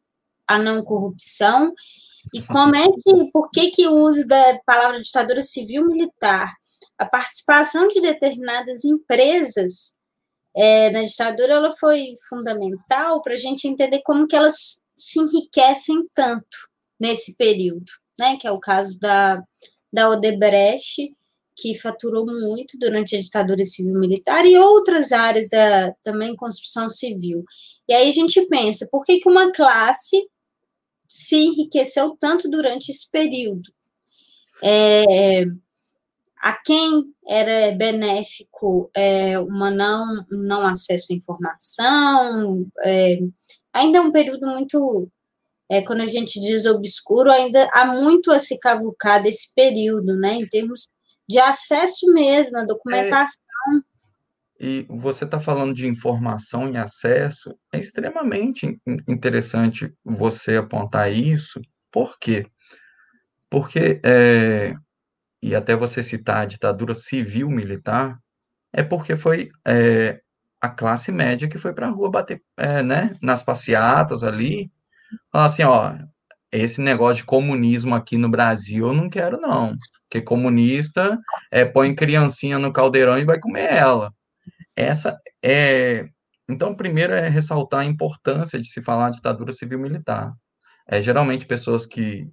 a 0.48 0.58
não 0.58 0.84
corrupção. 0.84 1.74
E 2.34 2.42
como 2.42 2.76
é 2.76 2.86
que, 2.88 3.32
por 3.32 3.50
que 3.52 3.72
que 3.72 3.88
o 3.88 3.96
uso 3.96 4.28
da 4.28 4.60
palavra 4.66 5.00
ditadura 5.00 5.42
civil-militar? 5.42 6.54
A 6.98 7.06
participação 7.06 7.88
de 7.88 8.02
determinadas 8.02 8.84
empresas 8.84 9.98
é, 10.56 10.90
na 10.90 11.04
ditadura 11.04 11.54
ela 11.54 11.72
foi 11.72 12.16
fundamental 12.28 13.22
para 13.22 13.34
a 13.34 13.38
gente 13.38 13.68
entender 13.68 14.02
como 14.04 14.28
que 14.28 14.36
elas 14.36 14.84
se 14.98 15.20
enriquecem 15.20 16.08
tanto 16.14 16.58
nesse 17.00 17.36
período, 17.36 17.86
né? 18.20 18.36
Que 18.38 18.48
é 18.48 18.52
o 18.52 18.60
caso 18.60 19.00
da, 19.00 19.42
da 19.94 20.10
Odebrecht, 20.10 21.16
que 21.58 21.74
faturou 21.74 22.24
muito 22.24 22.78
durante 22.78 23.16
a 23.16 23.20
ditadura 23.20 23.66
civil-militar 23.66 24.46
e 24.46 24.56
outras 24.58 25.12
áreas 25.12 25.50
da 25.50 25.92
também 26.04 26.36
construção 26.36 26.88
civil. 26.88 27.44
E 27.90 27.94
aí 27.94 28.08
a 28.08 28.14
gente 28.14 28.46
pensa, 28.48 28.88
por 28.92 29.04
que, 29.04 29.20
que 29.20 29.28
uma 29.28 29.52
classe 29.52 30.24
se 31.08 31.36
enriqueceu 31.36 32.16
tanto 32.20 32.48
durante 32.48 32.92
esse 32.92 33.10
período? 33.10 33.72
É, 34.64 35.46
a 36.38 36.54
quem 36.64 37.12
era 37.28 37.72
benéfico 37.72 38.92
é, 38.96 39.40
uma 39.40 39.72
não, 39.72 40.06
não 40.30 40.66
acesso 40.68 41.12
à 41.12 41.16
informação, 41.16 42.68
é, 42.84 43.20
ainda 43.74 43.98
é 43.98 44.02
um 44.02 44.12
período 44.12 44.46
muito, 44.46 45.10
é, 45.72 45.82
quando 45.82 46.02
a 46.02 46.06
gente 46.06 46.40
diz 46.40 46.68
obscuro, 46.68 47.32
ainda 47.32 47.68
há 47.74 47.86
muito 47.86 48.32
a 48.32 48.38
se 48.38 48.60
cavucar 48.60 49.24
desse 49.24 49.54
período, 49.56 50.16
né, 50.16 50.34
em 50.34 50.48
termos 50.48 50.88
de 51.28 51.40
acesso 51.40 52.12
mesmo 52.14 52.58
à 52.58 52.66
documentação. 52.66 53.44
É, 54.60 54.66
e 54.66 54.88
você 54.90 55.26
está 55.26 55.40
falando 55.40 55.74
de 55.74 55.86
informação 55.86 56.70
e 56.72 56.78
acesso, 56.78 57.56
é 57.72 57.80
extremamente 57.80 58.80
interessante 59.08 59.94
você 60.04 60.58
apontar 60.58 61.12
isso, 61.12 61.62
por 61.92 62.18
quê? 62.20 62.48
Porque, 63.50 64.02
é, 64.04 64.74
e 65.42 65.56
até 65.56 65.76
você 65.76 66.02
citar 66.02 66.42
a 66.42 66.46
ditadura 66.46 66.96
civil-militar, 66.96 68.20
é 68.74 68.84
porque 68.84 69.16
foi 69.16 69.50
é, 69.66 70.22
a 70.62 70.70
classe 70.70 71.12
média 71.12 71.48
que 71.48 71.58
foi 71.58 71.74
para 71.74 71.88
a 71.88 71.92
rua 71.92 72.10
bater, 72.10 72.42
é, 72.58 72.82
né, 72.84 73.14
nas 73.22 73.44
passeatas 73.44 74.24
ali, 74.24 74.72
falar 75.32 75.46
assim, 75.46 75.64
ó, 75.64 75.94
esse 76.52 76.82
negócio 76.82 77.18
de 77.18 77.26
comunismo 77.26 77.96
aqui 77.96 78.18
no 78.18 78.30
Brasil 78.30 78.88
eu 78.88 78.94
não 78.94 79.10
quero, 79.10 79.40
não. 79.40 79.78
Porque 80.10 80.22
comunista 80.22 81.20
é, 81.52 81.66
põe 81.66 81.94
criancinha 81.94 82.58
no 82.58 82.72
caldeirão 82.72 83.18
e 83.18 83.26
vai 83.26 83.40
comer 83.40 83.74
ela. 83.74 84.14
Essa 84.76 85.18
é. 85.44 86.08
Então, 86.50 86.76
primeiro 86.76 87.14
é 87.14 87.28
ressaltar 87.28 87.82
a 87.82 87.86
importância 87.86 88.60
de 88.60 88.70
se 88.70 88.82
falar 88.82 89.10
ditadura 89.10 89.52
civil-militar. 89.52 90.34
É, 90.88 91.02
geralmente, 91.02 91.46
pessoas 91.46 91.86
que, 91.86 92.30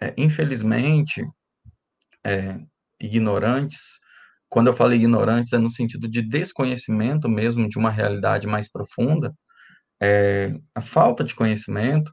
é, 0.00 0.12
infelizmente, 0.16 1.22
é, 2.24 2.58
ignorantes, 3.00 4.00
quando 4.48 4.68
eu 4.68 4.74
falo 4.74 4.94
ignorantes, 4.94 5.52
é 5.52 5.58
no 5.58 5.70
sentido 5.70 6.08
de 6.08 6.22
desconhecimento 6.22 7.28
mesmo 7.28 7.68
de 7.68 7.78
uma 7.78 7.90
realidade 7.90 8.46
mais 8.46 8.70
profunda, 8.70 9.32
é, 10.02 10.54
a 10.74 10.80
falta 10.80 11.24
de 11.24 11.34
conhecimento, 11.34 12.12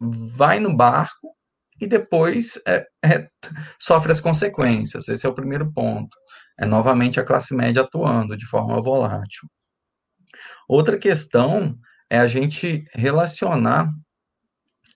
vai 0.00 0.60
no 0.60 0.76
barco 0.76 1.35
e 1.80 1.86
depois 1.86 2.58
é, 2.66 2.86
é, 3.04 3.28
sofre 3.78 4.12
as 4.12 4.20
consequências. 4.20 5.08
Esse 5.08 5.26
é 5.26 5.28
o 5.28 5.34
primeiro 5.34 5.72
ponto. 5.72 6.16
É 6.58 6.64
novamente 6.64 7.20
a 7.20 7.24
classe 7.24 7.54
média 7.54 7.82
atuando 7.82 8.36
de 8.36 8.46
forma 8.46 8.80
volátil. 8.80 9.48
Outra 10.68 10.98
questão 10.98 11.76
é 12.10 12.18
a 12.18 12.26
gente 12.26 12.84
relacionar 12.94 13.90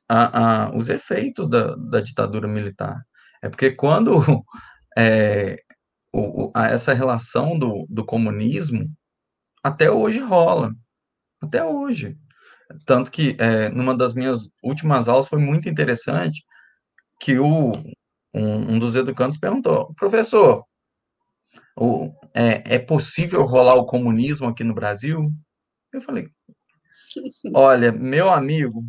a, 0.09 0.64
a, 0.64 0.76
os 0.76 0.89
efeitos 0.89 1.49
da, 1.49 1.74
da, 1.76 2.01
ditadura 2.01 2.49
militar. 2.49 3.01
É 3.43 3.49
porque 3.49 3.70
quando 3.70 4.20
é, 4.99 5.59
o, 6.12 6.51
a, 6.55 6.68
essa 6.68 6.93
relação 6.93 7.59
do, 7.59 7.87
do 7.89 8.05
comunismo 8.05 8.91
até 9.62 9.91
hoje 9.91 10.18
rola. 10.18 10.72
Até 11.43 11.64
hoje. 11.64 12.16
Tanto 12.87 13.11
que, 13.11 13.37
é, 13.39 13.68
numa 13.68 13.97
das 13.97 14.14
minhas 14.14 14.49
últimas 14.62 15.09
aulas, 15.09 15.28
foi 15.28 15.39
muito 15.39 15.68
interessante 15.68 16.43
que 17.21 17.39
o, 17.39 17.73
um, 18.35 18.75
um 18.75 18.79
dos 18.79 18.97
educandos 18.97 19.39
perguntou, 19.39 19.95
professor, 19.95 20.64
o, 21.77 22.12
é, 22.35 22.77
é 22.77 22.79
possível 22.79 23.45
rolar 23.45 23.75
o 23.75 23.87
comunismo 23.87 24.49
aqui 24.49 24.64
no 24.64 24.75
Brasil? 24.75 25.31
Eu 25.93 26.01
falei, 26.01 26.29
olha, 27.55 27.93
meu 27.93 28.31
amigo, 28.31 28.83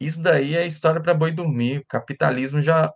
isso 0.00 0.20
daí 0.20 0.56
é 0.56 0.66
história 0.66 1.00
para 1.00 1.14
boi 1.14 1.32
dormir. 1.32 1.78
O 1.78 1.86
capitalismo 1.86 2.62
já, 2.62 2.92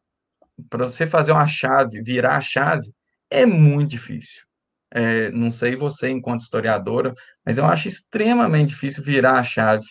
para 0.70 0.84
você 0.84 1.06
fazer 1.06 1.32
uma 1.32 1.46
chave, 1.46 2.00
virar 2.02 2.36
a 2.36 2.40
chave, 2.40 2.86
é 3.30 3.44
muito 3.44 3.90
difícil. 3.90 4.42
É, 4.90 5.30
não 5.30 5.50
sei 5.50 5.74
você 5.74 6.08
enquanto 6.08 6.42
historiadora, 6.42 7.12
mas 7.44 7.58
eu 7.58 7.64
acho 7.66 7.88
extremamente 7.88 8.68
difícil 8.68 9.02
virar 9.02 9.40
a 9.40 9.44
chave, 9.44 9.84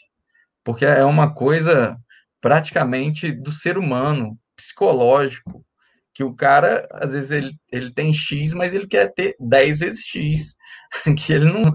porque 0.63 0.85
é 0.85 1.03
uma 1.03 1.33
coisa 1.33 1.97
praticamente 2.43 3.31
do 3.31 3.49
ser 3.49 3.77
humano, 3.77 4.37
psicológico, 4.53 5.65
que 6.13 6.25
o 6.25 6.35
cara, 6.35 6.85
às 6.91 7.13
vezes, 7.13 7.31
ele, 7.31 7.53
ele 7.71 7.93
tem 7.93 8.11
X, 8.11 8.53
mas 8.53 8.73
ele 8.73 8.85
quer 8.85 9.13
ter 9.13 9.33
10 9.39 9.79
vezes 9.79 10.03
X, 10.03 10.57
que 11.17 11.31
ele 11.31 11.45
não, 11.45 11.71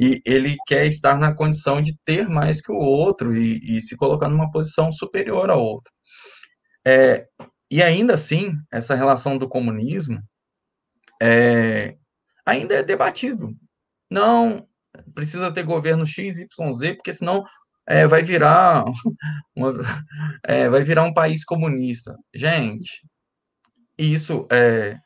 e 0.00 0.22
ele 0.24 0.56
quer 0.66 0.86
estar 0.86 1.18
na 1.18 1.34
condição 1.34 1.82
de 1.82 1.94
ter 2.02 2.26
mais 2.30 2.62
que 2.62 2.72
o 2.72 2.76
outro 2.76 3.36
e, 3.36 3.58
e 3.76 3.82
se 3.82 3.94
colocar 3.94 4.30
numa 4.30 4.50
posição 4.50 4.90
superior 4.90 5.50
ao 5.50 5.60
outro. 5.60 5.92
É, 6.86 7.26
e 7.70 7.82
ainda 7.82 8.14
assim, 8.14 8.54
essa 8.72 8.94
relação 8.94 9.36
do 9.36 9.46
comunismo, 9.46 10.18
é, 11.20 11.94
ainda 12.46 12.76
é 12.76 12.82
debatido. 12.82 13.54
Não 14.10 14.66
precisa 15.14 15.52
ter 15.52 15.62
governo 15.62 16.06
X, 16.06 16.38
Y, 16.38 16.72
Z, 16.72 16.94
porque 16.94 17.12
senão 17.12 17.44
é, 17.86 18.06
vai 18.06 18.22
virar 18.22 18.84
uma, 19.54 19.72
é, 20.42 20.68
vai 20.68 20.82
virar 20.82 21.04
um 21.04 21.14
país 21.14 21.44
comunista. 21.44 22.16
Gente, 22.34 23.06
isso 23.98 24.46
é 24.50 24.98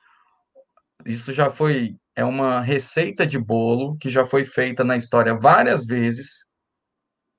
isso 1.07 1.33
já 1.33 1.51
foi 1.51 1.97
é 2.15 2.25
uma 2.25 2.61
receita 2.61 3.27
de 3.27 3.39
bolo 3.39 3.97
que 3.99 4.11
já 4.11 4.25
foi 4.25 4.45
feita 4.45 4.85
na 4.85 4.97
história 4.97 5.35
várias 5.35 5.87
vezes, 5.87 6.47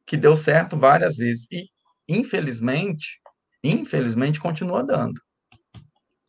que 0.07 0.17
deu 0.17 0.35
certo 0.35 0.77
várias 0.77 1.17
vezes 1.17 1.47
e 1.51 1.69
infelizmente, 2.07 3.19
infelizmente 3.63 4.39
continua 4.39 4.83
dando. 4.83 5.21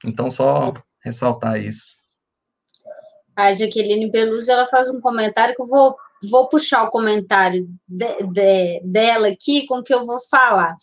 Então 0.04 0.30
só 0.30 0.72
ressaltar 1.02 1.60
isso. 1.60 1.96
A 3.34 3.52
Jaqueline 3.52 4.10
Peluso 4.10 4.50
ela 4.50 4.66
faz 4.66 4.90
um 4.90 5.00
comentário 5.00 5.54
que 5.54 5.62
eu 5.62 5.66
vou, 5.66 5.96
vou 6.31 6.49
puxar 6.49 6.85
o 6.85 6.91
comentário 6.91 7.68
de, 7.89 8.27
de, 8.27 8.81
dela 8.85 9.29
aqui 9.29 9.66
com 9.66 9.79
o 9.79 9.83
que 9.83 9.95
eu 9.95 10.07
vou 10.07 10.18
falar. 10.31 10.77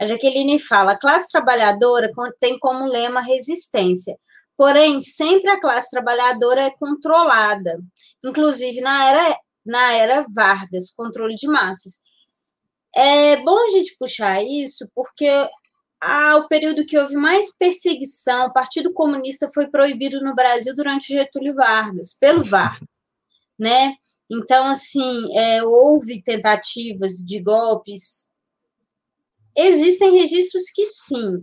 A 0.00 0.04
Jaqueline 0.04 0.58
fala: 0.58 0.92
a 0.92 0.98
classe 0.98 1.30
trabalhadora 1.30 2.10
tem 2.38 2.58
como 2.58 2.86
lema 2.86 3.20
resistência, 3.20 4.16
porém, 4.56 5.00
sempre 5.00 5.50
a 5.50 5.60
classe 5.60 5.90
trabalhadora 5.90 6.62
é 6.62 6.70
controlada, 6.70 7.78
inclusive 8.24 8.80
na 8.80 9.08
era, 9.08 9.38
na 9.64 9.92
era 9.94 10.26
Vargas 10.34 10.90
controle 10.90 11.34
de 11.34 11.46
massas. 11.46 12.00
É 12.94 13.36
bom 13.42 13.58
a 13.58 13.68
gente 13.68 13.96
puxar 13.98 14.42
isso, 14.42 14.90
porque 14.94 15.28
ao 16.00 16.46
período 16.46 16.86
que 16.86 16.98
houve 16.98 17.14
mais 17.16 17.56
perseguição, 17.56 18.46
o 18.46 18.52
Partido 18.52 18.92
Comunista 18.92 19.50
foi 19.52 19.66
proibido 19.66 20.20
no 20.20 20.34
Brasil 20.34 20.74
durante 20.74 21.12
Getúlio 21.12 21.54
Vargas, 21.54 22.14
pelo 22.18 22.44
Vargas, 22.44 22.88
né? 23.58 23.94
Então, 24.30 24.66
assim, 24.66 25.36
é, 25.36 25.62
houve 25.62 26.22
tentativas 26.22 27.14
de 27.14 27.40
golpes. 27.40 28.32
Existem 29.56 30.18
registros 30.18 30.64
que 30.74 30.84
sim, 30.84 31.40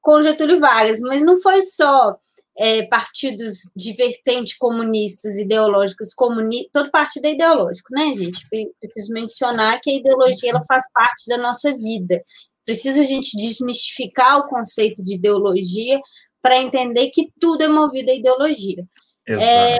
com 0.00 0.22
Getúlio 0.22 0.60
Vargas, 0.60 1.00
mas 1.00 1.24
não 1.24 1.40
foi 1.40 1.62
só 1.62 2.18
é, 2.58 2.82
partidos 2.86 3.70
de 3.76 3.92
vertente 3.92 4.56
comunistas, 4.58 5.36
ideológicos, 5.36 6.14
comuni 6.14 6.68
todo 6.72 6.90
partido 6.90 7.26
é 7.26 7.32
ideológico, 7.32 7.88
né, 7.92 8.12
gente? 8.14 8.46
Preciso 8.80 9.12
mencionar 9.12 9.80
que 9.80 9.90
a 9.90 9.94
ideologia 9.94 10.50
ela 10.50 10.62
faz 10.66 10.84
parte 10.92 11.26
da 11.28 11.36
nossa 11.36 11.74
vida. 11.74 12.22
Precisa 12.64 13.02
a 13.02 13.04
gente 13.04 13.36
desmistificar 13.36 14.38
o 14.38 14.48
conceito 14.48 15.02
de 15.04 15.14
ideologia 15.14 16.00
para 16.42 16.60
entender 16.62 17.10
que 17.10 17.30
tudo 17.38 17.62
é 17.62 17.68
movido 17.68 18.10
a 18.10 18.14
ideologia. 18.14 18.84
É, 19.28 19.76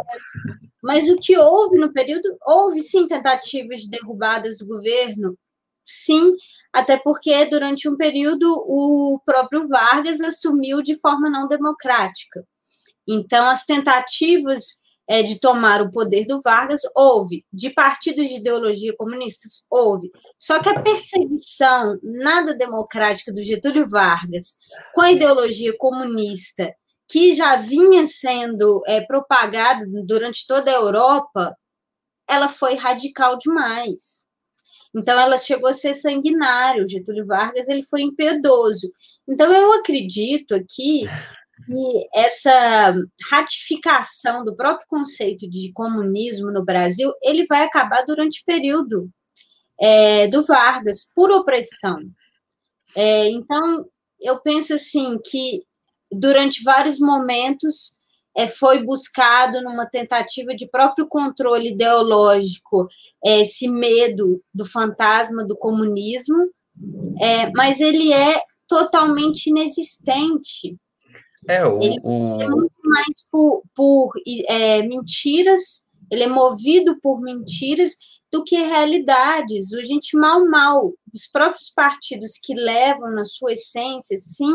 mas 0.82 1.08
o 1.08 1.16
que 1.16 1.38
houve 1.38 1.78
no 1.78 1.92
período, 1.92 2.36
houve 2.44 2.82
sim 2.82 3.06
tentativas 3.06 3.80
de 3.80 3.90
derrubadas 3.90 4.58
do 4.58 4.66
governo 4.66 5.38
sim, 5.86 6.34
até 6.72 6.98
porque 6.98 7.44
durante 7.46 7.88
um 7.88 7.96
período 7.96 8.52
o 8.66 9.20
próprio 9.24 9.68
Vargas 9.68 10.20
assumiu 10.20 10.82
de 10.82 10.96
forma 10.96 11.30
não 11.30 11.46
democrática. 11.46 12.44
Então, 13.08 13.46
as 13.46 13.64
tentativas 13.64 14.64
é, 15.08 15.22
de 15.22 15.38
tomar 15.38 15.80
o 15.80 15.90
poder 15.90 16.26
do 16.26 16.40
Vargas 16.40 16.80
houve, 16.94 17.46
de 17.52 17.70
partidos 17.70 18.28
de 18.28 18.36
ideologia 18.36 18.92
comunistas 18.96 19.64
houve. 19.70 20.10
Só 20.36 20.60
que 20.60 20.68
a 20.68 20.82
perseguição 20.82 21.98
nada 22.02 22.54
democrática 22.54 23.32
do 23.32 23.42
Getúlio 23.42 23.86
Vargas 23.88 24.56
com 24.92 25.02
a 25.02 25.12
ideologia 25.12 25.72
comunista 25.78 26.74
que 27.08 27.34
já 27.34 27.56
vinha 27.56 28.06
sendo 28.06 28.82
é, 28.86 29.00
propagada 29.00 29.84
durante 30.04 30.46
toda 30.46 30.70
a 30.70 30.74
Europa, 30.74 31.56
ela 32.28 32.48
foi 32.48 32.74
radical 32.74 33.36
demais. 33.36 34.26
Então, 34.94 35.18
ela 35.20 35.36
chegou 35.36 35.68
a 35.68 35.74
ser 35.74 35.94
sanguinário. 35.94 36.88
Getúlio 36.88 37.26
Vargas 37.26 37.68
ele 37.68 37.82
foi 37.82 38.02
impiedoso. 38.02 38.90
Então, 39.28 39.52
eu 39.52 39.74
acredito 39.74 40.54
aqui 40.54 41.06
que 41.66 42.08
essa 42.14 42.94
ratificação 43.30 44.44
do 44.44 44.56
próprio 44.56 44.86
conceito 44.88 45.48
de 45.48 45.72
comunismo 45.72 46.50
no 46.50 46.64
Brasil 46.64 47.12
ele 47.22 47.46
vai 47.46 47.62
acabar 47.62 48.04
durante 48.04 48.40
o 48.40 48.44
período 48.44 49.10
é, 49.80 50.28
do 50.28 50.42
Vargas, 50.42 51.10
por 51.14 51.30
opressão. 51.30 51.98
É, 52.94 53.28
então, 53.28 53.86
eu 54.20 54.40
penso 54.40 54.74
assim 54.74 55.18
que 55.28 55.60
durante 56.12 56.62
vários 56.62 56.98
momentos 56.98 57.98
é, 58.36 58.46
foi 58.46 58.82
buscado 58.82 59.62
numa 59.62 59.86
tentativa 59.86 60.54
de 60.54 60.68
próprio 60.68 61.06
controle 61.08 61.70
ideológico 61.70 62.86
é, 63.24 63.40
esse 63.40 63.68
medo 63.68 64.42
do 64.52 64.64
fantasma 64.64 65.44
do 65.44 65.56
comunismo, 65.56 66.50
é, 67.18 67.50
mas 67.52 67.80
ele 67.80 68.12
é 68.12 68.40
totalmente 68.68 69.46
inexistente. 69.46 70.76
É, 71.48 71.64
o, 71.64 71.80
ele 71.82 71.98
o... 72.02 72.40
é 72.42 72.48
muito 72.48 72.74
mais 72.84 73.28
por, 73.30 73.62
por 73.74 74.12
é, 74.48 74.82
mentiras, 74.82 75.86
ele 76.10 76.24
é 76.24 76.28
movido 76.28 77.00
por 77.00 77.20
mentiras 77.20 77.92
do 78.30 78.44
que 78.44 78.56
realidades. 78.56 79.72
O 79.72 79.82
gente 79.82 80.16
mal, 80.16 80.46
mal, 80.46 80.92
os 81.12 81.26
próprios 81.26 81.70
partidos 81.70 82.32
que 82.42 82.54
levam 82.54 83.10
na 83.12 83.24
sua 83.24 83.52
essência, 83.52 84.18
sim, 84.18 84.52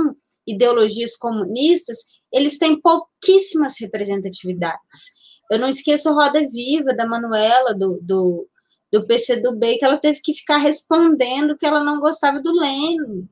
ideologias 0.47 1.15
comunistas, 1.15 1.99
eles 2.31 2.57
têm 2.57 2.79
pouquíssimas 2.79 3.75
representatividades. 3.79 5.11
Eu 5.51 5.59
não 5.59 5.67
esqueço 5.67 6.09
a 6.09 6.13
Roda 6.13 6.41
Viva 6.47 6.93
da 6.93 7.05
Manuela, 7.05 7.73
do, 7.73 7.99
do, 8.01 8.47
do 8.91 9.05
PCdoB, 9.05 9.77
que 9.77 9.85
ela 9.85 9.97
teve 9.97 10.21
que 10.23 10.33
ficar 10.33 10.57
respondendo 10.57 11.57
que 11.57 11.65
ela 11.65 11.83
não 11.83 11.99
gostava 11.99 12.41
do 12.41 12.53
Lênin. 12.53 13.27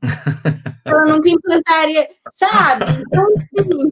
ela 0.86 1.06
nunca 1.06 1.28
implantaria, 1.28 2.08
sabe? 2.30 2.84
Então, 3.00 3.26
assim, 3.36 3.90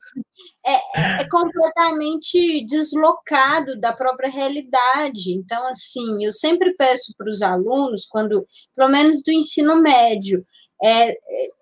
é, 0.64 0.74
é, 0.74 1.22
é, 1.22 1.28
completamente 1.28 2.64
deslocado 2.66 3.78
da 3.78 3.92
própria 3.92 4.30
realidade. 4.30 5.32
Então, 5.34 5.66
assim, 5.66 6.24
eu 6.24 6.32
sempre 6.32 6.74
peço 6.76 7.12
para 7.16 7.30
os 7.30 7.42
alunos, 7.42 8.06
quando, 8.06 8.46
pelo 8.74 8.90
menos 8.90 9.22
do 9.22 9.32
ensino 9.32 9.80
médio, 9.80 10.44
é, 10.82 11.10
é 11.10 11.57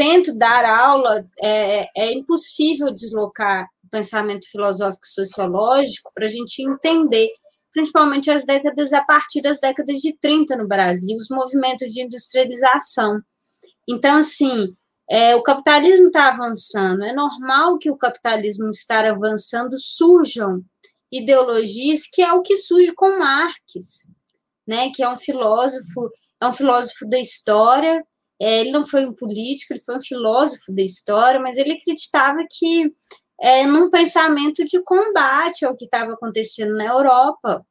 tento 0.00 0.34
dar 0.34 0.64
aula, 0.64 1.26
é, 1.38 1.90
é 1.94 2.10
impossível 2.14 2.90
deslocar 2.90 3.68
o 3.84 3.90
pensamento 3.90 4.50
filosófico 4.50 5.06
sociológico 5.06 6.10
para 6.14 6.24
a 6.24 6.28
gente 6.28 6.62
entender, 6.62 7.28
principalmente 7.70 8.30
as 8.30 8.46
décadas, 8.46 8.94
a 8.94 9.04
partir 9.04 9.42
das 9.42 9.60
décadas 9.60 10.00
de 10.00 10.16
30 10.18 10.56
no 10.56 10.66
Brasil, 10.66 11.18
os 11.18 11.28
movimentos 11.28 11.92
de 11.92 12.02
industrialização. 12.02 13.20
Então, 13.86 14.16
assim, 14.16 14.74
é, 15.10 15.36
o 15.36 15.42
capitalismo 15.42 16.06
está 16.06 16.28
avançando, 16.28 17.04
é 17.04 17.12
normal 17.12 17.76
que 17.76 17.90
o 17.90 17.96
capitalismo 17.98 18.70
estar 18.70 19.04
avançando 19.04 19.78
surjam 19.78 20.64
ideologias 21.12 22.06
que 22.10 22.22
é 22.22 22.32
o 22.32 22.40
que 22.40 22.56
surge 22.56 22.94
com 22.94 23.18
Marx, 23.18 24.10
né, 24.66 24.90
que 24.94 25.02
é 25.02 25.08
um 25.10 25.18
filósofo, 25.18 26.10
é 26.40 26.46
um 26.46 26.52
filósofo 26.54 27.06
da 27.06 27.20
história 27.20 28.02
é, 28.40 28.60
ele 28.60 28.70
não 28.70 28.86
foi 28.86 29.04
um 29.04 29.12
político, 29.12 29.72
ele 29.72 29.80
foi 29.80 29.98
um 29.98 30.02
filósofo 30.02 30.72
da 30.74 30.82
história, 30.82 31.38
mas 31.38 31.58
ele 31.58 31.72
acreditava 31.72 32.38
que 32.50 32.90
é, 33.38 33.66
num 33.66 33.90
pensamento 33.90 34.64
de 34.64 34.82
combate 34.82 35.64
ao 35.64 35.76
que 35.76 35.84
estava 35.84 36.14
acontecendo 36.14 36.74
na 36.74 36.86
Europa, 36.86 37.64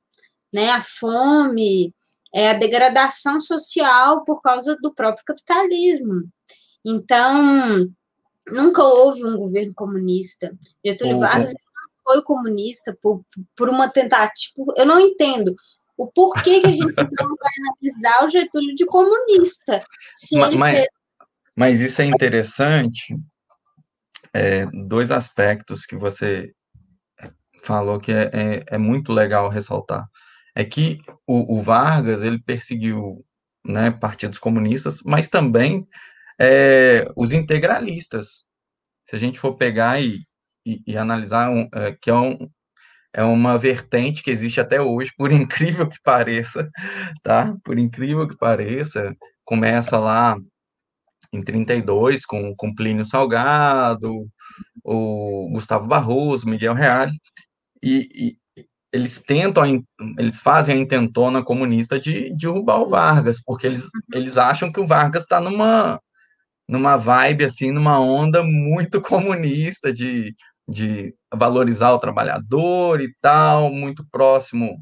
né, 0.54 0.70
a 0.70 0.82
fome, 0.82 1.94
é, 2.34 2.52
a 2.52 2.54
degradação 2.54 3.40
social 3.40 4.24
por 4.24 4.42
causa 4.42 4.76
do 4.82 4.94
próprio 4.94 5.26
capitalismo. 5.26 6.30
Então, 6.86 7.88
nunca 8.48 8.84
houve 8.84 9.26
um 9.26 9.38
governo 9.38 9.74
comunista. 9.76 10.56
Getúlio 10.86 11.16
uhum. 11.16 11.20
Vargas 11.20 11.54
não 11.54 12.14
foi 12.14 12.22
comunista 12.24 12.98
por, 13.02 13.24
por 13.56 13.70
uma 13.70 13.90
tentativa. 13.90 14.74
Eu 14.76 14.86
não 14.86 15.00
entendo 15.00 15.56
o 16.00 16.08
porquê 16.08 16.62
que 16.62 16.68
a 16.68 16.72
gente 16.72 16.80
não 17.20 17.36
vai 17.36 17.52
analisar 17.68 18.24
o 18.24 18.30
Getúlio 18.30 18.74
de 18.74 18.86
comunista. 18.86 19.84
Se 20.16 20.38
mas, 20.38 20.76
fez... 20.76 20.88
mas 21.56 21.82
isso 21.82 22.02
é 22.02 22.06
interessante, 22.06 23.14
é, 24.34 24.66
dois 24.88 25.12
aspectos 25.12 25.86
que 25.86 25.98
você 25.98 26.54
falou 27.62 28.00
que 28.00 28.14
é, 28.14 28.32
é, 28.34 28.64
é 28.68 28.78
muito 28.78 29.12
legal 29.12 29.50
ressaltar. 29.50 30.08
É 30.56 30.64
que 30.64 31.00
o, 31.28 31.58
o, 31.58 31.62
Vargas, 31.62 32.24
ele 32.24 32.42
perseguiu 32.42 33.26
né, 33.66 33.92
partidos 33.92 34.40
comunistas, 34.40 35.02
mas 35.04 35.30
também 35.30 35.86
é, 36.40 37.06
os 37.16 37.34
integralistas. 37.34 38.46
Se 39.06 39.18
a 39.18 39.20
gente 39.20 39.38
for 39.38 39.56
pegar 39.56 40.02
e, 40.02 40.22
e, 40.66 40.82
e 40.88 40.98
analisar, 40.98 41.50
um, 41.50 41.68
é, 41.74 41.92
que 41.92 42.10
é 42.10 42.16
um, 42.16 42.50
é 43.14 43.24
uma 43.24 43.58
vertente 43.58 44.24
que 44.24 44.32
existe 44.32 44.60
até 44.60 44.82
hoje, 44.82 45.12
por 45.18 45.32
incrível 45.34 45.88
que 45.88 45.98
pareça, 46.04 46.70
tá? 47.24 47.56
Por 47.64 47.78
incrível 47.78 48.28
que 48.28 48.38
pareça, 48.38 49.16
começa 49.46 49.98
lá 49.98 50.38
em 51.32 51.44
32 51.44 52.26
com, 52.26 52.56
com 52.56 52.74
Plínio 52.74 53.06
Salgado, 53.06 54.28
o 54.84 55.50
Gustavo 55.52 55.88
Barroso, 55.88 56.50
Miguel 56.50 56.74
Reale, 56.74 57.14
e, 57.84 58.08
e 58.16 58.38
eles 58.92 59.22
tentam, 59.22 59.84
eles 60.18 60.40
fazem 60.40 60.76
a 60.76 60.80
intentona 60.80 61.44
comunista 61.44 62.00
de, 62.00 62.32
de 62.36 62.48
derrubar 62.48 62.82
o 62.82 62.90
Vargas, 62.90 63.42
porque 63.44 63.68
eles, 63.68 63.90
eles 64.14 64.38
acham 64.38 64.72
que 64.72 64.80
o 64.80 64.88
Vargas 64.88 65.24
está 65.24 65.40
numa, 65.40 66.02
numa 66.68 66.98
vibe, 66.98 67.46
assim, 67.46 67.72
numa 67.72 68.00
onda 68.00 68.44
muito 68.44 69.02
comunista 69.02 69.94
de 69.94 70.36
de 70.70 71.16
valorizar 71.34 71.92
o 71.94 72.00
trabalhador 72.00 73.02
e 73.02 73.14
tal, 73.22 73.72
muito 73.72 74.06
próximo 74.12 74.82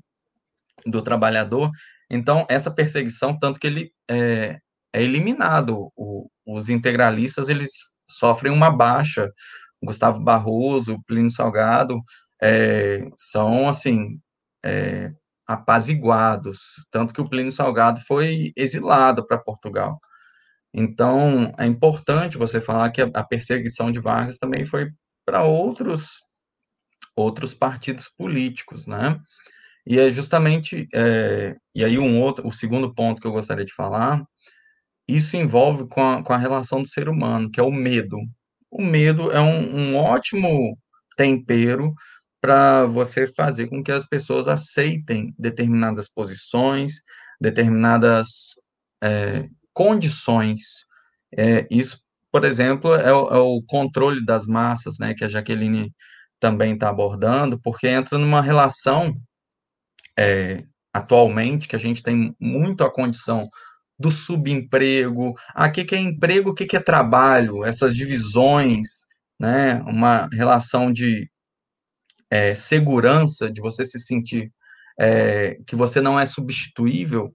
do 0.85 1.01
trabalhador. 1.01 1.71
Então, 2.09 2.45
essa 2.49 2.71
perseguição, 2.71 3.37
tanto 3.39 3.59
que 3.59 3.67
ele 3.67 3.91
é, 4.09 4.59
é 4.93 5.03
eliminado, 5.03 5.91
o, 5.95 6.29
os 6.45 6.69
integralistas, 6.69 7.49
eles 7.49 7.71
sofrem 8.09 8.51
uma 8.51 8.69
baixa, 8.71 9.31
Gustavo 9.83 10.19
Barroso, 10.21 11.01
Plínio 11.07 11.31
Salgado, 11.31 12.01
é, 12.41 13.07
são, 13.17 13.69
assim, 13.69 14.19
é, 14.65 15.11
apaziguados, 15.47 16.59
tanto 16.91 17.13
que 17.13 17.21
o 17.21 17.29
Plínio 17.29 17.51
Salgado 17.51 18.01
foi 18.01 18.51
exilado 18.55 19.25
para 19.25 19.39
Portugal. 19.39 19.99
Então, 20.73 21.53
é 21.57 21.65
importante 21.65 22.37
você 22.37 22.61
falar 22.61 22.91
que 22.91 23.01
a, 23.01 23.23
perseguição 23.23 23.91
de 23.91 23.99
Vargas 23.99 24.37
também 24.37 24.65
foi 24.65 24.91
para 25.27 25.43
outros 25.43 26.21
outros 27.15 27.53
partidos 27.53 28.07
políticos, 28.07 28.87
né? 28.87 29.19
E 29.85 29.99
é 29.99 30.09
justamente 30.11 30.87
é, 30.93 31.55
e 31.75 31.83
aí 31.83 31.99
um 31.99 32.21
outro, 32.21 32.47
o 32.47 32.51
segundo 32.51 32.93
ponto 32.93 33.19
que 33.19 33.27
eu 33.27 33.31
gostaria 33.31 33.65
de 33.65 33.73
falar, 33.73 34.23
isso 35.07 35.35
envolve 35.35 35.87
com 35.87 36.01
a, 36.01 36.23
com 36.23 36.33
a 36.33 36.37
relação 36.37 36.81
do 36.81 36.87
ser 36.87 37.09
humano, 37.09 37.49
que 37.51 37.59
é 37.59 37.63
o 37.63 37.71
medo. 37.71 38.17
O 38.71 38.83
medo 38.83 39.31
é 39.31 39.39
um, 39.39 39.93
um 39.93 39.95
ótimo 39.97 40.77
tempero 41.17 41.93
para 42.39 42.85
você 42.85 43.27
fazer 43.27 43.67
com 43.67 43.83
que 43.83 43.91
as 43.91 44.05
pessoas 44.05 44.47
aceitem 44.47 45.33
determinadas 45.37 46.07
posições, 46.07 47.01
determinadas 47.41 48.27
é, 49.03 49.49
condições. 49.73 50.85
É, 51.35 51.67
isso 51.71 51.99
por 52.37 52.45
exemplo, 52.45 52.93
é 52.93 53.11
o, 53.11 53.29
é 53.29 53.39
o 53.39 53.63
controle 53.63 54.23
das 54.23 54.45
massas, 54.45 54.99
né, 54.99 55.15
que 55.15 55.25
a 55.25 55.27
Jaqueline 55.27 55.91
também 56.39 56.75
está 56.75 56.87
abordando, 56.87 57.59
porque 57.59 57.87
entra 57.87 58.15
numa 58.19 58.43
relação 58.43 59.15
é, 60.15 60.63
atualmente 60.93 61.67
que 61.67 61.75
a 61.75 61.79
gente 61.79 62.03
tem 62.03 62.35
muito 62.39 62.83
a 62.83 62.93
condição 62.93 63.49
do 63.97 64.11
subemprego, 64.11 65.33
ah, 65.55 65.65
o 65.65 65.71
que, 65.71 65.83
que 65.83 65.95
é 65.95 65.97
emprego, 65.97 66.51
o 66.51 66.53
que, 66.53 66.67
que 66.67 66.77
é 66.77 66.79
trabalho, 66.79 67.65
essas 67.65 67.95
divisões, 67.95 69.07
né, 69.39 69.81
uma 69.87 70.27
relação 70.31 70.93
de 70.93 71.27
é, 72.29 72.53
segurança, 72.53 73.49
de 73.49 73.59
você 73.61 73.83
se 73.83 73.99
sentir 73.99 74.51
é, 74.99 75.55
que 75.65 75.75
você 75.75 76.01
não 76.01 76.19
é 76.19 76.27
substituível, 76.27 77.33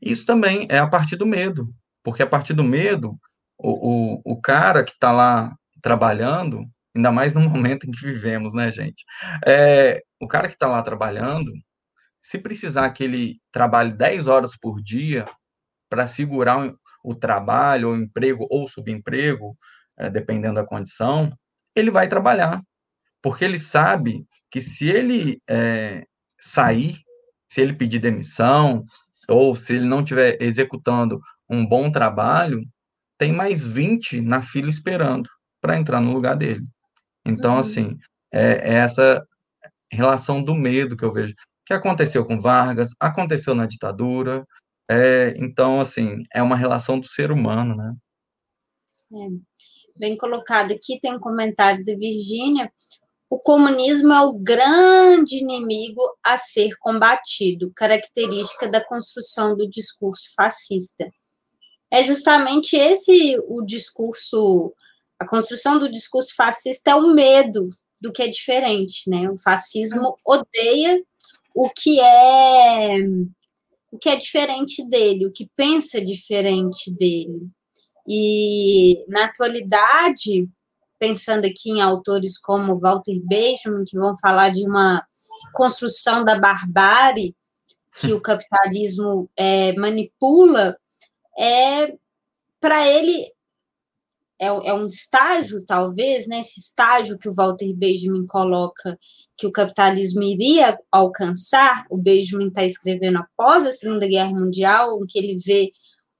Isso 0.00 0.24
também 0.24 0.68
é 0.70 0.78
a 0.78 0.86
partir 0.86 1.16
do 1.16 1.26
medo, 1.26 1.74
porque 2.04 2.22
a 2.22 2.26
partir 2.28 2.54
do 2.54 2.62
medo, 2.62 3.18
o, 3.58 4.16
o, 4.16 4.32
o 4.32 4.40
cara 4.40 4.84
que 4.84 4.92
está 4.92 5.12
lá 5.12 5.54
trabalhando, 5.82 6.64
ainda 6.94 7.10
mais 7.12 7.34
no 7.34 7.40
momento 7.48 7.86
em 7.86 7.90
que 7.90 8.04
vivemos, 8.04 8.52
né, 8.52 8.70
gente? 8.72 9.04
É, 9.46 10.02
o 10.20 10.26
cara 10.26 10.48
que 10.48 10.54
está 10.54 10.66
lá 10.66 10.82
trabalhando, 10.82 11.52
se 12.22 12.38
precisar 12.38 12.90
que 12.90 13.04
ele 13.04 13.36
trabalhe 13.52 13.92
10 13.92 14.26
horas 14.26 14.56
por 14.56 14.82
dia 14.82 15.24
para 15.88 16.06
segurar 16.06 16.72
o 17.04 17.14
trabalho, 17.14 17.90
o 17.90 17.96
emprego 17.96 18.46
ou 18.50 18.68
subemprego, 18.68 19.56
é, 19.96 20.10
dependendo 20.10 20.56
da 20.56 20.66
condição, 20.66 21.32
ele 21.74 21.90
vai 21.90 22.08
trabalhar, 22.08 22.60
porque 23.22 23.44
ele 23.44 23.58
sabe 23.58 24.26
que 24.50 24.60
se 24.60 24.88
ele 24.88 25.40
é, 25.48 26.04
sair, 26.38 26.98
se 27.48 27.60
ele 27.60 27.74
pedir 27.74 28.00
demissão, 28.00 28.84
ou 29.28 29.54
se 29.54 29.76
ele 29.76 29.86
não 29.86 30.00
estiver 30.00 30.36
executando 30.40 31.20
um 31.48 31.64
bom 31.64 31.90
trabalho, 31.90 32.60
tem 33.18 33.32
mais 33.32 33.64
20 33.64 34.20
na 34.20 34.42
fila 34.42 34.70
esperando 34.70 35.28
para 35.60 35.78
entrar 35.78 36.00
no 36.00 36.12
lugar 36.12 36.36
dele. 36.36 36.64
Então, 37.26 37.54
uhum. 37.54 37.60
assim, 37.60 37.98
é, 38.32 38.72
é, 38.72 38.74
essa 38.74 39.26
relação 39.90 40.42
do 40.42 40.54
medo 40.54 40.96
que 40.96 41.04
eu 41.04 41.12
vejo, 41.12 41.34
que 41.64 41.72
aconteceu 41.72 42.24
com 42.24 42.40
Vargas, 42.40 42.90
aconteceu 43.00 43.54
na 43.54 43.66
ditadura, 43.66 44.46
é, 44.88 45.34
então, 45.36 45.80
assim, 45.80 46.22
é 46.32 46.42
uma 46.42 46.56
relação 46.56 47.00
do 47.00 47.08
ser 47.08 47.32
humano, 47.32 47.74
né? 47.74 47.94
É, 49.12 49.28
bem 49.96 50.16
colocado 50.16 50.72
aqui, 50.72 51.00
tem 51.00 51.14
um 51.14 51.20
comentário 51.20 51.82
de 51.82 51.96
Virgínia, 51.96 52.70
o 53.28 53.40
comunismo 53.40 54.12
é 54.12 54.24
o 54.24 54.34
grande 54.34 55.38
inimigo 55.38 56.00
a 56.22 56.36
ser 56.38 56.76
combatido, 56.78 57.72
característica 57.74 58.68
da 58.68 58.84
construção 58.84 59.56
do 59.56 59.68
discurso 59.68 60.32
fascista. 60.36 61.10
É 61.90 62.02
justamente 62.02 62.76
esse 62.76 63.38
o 63.48 63.62
discurso, 63.62 64.72
a 65.18 65.26
construção 65.26 65.78
do 65.78 65.90
discurso 65.90 66.34
fascista 66.34 66.90
é 66.90 66.94
o 66.94 67.14
medo 67.14 67.70
do 68.00 68.12
que 68.12 68.22
é 68.22 68.28
diferente, 68.28 69.08
né? 69.08 69.30
O 69.30 69.38
fascismo 69.38 70.16
odeia 70.24 71.00
o 71.54 71.70
que 71.70 72.00
é 72.00 72.98
o 73.90 73.98
que 73.98 74.08
é 74.08 74.16
diferente 74.16 74.86
dele, 74.88 75.26
o 75.26 75.32
que 75.32 75.48
pensa 75.56 76.00
diferente 76.00 76.92
dele. 76.92 77.48
E 78.06 79.04
na 79.08 79.24
atualidade, 79.24 80.48
pensando 80.98 81.46
aqui 81.46 81.70
em 81.70 81.80
autores 81.80 82.38
como 82.38 82.78
Walter 82.78 83.18
Benjamin, 83.24 83.84
que 83.84 83.98
vão 83.98 84.16
falar 84.18 84.50
de 84.50 84.66
uma 84.66 85.04
construção 85.52 86.24
da 86.24 86.38
barbárie 86.38 87.34
que 87.96 88.12
o 88.12 88.20
capitalismo 88.20 89.30
é, 89.36 89.72
manipula, 89.74 90.76
é 91.38 91.94
para 92.60 92.88
ele 92.88 93.24
é, 94.38 94.46
é, 94.46 94.74
um 94.74 94.86
estágio, 94.86 95.64
talvez, 95.64 96.26
né, 96.26 96.40
esse 96.40 96.60
estágio 96.60 97.18
que 97.18 97.28
o 97.28 97.34
Walter 97.34 97.72
Benjamin 97.74 98.26
coloca 98.26 98.98
que 99.36 99.46
o 99.46 99.52
capitalismo 99.52 100.22
iria 100.22 100.78
alcançar, 100.90 101.86
o 101.90 101.96
Benjamin 101.96 102.48
está 102.48 102.64
escrevendo 102.64 103.18
após 103.18 103.64
a 103.64 103.72
Segunda 103.72 104.06
Guerra 104.06 104.30
Mundial, 104.30 105.02
em 105.02 105.06
que 105.06 105.18
ele 105.18 105.36
vê 105.42 105.70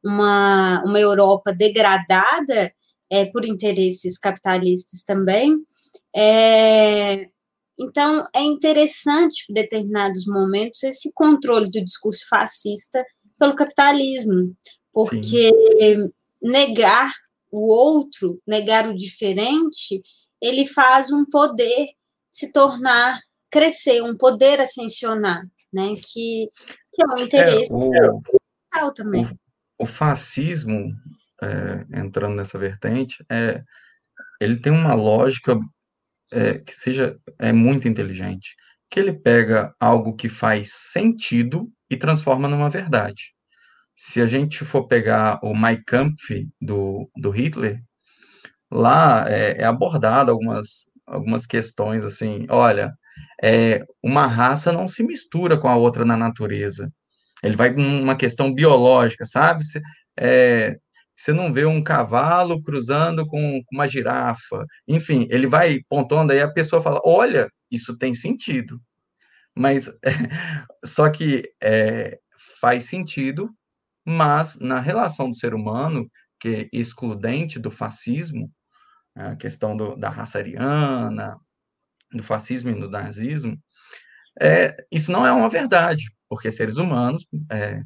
uma, 0.04 0.82
uma 0.84 0.98
Europa 0.98 1.52
degradada 1.52 2.72
é, 3.10 3.26
por 3.26 3.44
interesses 3.44 4.18
capitalistas 4.18 5.04
também. 5.04 5.56
É, 6.14 7.28
então, 7.78 8.26
é 8.34 8.40
interessante, 8.40 9.44
em 9.50 9.54
determinados 9.54 10.26
momentos, 10.26 10.82
esse 10.82 11.12
controle 11.14 11.70
do 11.70 11.84
discurso 11.84 12.26
fascista 12.28 13.04
pelo 13.38 13.54
capitalismo, 13.54 14.54
porque 14.96 15.50
Sim. 15.50 16.10
negar 16.40 17.12
o 17.52 17.70
outro, 17.70 18.40
negar 18.46 18.88
o 18.88 18.96
diferente, 18.96 20.00
ele 20.40 20.64
faz 20.64 21.12
um 21.12 21.22
poder 21.26 21.88
se 22.30 22.50
tornar, 22.50 23.20
crescer, 23.50 24.02
um 24.02 24.16
poder 24.16 24.58
ascensionar, 24.58 25.46
né? 25.70 25.96
Que, 25.96 26.50
que 26.94 27.02
é 27.02 27.06
um 27.14 27.18
interesse 27.18 27.70
é, 27.70 28.82
o, 28.82 28.90
também. 28.90 29.26
O, 29.78 29.84
o 29.84 29.86
fascismo, 29.86 30.90
é, 31.42 32.00
entrando 32.00 32.34
nessa 32.34 32.58
vertente, 32.58 33.22
é, 33.30 33.62
ele 34.40 34.58
tem 34.58 34.72
uma 34.72 34.94
lógica 34.94 35.60
é, 36.32 36.58
que 36.58 36.74
seja 36.74 37.20
é 37.38 37.52
muito 37.52 37.86
inteligente, 37.86 38.56
que 38.90 38.98
ele 38.98 39.12
pega 39.12 39.74
algo 39.78 40.16
que 40.16 40.30
faz 40.30 40.72
sentido 40.72 41.70
e 41.90 41.98
transforma 41.98 42.48
numa 42.48 42.70
verdade. 42.70 43.35
Se 43.96 44.20
a 44.20 44.26
gente 44.26 44.64
for 44.64 44.86
pegar 44.86 45.40
o 45.42 45.54
Mein 45.56 45.82
Kampf 45.82 46.46
do, 46.60 47.10
do 47.16 47.30
Hitler, 47.30 47.82
lá 48.70 49.24
é, 49.28 49.62
é 49.62 49.64
abordado 49.64 50.30
algumas, 50.30 50.90
algumas 51.06 51.46
questões 51.46 52.04
assim, 52.04 52.46
olha, 52.50 52.92
é, 53.42 53.82
uma 54.02 54.26
raça 54.26 54.70
não 54.72 54.86
se 54.86 55.02
mistura 55.02 55.58
com 55.58 55.68
a 55.68 55.76
outra 55.76 56.04
na 56.04 56.16
natureza. 56.16 56.92
Ele 57.42 57.56
vai 57.56 57.70
numa 57.70 58.16
questão 58.16 58.52
biológica, 58.52 59.24
sabe? 59.24 59.64
É, 60.18 60.76
você 61.16 61.32
não 61.32 61.52
vê 61.52 61.64
um 61.64 61.82
cavalo 61.82 62.60
cruzando 62.62 63.26
com, 63.26 63.62
com 63.64 63.76
uma 63.76 63.88
girafa. 63.88 64.66
Enfim, 64.86 65.26
ele 65.30 65.46
vai 65.46 65.80
pontuando 65.88 66.32
aí 66.32 66.40
a 66.40 66.52
pessoa 66.52 66.82
fala: 66.82 67.00
olha, 67.04 67.48
isso 67.70 67.96
tem 67.96 68.14
sentido. 68.14 68.80
Mas 69.56 69.90
só 70.84 71.08
que 71.10 71.44
é, 71.62 72.18
faz 72.60 72.86
sentido, 72.86 73.50
mas 74.06 74.58
na 74.60 74.80
relação 74.80 75.30
do 75.30 75.36
ser 75.36 75.54
humano, 75.54 76.08
que 76.40 76.48
é 76.48 76.68
excludente 76.72 77.58
do 77.58 77.70
fascismo, 77.70 78.50
a 79.14 79.34
questão 79.34 79.76
do, 79.76 79.96
da 79.96 80.08
raça 80.08 80.38
ariana, 80.38 81.36
do 82.12 82.22
fascismo 82.22 82.70
e 82.70 82.80
do 82.80 82.90
nazismo, 82.90 83.58
é, 84.40 84.76
isso 84.92 85.10
não 85.10 85.26
é 85.26 85.32
uma 85.32 85.48
verdade, 85.48 86.04
porque 86.28 86.52
seres 86.52 86.76
humanos, 86.76 87.26
é, 87.50 87.82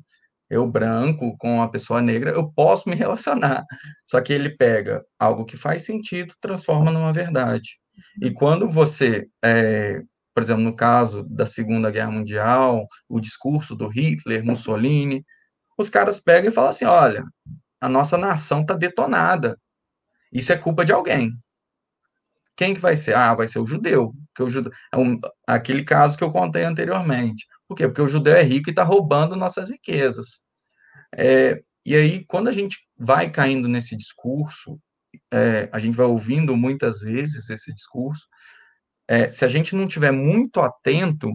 eu 0.51 0.67
branco 0.67 1.37
com 1.39 1.57
uma 1.57 1.71
pessoa 1.71 2.03
negra, 2.03 2.33
eu 2.33 2.53
posso 2.53 2.89
me 2.89 2.97
relacionar. 2.97 3.65
Só 4.05 4.21
que 4.21 4.33
ele 4.33 4.51
pega 4.51 5.05
algo 5.19 5.45
que 5.45 5.57
faz 5.57 5.83
sentido, 5.83 6.35
transforma 6.41 6.91
numa 6.91 7.13
verdade. 7.13 7.79
E 8.21 8.33
quando 8.33 8.69
você, 8.69 9.29
é, 9.45 10.01
por 10.35 10.43
exemplo, 10.43 10.63
no 10.63 10.75
caso 10.75 11.23
da 11.25 11.47
Segunda 11.47 11.91
Guerra 11.91 12.11
Mundial, 12.11 12.87
o 13.09 13.21
discurso 13.21 13.77
do 13.77 13.89
Hitler, 13.89 14.45
Mussolini, 14.45 15.25
os 15.81 15.91
caras 15.91 16.21
pegam 16.21 16.51
e 16.51 16.55
falam 16.55 16.71
assim: 16.71 16.85
olha, 16.85 17.25
a 17.81 17.89
nossa 17.89 18.17
nação 18.17 18.63
está 18.63 18.75
detonada. 18.75 19.59
Isso 20.33 20.53
é 20.53 20.57
culpa 20.57 20.85
de 20.85 20.93
alguém. 20.93 21.33
Quem 22.57 22.75
que 22.75 22.81
vai 22.81 22.97
ser? 22.97 23.17
Ah, 23.17 23.35
vai 23.35 23.49
ser 23.49 23.59
o 23.59 23.67
judeu. 23.67 24.13
Que 24.35 24.43
o 24.43 24.49
judeu 24.49 24.71
é 24.93 24.97
um, 24.97 25.19
aquele 25.47 25.83
caso 25.83 26.17
que 26.17 26.23
eu 26.23 26.31
contei 26.31 26.63
anteriormente. 26.65 27.47
Por 27.67 27.75
quê? 27.75 27.87
Porque 27.87 28.03
o 28.03 28.09
judeu 28.09 28.37
é 28.37 28.43
rico 28.43 28.69
e 28.69 28.73
está 28.73 28.83
roubando 28.83 29.35
nossas 29.35 29.71
riquezas. 29.71 30.43
É, 31.17 31.63
e 31.85 31.97
aí, 31.97 32.25
quando 32.27 32.49
a 32.49 32.53
gente 32.53 32.79
vai 32.99 33.31
caindo 33.31 33.67
nesse 33.67 33.97
discurso, 33.97 34.79
é, 35.33 35.69
a 35.73 35.79
gente 35.79 35.97
vai 35.97 36.07
ouvindo 36.07 36.57
muitas 36.57 37.01
vezes 37.01 37.49
esse 37.49 37.73
discurso, 37.73 38.27
é, 39.09 39.31
se 39.31 39.45
a 39.45 39.49
gente 39.49 39.75
não 39.75 39.89
tiver 39.89 40.13
muito 40.13 40.61
atento, 40.61 41.31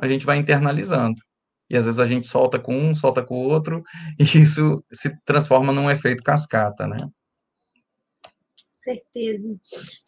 a 0.00 0.06
gente 0.06 0.26
vai 0.26 0.36
internalizando. 0.36 1.20
E 1.72 1.76
às 1.76 1.86
vezes 1.86 1.98
a 1.98 2.06
gente 2.06 2.26
solta 2.26 2.58
com 2.58 2.76
um, 2.76 2.94
solta 2.94 3.22
com 3.22 3.34
o 3.34 3.48
outro, 3.48 3.82
e 4.20 4.24
isso 4.24 4.84
se 4.92 5.10
transforma 5.24 5.72
num 5.72 5.90
efeito 5.90 6.22
cascata, 6.22 6.86
né? 6.86 6.98
certeza. 8.82 9.48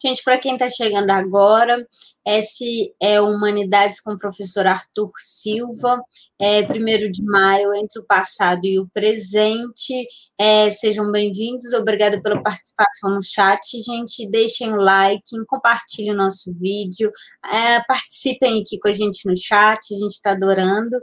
Gente, 0.01 0.23
para 0.23 0.37
quem 0.37 0.53
está 0.53 0.69
chegando 0.69 1.09
agora, 1.09 1.87
esse 2.25 2.93
é 3.01 3.21
Humanidades 3.21 4.01
com 4.01 4.13
o 4.13 4.17
professor 4.17 4.67
Arthur 4.67 5.11
Silva, 5.17 6.01
é 6.39 6.61
primeiro 6.63 7.09
de 7.11 7.23
maio, 7.23 7.73
entre 7.73 7.99
o 7.99 8.05
passado 8.05 8.65
e 8.65 8.79
o 8.79 8.87
presente. 8.93 10.05
É, 10.37 10.69
sejam 10.69 11.09
bem-vindos, 11.11 11.73
obrigada 11.73 12.21
pela 12.21 12.41
participação 12.43 13.15
no 13.15 13.23
chat, 13.23 13.61
gente. 13.81 14.29
Deixem 14.29 14.73
o 14.73 14.77
like, 14.77 15.23
compartilhem 15.47 16.11
o 16.11 16.17
nosso 16.17 16.53
vídeo, 16.53 17.11
é, 17.45 17.81
participem 17.87 18.61
aqui 18.61 18.77
com 18.77 18.89
a 18.89 18.93
gente 18.93 19.25
no 19.25 19.35
chat, 19.35 19.93
a 19.93 19.97
gente 19.97 20.13
está 20.13 20.31
adorando. 20.31 20.97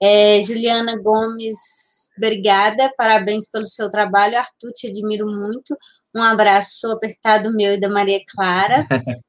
É, 0.00 0.42
Juliana 0.42 0.96
Gomes, 1.00 2.10
obrigada, 2.16 2.92
parabéns 2.96 3.50
pelo 3.50 3.66
seu 3.66 3.90
trabalho. 3.90 4.38
Arthur, 4.38 4.72
te 4.72 4.88
admiro 4.88 5.26
muito. 5.26 5.76
Um 6.14 6.22
abraço 6.22 6.90
apertado 6.90 7.52
meu 7.52 7.74
e 7.74 7.80
da 7.80 7.88
Maria 7.88 8.20
Clara. 8.28 8.86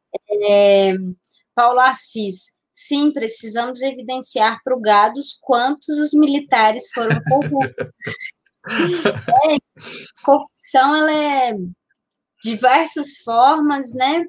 É, 0.49 0.93
Paulo 1.55 1.79
Assis. 1.79 2.57
Sim, 2.73 3.11
precisamos 3.11 3.81
evidenciar 3.81 4.59
para 4.63 4.75
o 4.75 4.79
Gados 4.79 5.37
quantos 5.41 5.99
os 5.99 6.13
militares 6.13 6.91
foram 6.93 7.19
corruptos. 7.27 8.15
é, 9.49 9.57
corrupção, 10.23 10.95
ela 10.95 11.11
é 11.11 11.57
diversas 12.43 13.17
formas, 13.23 13.93
né? 13.93 14.25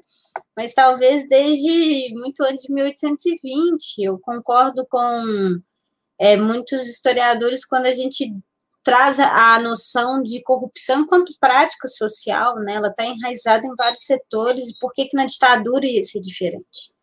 Mas 0.55 0.73
talvez 0.73 1.27
desde 1.27 2.13
muito 2.13 2.43
antes 2.43 2.63
de 2.63 2.73
1820. 2.73 3.99
Eu 3.99 4.19
concordo 4.19 4.85
com 4.89 5.61
é, 6.19 6.35
muitos 6.35 6.85
historiadores, 6.87 7.65
quando 7.65 7.85
a 7.85 7.91
gente 7.91 8.31
traz 8.83 9.19
a 9.19 9.59
noção 9.59 10.21
de 10.21 10.41
corrupção 10.41 11.01
enquanto 11.01 11.37
prática 11.39 11.87
social, 11.87 12.55
né? 12.59 12.73
Ela 12.73 12.87
está 12.89 13.05
enraizada 13.05 13.65
em 13.65 13.75
vários 13.75 14.05
setores. 14.05 14.69
E 14.69 14.79
por 14.79 14.91
que, 14.93 15.05
que 15.05 15.15
na 15.15 15.25
ditadura 15.25 15.85
ia 15.85 16.03
ser 16.03 16.21
diferente? 16.21 16.93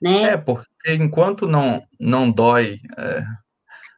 Né? 0.00 0.22
É, 0.22 0.36
porque 0.36 0.94
enquanto 0.94 1.46
não, 1.46 1.82
não 1.98 2.30
dói, 2.30 2.78
é, 2.96 3.22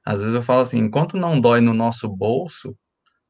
às 0.05 0.21
vezes 0.21 0.35
eu 0.35 0.43
falo 0.43 0.63
assim, 0.63 0.79
enquanto 0.79 1.17
não 1.17 1.41
dói 1.41 1.61
no 1.61 1.75
nosso 1.75 2.09
bolso, 2.09 2.77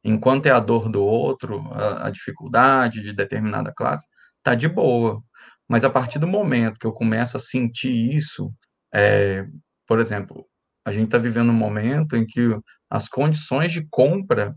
enquanto 0.03 0.47
é 0.47 0.51
a 0.51 0.61
dor 0.61 0.89
do 0.89 1.05
outro, 1.05 1.69
a, 1.73 2.07
a 2.07 2.11
dificuldade 2.11 3.03
de 3.03 3.13
determinada 3.13 3.73
classe, 3.77 4.09
tá 4.43 4.55
de 4.55 4.69
boa. 4.69 5.23
Mas 5.69 5.85
a 5.85 5.91
partir 5.91 6.19
do 6.19 6.27
momento 6.27 6.79
que 6.79 6.87
eu 6.87 6.93
começo 6.93 7.37
a 7.37 7.41
sentir 7.41 8.15
isso, 8.15 8.51
é, 8.95 9.47
por 9.87 9.99
exemplo, 9.99 10.48
a 10.89 10.93
gente 10.93 11.07
está 11.07 11.19
vivendo 11.19 11.51
um 11.51 11.55
momento 11.55 12.17
em 12.17 12.27
que 12.27 12.41
as 12.89 13.09
condições 13.09 13.73
de 13.73 13.87
compra 13.91 14.57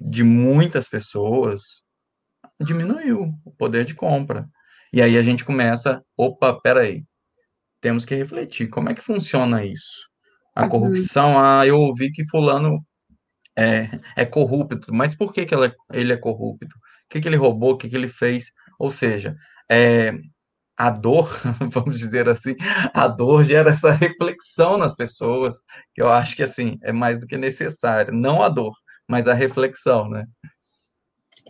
de 0.00 0.22
muitas 0.22 0.88
pessoas 0.88 1.82
diminuiu 2.60 3.34
o 3.44 3.50
poder 3.50 3.84
de 3.84 3.94
compra. 3.94 4.48
E 4.92 5.02
aí 5.02 5.18
a 5.18 5.22
gente 5.22 5.44
começa, 5.44 6.02
opa, 6.16 6.58
peraí, 6.60 7.04
temos 7.80 8.04
que 8.04 8.14
refletir, 8.14 8.68
como 8.68 8.88
é 8.88 8.94
que 8.94 9.02
funciona 9.02 9.64
isso? 9.64 10.08
A 10.54 10.62
uhum. 10.62 10.68
corrupção, 10.68 11.38
ah, 11.38 11.66
eu 11.66 11.76
ouvi 11.78 12.10
que 12.12 12.24
fulano 12.28 12.78
é, 13.58 13.90
é 14.16 14.24
corrupto, 14.24 14.94
mas 14.94 15.14
por 15.14 15.32
que, 15.32 15.44
que 15.44 15.52
ela, 15.52 15.74
ele 15.92 16.12
é 16.12 16.16
corrupto? 16.16 16.76
O 16.76 17.08
que, 17.10 17.20
que 17.20 17.28
ele 17.28 17.36
roubou, 17.36 17.72
o 17.72 17.76
que, 17.76 17.88
que 17.88 17.96
ele 17.96 18.08
fez? 18.08 18.52
Ou 18.78 18.90
seja, 18.90 19.36
é, 19.68 20.12
a 20.76 20.90
dor, 20.90 21.28
vamos 21.72 21.98
dizer 21.98 22.28
assim, 22.28 22.54
a 22.92 23.08
dor 23.08 23.44
gera 23.44 23.70
essa 23.70 23.92
reflexão 23.92 24.76
nas 24.76 24.94
pessoas, 24.94 25.56
que 25.94 26.02
eu 26.02 26.08
acho 26.08 26.36
que 26.36 26.42
assim 26.42 26.78
é 26.82 26.92
mais 26.92 27.20
do 27.20 27.26
que 27.26 27.36
necessário, 27.36 28.12
não 28.12 28.42
a 28.42 28.48
dor, 28.48 28.74
mas 29.08 29.26
a 29.26 29.34
reflexão, 29.34 30.08
né? 30.08 30.26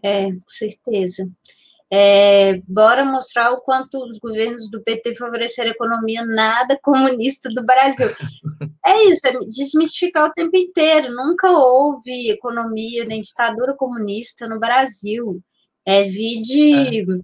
É, 0.03 0.31
com 0.31 0.49
certeza. 0.49 1.29
É, 1.89 2.61
bora 2.67 3.05
mostrar 3.05 3.53
o 3.53 3.61
quanto 3.61 3.97
os 3.99 4.19
governos 4.19 4.69
do 4.69 4.83
PT 4.83 5.15
favoreceram 5.15 5.71
a 5.71 5.73
economia 5.73 6.25
nada 6.25 6.77
comunista 6.83 7.49
do 7.49 7.65
Brasil. 7.65 8.09
É 8.85 9.05
isso, 9.05 9.27
é 9.27 9.33
desmistificar 9.47 10.29
o 10.29 10.33
tempo 10.33 10.57
inteiro. 10.57 11.15
Nunca 11.15 11.51
houve 11.51 12.31
economia 12.31 13.05
nem 13.05 13.21
ditadura 13.21 13.75
comunista 13.75 14.49
no 14.49 14.59
Brasil. 14.59 15.41
É, 15.87 16.03
vide. 16.03 16.75
É 16.75 17.15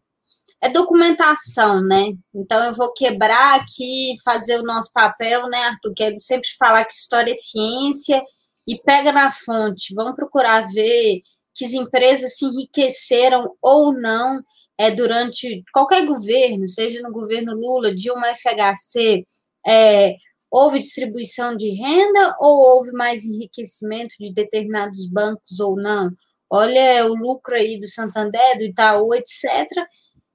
é 0.63 0.69
documentação, 0.69 1.83
né? 1.83 2.13
Então 2.33 2.63
eu 2.63 2.73
vou 2.73 2.93
quebrar 2.93 3.61
aqui, 3.61 4.15
fazer 4.25 4.61
o 4.61 4.63
nosso 4.63 4.93
papel, 4.93 5.49
né, 5.49 5.59
Arthur? 5.65 5.93
Quero 5.93 6.21
sempre 6.21 6.49
falar 6.57 6.85
que 6.85 6.95
história 6.95 7.33
é 7.33 7.35
ciência 7.35 8.23
e 8.67 8.79
pega 8.81 9.13
na 9.13 9.33
fonte. 9.33 9.93
Vamos 9.93 10.15
procurar 10.15 10.61
ver 10.73 11.21
que 11.53 11.65
as 11.65 11.73
empresas 11.73 12.37
se 12.37 12.45
enriqueceram 12.45 13.57
ou 13.61 13.93
não 13.93 14.41
é, 14.79 14.89
durante 14.91 15.65
qualquer 15.73 16.07
governo, 16.07 16.69
seja 16.69 17.03
no 17.03 17.13
governo 17.13 17.55
Lula, 17.55 17.93
Dilma, 17.93 18.33
FHC, 18.35 19.27
é, 19.67 20.15
houve 20.51 20.79
distribuição 20.79 21.57
de 21.57 21.71
renda 21.71 22.37
ou 22.41 22.77
houve 22.77 22.93
mais 22.93 23.25
enriquecimento 23.25 24.15
de 24.19 24.33
determinados 24.33 25.09
bancos 25.11 25.59
ou 25.59 25.75
não? 25.77 26.11
Olha 26.49 27.05
o 27.07 27.15
lucro 27.15 27.55
aí 27.57 27.81
do 27.81 27.89
Santander, 27.89 28.59
do 28.59 28.65
Itaú, 28.65 29.13
etc 29.15 29.69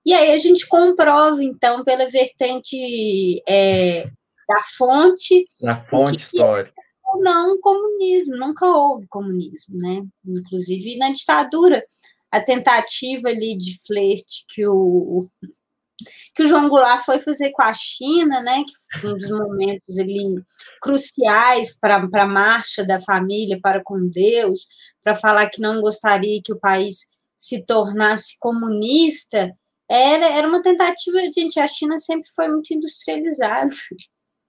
e 0.08 0.14
aí 0.14 0.32
a 0.32 0.38
gente 0.38 0.66
comprova, 0.66 1.44
então, 1.44 1.84
pela 1.84 2.08
vertente 2.08 3.44
é, 3.46 4.06
da 4.48 4.62
fonte. 4.78 5.46
Da 5.60 5.76
fonte 5.76 6.16
histórica. 6.16 6.72
É 6.80 6.88
ou 7.14 7.22
não 7.22 7.60
comunismo, 7.60 8.38
nunca 8.38 8.66
houve 8.66 9.06
comunismo, 9.08 9.78
né? 9.78 10.02
Inclusive 10.26 10.98
na 10.98 11.12
ditadura, 11.12 11.84
a 12.32 12.40
tentativa 12.40 13.28
ali 13.28 13.58
de 13.58 13.78
flerte 13.86 14.46
que 14.48 14.66
o, 14.66 15.28
que 16.34 16.44
o 16.44 16.48
João 16.48 16.70
Goulart 16.70 17.04
foi 17.04 17.20
fazer 17.20 17.52
com 17.52 17.64
a 17.64 17.74
China, 17.74 18.40
né? 18.40 18.64
Que 18.64 19.00
foi 19.02 19.12
um 19.12 19.18
dos 19.18 19.30
momentos 19.30 20.00
ali 20.00 20.42
cruciais 20.82 21.78
para 21.78 21.98
a 21.98 22.26
marcha 22.26 22.82
da 22.82 23.02
família 23.02 23.60
para 23.62 23.84
com 23.84 24.08
Deus, 24.08 24.68
para 25.04 25.16
falar 25.16 25.50
que 25.50 25.60
não 25.60 25.82
gostaria 25.82 26.42
que 26.42 26.54
o 26.54 26.60
país 26.60 27.08
se 27.36 27.66
tornasse 27.66 28.38
comunista, 28.40 29.54
era, 29.90 30.26
era 30.26 30.48
uma 30.48 30.62
tentativa, 30.62 31.18
gente, 31.34 31.60
a 31.60 31.68
China 31.68 31.98
sempre 32.00 32.30
foi 32.36 32.48
muito 32.50 32.74
industrializada. 32.74 33.72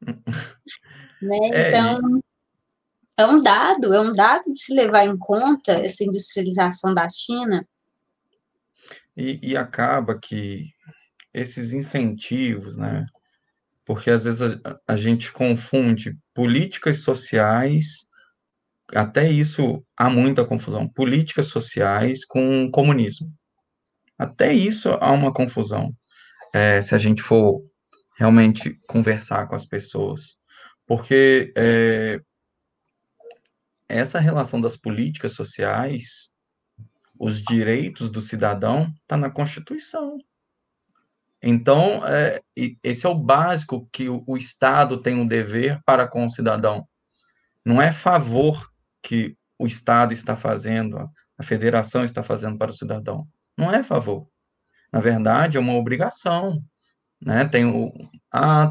né? 1.22 1.38
É, 1.52 1.68
então, 1.68 2.20
é 3.16 3.26
um 3.26 3.40
dado, 3.40 3.92
é 3.92 4.00
um 4.00 4.12
dado 4.12 4.52
de 4.52 4.60
se 4.60 4.74
levar 4.74 5.06
em 5.06 5.16
conta 5.16 5.72
essa 5.72 6.04
industrialização 6.04 6.94
da 6.94 7.08
China. 7.08 7.66
E, 9.16 9.40
e 9.42 9.56
acaba 9.56 10.18
que 10.18 10.72
esses 11.32 11.72
incentivos, 11.72 12.76
né? 12.76 13.06
Porque 13.84 14.10
às 14.10 14.24
vezes 14.24 14.42
a, 14.42 14.80
a 14.86 14.96
gente 14.96 15.32
confunde 15.32 16.16
políticas 16.34 16.98
sociais, 16.98 18.06
até 18.94 19.30
isso 19.30 19.84
há 19.96 20.08
muita 20.08 20.44
confusão, 20.44 20.88
políticas 20.88 21.46
sociais 21.46 22.24
com 22.24 22.70
comunismo. 22.70 23.32
Até 24.18 24.52
isso 24.52 24.90
há 25.00 25.12
uma 25.12 25.32
confusão, 25.32 25.94
é, 26.52 26.82
se 26.82 26.94
a 26.94 26.98
gente 26.98 27.22
for 27.22 27.62
realmente 28.18 28.74
conversar 28.88 29.46
com 29.46 29.54
as 29.54 29.64
pessoas. 29.64 30.36
Porque 30.86 31.52
é, 31.56 32.20
essa 33.88 34.18
relação 34.18 34.60
das 34.60 34.76
políticas 34.76 35.32
sociais, 35.32 36.30
os 37.18 37.40
direitos 37.42 38.10
do 38.10 38.20
cidadão, 38.20 38.92
está 39.02 39.16
na 39.16 39.30
Constituição. 39.30 40.18
Então, 41.40 42.04
é, 42.04 42.40
esse 42.82 43.06
é 43.06 43.08
o 43.08 43.14
básico 43.14 43.88
que 43.92 44.08
o, 44.08 44.24
o 44.26 44.36
Estado 44.36 45.00
tem 45.00 45.14
um 45.14 45.26
dever 45.26 45.80
para 45.84 46.08
com 46.08 46.26
o 46.26 46.30
cidadão. 46.30 46.86
Não 47.64 47.80
é 47.80 47.92
favor 47.92 48.68
que 49.00 49.36
o 49.58 49.66
Estado 49.66 50.12
está 50.12 50.36
fazendo, 50.36 51.08
a 51.36 51.42
federação 51.42 52.04
está 52.04 52.22
fazendo 52.22 52.58
para 52.58 52.70
o 52.70 52.74
cidadão. 52.74 53.26
Não 53.58 53.74
é 53.74 53.82
favor. 53.82 54.28
Na 54.92 55.00
verdade, 55.00 55.56
é 55.56 55.60
uma 55.60 55.74
obrigação. 55.74 56.62
Né? 57.20 57.44
Tem 57.44 57.66
o, 57.66 57.92
ah, 58.32 58.70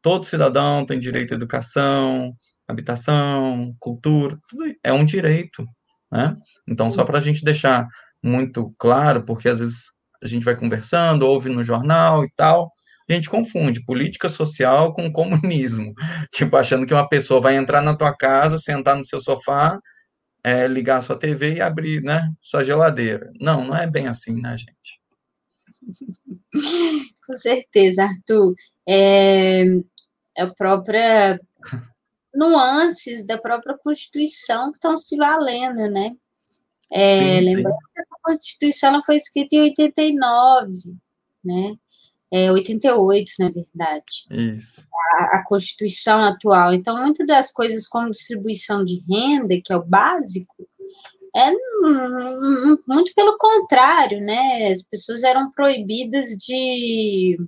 todo 0.00 0.24
cidadão 0.24 0.86
tem 0.86 1.00
direito 1.00 1.34
à 1.34 1.36
educação, 1.36 2.32
habitação, 2.68 3.74
cultura, 3.80 4.38
tudo 4.48 4.72
é 4.84 4.92
um 4.92 5.04
direito. 5.04 5.66
Né? 6.12 6.36
Então, 6.68 6.90
só 6.90 7.04
para 7.04 7.18
a 7.18 7.20
gente 7.20 7.44
deixar 7.44 7.88
muito 8.22 8.72
claro, 8.78 9.24
porque 9.24 9.48
às 9.48 9.58
vezes 9.58 9.86
a 10.22 10.28
gente 10.28 10.44
vai 10.44 10.54
conversando, 10.56 11.26
ouve 11.26 11.48
no 11.48 11.64
jornal 11.64 12.24
e 12.24 12.30
tal, 12.36 12.70
a 13.08 13.12
gente 13.12 13.28
confunde 13.28 13.84
política 13.84 14.28
social 14.28 14.92
com 14.92 15.12
comunismo. 15.12 15.92
Tipo, 16.32 16.56
achando 16.56 16.86
que 16.86 16.94
uma 16.94 17.08
pessoa 17.08 17.40
vai 17.40 17.56
entrar 17.56 17.82
na 17.82 17.96
tua 17.96 18.16
casa, 18.16 18.58
sentar 18.58 18.96
no 18.96 19.04
seu 19.04 19.20
sofá 19.20 19.80
é, 20.42 20.66
ligar 20.66 21.02
sua 21.02 21.18
TV 21.18 21.54
e 21.54 21.60
abrir, 21.60 22.02
né, 22.02 22.32
sua 22.40 22.64
geladeira. 22.64 23.32
Não, 23.40 23.64
não 23.64 23.76
é 23.76 23.86
bem 23.86 24.08
assim, 24.08 24.40
né, 24.40 24.56
gente? 24.56 25.00
Com 27.26 27.36
certeza, 27.36 28.04
Arthur. 28.04 28.54
É, 28.86 29.64
é 30.36 30.42
a 30.42 30.54
própria 30.54 31.40
nuances 32.34 33.26
da 33.26 33.38
própria 33.38 33.76
Constituição 33.78 34.70
que 34.70 34.78
estão 34.78 34.96
se 34.96 35.16
valendo, 35.16 35.88
né? 35.90 36.16
É, 36.92 37.38
sim, 37.38 37.44
lembrando 37.44 37.76
sim. 37.76 37.92
que 37.94 38.00
essa 38.00 38.16
Constituição 38.22 38.94
ela 38.94 39.02
foi 39.04 39.16
escrita 39.16 39.56
em 39.56 39.62
89, 39.62 40.72
né? 41.44 41.76
É, 42.32 42.50
88, 42.50 43.32
na 43.40 43.50
verdade. 43.50 44.26
Isso. 44.30 44.86
A, 45.14 45.38
a, 45.38 45.44
Constituição 45.44 46.22
atual. 46.22 46.72
Então, 46.72 46.96
muitas 46.96 47.26
das 47.26 47.50
coisas 47.50 47.88
como 47.88 48.10
distribuição 48.10 48.84
de 48.84 49.02
renda, 49.08 49.60
que 49.62 49.72
é 49.72 49.76
o 49.76 49.84
básico, 49.84 50.68
é 51.34 51.50
muito 52.86 53.12
pelo 53.14 53.36
contrário, 53.36 54.18
né? 54.20 54.68
As 54.68 54.82
pessoas 54.82 55.22
eram 55.22 55.50
proibidas 55.50 56.30
de, 56.30 57.38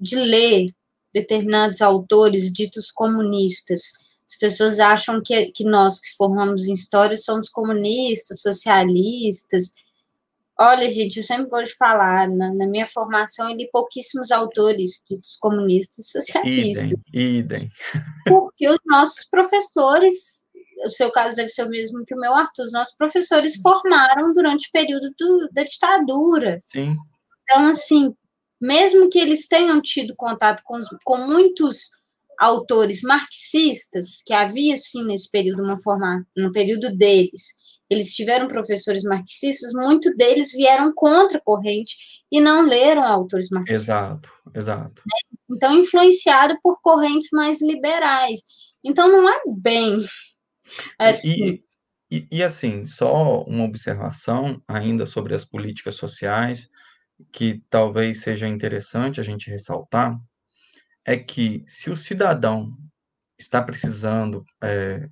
de 0.00 0.16
ler 0.16 0.74
determinados 1.12 1.80
autores 1.80 2.52
ditos 2.52 2.90
comunistas. 2.90 3.92
As 4.28 4.36
pessoas 4.36 4.78
acham 4.78 5.20
que, 5.20 5.46
que 5.46 5.64
nós 5.64 5.98
que 5.98 6.14
formamos 6.16 6.66
em 6.66 6.72
história 6.72 7.16
somos 7.16 7.48
comunistas, 7.48 8.40
socialistas, 8.42 9.72
Olha, 10.62 10.90
gente, 10.90 11.16
eu 11.16 11.22
sempre 11.22 11.48
gosto 11.48 11.70
de 11.70 11.76
falar, 11.78 12.28
na, 12.28 12.52
na 12.52 12.66
minha 12.66 12.86
formação 12.86 13.48
eu 13.48 13.56
li 13.56 13.66
pouquíssimos 13.70 14.30
autores 14.30 15.02
ditos 15.08 15.38
comunistas 15.40 16.06
e 16.06 16.10
socialistas. 16.10 16.92
Idem, 16.92 17.38
idem. 17.38 17.70
Porque 18.28 18.68
os 18.68 18.78
nossos 18.84 19.24
professores, 19.24 20.44
o 20.84 20.90
seu 20.90 21.10
caso 21.10 21.34
deve 21.34 21.48
ser 21.48 21.64
o 21.64 21.70
mesmo 21.70 22.04
que 22.04 22.14
o 22.14 22.20
meu, 22.20 22.34
Arthur, 22.34 22.64
os 22.64 22.72
nossos 22.72 22.94
professores 22.94 23.56
formaram 23.62 24.34
durante 24.34 24.68
o 24.68 24.70
período 24.70 25.10
do, 25.18 25.48
da 25.50 25.62
ditadura. 25.62 26.60
Sim. 26.70 26.94
Então, 27.42 27.66
assim, 27.68 28.14
mesmo 28.60 29.08
que 29.08 29.18
eles 29.18 29.48
tenham 29.48 29.80
tido 29.80 30.14
contato 30.14 30.62
com, 30.62 30.78
com 31.04 31.16
muitos 31.26 31.88
autores 32.38 33.00
marxistas, 33.00 34.22
que 34.26 34.34
havia, 34.34 34.76
sim, 34.76 35.04
nesse 35.04 35.30
período, 35.30 35.62
uma 35.62 35.80
formação, 35.80 36.28
no 36.36 36.52
período 36.52 36.94
deles, 36.94 37.59
eles 37.90 38.14
tiveram 38.14 38.46
professores 38.46 39.02
marxistas, 39.02 39.72
muitos 39.74 40.16
deles 40.16 40.52
vieram 40.52 40.92
contra 40.94 41.38
a 41.38 41.42
corrente 41.42 41.96
e 42.30 42.40
não 42.40 42.64
leram 42.64 43.02
autores 43.02 43.50
marxistas. 43.50 43.82
Exato, 43.82 44.30
exato. 44.54 45.02
Então, 45.50 45.76
influenciado 45.76 46.56
por 46.62 46.80
correntes 46.80 47.30
mais 47.32 47.60
liberais. 47.60 48.42
Então, 48.84 49.08
não 49.08 49.28
é 49.28 49.42
bem 49.46 49.98
assim. 50.98 51.30
E, 51.30 51.64
e, 52.10 52.28
e, 52.30 52.42
assim, 52.42 52.86
só 52.86 53.42
uma 53.42 53.64
observação 53.64 54.62
ainda 54.68 55.04
sobre 55.04 55.34
as 55.34 55.44
políticas 55.44 55.96
sociais, 55.96 56.68
que 57.32 57.62
talvez 57.68 58.20
seja 58.20 58.46
interessante 58.46 59.20
a 59.20 59.24
gente 59.24 59.50
ressaltar, 59.50 60.16
é 61.04 61.16
que 61.16 61.64
se 61.66 61.90
o 61.90 61.96
cidadão 61.96 62.76
está 63.38 63.62
precisando, 63.62 64.44
é, 64.62 65.08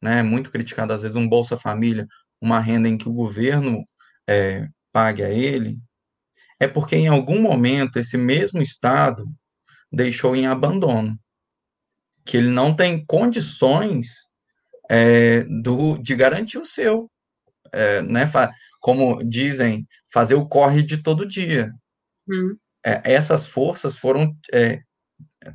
né, 0.00 0.22
muito 0.22 0.50
criticado 0.50 0.92
às 0.92 1.02
vezes, 1.02 1.16
um 1.16 1.28
Bolsa 1.28 1.56
Família, 1.56 2.06
uma 2.40 2.60
renda 2.60 2.88
em 2.88 2.96
que 2.96 3.08
o 3.08 3.12
governo 3.12 3.84
é, 4.28 4.68
pague 4.92 5.22
a 5.22 5.30
ele, 5.30 5.78
é 6.58 6.66
porque 6.68 6.96
em 6.96 7.08
algum 7.08 7.40
momento 7.40 7.98
esse 7.98 8.16
mesmo 8.16 8.60
Estado 8.60 9.26
deixou 9.90 10.36
em 10.36 10.46
abandono, 10.46 11.18
que 12.24 12.36
ele 12.36 12.48
não 12.48 12.74
tem 12.74 13.04
condições 13.06 14.30
é, 14.88 15.40
do, 15.44 15.96
de 15.98 16.14
garantir 16.14 16.58
o 16.58 16.66
seu, 16.66 17.10
é, 17.72 18.02
né? 18.02 18.30
Como 18.80 19.22
dizem, 19.22 19.86
fazer 20.12 20.34
o 20.34 20.48
corre 20.48 20.82
de 20.82 21.02
todo 21.02 21.26
dia. 21.26 21.72
Hum. 22.28 22.56
É, 22.84 23.12
essas 23.12 23.46
forças 23.46 23.96
foram 23.96 24.34
é, 24.52 24.80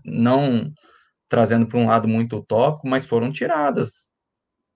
não 0.03 0.72
trazendo 1.28 1.68
para 1.68 1.80
um 1.80 1.88
lado 1.88 2.07
muito 2.07 2.38
utópico, 2.38 2.88
mas 2.88 3.06
foram 3.06 3.32
tiradas. 3.32 4.10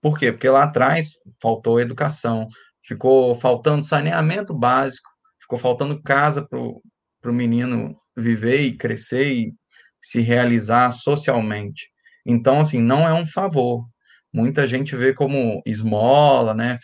Por 0.02 0.18
quê? 0.18 0.32
Porque 0.32 0.50
lá 0.50 0.64
atrás 0.64 1.12
faltou 1.42 1.80
educação, 1.80 2.48
ficou 2.84 3.36
faltando 3.36 3.84
saneamento 3.84 4.54
básico, 4.54 5.10
ficou 5.42 5.58
faltando 5.58 6.02
casa 6.02 6.48
para 6.48 6.60
o 6.60 7.34
menino 7.34 7.98
viver 8.16 8.62
e 8.62 8.78
crescer 8.78 9.32
e 9.32 9.54
se 10.02 10.22
realizar 10.22 10.92
socialmente. 10.92 11.90
Então, 12.26 12.60
assim, 12.62 12.80
não 12.80 13.08
é 13.08 13.14
um 13.14 13.26
favor. 13.26 13.86
Muita 14.32 14.68
gente 14.68 14.96
vê 14.96 15.14
como 15.14 15.62
esmola, 15.66 16.54
né? 16.54 16.78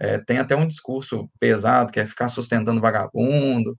É, 0.00 0.18
tem 0.18 0.38
até 0.38 0.56
um 0.56 0.66
discurso 0.66 1.28
pesado 1.40 1.92
que 1.92 2.00
é 2.00 2.06
ficar 2.06 2.28
sustentando 2.28 2.80
vagabundo. 2.80 3.78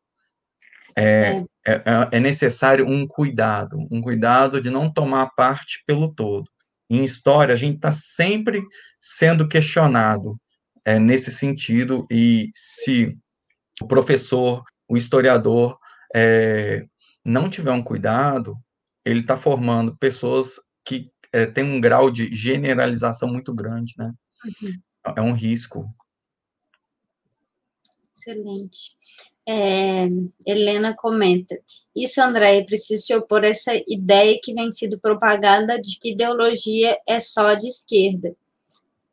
É, 0.97 1.03
é. 1.03 1.45
É, 1.67 1.73
é, 1.73 1.83
é 2.13 2.19
necessário 2.19 2.87
um 2.87 3.05
cuidado, 3.05 3.77
um 3.91 4.01
cuidado 4.01 4.59
de 4.61 4.69
não 4.69 4.91
tomar 4.91 5.29
parte 5.35 5.83
pelo 5.85 6.13
todo. 6.13 6.49
Em 6.89 7.03
história, 7.03 7.53
a 7.53 7.57
gente 7.57 7.75
está 7.75 7.91
sempre 7.91 8.61
sendo 8.99 9.47
questionado 9.47 10.39
é, 10.83 10.97
nesse 10.97 11.31
sentido, 11.31 12.07
e 12.09 12.49
se 12.55 13.17
o 13.81 13.87
professor, 13.87 14.63
o 14.87 14.97
historiador, 14.97 15.77
é, 16.15 16.85
não 17.23 17.49
tiver 17.49 17.71
um 17.71 17.83
cuidado, 17.83 18.57
ele 19.05 19.19
está 19.19 19.37
formando 19.37 19.95
pessoas 19.97 20.55
que 20.83 21.11
é, 21.31 21.45
têm 21.45 21.63
um 21.63 21.79
grau 21.79 22.09
de 22.09 22.35
generalização 22.35 23.29
muito 23.29 23.53
grande, 23.53 23.93
né? 23.97 24.11
Uhum. 24.43 25.13
É 25.15 25.21
um 25.21 25.33
risco. 25.33 25.85
Excelente. 28.11 28.97
É, 29.51 30.07
Helena 30.45 30.93
comenta: 30.95 31.57
Isso, 31.95 32.21
André, 32.21 32.59
é 32.59 32.63
preciso 32.63 33.03
se 33.03 33.15
opor 33.15 33.43
a 33.43 33.47
essa 33.47 33.71
ideia 33.87 34.39
que 34.39 34.53
vem 34.53 34.71
sido 34.71 34.99
propaganda 34.99 35.81
de 35.81 35.97
que 35.99 36.11
ideologia 36.11 36.95
é 37.07 37.19
só 37.19 37.55
de 37.55 37.67
esquerda. 37.67 38.35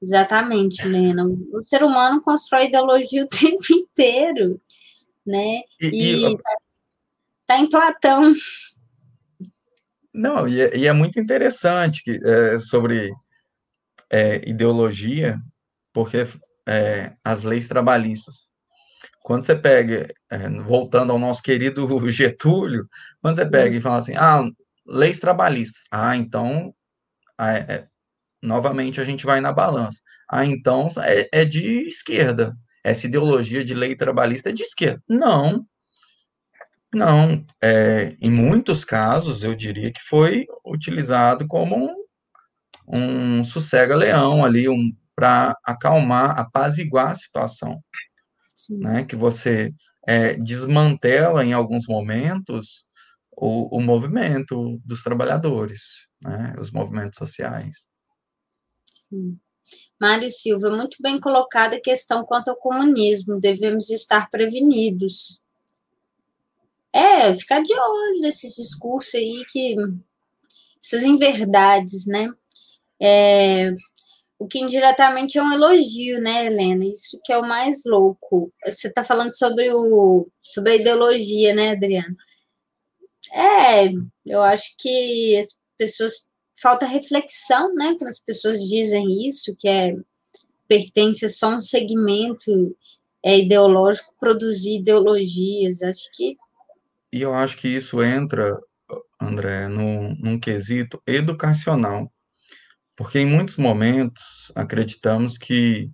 Exatamente, 0.03 0.83
Helena. 0.83 1.25
O 1.25 1.65
ser 1.65 1.83
humano 1.83 2.21
constrói 2.21 2.67
ideologia 2.67 3.25
o 3.25 3.29
tempo 3.35 3.65
inteiro, 3.71 4.61
né? 5.27 5.63
E, 5.81 6.27
e 6.27 6.37
tá, 6.37 6.57
tá 7.47 7.59
em 7.59 7.71
Platão. 7.71 8.31
Não, 10.13 10.47
e 10.47 10.61
é, 10.61 10.77
e 10.77 10.87
é 10.87 10.93
muito 10.93 11.19
interessante 11.19 12.05
que, 12.05 12.21
é, 12.23 12.59
sobre 12.59 13.11
é, 14.11 14.47
ideologia, 14.47 15.39
porque 15.95 16.27
é, 16.67 17.15
as 17.25 17.43
leis 17.43 17.67
trabalhistas 17.67 18.51
quando 19.27 19.43
você 19.43 19.57
pega, 19.57 20.07
é, 20.31 20.49
voltando 20.49 21.11
ao 21.11 21.19
nosso 21.19 21.43
querido 21.43 21.85
Getúlio, 22.09 22.89
quando 23.21 23.35
você 23.35 23.45
pega 23.45 23.77
e 23.77 23.81
fala 23.81 23.97
assim, 23.97 24.15
ah, 24.17 24.49
leis 24.87 25.19
trabalhistas, 25.19 25.83
ah, 25.91 26.17
então, 26.17 26.73
é, 27.41 27.75
é, 27.75 27.87
novamente 28.41 29.01
a 29.01 29.05
gente 29.05 29.27
vai 29.27 29.41
na 29.41 29.51
balança. 29.51 30.01
Ah, 30.31 30.47
então 30.47 30.87
é, 31.03 31.29
é 31.41 31.45
de 31.45 31.89
esquerda. 31.89 32.57
Essa 32.85 33.09
ideologia 33.09 33.65
de 33.65 33.75
lei 33.75 33.97
trabalhista 33.97 34.51
é 34.51 34.53
de 34.53 34.63
esquerda. 34.63 35.03
Não, 35.09 35.67
não. 36.95 37.45
É, 37.61 38.17
em 38.21 38.31
muitos 38.31 38.85
casos, 38.85 39.43
eu 39.43 39.57
diria 39.57 39.93
que 39.93 40.05
foi 40.05 40.47
utilizado 40.65 41.49
como 41.49 41.91
um, 42.87 43.41
um 43.41 43.43
sossega-leão 43.43 44.45
ali, 44.45 44.69
um, 44.69 44.95
para 45.17 45.59
acalmar, 45.65 46.39
apaziguar 46.39 47.11
a 47.11 47.15
situação 47.17 47.83
né, 48.79 49.05
que 49.05 49.17
você 49.17 49.73
é, 50.07 50.35
desmantela 50.35 51.45
em 51.45 51.53
alguns 51.53 51.87
momentos 51.87 52.87
o, 53.37 53.77
o 53.77 53.81
movimento 53.81 54.81
dos 54.85 55.03
trabalhadores, 55.03 56.09
né, 56.23 56.55
os 56.59 56.71
movimentos 56.71 57.19
sociais. 57.19 57.87
Sim. 58.91 59.39
Mário 60.01 60.31
Silva, 60.31 60.71
muito 60.71 60.97
bem 61.01 61.21
colocada 61.21 61.77
a 61.77 61.81
questão 61.81 62.25
quanto 62.25 62.49
ao 62.49 62.57
comunismo, 62.57 63.41
devemos 63.41 63.91
estar 63.91 64.31
prevenidos. 64.31 65.43
É, 66.93 67.35
ficar 67.35 67.63
de 67.63 67.75
olho 67.75 68.21
nesses 68.21 68.55
discursos 68.55 69.15
aí 69.17 69.45
que 69.51 69.75
essas 70.83 71.03
inverdades, 71.03 72.07
né? 72.07 72.33
É, 73.01 73.75
o 74.39 74.47
que 74.47 74.59
indiretamente 74.59 75.39
é 75.39 75.43
um 75.43 75.53
elogio, 75.53 76.21
né, 76.21 76.47
Helena? 76.47 76.85
Isso 76.85 77.19
que 77.25 77.33
é 77.33 77.39
o 77.39 77.47
mais 77.47 77.83
louco. 77.87 78.53
Você 78.65 78.89
está 78.89 79.03
falando 79.03 79.37
sobre, 79.37 79.73
o, 79.73 80.29
sobre 80.43 80.73
a 80.73 80.77
ideologia, 80.77 81.55
né, 81.55 81.71
Adriano? 81.71 82.17
É, 83.33 83.91
eu 84.25 84.43
acho 84.43 84.75
que 84.79 85.37
as 85.39 85.59
pessoas. 85.77 86.31
Falta 86.59 86.87
reflexão, 86.87 87.75
né, 87.75 87.95
quando 87.99 88.09
as 88.09 88.19
pessoas 88.19 88.59
dizem 88.61 89.29
isso, 89.29 89.55
que 89.59 89.69
é 89.69 89.95
pertence 90.67 91.27
a 91.27 91.29
só 91.29 91.51
um 91.51 91.61
segmento 91.61 92.75
é, 93.23 93.39
ideológico, 93.39 94.15
produzir 94.19 94.77
ideologias. 94.79 95.83
Acho 95.83 96.11
que. 96.15 96.35
E 97.13 97.21
eu 97.21 97.35
acho 97.35 97.59
que 97.59 97.69
isso 97.69 98.03
entra, 98.03 98.59
André, 99.21 99.69
num, 99.69 100.15
num 100.17 100.41
quesito 100.41 101.01
educacional 101.07 102.11
porque 102.97 103.19
em 103.19 103.27
muitos 103.27 103.59
momentos 103.59 104.51
acreditamos 104.55 105.37
que 105.37 105.91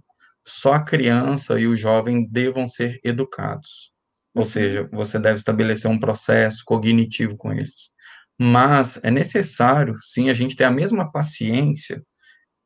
só 0.46 0.74
a 0.74 0.84
criança 0.84 1.58
e 1.58 1.66
o 1.66 1.76
jovem 1.76 2.26
devam 2.30 2.66
ser 2.66 3.00
educados. 3.04 3.92
Ou 4.34 4.42
uhum. 4.42 4.48
seja, 4.48 4.88
você 4.92 5.18
deve 5.18 5.36
estabelecer 5.36 5.90
um 5.90 5.98
processo 5.98 6.62
cognitivo 6.64 7.36
com 7.36 7.52
eles. 7.52 7.92
Mas 8.38 8.98
é 9.02 9.10
necessário, 9.10 9.94
sim, 10.02 10.30
a 10.30 10.34
gente 10.34 10.56
ter 10.56 10.64
a 10.64 10.70
mesma 10.70 11.10
paciência. 11.10 12.02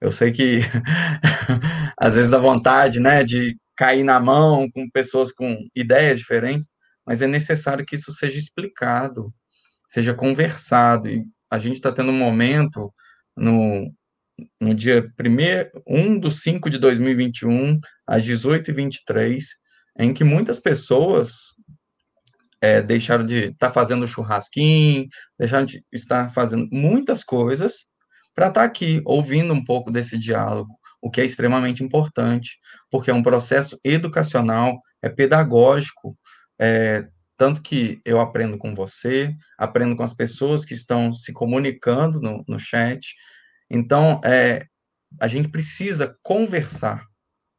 Eu 0.01 0.13
sei 0.13 0.31
que 0.33 0.61
às 1.99 2.15
vezes 2.15 2.31
dá 2.31 2.39
vontade, 2.39 3.01
né, 3.01 3.25
de 3.25 3.57
cair 3.77 4.05
na 4.05 4.21
mão 4.21 4.71
com 4.71 4.89
pessoas 4.91 5.33
com 5.33 5.59
ideias 5.75 6.19
diferentes, 6.19 6.71
mas 7.07 7.23
é 7.23 7.27
necessário 7.27 7.85
que 7.85 7.97
isso 7.97 8.13
seja 8.13 8.39
explicado, 8.39 9.33
seja 9.89 10.15
conversado. 10.15 11.09
E 11.09 11.25
a 11.51 11.59
gente 11.59 11.77
está 11.77 11.93
tendo 11.93 12.11
um 12.11 12.19
momento 12.19 12.93
no, 13.37 13.93
no 14.61 14.75
dia 14.75 15.11
1 15.87 16.21
de 16.21 16.31
5 16.31 16.69
de 16.71 16.79
2021, 16.79 17.79
às 18.07 18.23
18h23, 18.23 19.43
em 19.99 20.13
que 20.13 20.25
muitas 20.25 20.61
pessoas 20.61 21.55
é, 22.61 22.83
deixaram 22.83 23.25
de 23.25 23.47
estar 23.47 23.69
tá 23.69 23.73
fazendo 23.73 24.07
churrasquinho, 24.07 25.07
deixaram 25.39 25.65
de 25.65 25.83
estar 25.93 26.31
fazendo 26.31 26.69
muitas 26.71 27.25
coisas 27.25 27.87
para 28.35 28.49
estar 28.49 28.61
tá 28.61 28.67
aqui, 28.67 29.01
ouvindo 29.05 29.53
um 29.53 29.65
pouco 29.65 29.91
desse 29.91 30.19
diálogo, 30.19 30.75
o 31.01 31.11
que 31.11 31.21
é 31.21 31.25
extremamente 31.25 31.83
importante, 31.83 32.59
porque 32.91 33.11
é 33.11 33.15
um 33.15 33.23
processo 33.23 33.79
educacional, 33.85 34.81
é 35.03 35.09
pedagógico, 35.09 36.17
é, 36.61 37.07
tanto 37.37 37.63
que 37.63 38.01
eu 38.05 38.21
aprendo 38.21 38.57
com 38.57 38.75
você, 38.75 39.35
aprendo 39.59 39.95
com 39.95 40.03
as 40.03 40.15
pessoas 40.15 40.65
que 40.65 40.75
estão 40.75 41.13
se 41.13 41.33
comunicando 41.33 42.21
no, 42.21 42.43
no 42.49 42.59
chat, 42.59 43.15
então, 43.71 44.21
é, 44.25 44.67
a 45.21 45.29
gente 45.29 45.49
precisa 45.49 46.17
conversar, 46.23 47.05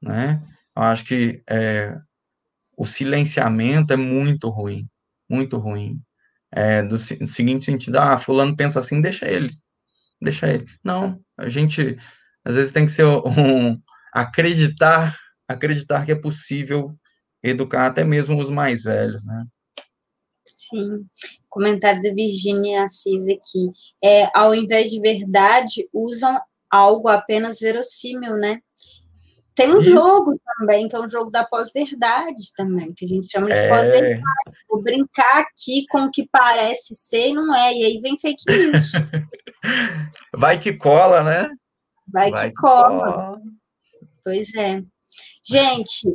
né? 0.01 0.41
Eu 0.75 0.83
acho 0.83 1.05
que 1.05 1.41
é, 1.49 1.97
o 2.77 2.85
silenciamento 2.85 3.93
é 3.93 3.97
muito 3.97 4.49
ruim, 4.49 4.87
muito 5.29 5.57
ruim. 5.57 6.01
É, 6.51 6.81
do, 6.81 6.95
no 6.95 7.27
seguinte 7.27 7.65
sentido, 7.65 7.97
ah, 7.97 8.17
fulano 8.17 8.55
pensa 8.55 8.79
assim, 8.79 9.01
deixa 9.01 9.27
ele 9.27 9.49
deixa 10.21 10.47
ele. 10.47 10.65
Não, 10.83 11.19
a 11.37 11.49
gente 11.49 11.97
às 12.45 12.55
vezes 12.55 12.71
tem 12.71 12.85
que 12.85 12.91
ser 12.91 13.05
um 13.05 13.79
acreditar, 14.13 15.17
acreditar 15.47 16.05
que 16.05 16.11
é 16.11 16.15
possível 16.15 16.97
educar 17.43 17.87
até 17.87 18.03
mesmo 18.03 18.39
os 18.39 18.49
mais 18.49 18.83
velhos, 18.83 19.25
né? 19.25 19.45
Sim. 20.69 21.05
Comentário 21.49 22.01
da 22.01 22.13
Virginia 22.13 22.83
Assis 22.83 23.27
aqui. 23.27 23.71
É, 24.03 24.29
ao 24.37 24.53
invés 24.53 24.91
de 24.91 24.99
verdade, 24.99 25.87
usam 25.93 26.39
algo 26.69 27.07
apenas 27.07 27.59
verossímil, 27.59 28.35
né? 28.35 28.59
Tem 29.57 29.73
um 29.73 29.79
Isso. 29.79 29.89
jogo 29.89 30.39
também, 30.59 30.87
que 30.87 30.95
é 30.95 30.99
um 30.99 31.09
jogo 31.09 31.31
da 31.31 31.43
pós-verdade 31.43 32.53
também, 32.55 32.93
que 32.93 33.05
a 33.05 33.07
gente 33.07 33.27
chama 33.27 33.47
de 33.47 33.53
é... 33.53 33.67
pós-verdade. 33.67 34.21
Vou 34.69 34.83
brincar 34.83 35.39
aqui 35.39 35.83
com 35.89 36.03
o 36.03 36.11
que 36.11 36.29
parece 36.31 36.93
ser 36.93 37.29
e 37.29 37.33
não 37.33 37.55
é, 37.55 37.73
e 37.73 37.83
aí 37.85 37.99
vem 37.99 38.15
fake 38.15 38.43
news. 38.47 38.91
Vai 40.37 40.59
que 40.59 40.73
cola, 40.73 41.23
né? 41.23 41.49
Vai, 42.07 42.29
Vai 42.29 42.49
que, 42.49 42.55
que 42.55 42.61
cola. 42.61 43.13
cola. 43.13 43.41
Pois 44.23 44.53
é. 44.53 44.83
Gente, 45.43 46.07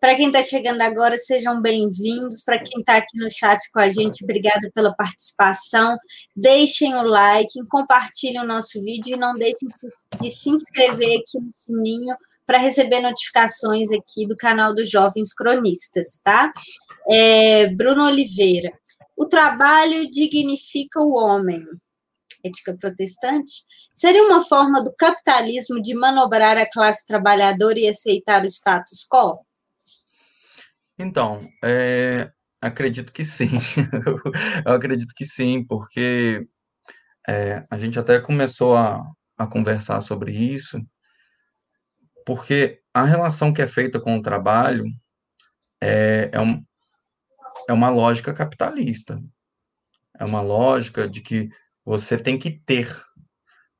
para 0.00 0.16
quem 0.16 0.28
está 0.28 0.42
chegando 0.42 0.80
agora, 0.80 1.16
sejam 1.18 1.60
bem-vindos. 1.60 2.42
Para 2.42 2.58
quem 2.58 2.80
está 2.80 2.96
aqui 2.96 3.18
no 3.18 3.30
chat 3.30 3.58
com 3.70 3.80
a 3.80 3.90
gente, 3.90 4.24
obrigado 4.24 4.72
pela 4.74 4.94
participação. 4.94 5.98
Deixem 6.34 6.94
o 6.96 7.02
like, 7.02 7.52
compartilhem 7.68 8.40
o 8.40 8.46
nosso 8.46 8.82
vídeo 8.82 9.14
e 9.14 9.20
não 9.20 9.34
deixem 9.34 9.68
de 10.20 10.30
se 10.30 10.48
inscrever 10.48 11.20
aqui 11.20 11.38
no 11.38 11.52
sininho 11.52 12.16
para 12.46 12.56
receber 12.56 13.00
notificações 13.00 13.90
aqui 13.92 14.26
do 14.26 14.34
canal 14.36 14.74
dos 14.74 14.90
Jovens 14.90 15.34
Cronistas, 15.34 16.18
tá? 16.24 16.50
É, 17.08 17.68
Bruno 17.68 18.06
Oliveira. 18.06 18.72
O 19.14 19.26
trabalho 19.26 20.10
dignifica 20.10 20.98
o 20.98 21.12
homem. 21.12 21.62
Ética 22.42 22.74
protestante? 22.74 23.52
Seria 23.94 24.24
uma 24.24 24.42
forma 24.42 24.82
do 24.82 24.94
capitalismo 24.96 25.80
de 25.80 25.94
manobrar 25.94 26.56
a 26.56 26.68
classe 26.68 27.06
trabalhadora 27.06 27.78
e 27.78 27.86
aceitar 27.86 28.44
o 28.44 28.46
status 28.46 29.06
quo? 29.06 29.38
Então, 31.02 31.38
é, 31.64 32.30
acredito 32.60 33.10
que 33.10 33.24
sim. 33.24 33.48
Eu 34.66 34.74
acredito 34.74 35.14
que 35.16 35.24
sim, 35.24 35.64
porque 35.66 36.46
é, 37.26 37.66
a 37.70 37.78
gente 37.78 37.98
até 37.98 38.20
começou 38.20 38.76
a, 38.76 39.02
a 39.38 39.46
conversar 39.46 40.02
sobre 40.02 40.30
isso, 40.30 40.78
porque 42.26 42.82
a 42.92 43.04
relação 43.04 43.50
que 43.50 43.62
é 43.62 43.66
feita 43.66 43.98
com 43.98 44.18
o 44.18 44.22
trabalho 44.22 44.84
é, 45.82 46.28
é, 46.34 46.40
um, 46.40 46.62
é 47.66 47.72
uma 47.72 47.88
lógica 47.88 48.34
capitalista. 48.34 49.18
É 50.18 50.24
uma 50.26 50.42
lógica 50.42 51.08
de 51.08 51.22
que 51.22 51.48
você 51.82 52.18
tem 52.18 52.38
que 52.38 52.50
ter, 52.50 52.94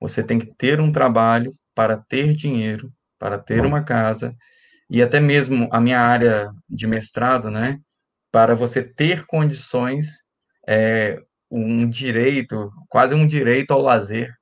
você 0.00 0.24
tem 0.24 0.38
que 0.38 0.54
ter 0.56 0.80
um 0.80 0.90
trabalho 0.90 1.52
para 1.74 1.98
ter 1.98 2.34
dinheiro, 2.34 2.90
para 3.18 3.38
ter 3.38 3.66
uma 3.66 3.84
casa, 3.84 4.34
e 4.90 5.00
até 5.00 5.20
mesmo 5.20 5.68
a 5.70 5.80
minha 5.80 6.00
área 6.00 6.50
de 6.68 6.86
mestrado, 6.86 7.48
né, 7.48 7.78
para 8.32 8.54
você 8.54 8.82
ter 8.82 9.24
condições, 9.24 10.24
é, 10.68 11.16
um 11.50 11.88
direito, 11.88 12.70
quase 12.88 13.14
um 13.14 13.26
direito 13.26 13.72
ao 13.72 13.80
lazer, 13.80 14.34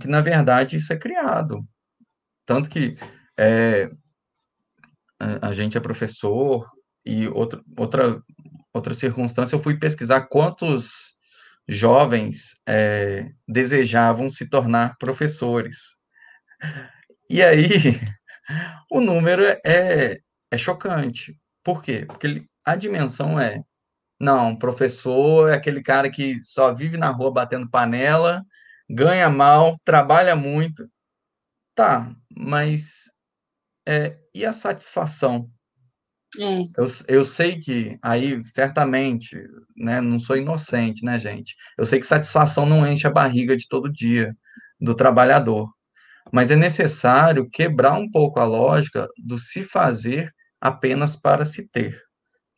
que 0.00 0.08
na 0.08 0.22
verdade 0.22 0.76
isso 0.76 0.92
é 0.92 0.96
criado. 0.96 1.62
Tanto 2.46 2.70
que 2.70 2.94
é, 3.38 3.90
a, 5.18 5.52
gente 5.52 5.76
é 5.76 5.80
professor 5.80 6.68
e 7.04 7.28
outra, 7.28 7.62
outra, 7.76 8.22
outra 8.72 8.94
circunstância, 8.94 9.54
eu 9.54 9.60
fui 9.60 9.78
pesquisar 9.78 10.22
quantos 10.22 11.14
jovens 11.68 12.56
é, 12.66 13.30
desejavam 13.46 14.28
se 14.28 14.48
tornar 14.48 14.96
professores. 14.98 16.00
E 17.30 17.42
aí, 17.42 17.68
o 18.90 19.00
número 19.00 19.42
é, 19.64 20.18
é 20.50 20.58
chocante. 20.58 21.38
Por 21.64 21.82
quê? 21.82 22.04
Porque 22.06 22.26
ele, 22.26 22.46
a 22.64 22.76
dimensão 22.76 23.38
é: 23.38 23.62
não, 24.20 24.56
professor 24.56 25.50
é 25.50 25.54
aquele 25.54 25.82
cara 25.82 26.10
que 26.10 26.42
só 26.42 26.72
vive 26.74 26.96
na 26.96 27.10
rua 27.10 27.32
batendo 27.32 27.70
panela, 27.70 28.44
ganha 28.88 29.30
mal, 29.30 29.78
trabalha 29.84 30.36
muito. 30.36 30.88
Tá, 31.74 32.14
mas 32.36 33.10
é, 33.86 34.18
e 34.34 34.44
a 34.44 34.52
satisfação? 34.52 35.50
É. 36.38 36.62
Eu, 36.78 36.86
eu 37.08 37.24
sei 37.24 37.60
que 37.60 37.98
aí, 38.02 38.42
certamente, 38.44 39.36
né, 39.76 40.00
não 40.00 40.18
sou 40.18 40.36
inocente, 40.36 41.04
né, 41.04 41.18
gente? 41.18 41.54
Eu 41.76 41.84
sei 41.84 42.00
que 42.00 42.06
satisfação 42.06 42.64
não 42.64 42.86
enche 42.86 43.06
a 43.06 43.10
barriga 43.10 43.56
de 43.56 43.68
todo 43.68 43.92
dia 43.92 44.34
do 44.80 44.94
trabalhador 44.94 45.70
mas 46.32 46.50
é 46.50 46.56
necessário 46.56 47.48
quebrar 47.50 47.92
um 47.92 48.10
pouco 48.10 48.40
a 48.40 48.44
lógica 48.44 49.06
do 49.18 49.38
se 49.38 49.62
fazer 49.62 50.32
apenas 50.58 51.14
para 51.14 51.44
se 51.44 51.68
ter, 51.68 52.02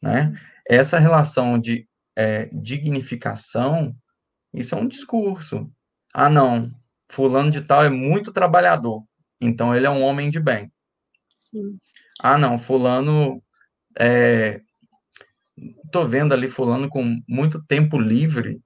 né? 0.00 0.32
Essa 0.68 0.98
relação 0.98 1.58
de 1.58 1.86
é, 2.16 2.46
dignificação, 2.52 3.94
isso 4.52 4.74
é 4.74 4.78
um 4.78 4.86
discurso. 4.86 5.68
Ah, 6.14 6.30
não, 6.30 6.70
fulano 7.10 7.50
de 7.50 7.62
tal 7.62 7.84
é 7.84 7.90
muito 7.90 8.32
trabalhador, 8.32 9.02
então 9.40 9.74
ele 9.74 9.86
é 9.86 9.90
um 9.90 10.02
homem 10.02 10.30
de 10.30 10.38
bem. 10.38 10.72
Sim. 11.28 11.78
Ah, 12.20 12.38
não, 12.38 12.58
fulano 12.58 13.42
é, 13.98 14.60
tô 15.90 16.06
vendo 16.06 16.32
ali 16.32 16.48
fulano 16.48 16.88
com 16.88 17.20
muito 17.28 17.60
tempo 17.64 17.98
livre, 17.98 18.60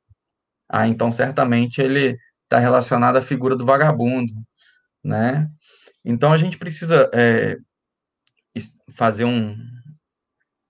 ah, 0.68 0.86
então 0.86 1.10
certamente 1.10 1.80
ele 1.80 2.18
está 2.44 2.58
relacionado 2.58 3.16
à 3.16 3.22
figura 3.22 3.56
do 3.56 3.64
vagabundo 3.64 4.32
né? 5.08 5.50
Então 6.04 6.32
a 6.32 6.36
gente 6.36 6.58
precisa 6.58 7.10
é, 7.14 7.56
fazer 8.90 9.24
um, 9.24 9.56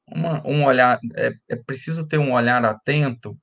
uma, 0.06 0.46
um 0.46 0.64
olhar, 0.64 1.00
é, 1.16 1.32
é 1.48 1.56
preciso 1.56 2.06
ter 2.06 2.18
um 2.18 2.32
olhar 2.32 2.64
atento 2.64 3.36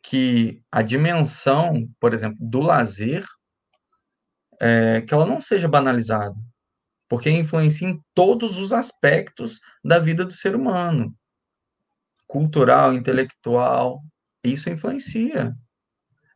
que 0.00 0.62
a 0.70 0.82
dimensão, 0.82 1.88
por 1.98 2.14
exemplo, 2.14 2.38
do 2.40 2.60
lazer, 2.60 3.24
é, 4.60 5.00
que 5.00 5.12
ela 5.12 5.26
não 5.26 5.40
seja 5.40 5.66
banalizada, 5.66 6.36
porque 7.08 7.28
influencia 7.28 7.88
em 7.88 8.00
todos 8.14 8.56
os 8.56 8.72
aspectos 8.72 9.58
da 9.84 9.98
vida 9.98 10.24
do 10.24 10.32
ser 10.32 10.54
humano, 10.54 11.12
cultural, 12.26 12.94
intelectual, 12.94 14.00
isso 14.44 14.70
influencia. 14.70 15.54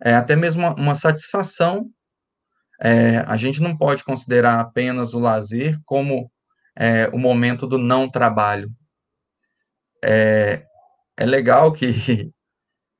É 0.02 0.14
até 0.14 0.34
mesmo 0.34 0.62
uma, 0.62 0.74
uma 0.74 0.94
satisfação 0.94 1.90
é, 2.80 3.18
a 3.18 3.36
gente 3.36 3.60
não 3.60 3.76
pode 3.76 4.04
considerar 4.04 4.60
apenas 4.60 5.14
o 5.14 5.18
lazer 5.18 5.78
como 5.84 6.30
é, 6.76 7.08
o 7.08 7.18
momento 7.18 7.66
do 7.66 7.78
não 7.78 8.08
trabalho. 8.08 8.70
É, 10.02 10.64
é 11.16 11.26
legal 11.26 11.72
que, 11.72 12.30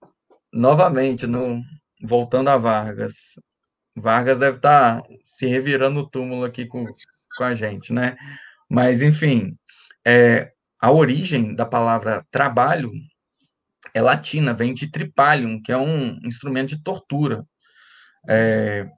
novamente, 0.53 1.27
no, 1.27 1.63
voltando 2.03 2.49
a 2.49 2.57
Vargas, 2.57 3.35
Vargas 3.97 4.39
deve 4.39 4.57
estar 4.57 5.03
se 5.23 5.47
revirando 5.47 6.01
o 6.01 6.09
túmulo 6.09 6.45
aqui 6.45 6.67
com, 6.67 6.85
com 7.37 7.45
a 7.45 7.55
gente, 7.55 7.93
né? 7.93 8.17
Mas, 8.69 9.03
enfim, 9.03 9.57
é, 10.07 10.53
a 10.81 10.91
origem 10.91 11.55
da 11.55 11.67
palavra 11.67 12.27
trabalho 12.31 12.93
é 13.95 14.03
latina, 14.03 14.53
vem 14.53 14.75
de 14.75 14.91
tripalium, 14.91 15.61
que 15.63 15.73
é 15.73 15.77
um 15.77 16.19
instrumento 16.25 16.71
de 16.71 16.83
tortura. 16.83 17.47
É, 18.29 18.89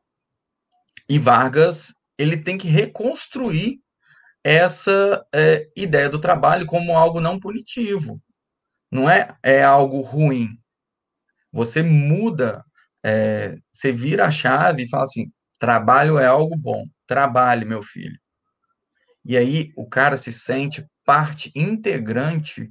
e 1.11 1.19
Vargas 1.19 1.93
ele 2.17 2.37
tem 2.37 2.57
que 2.57 2.69
reconstruir 2.69 3.81
essa 4.45 5.27
é, 5.35 5.69
ideia 5.77 6.09
do 6.09 6.21
trabalho 6.21 6.65
como 6.67 6.97
algo 6.97 7.21
não 7.21 7.41
punitivo. 7.41 8.23
Não 8.93 9.11
é, 9.11 9.37
é 9.43 9.63
algo 9.63 10.03
ruim. 10.03 10.49
Você 11.53 11.83
muda, 11.83 12.65
é, 13.05 13.57
você 13.73 13.91
vira 13.91 14.27
a 14.27 14.31
chave 14.31 14.85
e 14.85 14.89
fala 14.89 15.03
assim: 15.03 15.33
trabalho 15.59 16.17
é 16.17 16.27
algo 16.27 16.57
bom. 16.57 16.85
Trabalhe, 17.09 17.65
meu 17.65 17.83
filho. 17.83 18.17
E 19.25 19.37
aí 19.37 19.71
o 19.77 19.89
cara 19.89 20.17
se 20.17 20.33
sente 20.33 20.87
parte 21.05 21.51
integrante 21.57 22.71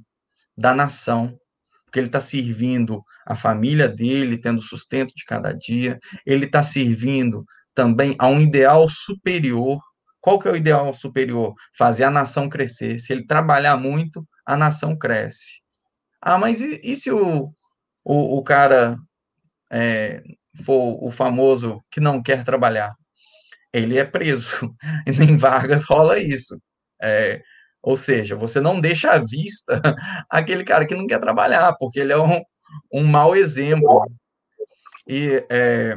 da 0.56 0.74
nação, 0.74 1.38
porque 1.84 1.98
ele 1.98 2.06
está 2.06 2.20
servindo 2.20 3.04
a 3.26 3.36
família 3.36 3.88
dele, 3.88 4.40
tendo 4.40 4.62
sustento 4.62 5.14
de 5.14 5.24
cada 5.24 5.52
dia, 5.52 5.98
ele 6.24 6.46
está 6.46 6.62
servindo 6.62 7.44
também 7.80 8.14
a 8.18 8.26
um 8.28 8.42
ideal 8.42 8.86
superior. 8.90 9.80
Qual 10.20 10.38
que 10.38 10.46
é 10.46 10.50
o 10.50 10.56
ideal 10.56 10.92
superior? 10.92 11.54
Fazer 11.78 12.04
a 12.04 12.10
nação 12.10 12.46
crescer. 12.46 12.98
Se 12.98 13.10
ele 13.10 13.26
trabalhar 13.26 13.78
muito, 13.78 14.22
a 14.44 14.54
nação 14.54 14.94
cresce. 14.98 15.62
Ah, 16.20 16.36
mas 16.36 16.60
e, 16.60 16.78
e 16.84 16.94
se 16.94 17.10
o, 17.10 17.50
o, 18.04 18.38
o 18.38 18.44
cara 18.44 18.98
é, 19.72 20.22
for 20.62 21.02
o 21.02 21.10
famoso 21.10 21.82
que 21.90 22.00
não 22.00 22.22
quer 22.22 22.44
trabalhar? 22.44 22.94
Ele 23.72 23.98
é 23.98 24.04
preso. 24.04 24.74
E 25.06 25.12
nem 25.12 25.38
Vargas 25.38 25.82
rola 25.84 26.18
isso. 26.18 26.60
É, 27.02 27.40
ou 27.82 27.96
seja, 27.96 28.36
você 28.36 28.60
não 28.60 28.78
deixa 28.78 29.12
à 29.12 29.18
vista 29.18 29.80
aquele 30.28 30.64
cara 30.64 30.86
que 30.86 30.94
não 30.94 31.06
quer 31.06 31.18
trabalhar, 31.18 31.74
porque 31.78 32.00
ele 32.00 32.12
é 32.12 32.18
um, 32.18 32.42
um 32.92 33.04
mau 33.04 33.34
exemplo. 33.34 34.04
E 35.08 35.42
é, 35.50 35.96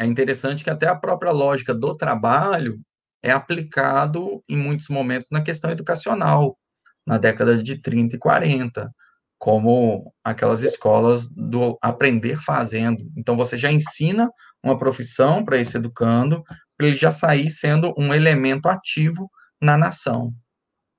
é 0.00 0.06
interessante 0.06 0.64
que 0.64 0.70
até 0.70 0.88
a 0.88 0.96
própria 0.96 1.30
lógica 1.30 1.74
do 1.74 1.94
trabalho 1.94 2.80
é 3.22 3.30
aplicado 3.30 4.42
em 4.48 4.56
muitos 4.56 4.88
momentos 4.88 5.28
na 5.30 5.42
questão 5.42 5.70
educacional, 5.70 6.58
na 7.06 7.18
década 7.18 7.62
de 7.62 7.76
30 7.76 8.16
e 8.16 8.18
40, 8.18 8.90
como 9.38 10.14
aquelas 10.24 10.62
escolas 10.62 11.28
do 11.28 11.78
aprender 11.82 12.40
fazendo. 12.40 13.04
Então, 13.14 13.36
você 13.36 13.58
já 13.58 13.70
ensina 13.70 14.30
uma 14.62 14.78
profissão 14.78 15.44
para 15.44 15.58
esse 15.58 15.76
educando, 15.76 16.42
para 16.78 16.86
ele 16.86 16.96
já 16.96 17.10
sair 17.10 17.50
sendo 17.50 17.92
um 17.98 18.14
elemento 18.14 18.68
ativo 18.68 19.30
na 19.60 19.76
nação. 19.76 20.32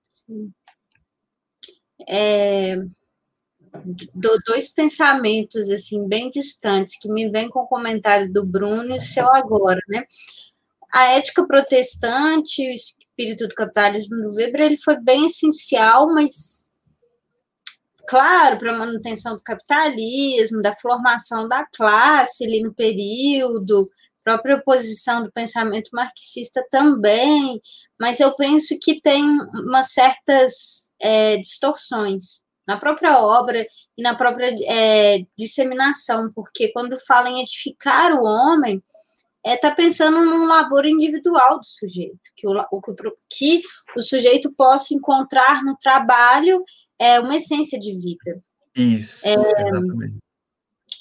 Sim. 0.08 0.52
É, 2.08 2.78
dois 4.46 4.68
pensamentos 4.68 5.70
assim 5.70 6.08
bem 6.08 6.30
distantes 6.30 6.98
que 7.00 7.10
me 7.10 7.30
vêm 7.30 7.50
com 7.50 7.62
o 7.62 7.68
comentário 7.68 8.32
do 8.32 8.46
Bruno 8.46 8.94
e 8.94 8.98
o 8.98 9.02
seu 9.02 9.30
agora, 9.32 9.80
né? 9.88 10.04
A 10.94 11.14
ética 11.14 11.46
protestante, 11.46 12.68
o 12.68 12.74
espírito 12.74 13.48
do 13.48 13.56
capitalismo 13.56 14.18
do 14.18 14.36
Weber, 14.36 14.62
ele 14.62 14.78
foi 14.78 15.00
bem 15.00 15.28
essencial, 15.28 16.08
mas 16.08 16.70
claro, 18.08 18.58
para 18.58 18.76
a 18.76 18.78
manutenção 18.78 19.36
do 19.36 19.42
capitalismo, 19.42 20.62
da 20.62 20.74
formação 20.74 21.48
da 21.48 21.66
classe 21.66 22.46
ali 22.46 22.62
no 22.62 22.74
período, 22.74 23.90
própria 24.24 24.58
oposição 24.58 25.24
do 25.24 25.32
pensamento 25.32 25.90
marxista 25.94 26.66
também, 26.70 27.62
mas 28.00 28.20
eu 28.20 28.36
penso 28.36 28.78
que 28.82 29.00
tem 29.00 29.24
umas 29.24 29.94
certas 29.94 30.92
é, 31.00 31.38
distorções 31.38 32.44
na 32.68 32.78
própria 32.78 33.20
obra 33.20 33.66
e 33.98 34.02
na 34.02 34.16
própria 34.16 34.54
é, 34.66 35.26
disseminação, 35.38 36.32
porque 36.34 36.72
quando 36.72 36.98
fala 37.06 37.30
em 37.30 37.42
edificar 37.42 38.14
o 38.14 38.24
homem, 38.24 38.82
é 39.44 39.58
tá 39.58 39.72
pensando 39.72 40.24
num 40.24 40.46
labor 40.46 40.86
individual 40.86 41.60
do 41.60 41.66
sujeito, 41.66 42.20
que 42.36 42.48
o, 42.48 42.52
o, 42.72 42.82
que 43.30 43.62
o 43.96 44.02
sujeito 44.02 44.52
possa 44.54 44.94
encontrar 44.94 45.64
no 45.64 45.76
trabalho 45.78 46.64
é 47.00 47.20
uma 47.20 47.36
essência 47.36 47.80
de 47.80 47.98
vida. 47.98 48.42
Isso, 48.76 49.28
é, 49.28 49.34
exatamente. 49.34 50.18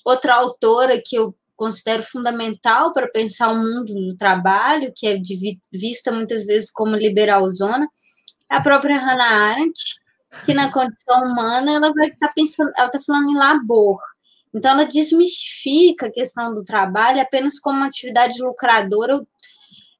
Outra 0.04 0.34
autora 0.34 1.00
que 1.04 1.16
eu 1.16 1.34
considero 1.54 2.02
fundamental 2.02 2.90
para 2.90 3.06
pensar 3.06 3.50
o 3.50 3.58
mundo 3.58 3.92
do 3.92 4.16
trabalho, 4.16 4.90
que 4.96 5.06
é 5.06 5.18
de, 5.18 5.58
vista 5.70 6.10
muitas 6.10 6.46
vezes 6.46 6.70
como 6.70 6.96
liberalzona, 6.96 7.86
é 8.50 8.56
a 8.56 8.62
própria 8.62 8.98
Hannah 8.98 9.50
Arendt, 9.50 9.78
que 10.44 10.54
na 10.54 10.72
condição 10.72 11.22
humana 11.22 11.72
ela 11.72 11.92
vai 11.92 12.08
estar 12.08 12.28
tá 12.28 12.32
pensando, 12.34 12.72
ela 12.76 12.86
está 12.86 12.98
falando 13.00 13.30
em 13.30 13.36
labor. 13.36 13.98
Então 14.54 14.72
ela 14.72 14.84
desmistifica 14.84 16.06
a 16.06 16.12
questão 16.12 16.54
do 16.54 16.64
trabalho 16.64 17.20
apenas 17.20 17.58
como 17.58 17.78
uma 17.78 17.86
atividade 17.86 18.42
lucradora, 18.42 19.24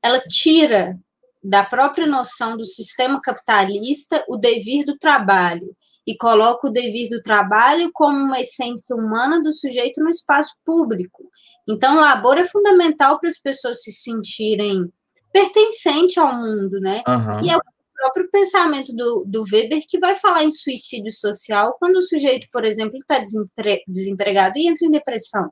ela 0.03 0.21
tira 0.21 0.99
da 1.43 1.65
própria 1.65 2.07
noção 2.07 2.57
do 2.57 2.65
sistema 2.65 3.21
capitalista 3.21 4.25
o 4.29 4.37
devir 4.37 4.85
do 4.85 4.99
trabalho 4.99 5.75
e 6.07 6.17
coloca 6.17 6.67
o 6.67 6.73
devir 6.73 7.09
do 7.09 7.23
trabalho 7.23 7.91
como 7.93 8.17
uma 8.17 8.41
essência 8.41 8.97
humana 8.97 9.43
do 9.43 9.53
sujeito 9.53 10.03
no 10.03 10.11
espaço 10.11 10.55
público. 10.65 11.31
Então, 11.69 11.97
o 11.97 12.01
labor 12.01 12.37
é 12.39 12.45
fundamental 12.45 13.21
para 13.21 13.29
as 13.29 13.39
pessoas 13.39 13.83
se 13.83 13.93
sentirem 13.93 14.91
pertencentes 15.33 16.19
ao 16.19 16.35
mundo, 16.35 16.81
né? 16.81 17.03
Uhum. 17.07 17.45
E 17.45 17.51
é 17.51 17.57
o 17.57 17.61
próprio 18.01 18.31
pensamento 18.31 18.95
do, 18.95 19.25
do 19.27 19.43
Weber 19.43 19.85
que 19.87 19.99
vai 19.99 20.17
falar 20.17 20.45
em 20.45 20.51
suicídio 20.51 21.13
social 21.13 21.77
quando 21.79 21.97
o 21.97 22.03
sujeito, 22.03 22.47
por 22.51 22.65
exemplo, 22.65 22.97
está 22.97 23.19
desempre, 23.19 23.83
desempregado 23.87 24.59
e 24.59 24.67
entra 24.67 24.87
em 24.87 24.91
depressão. 24.91 25.51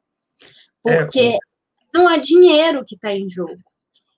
Porque 0.82 1.20
é, 1.20 1.38
não 1.92 2.08
é 2.08 2.18
dinheiro 2.18 2.84
que 2.86 2.94
está 2.94 3.12
em 3.12 3.28
jogo. 3.28 3.58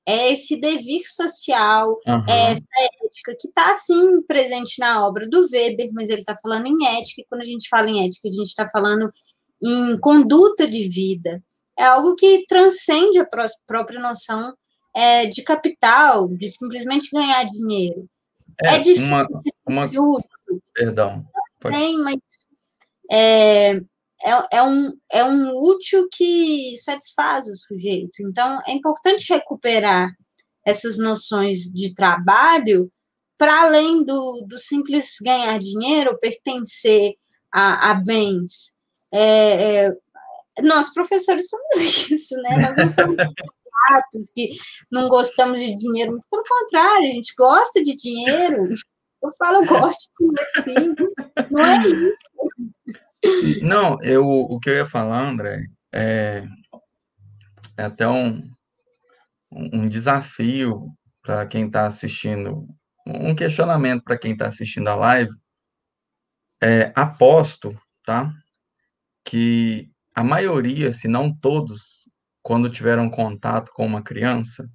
É 0.07 0.33
esse 0.33 0.61
devir 0.61 1.03
social, 1.07 1.99
uhum. 2.07 2.25
é 2.29 2.53
essa 2.53 2.63
ética 3.05 3.37
que 3.39 3.49
está, 3.49 3.75
sim, 3.75 4.23
presente 4.23 4.79
na 4.79 5.07
obra 5.07 5.29
do 5.29 5.47
Weber, 5.53 5.91
mas 5.93 6.09
ele 6.09 6.21
está 6.21 6.35
falando 6.37 6.67
em 6.67 6.87
ética, 6.99 7.21
e 7.21 7.27
quando 7.29 7.43
a 7.43 7.47
gente 7.47 7.69
fala 7.69 7.89
em 7.89 8.07
ética, 8.07 8.29
a 8.29 8.31
gente 8.31 8.47
está 8.47 8.67
falando 8.69 9.13
em 9.63 9.99
conduta 10.01 10.67
de 10.67 10.89
vida. 10.89 11.43
É 11.79 11.85
algo 11.85 12.15
que 12.15 12.45
transcende 12.49 13.19
a 13.19 13.29
própria 13.67 14.01
noção 14.01 14.55
é, 14.95 15.27
de 15.27 15.43
capital, 15.43 16.29
de 16.29 16.51
simplesmente 16.51 17.11
ganhar 17.13 17.45
dinheiro. 17.45 18.09
É, 18.63 18.77
é 18.77 18.79
difícil. 18.79 19.05
Uma, 19.05 19.29
uma... 19.67 19.91
Perdão. 20.75 21.25
Pode... 21.61 21.77
Tem, 21.77 21.99
mas 21.99 22.17
é, 23.11 23.81
é, 24.23 24.49
é, 24.53 24.63
um, 24.63 24.93
é 25.11 25.25
um 25.25 25.57
útil 25.57 26.09
que 26.13 26.75
satisfaz 26.79 27.47
o 27.49 27.55
sujeito. 27.55 28.23
Então, 28.23 28.61
é 28.67 28.73
importante 28.73 29.33
recuperar 29.33 30.11
essas 30.65 30.99
noções 30.99 31.65
de 31.65 31.95
trabalho 31.95 32.91
para 33.39 33.63
além 33.63 34.05
do, 34.05 34.45
do 34.47 34.59
simples 34.59 35.17
ganhar 35.25 35.59
dinheiro, 35.59 36.19
pertencer 36.21 37.15
a, 37.51 37.91
a 37.91 37.95
bens. 37.95 38.75
É, 39.13 39.87
é, 39.87 39.93
nós, 40.63 40.93
professores, 40.93 41.49
somos 41.49 41.77
isso, 42.11 42.37
né? 42.37 42.59
Nós 42.59 42.77
não 42.77 42.91
somos 42.91 43.17
chatos, 43.89 44.31
que 44.35 44.51
não 44.91 45.09
gostamos 45.09 45.61
de 45.61 45.77
dinheiro. 45.77 46.23
Pelo 46.31 46.45
contrário, 46.45 47.09
a 47.09 47.11
gente 47.11 47.35
gosta 47.37 47.83
de 47.83 47.95
dinheiro. 47.95 48.73
Eu 49.23 49.31
falo, 49.39 49.59
eu 49.59 49.67
gosto 49.67 50.09
de 50.19 50.65
dinheiro, 50.65 50.95
sim. 50.97 51.15
Não 51.51 51.65
é 51.65 51.79
isso. 51.79 52.31
Não, 53.63 53.99
eu, 54.03 54.27
o 54.27 54.59
que 54.59 54.71
eu 54.71 54.77
ia 54.77 54.87
falar, 54.87 55.29
André, 55.29 55.67
é, 55.93 56.45
é 57.77 57.85
até 57.85 58.09
um, 58.09 58.51
um 59.53 59.89
desafio 59.89 60.89
para 61.23 61.47
quem 61.47 61.67
está 61.67 61.87
assistindo, 61.87 62.67
um 63.07 63.35
questionamento 63.35 64.03
para 64.03 64.19
quem 64.19 64.33
está 64.33 64.49
assistindo 64.49 64.89
a 64.89 64.95
live. 64.95 65.33
É, 66.63 66.93
aposto, 66.95 67.79
tá? 68.05 68.31
Que 69.25 69.91
a 70.15 70.23
maioria, 70.23 70.93
se 70.93 71.09
não 71.09 71.35
todos, 71.35 72.00
quando 72.51 72.69
tiveram 72.69 73.09
contato 73.09 73.71
com 73.73 73.87
uma 73.87 74.03
criança, 74.03 74.69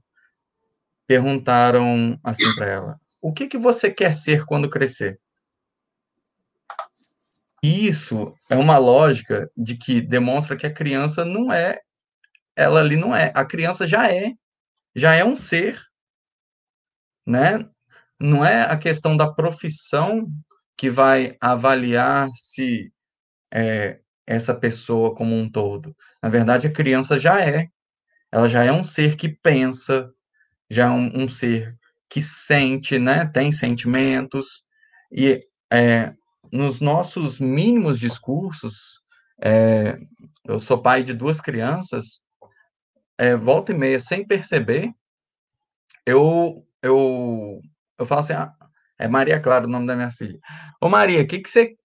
perguntaram 1.06 2.18
assim 2.24 2.56
para 2.56 2.68
ela: 2.68 3.02
"O 3.22 3.34
que 3.34 3.48
que 3.48 3.58
você 3.58 3.92
quer 3.92 4.16
ser 4.16 4.46
quando 4.46 4.70
crescer?" 4.70 5.20
E 7.62 7.86
isso 7.86 8.34
é 8.50 8.56
uma 8.56 8.78
lógica 8.78 9.52
de 9.58 9.76
que 9.76 10.00
demonstra 10.00 10.56
que 10.56 10.66
a 10.66 10.74
criança 10.74 11.26
não 11.26 11.52
é 11.52 11.82
ela 12.56 12.80
ali 12.80 12.96
não 12.96 13.14
é, 13.14 13.34
a 13.36 13.44
criança 13.44 13.86
já 13.86 14.10
é, 14.10 14.32
já 14.96 15.14
é 15.14 15.26
um 15.26 15.36
ser, 15.36 15.78
né? 17.28 17.70
Não 18.18 18.46
é 18.46 18.62
a 18.72 18.78
questão 18.78 19.18
da 19.18 19.30
profissão 19.30 20.30
que 20.78 20.90
vai 20.90 21.36
avaliar 21.42 22.30
se 22.36 22.90
é, 23.54 24.00
essa 24.28 24.54
pessoa 24.54 25.14
como 25.14 25.36
um 25.36 25.50
todo. 25.50 25.96
Na 26.22 26.30
verdade, 26.30 26.68
a 26.68 26.72
criança 26.72 27.20
já 27.20 27.42
é. 27.42 27.70
Ela 28.32 28.50
já 28.50 28.64
é 28.64 28.72
um 28.72 28.84
ser 28.84 29.16
que 29.16 29.30
pensa, 29.30 30.12
já 30.70 30.86
é 30.88 30.90
um, 30.90 31.24
um 31.24 31.28
ser 31.30 31.78
que 32.10 32.22
sente, 32.22 32.98
né? 33.00 33.26
Tem 33.26 33.52
sentimentos. 33.52 34.64
E 35.12 35.40
é, 35.72 36.14
nos 36.52 36.80
nossos 36.80 37.40
mínimos 37.40 38.00
discursos, 38.00 39.02
é, 39.42 39.98
eu 40.46 40.60
sou 40.60 40.82
pai 40.82 41.04
de 41.04 41.14
duas 41.14 41.42
crianças, 41.42 42.22
é, 43.18 43.36
volta 43.36 43.72
e 43.72 43.78
meia, 43.78 44.00
sem 44.00 44.26
perceber, 44.26 44.94
eu, 46.06 46.66
eu, 46.82 47.62
eu 47.98 48.06
falo 48.06 48.22
assim, 48.22 48.34
ah, 48.34 48.54
é 49.00 49.08
Maria 49.08 49.40
Clara 49.40 49.66
o 49.66 49.70
nome 49.70 49.88
da 49.88 49.96
minha 49.96 50.12
filha. 50.12 50.40
Ô 50.82 50.90
Maria, 50.90 51.22
o 51.22 51.28
que, 51.28 51.40
que, 51.40 51.50
você, 51.50 51.76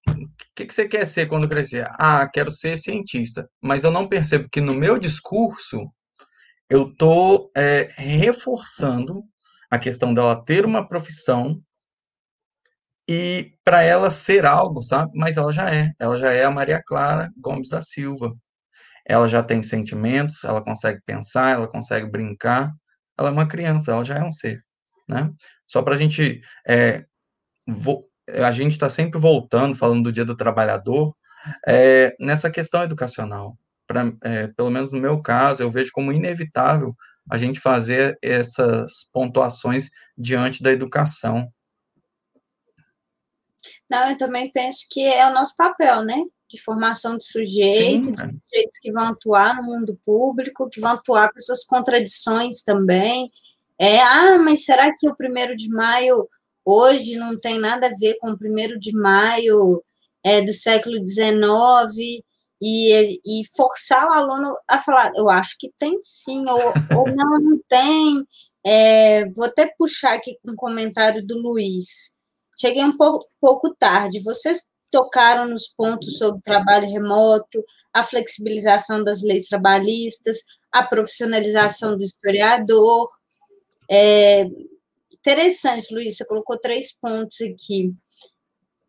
que, 0.55 0.67
que 0.67 0.75
você 0.75 0.89
quer 0.89 1.07
ser 1.07 1.27
quando 1.27 1.49
crescer? 1.49 1.87
Ah, 1.99 2.29
quero 2.29 2.51
ser 2.51 2.77
cientista. 2.77 3.49
Mas 3.61 3.85
eu 3.85 3.91
não 3.91 4.09
percebo 4.09 4.49
que 4.51 4.61
no 4.61 4.75
meu 4.75 4.99
discurso 4.99 5.91
eu 6.69 6.89
estou 6.89 7.51
é, 7.57 7.93
reforçando 7.97 9.25
a 9.71 9.79
questão 9.79 10.15
dela 10.15 10.45
ter 10.45 10.65
uma 10.65 10.87
profissão 10.87 11.61
e 13.09 13.55
para 13.65 13.83
ela 13.83 14.11
ser 14.11 14.47
algo, 14.47 14.83
sabe? 14.83 15.11
Mas 15.17 15.37
ela 15.37 15.53
já 15.53 15.69
é. 15.75 15.91
Ela 15.99 16.17
já 16.17 16.33
é 16.33 16.45
a 16.45 16.51
Maria 16.51 16.81
Clara 16.87 17.29
Gomes 17.37 17.69
da 17.69 17.83
Silva. 17.83 18.33
Ela 19.05 19.29
já 19.29 19.43
tem 19.43 19.63
sentimentos, 19.63 20.45
ela 20.45 20.63
consegue 20.63 21.01
pensar, 21.05 21.53
ela 21.55 21.69
consegue 21.69 22.09
brincar. 22.09 22.71
Ela 23.19 23.29
é 23.31 23.33
uma 23.33 23.49
criança, 23.49 23.93
ela 23.93 24.05
já 24.05 24.19
é 24.19 24.25
um 24.25 24.31
ser, 24.31 24.61
né? 25.09 25.31
Só 25.71 25.83
para 25.83 25.95
a 25.95 25.99
gente. 25.99 26.43
É, 26.67 27.05
a 28.45 28.51
gente 28.51 28.73
está 28.73 28.91
sempre 28.91 29.21
voltando, 29.21 29.77
falando 29.77 30.03
do 30.03 30.13
Dia 30.13 30.25
do 30.25 30.37
Trabalhador, 30.37 31.15
é, 31.67 32.17
nessa 32.19 32.51
questão 32.51 32.83
educacional. 32.83 33.57
Pra, 33.87 34.13
é, 34.25 34.49
pelo 34.49 34.71
menos 34.71 34.91
no 34.91 35.01
meu 35.01 35.23
caso, 35.23 35.63
eu 35.63 35.71
vejo 35.71 35.93
como 35.93 36.13
inevitável 36.13 36.95
a 37.31 37.39
gente 37.39 37.61
fazer 37.61 38.19
essas 38.21 39.09
pontuações 39.13 39.91
diante 40.19 40.61
da 40.61 40.73
educação. 40.73 41.53
Não, 43.89 44.11
eu 44.11 44.17
também 44.17 44.51
penso 44.51 44.87
que 44.91 45.07
é 45.07 45.29
o 45.29 45.35
nosso 45.35 45.55
papel, 45.55 46.05
né? 46.05 46.21
de 46.51 46.61
formação 46.61 47.17
de 47.17 47.25
sujeito, 47.25 48.07
Sim, 48.07 48.13
de 48.13 48.19
sujeitos 48.19 48.79
que 48.81 48.91
vão 48.91 49.05
atuar 49.05 49.55
no 49.55 49.63
mundo 49.63 49.97
público, 50.05 50.69
que 50.69 50.81
vão 50.81 50.93
atuar 50.93 51.29
com 51.29 51.39
essas 51.39 51.65
contradições 51.65 52.63
também. 52.63 53.31
É, 53.81 54.01
ah, 54.01 54.39
mas 54.39 54.65
será 54.65 54.95
que 54.95 55.09
o 55.09 55.17
primeiro 55.17 55.57
de 55.57 55.71
maio 55.71 56.29
hoje 56.65 57.17
não 57.17 57.39
tem 57.41 57.59
nada 57.59 57.87
a 57.87 57.95
ver 57.99 58.19
com 58.21 58.31
o 58.31 58.39
primeiro 58.39 58.79
de 58.79 58.93
maio 58.93 59.83
é, 60.25 60.43
do 60.43 60.53
século 60.53 60.97
XIX? 61.07 62.23
E, 62.63 63.19
e 63.25 63.43
forçar 63.57 64.07
o 64.07 64.13
aluno 64.13 64.55
a 64.69 64.79
falar, 64.79 65.13
eu 65.17 65.31
acho 65.31 65.57
que 65.59 65.73
tem 65.79 65.97
sim, 66.03 66.45
ou, 66.47 66.61
ou 66.99 67.07
não, 67.15 67.39
não 67.41 67.59
tem. 67.67 68.23
É, 68.65 69.25
vou 69.31 69.47
até 69.47 69.67
puxar 69.79 70.15
aqui 70.15 70.39
um 70.45 70.55
comentário 70.55 71.27
do 71.27 71.39
Luiz. 71.39 72.17
Cheguei 72.61 72.85
um 72.85 72.97
pouco, 72.97 73.27
pouco 73.41 73.75
tarde. 73.79 74.23
Vocês 74.23 74.71
tocaram 74.91 75.49
nos 75.49 75.69
pontos 75.69 76.19
sobre 76.19 76.43
trabalho 76.43 76.91
remoto, 76.91 77.63
a 77.95 78.03
flexibilização 78.03 79.03
das 79.03 79.23
leis 79.23 79.49
trabalhistas, 79.49 80.39
a 80.71 80.83
profissionalização 80.83 81.97
do 81.97 82.05
historiador. 82.05 83.09
É, 83.91 84.47
interessante, 85.13 85.93
Luiz, 85.93 86.17
você 86.17 86.25
colocou 86.25 86.59
três 86.59 86.93
pontos 86.93 87.41
aqui. 87.41 87.93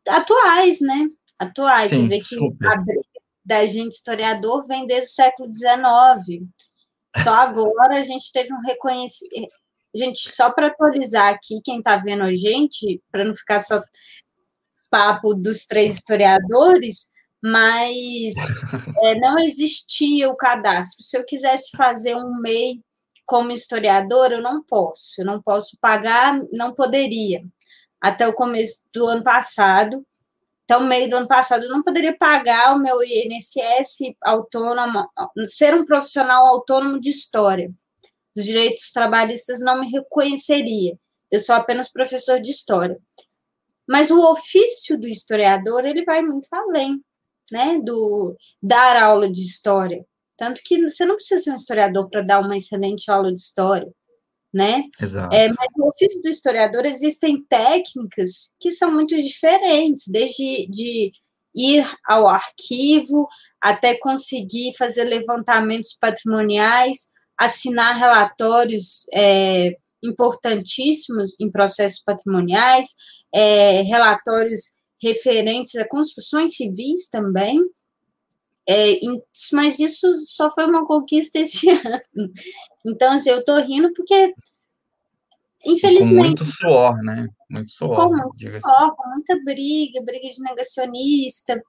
Atuais, 0.07 0.79
né? 0.79 1.07
Atuais. 1.39 1.89
Sim, 1.89 2.07
vê 2.07 2.19
que 2.19 2.35
a 2.65 2.75
briga 2.75 3.01
da 3.43 3.65
gente 3.65 3.93
historiador 3.93 4.65
vem 4.67 4.85
desde 4.85 5.09
o 5.09 5.13
século 5.13 5.53
XIX. 5.53 6.47
Só 7.23 7.33
agora 7.33 7.97
a 7.97 8.01
gente 8.01 8.31
teve 8.31 8.53
um 8.53 8.61
reconhecimento. 8.61 9.51
Gente, 9.93 10.31
só 10.31 10.49
para 10.49 10.67
atualizar 10.67 11.33
aqui, 11.33 11.59
quem 11.65 11.79
está 11.79 11.97
vendo 11.97 12.23
a 12.23 12.33
gente, 12.33 13.01
para 13.11 13.25
não 13.25 13.33
ficar 13.33 13.59
só 13.59 13.83
papo 14.89 15.33
dos 15.33 15.65
três 15.65 15.95
historiadores, 15.95 17.09
mas 17.43 18.35
é, 19.03 19.15
não 19.19 19.37
existia 19.39 20.29
o 20.29 20.35
cadastro. 20.35 21.03
Se 21.03 21.17
eu 21.17 21.25
quisesse 21.25 21.75
fazer 21.75 22.15
um 22.15 22.39
MEI 22.39 22.81
como 23.31 23.49
historiador, 23.53 24.33
eu 24.33 24.41
não 24.41 24.61
posso. 24.61 25.21
Eu 25.21 25.25
não 25.25 25.41
posso 25.41 25.77
pagar, 25.79 26.37
não 26.51 26.73
poderia. 26.73 27.41
Até 28.01 28.27
o 28.27 28.33
começo 28.33 28.89
do 28.93 29.07
ano 29.07 29.23
passado, 29.23 30.05
até 30.65 30.75
o 30.75 30.85
meio 30.85 31.09
do 31.09 31.15
ano 31.15 31.27
passado, 31.29 31.63
eu 31.63 31.69
não 31.69 31.81
poderia 31.81 32.13
pagar 32.17 32.75
o 32.75 32.79
meu 32.79 33.01
INSS 33.01 34.13
autônomo, 34.21 35.09
ser 35.45 35.73
um 35.73 35.85
profissional 35.85 36.45
autônomo 36.45 36.99
de 36.99 37.09
história. 37.09 37.73
Os 38.35 38.43
direitos 38.43 38.91
trabalhistas 38.91 39.61
não 39.61 39.79
me 39.79 39.89
reconheceria. 39.89 40.99
Eu 41.31 41.39
sou 41.39 41.55
apenas 41.55 41.89
professor 41.89 42.37
de 42.41 42.51
história. 42.51 42.99
Mas 43.87 44.11
o 44.11 44.29
ofício 44.29 44.99
do 44.99 45.07
historiador, 45.07 45.85
ele 45.85 46.03
vai 46.03 46.21
muito 46.21 46.49
além, 46.51 47.01
né, 47.49 47.79
do 47.81 48.35
dar 48.61 49.01
aula 49.01 49.31
de 49.31 49.39
história. 49.39 50.05
Tanto 50.41 50.59
que 50.65 50.81
você 50.81 51.05
não 51.05 51.17
precisa 51.17 51.39
ser 51.39 51.51
um 51.51 51.55
historiador 51.55 52.09
para 52.09 52.23
dar 52.23 52.39
uma 52.39 52.57
excelente 52.57 53.11
aula 53.11 53.31
de 53.31 53.39
história, 53.39 53.87
né? 54.51 54.85
Exato. 54.99 55.35
É, 55.35 55.47
mas 55.49 55.67
no 55.77 55.87
ofício 55.87 56.19
do 56.19 56.29
historiador 56.29 56.83
existem 56.83 57.45
técnicas 57.47 58.55
que 58.59 58.71
são 58.71 58.91
muito 58.91 59.15
diferentes, 59.15 60.05
desde 60.07 60.65
de 60.67 61.11
ir 61.53 61.87
ao 62.07 62.27
arquivo 62.27 63.27
até 63.61 63.93
conseguir 63.93 64.75
fazer 64.75 65.03
levantamentos 65.03 65.95
patrimoniais, 66.01 67.11
assinar 67.37 67.95
relatórios 67.95 69.05
é, 69.13 69.77
importantíssimos 70.01 71.35
em 71.39 71.51
processos 71.51 72.01
patrimoniais, 72.03 72.87
é, 73.31 73.83
relatórios 73.83 74.71
referentes 74.99 75.75
a 75.75 75.87
construções 75.87 76.55
civis 76.55 77.07
também, 77.09 77.63
é, 78.67 78.99
mas 79.53 79.79
isso 79.79 80.13
só 80.25 80.53
foi 80.53 80.65
uma 80.65 80.85
conquista 80.85 81.39
esse 81.39 81.69
ano. 81.71 82.31
Então, 82.85 83.13
assim, 83.13 83.29
eu 83.29 83.39
estou 83.39 83.61
rindo 83.61 83.91
porque, 83.93 84.33
infelizmente. 85.65 86.15
Com 86.15 86.23
muito 86.23 86.45
suor, 86.45 86.97
né? 87.03 87.27
Muito 87.49 87.71
suor. 87.71 87.95
Com 87.95 88.09
muito 88.09 88.61
suor, 88.61 88.95
com 88.95 89.09
muita 89.09 89.35
briga, 89.43 90.01
briga 90.03 90.29
de 90.29 90.41
negacionista. 90.41 91.61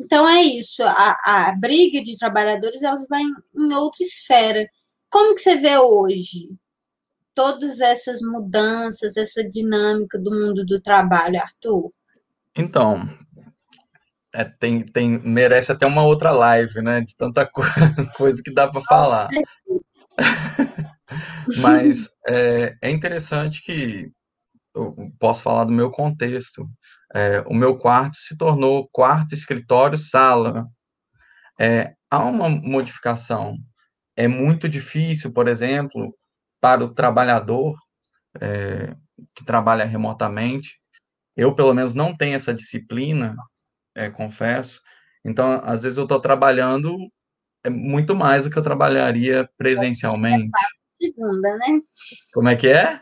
Então, 0.00 0.28
é 0.28 0.42
isso. 0.42 0.82
A, 0.82 1.16
a 1.24 1.52
briga 1.52 2.02
de 2.02 2.18
trabalhadores, 2.18 2.82
elas 2.82 3.06
vai 3.08 3.22
em, 3.22 3.32
em 3.56 3.72
outra 3.74 4.02
esfera. 4.02 4.68
Como 5.08 5.34
que 5.34 5.40
você 5.40 5.56
vê 5.56 5.78
hoje? 5.78 6.48
todas 7.34 7.80
essas 7.80 8.22
mudanças, 8.22 9.16
essa 9.16 9.46
dinâmica 9.46 10.18
do 10.18 10.30
mundo 10.30 10.64
do 10.64 10.80
trabalho, 10.80 11.40
Arthur? 11.40 11.92
Então, 12.56 13.08
é, 14.34 14.44
tem, 14.44 14.82
tem, 14.82 15.18
merece 15.20 15.70
até 15.70 15.86
uma 15.86 16.02
outra 16.02 16.32
live, 16.32 16.82
né? 16.82 17.00
De 17.00 17.16
tanta 17.16 17.48
coisa 18.16 18.42
que 18.42 18.52
dá 18.52 18.68
para 18.68 18.80
falar. 18.80 19.28
Mas 21.60 22.08
é, 22.26 22.76
é, 22.82 22.90
interessante 22.90 23.62
que 23.62 24.10
eu 24.74 24.96
posso 25.20 25.42
falar 25.42 25.64
do 25.64 25.72
meu 25.72 25.88
contexto. 25.88 26.68
É, 27.14 27.44
o 27.46 27.54
meu 27.54 27.78
quarto 27.78 28.16
se 28.16 28.36
tornou 28.36 28.88
quarto, 28.92 29.34
escritório, 29.34 29.96
sala. 29.96 30.66
É, 31.60 31.94
há 32.10 32.24
uma 32.24 32.48
modificação. 32.48 33.56
É 34.16 34.26
muito 34.26 34.68
difícil, 34.68 35.32
por 35.32 35.46
exemplo, 35.46 36.12
para 36.60 36.84
o 36.84 36.92
trabalhador 36.92 37.76
é, 38.40 38.96
que 39.32 39.44
trabalha 39.44 39.84
remotamente. 39.84 40.80
Eu, 41.36 41.54
pelo 41.54 41.72
menos, 41.72 41.94
não 41.94 42.16
tenho 42.16 42.34
essa 42.34 42.52
disciplina, 42.52 43.36
é, 43.94 44.10
confesso. 44.10 44.80
Então, 45.24 45.60
às 45.64 45.82
vezes, 45.82 45.96
eu 45.96 46.04
estou 46.04 46.20
trabalhando 46.20 46.96
é 47.64 47.70
muito 47.70 48.14
mais 48.14 48.44
do 48.44 48.50
que 48.50 48.58
eu 48.58 48.62
trabalharia 48.62 49.48
presencialmente. 49.56 50.50
Segunda, 51.00 51.56
né? 51.56 51.80
Como 52.34 52.48
é 52.48 52.54
que 52.54 52.68
é? 52.68 53.00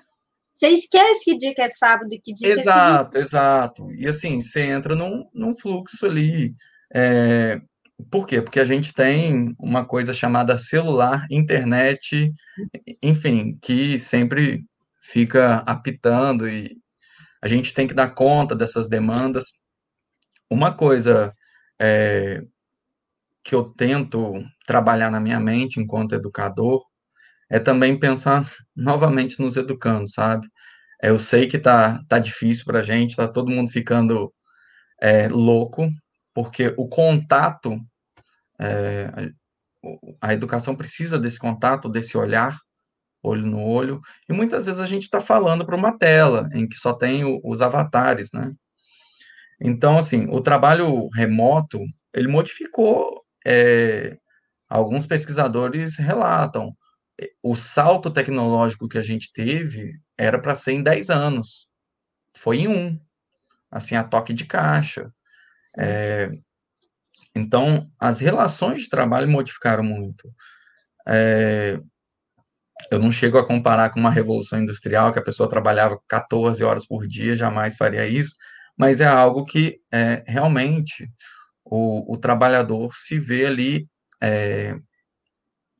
Você 0.54 0.68
esquece 0.68 1.24
que 1.24 1.36
dia 1.36 1.52
que 1.52 1.60
é 1.60 1.68
sábado 1.68 2.08
e 2.12 2.20
que 2.20 2.32
dia 2.32 2.50
exato, 2.50 3.10
que 3.10 3.18
é 3.18 3.20
Exato, 3.20 3.92
E 3.92 4.06
assim, 4.06 4.40
você 4.40 4.60
entra 4.60 4.94
num, 4.94 5.28
num 5.34 5.56
fluxo 5.56 6.06
ali. 6.06 6.54
É, 6.94 7.60
por 8.08 8.26
quê? 8.26 8.40
Porque 8.40 8.60
a 8.60 8.64
gente 8.64 8.94
tem 8.94 9.54
uma 9.58 9.84
coisa 9.84 10.14
chamada 10.14 10.56
celular, 10.56 11.26
internet, 11.28 12.30
enfim, 13.02 13.58
que 13.60 13.98
sempre 13.98 14.64
fica 15.00 15.56
apitando 15.66 16.48
e 16.48 16.76
a 17.42 17.48
gente 17.48 17.74
tem 17.74 17.88
que 17.88 17.94
dar 17.94 18.14
conta 18.14 18.54
dessas 18.54 18.88
demandas. 18.88 19.46
Uma 20.52 20.76
coisa 20.76 21.34
é, 21.80 22.42
que 23.42 23.54
eu 23.54 23.64
tento 23.64 24.44
trabalhar 24.66 25.10
na 25.10 25.18
minha 25.18 25.40
mente 25.40 25.80
enquanto 25.80 26.14
educador 26.14 26.84
é 27.50 27.58
também 27.58 27.98
pensar 27.98 28.46
novamente 28.76 29.40
nos 29.40 29.56
educandos, 29.56 30.12
sabe? 30.12 30.46
Eu 31.02 31.18
sei 31.18 31.46
que 31.48 31.58
tá, 31.58 32.00
tá 32.06 32.18
difícil 32.18 32.66
para 32.66 32.80
a 32.80 32.82
gente, 32.82 33.16
tá 33.16 33.26
todo 33.26 33.50
mundo 33.50 33.70
ficando 33.70 34.30
é, 35.00 35.26
louco, 35.28 35.88
porque 36.34 36.74
o 36.76 36.86
contato 36.86 37.80
é, 38.60 39.32
a 40.20 40.34
educação 40.34 40.76
precisa 40.76 41.18
desse 41.18 41.38
contato, 41.38 41.88
desse 41.88 42.18
olhar, 42.18 42.58
olho 43.22 43.46
no 43.46 43.62
olho, 43.62 44.02
e 44.28 44.34
muitas 44.34 44.66
vezes 44.66 44.82
a 44.82 44.86
gente 44.86 45.04
está 45.04 45.20
falando 45.20 45.64
para 45.64 45.76
uma 45.76 45.96
tela 45.96 46.46
em 46.52 46.68
que 46.68 46.76
só 46.76 46.92
tem 46.92 47.24
o, 47.24 47.40
os 47.42 47.62
avatares, 47.62 48.30
né? 48.34 48.52
Então, 49.62 49.96
assim, 49.96 50.26
o 50.28 50.40
trabalho 50.40 51.08
remoto, 51.10 51.78
ele 52.12 52.26
modificou, 52.26 53.22
é, 53.46 54.18
alguns 54.68 55.06
pesquisadores 55.06 55.96
relatam, 55.96 56.76
o 57.42 57.54
salto 57.54 58.10
tecnológico 58.10 58.88
que 58.88 58.98
a 58.98 59.02
gente 59.02 59.32
teve 59.32 59.92
era 60.18 60.38
para 60.40 60.56
ser 60.56 60.72
em 60.72 60.82
10 60.82 61.10
anos, 61.10 61.68
foi 62.36 62.60
em 62.60 62.68
um, 62.68 63.00
assim, 63.70 63.94
a 63.94 64.02
toque 64.02 64.32
de 64.32 64.46
caixa. 64.46 65.12
É, 65.78 66.30
então, 67.36 67.88
as 68.00 68.20
relações 68.20 68.82
de 68.82 68.88
trabalho 68.88 69.28
modificaram 69.28 69.84
muito. 69.84 70.28
É, 71.06 71.78
eu 72.90 72.98
não 72.98 73.12
chego 73.12 73.38
a 73.38 73.46
comparar 73.46 73.90
com 73.90 74.00
uma 74.00 74.10
revolução 74.10 74.60
industrial, 74.60 75.12
que 75.12 75.18
a 75.18 75.24
pessoa 75.24 75.48
trabalhava 75.48 76.00
14 76.08 76.64
horas 76.64 76.86
por 76.86 77.06
dia, 77.06 77.36
jamais 77.36 77.76
faria 77.76 78.06
isso, 78.06 78.34
mas 78.76 79.00
é 79.00 79.06
algo 79.06 79.44
que 79.44 79.80
é, 79.92 80.24
realmente 80.26 81.08
o, 81.64 82.14
o, 82.14 82.18
trabalhador 82.18 82.94
se 82.96 83.18
vê 83.18 83.46
ali 83.46 83.88
é, 84.20 84.76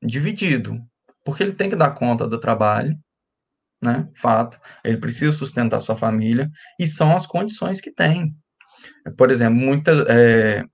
dividido, 0.02 0.78
porque 1.24 1.43
ele 1.43 1.55
tem 1.55 1.69
que 1.69 1.77
dar 1.77 1.93
conta 1.93 2.27
do 2.27 2.39
trabalho, 2.39 2.97
né? 3.82 4.09
Fato, 4.14 4.60
ele 4.85 4.97
precisa 4.97 5.32
sustentar 5.32 5.81
sua 5.81 5.97
família, 5.97 6.48
e 6.78 6.86
são 6.86 7.14
as 7.14 7.27
condições 7.27 7.81
que 7.81 7.90
tem. 7.90 8.35
Por 9.16 9.31
exemplo, 9.31 9.56
muitas, 9.56 10.06
é, 10.09 10.64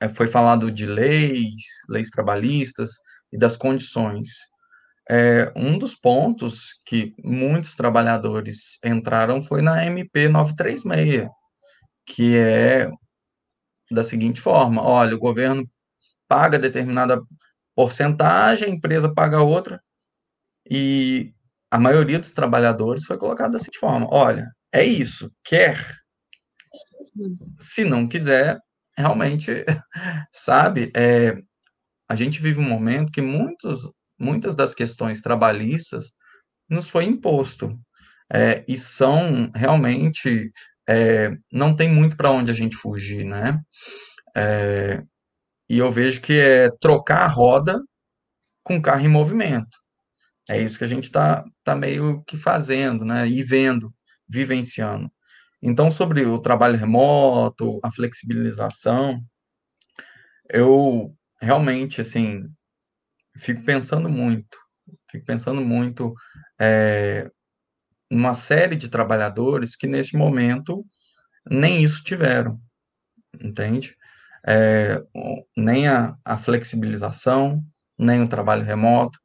é, 0.00 0.08
foi 0.08 0.26
falado 0.26 0.70
de 0.70 0.86
leis, 0.86 1.62
leis 1.88 2.10
trabalhistas 2.10 2.90
e 3.32 3.38
das 3.38 3.56
condições. 3.56 4.28
É, 5.12 5.52
um 5.56 5.76
dos 5.76 5.96
pontos 5.96 6.74
que 6.86 7.12
muitos 7.24 7.74
trabalhadores 7.74 8.78
entraram 8.84 9.42
foi 9.42 9.60
na 9.60 9.84
MP 9.84 10.28
936, 10.28 11.28
que 12.06 12.36
é 12.36 12.88
da 13.90 14.04
seguinte 14.04 14.40
forma: 14.40 14.80
olha, 14.86 15.16
o 15.16 15.18
governo 15.18 15.68
paga 16.28 16.60
determinada 16.60 17.20
porcentagem, 17.74 18.68
a 18.68 18.70
empresa 18.70 19.12
paga 19.12 19.42
outra, 19.42 19.82
e 20.70 21.34
a 21.68 21.78
maioria 21.78 22.20
dos 22.20 22.32
trabalhadores 22.32 23.04
foi 23.04 23.18
colocada 23.18 23.54
da 23.54 23.58
seguinte 23.58 23.80
forma: 23.80 24.06
olha, 24.12 24.48
é 24.72 24.84
isso, 24.84 25.28
quer. 25.42 25.84
Se 27.58 27.84
não 27.84 28.06
quiser, 28.06 28.60
realmente, 28.96 29.64
sabe, 30.32 30.92
é, 30.96 31.36
a 32.08 32.14
gente 32.14 32.40
vive 32.40 32.60
um 32.60 32.68
momento 32.68 33.10
que 33.10 33.20
muitos, 33.20 33.90
muitas 34.20 34.54
das 34.54 34.74
questões 34.74 35.22
trabalhistas 35.22 36.12
nos 36.68 36.88
foi 36.88 37.04
imposto, 37.04 37.78
é, 38.32 38.64
e 38.68 38.78
são 38.78 39.50
realmente, 39.54 40.50
é, 40.88 41.30
não 41.52 41.74
tem 41.74 41.88
muito 41.88 42.16
para 42.16 42.30
onde 42.30 42.50
a 42.50 42.54
gente 42.54 42.76
fugir, 42.76 43.24
né? 43.24 43.60
É, 44.36 45.02
e 45.68 45.78
eu 45.78 45.90
vejo 45.90 46.20
que 46.20 46.34
é 46.34 46.70
trocar 46.80 47.22
a 47.24 47.28
roda 47.28 47.80
com 48.64 48.82
carro 48.82 49.04
em 49.04 49.08
movimento. 49.08 49.78
É 50.50 50.60
isso 50.60 50.78
que 50.78 50.84
a 50.84 50.88
gente 50.88 51.04
está 51.04 51.44
tá 51.64 51.76
meio 51.76 52.22
que 52.26 52.36
fazendo, 52.36 53.04
né? 53.04 53.28
E 53.28 53.42
vendo, 53.42 53.92
vivenciando. 54.28 55.10
Então, 55.62 55.90
sobre 55.90 56.24
o 56.26 56.40
trabalho 56.40 56.78
remoto, 56.78 57.78
a 57.84 57.92
flexibilização, 57.92 59.20
eu 60.52 61.14
realmente, 61.40 62.00
assim, 62.00 62.44
fico 63.36 63.62
pensando 63.62 64.08
muito, 64.08 64.58
fico 65.10 65.24
pensando 65.24 65.60
muito 65.60 66.14
é, 66.60 67.30
uma 68.10 68.34
série 68.34 68.76
de 68.76 68.88
trabalhadores 68.88 69.76
que, 69.76 69.86
nesse 69.86 70.16
momento, 70.16 70.84
nem 71.48 71.82
isso 71.82 72.02
tiveram, 72.02 72.60
entende? 73.40 73.96
É, 74.46 75.02
nem 75.56 75.86
a, 75.86 76.16
a, 76.24 76.36
flexibilização, 76.36 77.62
nem 77.98 78.22
o 78.22 78.28
trabalho 78.28 78.64
remoto, 78.64 79.18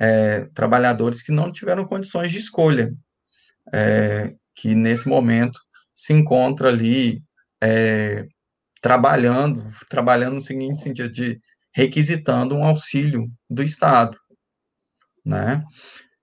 é, 0.00 0.46
trabalhadores 0.46 1.22
que 1.22 1.30
não 1.30 1.52
tiveram 1.52 1.84
condições 1.84 2.32
de 2.32 2.38
escolha, 2.38 2.92
é, 3.72 4.34
que 4.54 4.74
nesse 4.74 5.08
momento 5.08 5.60
se 5.94 6.12
encontra 6.12 6.68
ali 6.68 7.22
é, 7.62 8.26
trabalhando, 8.80 9.64
trabalhando 9.88 10.34
no 10.34 10.40
seguinte 10.40 10.80
sentido 10.80 11.10
de 11.10 11.40
requisitando 11.74 12.54
um 12.54 12.64
auxílio 12.64 13.28
do 13.50 13.62
Estado, 13.62 14.16
né? 15.24 15.64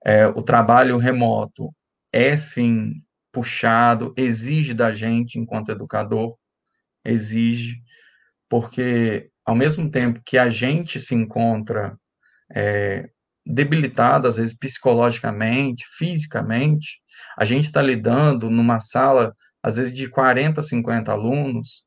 É, 0.04 0.26
o 0.26 0.42
trabalho 0.42 0.96
remoto 0.96 1.72
é 2.12 2.36
sim 2.36 3.02
puxado, 3.30 4.12
exige 4.16 4.74
da 4.74 4.92
gente 4.92 5.38
enquanto 5.38 5.70
educador, 5.70 6.36
exige, 7.04 7.82
porque 8.48 9.30
ao 9.44 9.54
mesmo 9.54 9.90
tempo 9.90 10.22
que 10.24 10.38
a 10.38 10.48
gente 10.48 10.98
se 10.98 11.14
encontra 11.14 11.98
é, 12.54 13.08
debilitado, 13.44 14.28
às 14.28 14.36
vezes 14.36 14.56
psicologicamente, 14.56 15.84
fisicamente, 15.96 17.00
a 17.36 17.44
gente 17.44 17.64
está 17.64 17.82
lidando 17.82 18.48
numa 18.48 18.80
sala, 18.80 19.34
às 19.62 19.76
vezes 19.76 19.94
de 19.94 20.08
40, 20.08 20.62
50 20.62 21.12
alunos, 21.12 21.84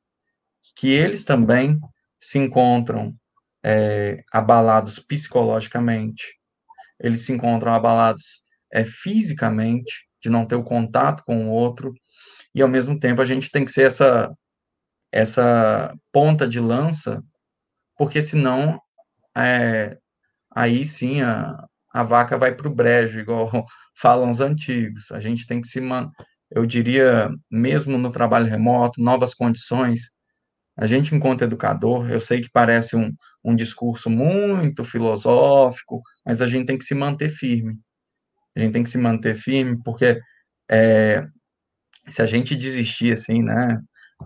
que 0.75 0.89
eles 0.89 1.23
também 1.23 1.79
se 2.19 2.39
encontram 2.39 3.15
é, 3.65 4.23
abalados 4.31 4.99
psicologicamente, 4.99 6.23
eles 6.99 7.25
se 7.25 7.33
encontram 7.33 7.73
abalados 7.73 8.43
é, 8.71 8.85
fisicamente, 8.85 10.07
de 10.21 10.29
não 10.29 10.45
ter 10.45 10.55
o 10.55 10.63
contato 10.63 11.23
com 11.25 11.47
o 11.47 11.49
outro, 11.49 11.91
e 12.53 12.61
ao 12.61 12.67
mesmo 12.67 12.99
tempo 12.99 13.21
a 13.21 13.25
gente 13.25 13.49
tem 13.49 13.65
que 13.65 13.71
ser 13.71 13.87
essa, 13.87 14.31
essa 15.11 15.93
ponta 16.11 16.47
de 16.47 16.59
lança, 16.59 17.23
porque 17.97 18.21
senão 18.21 18.79
é, 19.35 19.97
aí 20.55 20.85
sim 20.85 21.21
a, 21.21 21.65
a 21.93 22.03
vaca 22.03 22.37
vai 22.37 22.53
para 22.53 22.67
o 22.67 22.73
brejo, 22.73 23.19
igual 23.19 23.49
falam 23.97 24.29
os 24.29 24.41
antigos. 24.41 25.11
A 25.11 25.19
gente 25.19 25.47
tem 25.47 25.59
que 25.61 25.67
se 25.67 25.81
man... 25.81 26.11
eu 26.51 26.65
diria, 26.65 27.29
mesmo 27.49 27.97
no 27.97 28.11
trabalho 28.11 28.47
remoto, 28.47 29.01
novas 29.01 29.33
condições. 29.33 30.14
A 30.77 30.85
gente, 30.85 31.15
enquanto 31.15 31.43
educador, 31.43 32.11
eu 32.11 32.19
sei 32.19 32.41
que 32.41 32.49
parece 32.51 32.95
um, 32.95 33.13
um 33.43 33.55
discurso 33.55 34.09
muito 34.09 34.83
filosófico, 34.83 36.01
mas 36.25 36.41
a 36.41 36.47
gente 36.47 36.65
tem 36.65 36.77
que 36.77 36.83
se 36.83 36.93
manter 36.93 37.29
firme. 37.29 37.79
A 38.55 38.59
gente 38.59 38.73
tem 38.73 38.83
que 38.83 38.89
se 38.89 38.97
manter 38.97 39.35
firme, 39.35 39.81
porque 39.83 40.19
é, 40.69 41.25
se 42.09 42.21
a 42.21 42.25
gente 42.25 42.55
desistir 42.55 43.13
assim, 43.13 43.41
né, 43.41 43.79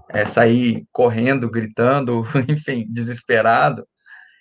é, 0.09 0.25
sair 0.25 0.85
correndo, 0.91 1.49
gritando, 1.49 2.23
enfim, 2.49 2.85
desesperado, 2.89 3.87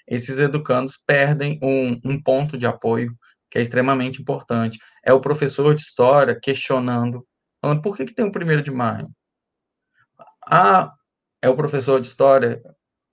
esses 0.07 0.39
educandos 0.39 0.99
perdem 1.07 1.59
um, 1.63 2.01
um 2.05 2.23
ponto 2.23 2.57
de 2.57 2.67
apoio 2.67 3.15
que 3.51 3.59
é 3.59 3.63
extremamente 3.63 4.21
importante. 4.21 4.79
É 5.05 5.13
o 5.13 5.21
professor 5.21 5.75
de 5.75 5.83
história 5.83 6.39
questionando, 6.41 7.27
falando, 7.61 7.83
por 7.83 7.97
que, 7.97 8.07
que 8.07 8.15
tem 8.15 8.25
o 8.25 8.33
primeiro 8.33 8.63
de 8.63 8.71
maio? 8.71 9.09
Ah, 10.47 10.93
é 11.43 11.49
o 11.49 11.57
professor 11.57 12.01
de 12.01 12.07
história, 12.07 12.63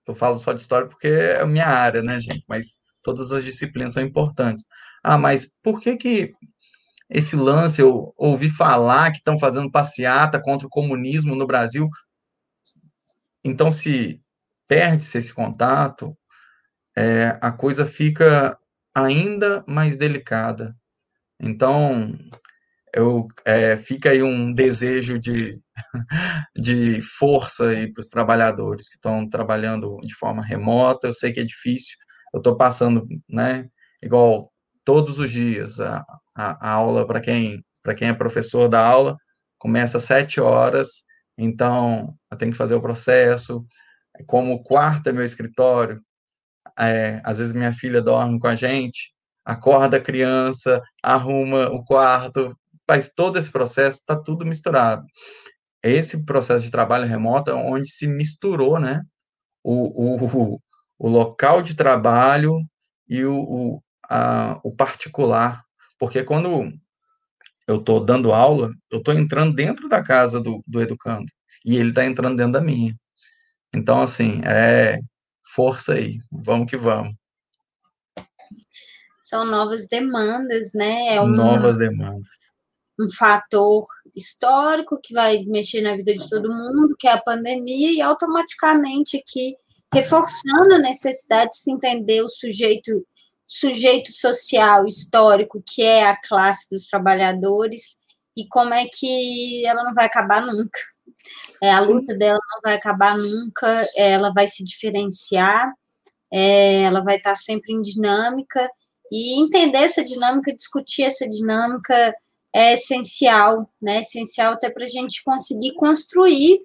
eu 0.08 0.16
falo 0.16 0.40
só 0.40 0.54
de 0.54 0.62
história 0.62 0.88
porque 0.88 1.08
é 1.08 1.42
a 1.42 1.46
minha 1.46 1.68
área, 1.68 2.02
né, 2.02 2.20
gente? 2.20 2.44
Mas 2.48 2.80
todas 3.04 3.32
as 3.32 3.44
disciplinas 3.44 3.94
são 3.94 4.04
importantes. 4.04 4.66
Ah, 5.04 5.18
mas 5.18 5.52
por 5.64 5.80
que 5.80 5.96
que 5.98 6.34
esse 7.10 7.36
lance, 7.36 7.82
eu 7.82 8.14
ouvi 8.18 8.50
falar 8.50 9.12
que 9.12 9.18
estão 9.18 9.38
fazendo 9.38 9.72
passeata 9.72 10.42
contra 10.42 10.68
o 10.68 10.70
comunismo 10.70 11.36
no 11.36 11.46
Brasil. 11.46 11.88
Então, 13.44 13.72
se 13.72 14.22
perde-se 14.68 15.18
esse 15.18 15.34
contato, 15.34 16.18
é, 16.96 17.38
a 17.42 17.52
coisa 17.52 17.86
fica 17.86 18.58
ainda 18.94 19.64
mais 19.68 19.98
delicada. 19.98 20.76
Então, 21.40 22.18
eu, 22.94 23.28
é, 23.46 23.78
fica 23.78 24.12
aí 24.12 24.24
um 24.24 24.54
desejo 24.54 25.20
de, 25.20 25.62
de 26.56 27.02
força 27.02 27.66
para 27.94 28.02
os 28.02 28.10
trabalhadores 28.10 28.90
que 28.90 28.96
estão 28.96 29.28
trabalhando 29.30 29.98
de 30.02 30.16
forma 30.16 30.44
remota. 30.44 31.08
Eu 31.08 31.14
sei 31.14 31.32
que 31.32 31.40
é 31.40 31.44
difícil, 31.44 31.98
eu 32.34 32.40
estou 32.40 32.56
passando, 32.58 33.08
né, 33.30 33.68
igual 34.02 34.52
todos 34.84 35.20
os 35.20 35.32
dias, 35.32 35.80
a, 35.80 36.06
a, 36.36 36.70
a 36.70 36.72
aula 36.72 37.08
para 37.08 37.20
quem, 37.20 37.64
quem 37.98 38.10
é 38.10 38.14
professor 38.14 38.68
da 38.68 38.86
aula, 38.86 39.18
começa 39.58 39.98
às 39.98 40.04
sete 40.04 40.40
horas, 40.40 41.04
então 41.38 42.16
eu 42.32 42.38
tenho 42.38 42.52
que 42.52 42.58
fazer 42.58 42.76
o 42.76 42.82
processo. 42.82 43.66
Como 44.28 44.54
o 44.54 44.64
quarto 44.64 45.10
é 45.10 45.14
meu 45.14 45.26
escritório, 45.26 46.02
é, 46.78 47.22
às 47.24 47.40
vezes 47.40 47.54
minha 47.54 47.74
filha 47.74 48.02
dorme 48.02 48.40
com 48.40 48.48
a 48.48 48.56
gente, 48.56 49.14
acorda 49.44 49.98
a 49.98 50.02
criança, 50.02 50.82
arruma 51.04 51.70
o 51.70 51.84
quarto, 51.84 52.56
faz 52.88 53.10
todo 53.14 53.38
esse 53.38 53.52
processo, 53.52 54.00
está 54.00 54.16
tudo 54.16 54.46
misturado. 54.46 55.04
Esse 55.86 56.26
processo 56.26 56.66
de 56.66 56.72
trabalho 56.72 57.06
remoto 57.06 57.52
é 57.52 57.54
onde 57.54 57.88
se 57.88 58.08
misturou, 58.08 58.80
né, 58.80 59.04
o, 59.64 60.56
o, 60.56 60.62
o 60.98 61.08
local 61.08 61.62
de 61.62 61.76
trabalho 61.76 62.60
e 63.08 63.24
o, 63.24 63.36
o, 63.36 63.84
a, 64.10 64.60
o 64.64 64.76
particular, 64.76 65.64
porque 66.00 66.24
quando 66.24 66.74
eu 67.68 67.78
estou 67.78 68.04
dando 68.04 68.34
aula, 68.34 68.72
eu 68.92 68.98
estou 68.98 69.14
entrando 69.14 69.54
dentro 69.54 69.88
da 69.88 70.02
casa 70.02 70.42
do, 70.42 70.64
do 70.66 70.82
educando, 70.82 71.32
e 71.64 71.78
ele 71.78 71.90
está 71.90 72.04
entrando 72.04 72.36
dentro 72.36 72.54
da 72.54 72.62
minha. 72.62 72.96
Então, 73.76 74.02
assim, 74.02 74.42
é 74.44 74.98
força 75.54 75.94
aí, 75.94 76.18
vamos 76.32 76.68
que 76.68 76.78
vamos. 76.78 77.14
São 79.22 79.46
novas 79.46 79.88
demandas, 79.88 80.72
né? 80.74 81.16
É 81.16 81.22
uma, 81.22 81.36
novas 81.36 81.78
demandas. 81.78 82.45
Um 83.00 83.10
fator 83.10 83.86
histórico 84.16 85.00
que 85.02 85.14
vai 85.14 85.44
mexer 85.46 85.82
na 85.82 85.96
vida 85.96 86.14
de 86.14 86.30
todo 86.30 86.54
mundo, 86.54 86.96
que 86.98 87.08
é 87.08 87.12
a 87.12 87.22
pandemia, 87.22 87.92
e 87.92 88.02
automaticamente 88.02 89.18
aqui 89.18 89.56
reforçando 89.94 90.76
a 90.76 90.80
necessidade 90.80 91.52
de 91.52 91.58
se 91.58 91.72
entender 91.72 92.22
o 92.22 92.30
sujeito 92.30 93.06
sujeito 93.48 94.12
social 94.12 94.88
histórico 94.88 95.64
que 95.66 95.84
é 95.84 96.08
a 96.08 96.20
classe 96.20 96.68
dos 96.70 96.88
trabalhadores 96.88 97.98
e 98.36 98.48
como 98.48 98.74
é 98.74 98.86
que 98.92 99.64
ela 99.66 99.84
não 99.84 99.94
vai 99.94 100.06
acabar 100.06 100.42
nunca. 100.42 100.80
É, 101.62 101.72
a 101.72 101.80
luta 101.80 102.14
dela 102.16 102.40
não 102.54 102.62
vai 102.64 102.76
acabar 102.76 103.18
nunca, 103.18 103.88
ela 103.96 104.32
vai 104.34 104.48
se 104.48 104.64
diferenciar, 104.64 105.72
é, 106.32 106.84
ela 106.84 107.02
vai 107.02 107.18
estar 107.18 107.36
sempre 107.36 107.72
em 107.72 107.82
dinâmica, 107.82 108.68
e 109.12 109.40
entender 109.40 109.80
essa 109.80 110.04
dinâmica, 110.04 110.54
discutir 110.54 111.04
essa 111.04 111.28
dinâmica 111.28 112.14
é 112.56 112.72
essencial, 112.72 113.70
né? 113.82 114.00
Essencial 114.00 114.54
até 114.54 114.70
para 114.70 114.86
a 114.86 114.88
gente 114.88 115.22
conseguir 115.26 115.74
construir 115.74 116.62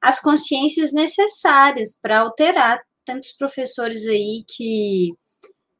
as 0.00 0.18
consciências 0.18 0.90
necessárias 0.90 1.98
para 2.00 2.20
alterar 2.20 2.80
tantos 3.04 3.32
professores 3.32 4.06
aí 4.06 4.42
que 4.56 5.12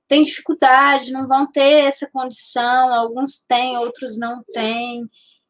têm 0.07 0.23
dificuldade, 0.23 1.11
não 1.11 1.27
vão 1.27 1.51
ter 1.51 1.87
essa 1.87 2.07
condição, 2.13 2.93
alguns 2.93 3.41
têm, 3.49 3.79
outros 3.79 4.19
não 4.19 4.45
têm, 4.53 5.09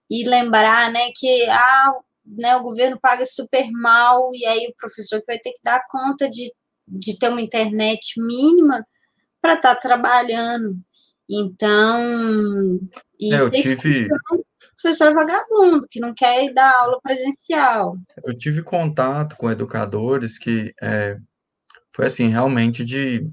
e 0.08 0.22
lembrar, 0.22 0.92
né, 0.92 1.08
que 1.16 1.44
ah, 1.50 1.92
né, 2.24 2.54
o 2.54 2.62
governo 2.62 2.96
paga 3.00 3.24
super 3.24 3.68
mal, 3.72 4.30
e 4.32 4.46
aí 4.46 4.68
o 4.68 4.74
professor 4.76 5.20
vai 5.26 5.40
ter 5.40 5.50
que 5.50 5.60
dar 5.64 5.84
conta 5.88 6.30
de, 6.30 6.54
de 6.86 7.18
ter 7.18 7.30
uma 7.30 7.40
internet 7.40 8.20
mínima 8.20 8.86
para 9.42 9.54
estar 9.54 9.74
tá 9.74 9.80
trabalhando. 9.80 10.76
Então, 11.28 12.78
é, 13.20 13.40
eu 13.40 13.50
tive 13.50 14.08
professor 14.84 15.14
vagabundo 15.14 15.86
que 15.90 16.00
não 16.00 16.12
quer 16.14 16.44
ir 16.44 16.52
dar 16.52 16.80
aula 16.80 17.00
presencial. 17.00 17.96
Eu 18.22 18.36
tive 18.36 18.62
contato 18.62 19.36
com 19.36 19.50
educadores 19.50 20.36
que 20.38 20.74
é, 20.82 21.16
foi 21.94 22.06
assim 22.06 22.28
realmente 22.28 22.84
de 22.84 23.26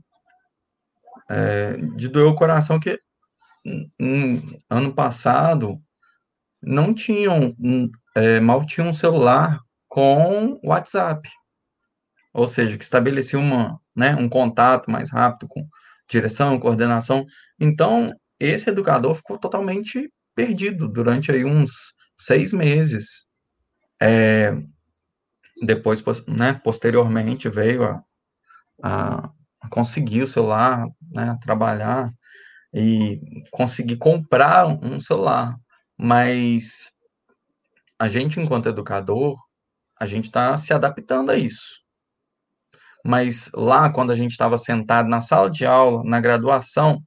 é, 1.29 1.75
de 1.95 2.07
doer 2.07 2.27
o 2.27 2.35
coração 2.35 2.79
que 2.79 2.99
um, 3.99 4.41
ano 4.69 4.93
passado 4.93 5.81
não 6.61 6.93
tinham 6.93 7.55
é, 8.15 8.39
mal 8.39 8.65
tinham 8.65 8.89
um 8.89 8.93
celular 8.93 9.59
com 9.87 10.59
WhatsApp, 10.63 11.29
ou 12.33 12.47
seja, 12.47 12.77
que 12.77 12.83
estabelecia 12.83 13.37
uma, 13.37 13.79
né, 13.93 14.15
um 14.15 14.29
contato 14.29 14.89
mais 14.89 15.11
rápido 15.11 15.49
com 15.49 15.67
direção, 16.11 16.59
coordenação. 16.59 17.25
Então, 17.59 18.13
esse 18.39 18.69
educador 18.69 19.15
ficou 19.15 19.37
totalmente 19.37 20.11
perdido 20.35 20.87
durante 20.87 21.31
aí 21.31 21.45
uns 21.45 21.93
seis 22.17 22.53
meses. 22.53 23.25
É, 24.01 24.53
depois, 25.63 26.03
né, 26.27 26.53
posteriormente, 26.63 27.47
veio 27.47 27.83
a, 27.83 29.31
a 29.61 29.69
conseguir 29.69 30.23
o 30.23 30.27
celular, 30.27 30.87
né, 31.11 31.37
trabalhar 31.41 32.11
e 32.73 33.19
conseguir 33.51 33.97
comprar 33.97 34.67
um 34.67 34.99
celular. 34.99 35.55
Mas 35.97 36.91
a 37.99 38.07
gente, 38.07 38.39
enquanto 38.39 38.69
educador, 38.69 39.37
a 39.99 40.05
gente 40.05 40.25
está 40.25 40.57
se 40.57 40.73
adaptando 40.73 41.29
a 41.29 41.35
isso. 41.35 41.80
Mas 43.03 43.49
lá, 43.53 43.89
quando 43.91 44.11
a 44.11 44.15
gente 44.15 44.31
estava 44.31 44.57
sentado 44.57 45.09
na 45.09 45.21
sala 45.21 45.49
de 45.49 45.65
aula, 45.65 46.03
na 46.03 46.19
graduação, 46.19 47.01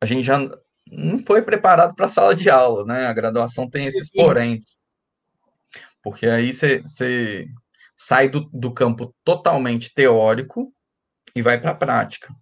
a 0.00 0.06
gente 0.06 0.24
já 0.24 0.38
não 0.86 1.22
foi 1.24 1.42
preparado 1.42 1.94
para 1.94 2.06
a 2.06 2.08
sala 2.08 2.34
de 2.34 2.50
aula, 2.50 2.84
né? 2.84 3.06
A 3.06 3.12
graduação 3.12 3.68
tem 3.68 3.86
esses 3.86 4.10
poréns. 4.10 4.62
Porque 6.02 6.26
aí 6.26 6.52
você 6.52 7.48
sai 7.96 8.28
do, 8.28 8.40
do 8.52 8.72
campo 8.72 9.14
totalmente 9.24 9.94
teórico 9.94 10.72
e 11.34 11.40
vai 11.40 11.60
para 11.60 11.70
a 11.70 11.74
prática. 11.74 12.34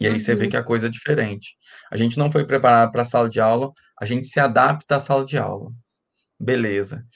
E 0.00 0.06
aí 0.06 0.18
você 0.18 0.34
vê 0.34 0.44
uhum. 0.44 0.50
que 0.50 0.56
a 0.56 0.64
coisa 0.64 0.86
é 0.86 0.90
diferente. 0.90 1.54
A 1.90 1.96
gente 1.96 2.18
não 2.18 2.32
foi 2.32 2.44
preparado 2.44 2.90
para 2.90 3.02
a 3.02 3.04
sala 3.04 3.28
de 3.28 3.40
aula, 3.40 3.70
a 4.00 4.04
gente 4.04 4.26
se 4.26 4.40
adapta 4.40 4.96
à 4.96 5.00
sala 5.00 5.24
de 5.24 5.38
aula. 5.38 5.70
Beleza. 6.40 7.06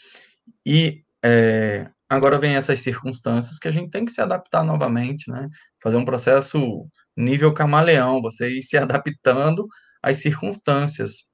E 0.65 1.03
é, 1.25 1.91
agora 2.09 2.39
vem 2.39 2.57
essas 2.57 2.81
circunstâncias 2.81 3.59
que 3.59 3.69
a 3.69 3.71
gente 3.71 3.91
tem 3.91 4.05
que 4.05 4.13
se 4.13 4.21
adaptar 4.21 4.65
novamente, 4.65 5.31
né? 5.31 5.49
Fazer 5.83 5.97
um 5.97 6.05
processo 6.05 6.89
nível 7.17 7.53
camaleão, 7.53 8.21
você 8.21 8.51
ir 8.51 8.63
se 8.63 8.77
adaptando 8.79 9.67
às 10.03 10.19
circunstâncias. 10.19 11.25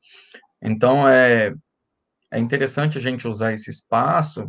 Então, 0.63 1.09
é, 1.09 1.53
é 2.33 2.39
interessante 2.39 2.99
a 2.99 3.01
gente 3.01 3.29
usar 3.29 3.53
esse 3.53 3.71
espaço, 3.71 4.47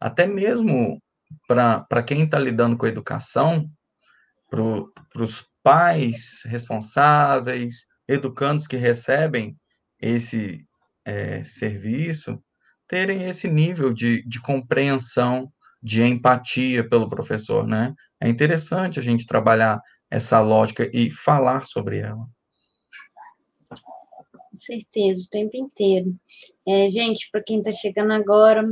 até 0.00 0.26
mesmo 0.26 1.00
para 1.46 2.02
quem 2.02 2.24
está 2.24 2.38
lidando 2.38 2.76
com 2.76 2.86
a 2.86 2.88
educação, 2.88 3.68
para 4.50 5.22
os 5.22 5.46
pais 5.62 6.42
responsáveis, 6.46 7.86
educandos 8.08 8.66
que 8.66 8.76
recebem 8.76 9.56
esse 10.00 10.66
é, 11.04 11.44
serviço, 11.44 12.42
terem 12.86 13.28
esse 13.28 13.48
nível 13.48 13.92
de, 13.92 14.26
de 14.26 14.40
compreensão, 14.40 15.52
de 15.82 16.02
empatia 16.02 16.88
pelo 16.88 17.08
professor, 17.08 17.66
né? 17.66 17.94
É 18.20 18.28
interessante 18.28 18.98
a 18.98 19.02
gente 19.02 19.26
trabalhar 19.26 19.80
essa 20.10 20.40
lógica 20.40 20.90
e 20.92 21.10
falar 21.10 21.66
sobre 21.66 21.98
ela. 21.98 22.26
Com 24.50 24.56
certeza, 24.56 25.24
o 25.24 25.30
tempo 25.30 25.56
inteiro. 25.56 26.14
É, 26.66 26.88
gente, 26.88 27.28
para 27.30 27.42
quem 27.42 27.58
está 27.58 27.70
chegando 27.70 28.12
agora, 28.12 28.64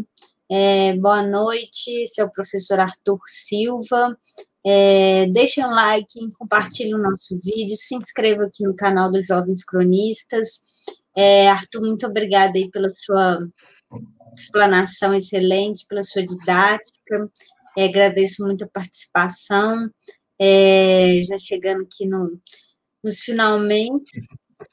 é, 0.50 0.94
boa 0.94 1.22
noite, 1.22 2.04
o 2.20 2.30
professor 2.30 2.80
Arthur 2.80 3.20
Silva. 3.26 4.16
É, 4.64 5.26
deixe 5.26 5.64
um 5.64 5.70
like, 5.70 6.18
compartilhe 6.38 6.92
o 6.92 6.98
nosso 6.98 7.38
vídeo, 7.38 7.76
se 7.76 7.94
inscreva 7.94 8.44
aqui 8.44 8.64
no 8.64 8.74
canal 8.74 9.12
dos 9.12 9.26
Jovens 9.26 9.64
Cronistas. 9.64 10.60
É, 11.16 11.48
Arthur, 11.48 11.82
muito 11.82 12.06
obrigada 12.06 12.58
aí 12.58 12.68
pela 12.70 12.88
sua 12.88 13.38
explanação 14.40 15.14
excelente, 15.14 15.86
pela 15.88 16.02
sua 16.02 16.24
didática. 16.24 17.30
É, 17.76 17.84
agradeço 17.84 18.44
muito 18.44 18.64
a 18.64 18.68
participação. 18.68 19.90
É, 20.38 21.22
já 21.26 21.38
chegando 21.38 21.82
aqui 21.82 22.06
no, 22.06 22.40
nos 23.02 23.20
finalmente. 23.20 24.10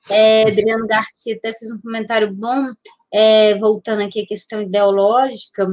É, 0.10 0.44
Adriano 0.44 0.88
Garcia 0.88 1.36
até 1.36 1.54
fez 1.54 1.72
um 1.72 1.80
comentário 1.80 2.34
bom, 2.34 2.72
é, 3.14 3.56
voltando 3.56 4.02
aqui 4.02 4.22
à 4.22 4.26
questão 4.26 4.62
ideológica, 4.62 5.68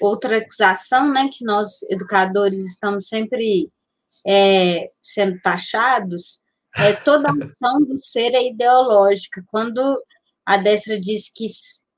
outra 0.00 0.38
acusação, 0.38 1.12
né, 1.12 1.28
que 1.32 1.44
nós, 1.44 1.82
educadores, 1.84 2.58
estamos 2.66 3.08
sempre 3.08 3.70
é, 4.26 4.90
sendo 5.00 5.40
taxados, 5.40 6.40
é 6.76 6.92
toda 6.92 7.28
a 7.28 7.44
ação 7.44 7.80
do 7.84 7.96
ser 7.98 8.34
é 8.34 8.48
ideológica. 8.48 9.44
Quando 9.48 9.80
a 10.44 10.56
Destra 10.56 10.98
diz 10.98 11.32
que, 11.32 11.46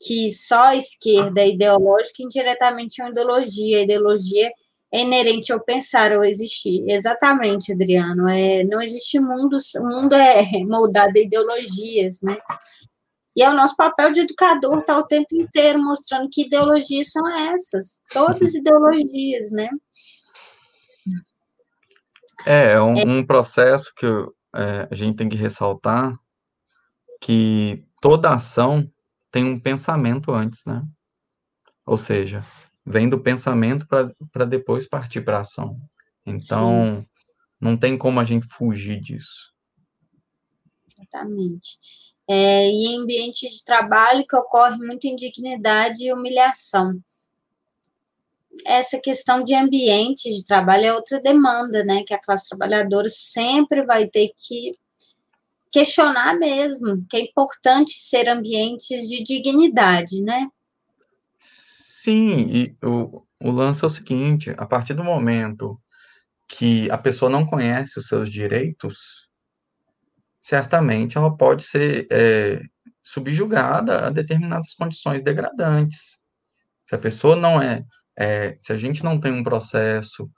que 0.00 0.30
só 0.30 0.64
a 0.64 0.76
esquerda 0.76 1.40
é 1.40 1.48
ideológica, 1.48 2.22
indiretamente 2.22 3.00
é 3.00 3.04
uma 3.04 3.10
ideologia. 3.10 3.78
A 3.78 3.82
ideologia 3.82 4.50
é 4.92 5.00
inerente 5.00 5.52
ao 5.52 5.60
pensar 5.60 6.12
ou 6.12 6.24
existir. 6.24 6.84
Exatamente, 6.88 7.72
Adriano. 7.72 8.28
É, 8.28 8.62
não 8.64 8.80
existe 8.80 9.18
mundo, 9.18 9.56
o 9.76 9.86
mundo 9.88 10.14
é 10.14 10.42
moldado 10.64 11.18
a 11.18 11.20
ideologias, 11.20 12.20
né? 12.22 12.36
E 13.34 13.42
é 13.42 13.50
o 13.50 13.54
nosso 13.54 13.76
papel 13.76 14.12
de 14.12 14.20
educador 14.20 14.78
estar 14.78 14.94
tá 14.94 14.98
o 14.98 15.06
tempo 15.06 15.34
inteiro 15.34 15.78
mostrando 15.82 16.28
que 16.32 16.46
ideologias 16.46 17.12
são 17.12 17.28
essas, 17.28 18.00
todas 18.10 18.54
ideologias, 18.54 19.50
né? 19.50 19.68
É, 22.46 22.72
é 22.72 22.80
um, 22.80 22.96
é. 22.96 23.04
um 23.04 23.26
processo 23.26 23.92
que 23.94 24.06
é, 24.54 24.88
a 24.90 24.94
gente 24.94 25.16
tem 25.16 25.28
que 25.28 25.36
ressaltar 25.36 26.18
que 27.20 27.84
toda 28.00 28.34
ação 28.34 28.90
tem 29.36 29.44
um 29.44 29.60
pensamento 29.60 30.32
antes, 30.32 30.64
né? 30.64 30.82
Ou 31.84 31.98
seja, 31.98 32.42
vem 32.86 33.06
do 33.06 33.20
pensamento 33.20 33.86
para 33.86 34.46
depois 34.46 34.88
partir 34.88 35.20
para 35.20 35.36
a 35.36 35.40
ação. 35.42 35.78
Então, 36.24 37.02
Sim. 37.02 37.06
não 37.60 37.76
tem 37.76 37.98
como 37.98 38.18
a 38.18 38.24
gente 38.24 38.46
fugir 38.46 38.98
disso. 38.98 39.52
Exatamente. 40.90 41.78
É, 42.26 42.66
e 42.66 42.86
em 42.86 43.02
ambientes 43.02 43.58
de 43.58 43.62
trabalho 43.62 44.24
que 44.26 44.34
ocorre 44.34 44.78
muita 44.78 45.06
indignidade 45.06 46.06
e 46.06 46.12
humilhação. 46.14 46.98
Essa 48.64 48.98
questão 48.98 49.44
de 49.44 49.54
ambientes 49.54 50.34
de 50.34 50.46
trabalho 50.46 50.86
é 50.86 50.94
outra 50.94 51.20
demanda, 51.20 51.84
né? 51.84 52.02
Que 52.04 52.14
a 52.14 52.18
classe 52.18 52.48
trabalhadora 52.48 53.10
sempre 53.10 53.84
vai 53.84 54.06
ter 54.06 54.32
que 54.34 54.74
questionar 55.76 56.38
mesmo, 56.38 57.04
que 57.06 57.18
é 57.18 57.20
importante 57.20 58.00
ser 58.00 58.30
ambientes 58.30 59.06
de 59.10 59.22
dignidade, 59.22 60.22
né? 60.22 60.48
Sim, 61.38 62.32
e 62.50 62.76
o, 62.82 63.22
o 63.38 63.50
lance 63.50 63.84
é 63.84 63.86
o 63.86 63.90
seguinte: 63.90 64.54
a 64.56 64.64
partir 64.64 64.94
do 64.94 65.04
momento 65.04 65.78
que 66.48 66.90
a 66.90 66.96
pessoa 66.96 67.30
não 67.30 67.44
conhece 67.44 67.98
os 67.98 68.06
seus 68.06 68.30
direitos, 68.30 69.28
certamente 70.42 71.18
ela 71.18 71.36
pode 71.36 71.62
ser 71.62 72.06
é, 72.10 72.62
subjugada 73.04 74.06
a 74.06 74.10
determinadas 74.10 74.72
condições 74.72 75.20
degradantes. 75.20 76.20
Se 76.86 76.94
a 76.94 76.98
pessoa 76.98 77.36
não 77.36 77.60
é, 77.60 77.84
é, 78.18 78.56
se 78.58 78.72
a 78.72 78.76
gente 78.78 79.04
não 79.04 79.20
tem 79.20 79.30
um 79.30 79.44
processo 79.44 80.30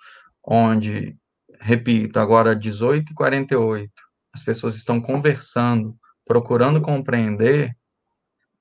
onde, 0.43 1.17
repito, 1.61 2.19
agora 2.19 2.57
18 2.57 3.13
e 3.13 3.15
48, 3.15 4.08
as 4.39 4.45
pessoas 4.45 4.77
estão 4.77 5.01
conversando, 5.01 5.97
procurando 6.25 6.81
compreender, 6.81 7.77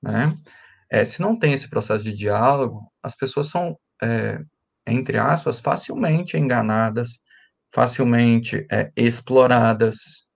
né? 0.02 0.36
É, 0.90 1.04
se 1.04 1.20
não 1.20 1.38
tem 1.38 1.52
esse 1.52 1.68
processo 1.68 2.02
de 2.02 2.12
diálogo, 2.12 2.90
as 3.02 3.14
pessoas 3.14 3.48
são, 3.48 3.78
é, 4.02 4.40
entre 4.86 5.18
aspas, 5.18 5.60
facilmente 5.60 6.36
enganadas, 6.36 7.20
facilmente 7.72 8.66
é, 8.70 8.90
exploradas. 8.96 10.26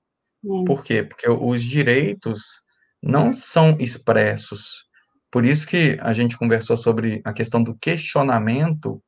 Hum. 0.45 0.65
Por 0.65 0.85
quê? 0.85 1.03
Porque 1.03 1.29
os 1.29 1.63
direitos 1.63 2.63
não 3.03 3.33
são 3.33 3.77
expressos. 3.81 4.85
Por 5.31 5.45
isso 5.45 5.67
que 5.67 5.97
a 6.01 6.13
gente 6.13 6.37
conversou 6.37 6.77
sobre 6.77 7.23
a 7.25 7.33
questão 7.33 7.63
do 7.63 7.75
questionamento 7.77 9.03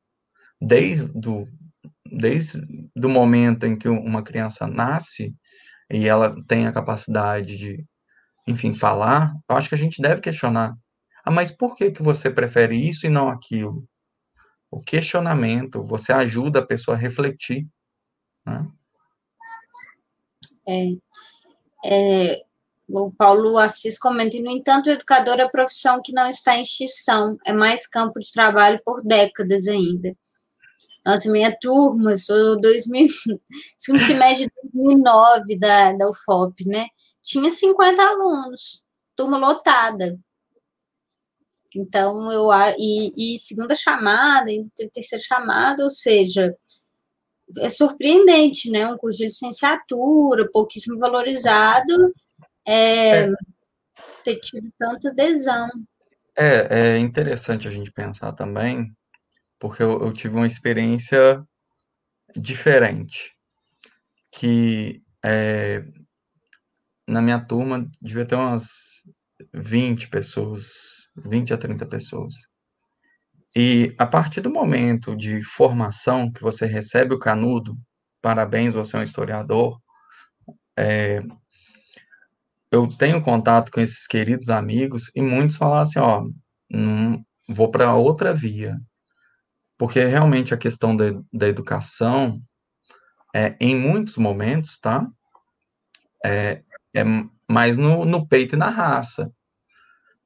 desde 0.59 1.13
do, 1.13 1.47
desde 2.11 2.59
do 2.95 3.07
momento 3.07 3.65
em 3.65 3.77
que 3.77 3.87
uma 3.87 4.23
criança 4.23 4.65
nasce 4.65 5.35
e 5.89 6.07
ela 6.07 6.35
tem 6.47 6.67
a 6.67 6.73
capacidade 6.73 7.57
de, 7.57 7.85
enfim, 8.47 8.73
falar, 8.73 9.33
eu 9.49 9.55
acho 9.55 9.69
que 9.69 9.75
a 9.75 9.77
gente 9.77 10.01
deve 10.01 10.21
questionar 10.21 10.75
Ah, 11.23 11.31
mas 11.31 11.51
por 11.51 11.75
que, 11.75 11.91
que 11.91 12.03
você 12.03 12.29
prefere 12.29 12.75
isso 12.75 13.05
e 13.05 13.09
não 13.09 13.29
aquilo? 13.29 13.87
O 14.69 14.81
questionamento, 14.81 15.83
você 15.83 16.11
ajuda 16.13 16.59
a 16.59 16.65
pessoa 16.65 16.97
a 16.97 16.99
refletir. 16.99 17.67
Né? 18.45 18.67
É, 20.67 20.85
é, 21.85 22.45
o 22.87 23.11
Paulo 23.11 23.57
Assis 23.57 23.97
comenta, 23.97 24.37
no 24.39 24.49
entanto, 24.49 24.87
o 24.87 24.91
educador 24.91 25.39
é 25.39 25.47
profissão 25.47 26.01
que 26.03 26.11
não 26.11 26.27
está 26.29 26.55
em 26.55 26.61
extinção, 26.61 27.37
é 27.45 27.53
mais 27.53 27.87
campo 27.87 28.19
de 28.19 28.31
trabalho 28.31 28.79
por 28.85 29.03
décadas 29.03 29.67
ainda. 29.67 30.15
Nossa, 31.05 31.31
minha 31.31 31.55
turma, 31.55 32.15
sou 32.15 32.59
2000, 32.59 33.07
segundo 33.77 34.03
semestre 34.03 34.45
de 34.45 34.71
2009 34.73 35.55
da, 35.59 35.93
da 35.93 36.09
UFOP, 36.09 36.67
né? 36.67 36.87
Tinha 37.21 37.49
50 37.49 38.01
alunos, 38.01 38.83
turma 39.15 39.37
lotada. 39.37 40.17
Então, 41.75 42.31
eu 42.31 42.49
e, 42.77 43.35
e 43.35 43.37
segunda 43.37 43.75
chamada, 43.75 44.51
e 44.51 44.65
terceira 44.91 45.23
chamada, 45.23 45.83
ou 45.83 45.89
seja, 45.89 46.55
é 47.59 47.69
surpreendente, 47.69 48.71
né? 48.71 48.87
Um 48.87 48.97
curso 48.97 49.19
de 49.19 49.25
licenciatura, 49.25 50.49
pouquíssimo 50.51 50.97
valorizado, 50.97 52.13
é, 52.65 53.25
é. 53.25 53.31
ter 54.23 54.39
tido 54.39 54.71
tanta 54.79 55.09
adesão. 55.09 55.69
É, 56.35 56.95
é 56.95 56.97
interessante 56.97 57.67
a 57.67 57.71
gente 57.71 57.91
pensar 57.91 58.31
também, 58.31 58.91
porque 59.65 59.81
eu, 59.81 59.99
eu 59.99 60.13
tive 60.13 60.35
uma 60.35 60.45
experiência 60.45 61.43
diferente, 62.35 63.33
que 64.31 65.01
é, 65.25 65.83
na 67.07 67.19
minha 67.19 67.43
turma 67.43 67.89
devia 67.99 68.27
ter 68.27 68.35
umas 68.35 68.67
20 69.51 70.07
pessoas, 70.09 71.09
20 71.17 71.51
a 71.51 71.57
30 71.57 71.83
pessoas. 71.87 72.35
E 73.55 73.95
a 73.97 74.05
partir 74.05 74.41
do 74.41 74.51
momento 74.51 75.15
de 75.15 75.41
formação 75.41 76.31
que 76.31 76.43
você 76.43 76.67
recebe 76.67 77.15
o 77.15 77.19
canudo, 77.19 77.75
parabéns, 78.21 78.75
você 78.75 78.97
é 78.97 78.99
um 78.99 79.03
historiador, 79.03 79.81
é, 80.77 81.23
eu 82.71 82.87
tenho 82.87 83.19
contato 83.19 83.71
com 83.71 83.81
esses 83.81 84.05
queridos 84.05 84.51
amigos 84.51 85.09
e 85.15 85.23
muitos 85.23 85.57
falam 85.57 85.79
assim, 85.79 85.97
ó, 85.97 86.23
não, 86.69 87.25
vou 87.49 87.71
para 87.71 87.95
outra 87.95 88.31
via, 88.31 88.77
porque 89.77 90.03
realmente 90.03 90.53
a 90.53 90.57
questão 90.57 90.95
da, 90.95 91.05
da 91.31 91.47
educação, 91.47 92.41
é, 93.33 93.55
em 93.59 93.75
muitos 93.75 94.17
momentos, 94.17 94.79
tá, 94.79 95.05
é, 96.25 96.63
é 96.95 97.03
mais 97.49 97.77
no, 97.77 98.05
no 98.05 98.27
peito 98.27 98.55
e 98.55 98.57
na 98.57 98.69
raça, 98.69 99.31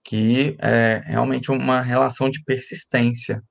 que 0.04 0.56
é 0.60 1.02
realmente 1.06 1.52
uma 1.52 1.82
relação 1.82 2.30
de 2.30 2.44
persistência. 2.44 3.44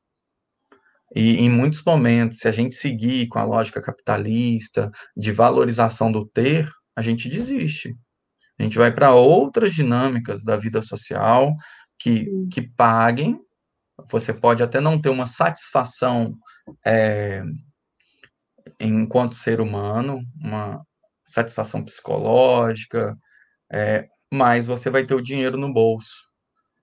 E 1.15 1.37
em 1.37 1.51
muitos 1.51 1.83
momentos, 1.83 2.39
se 2.39 2.49
a 2.49 2.53
gente 2.53 2.75
seguir 2.75 3.29
com 3.29 3.39
a 3.39 3.45
lógica 3.45 3.81
capitalista, 3.81 4.91
de 5.17 5.33
valorização 5.33 6.13
do 6.13 6.27
ter, 6.27 6.71
a 6.95 7.03
gente 7.03 7.29
desiste. 7.29 7.97
A 8.59 8.63
gente 8.63 8.77
vai 8.77 8.93
para 8.93 9.15
outras 9.15 9.73
dinâmicas 9.73 10.43
da 10.43 10.57
vida 10.57 10.83
social 10.83 11.55
que, 11.99 12.27
que 12.53 12.63
paguem. 12.63 13.39
Você 14.11 14.33
pode 14.33 14.63
até 14.63 14.81
não 14.81 15.01
ter 15.01 15.11
uma 15.11 15.27
satisfação 15.27 16.35
é, 16.85 17.43
enquanto 18.81 19.35
ser 19.35 19.61
humano, 19.61 20.21
uma 20.41 20.85
satisfação 21.25 21.85
psicológica, 21.85 23.17
é, 23.73 24.09
mas 24.33 24.67
você 24.67 24.91
vai 24.91 25.05
ter 25.05 25.15
o 25.15 25.23
dinheiro 25.23 25.57
no 25.57 25.73
bolso. 25.73 26.29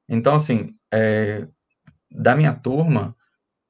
Então, 0.08 0.36
assim, 0.36 0.76
é, 0.94 1.48
da 2.12 2.36
minha 2.36 2.54
turma, 2.54 3.16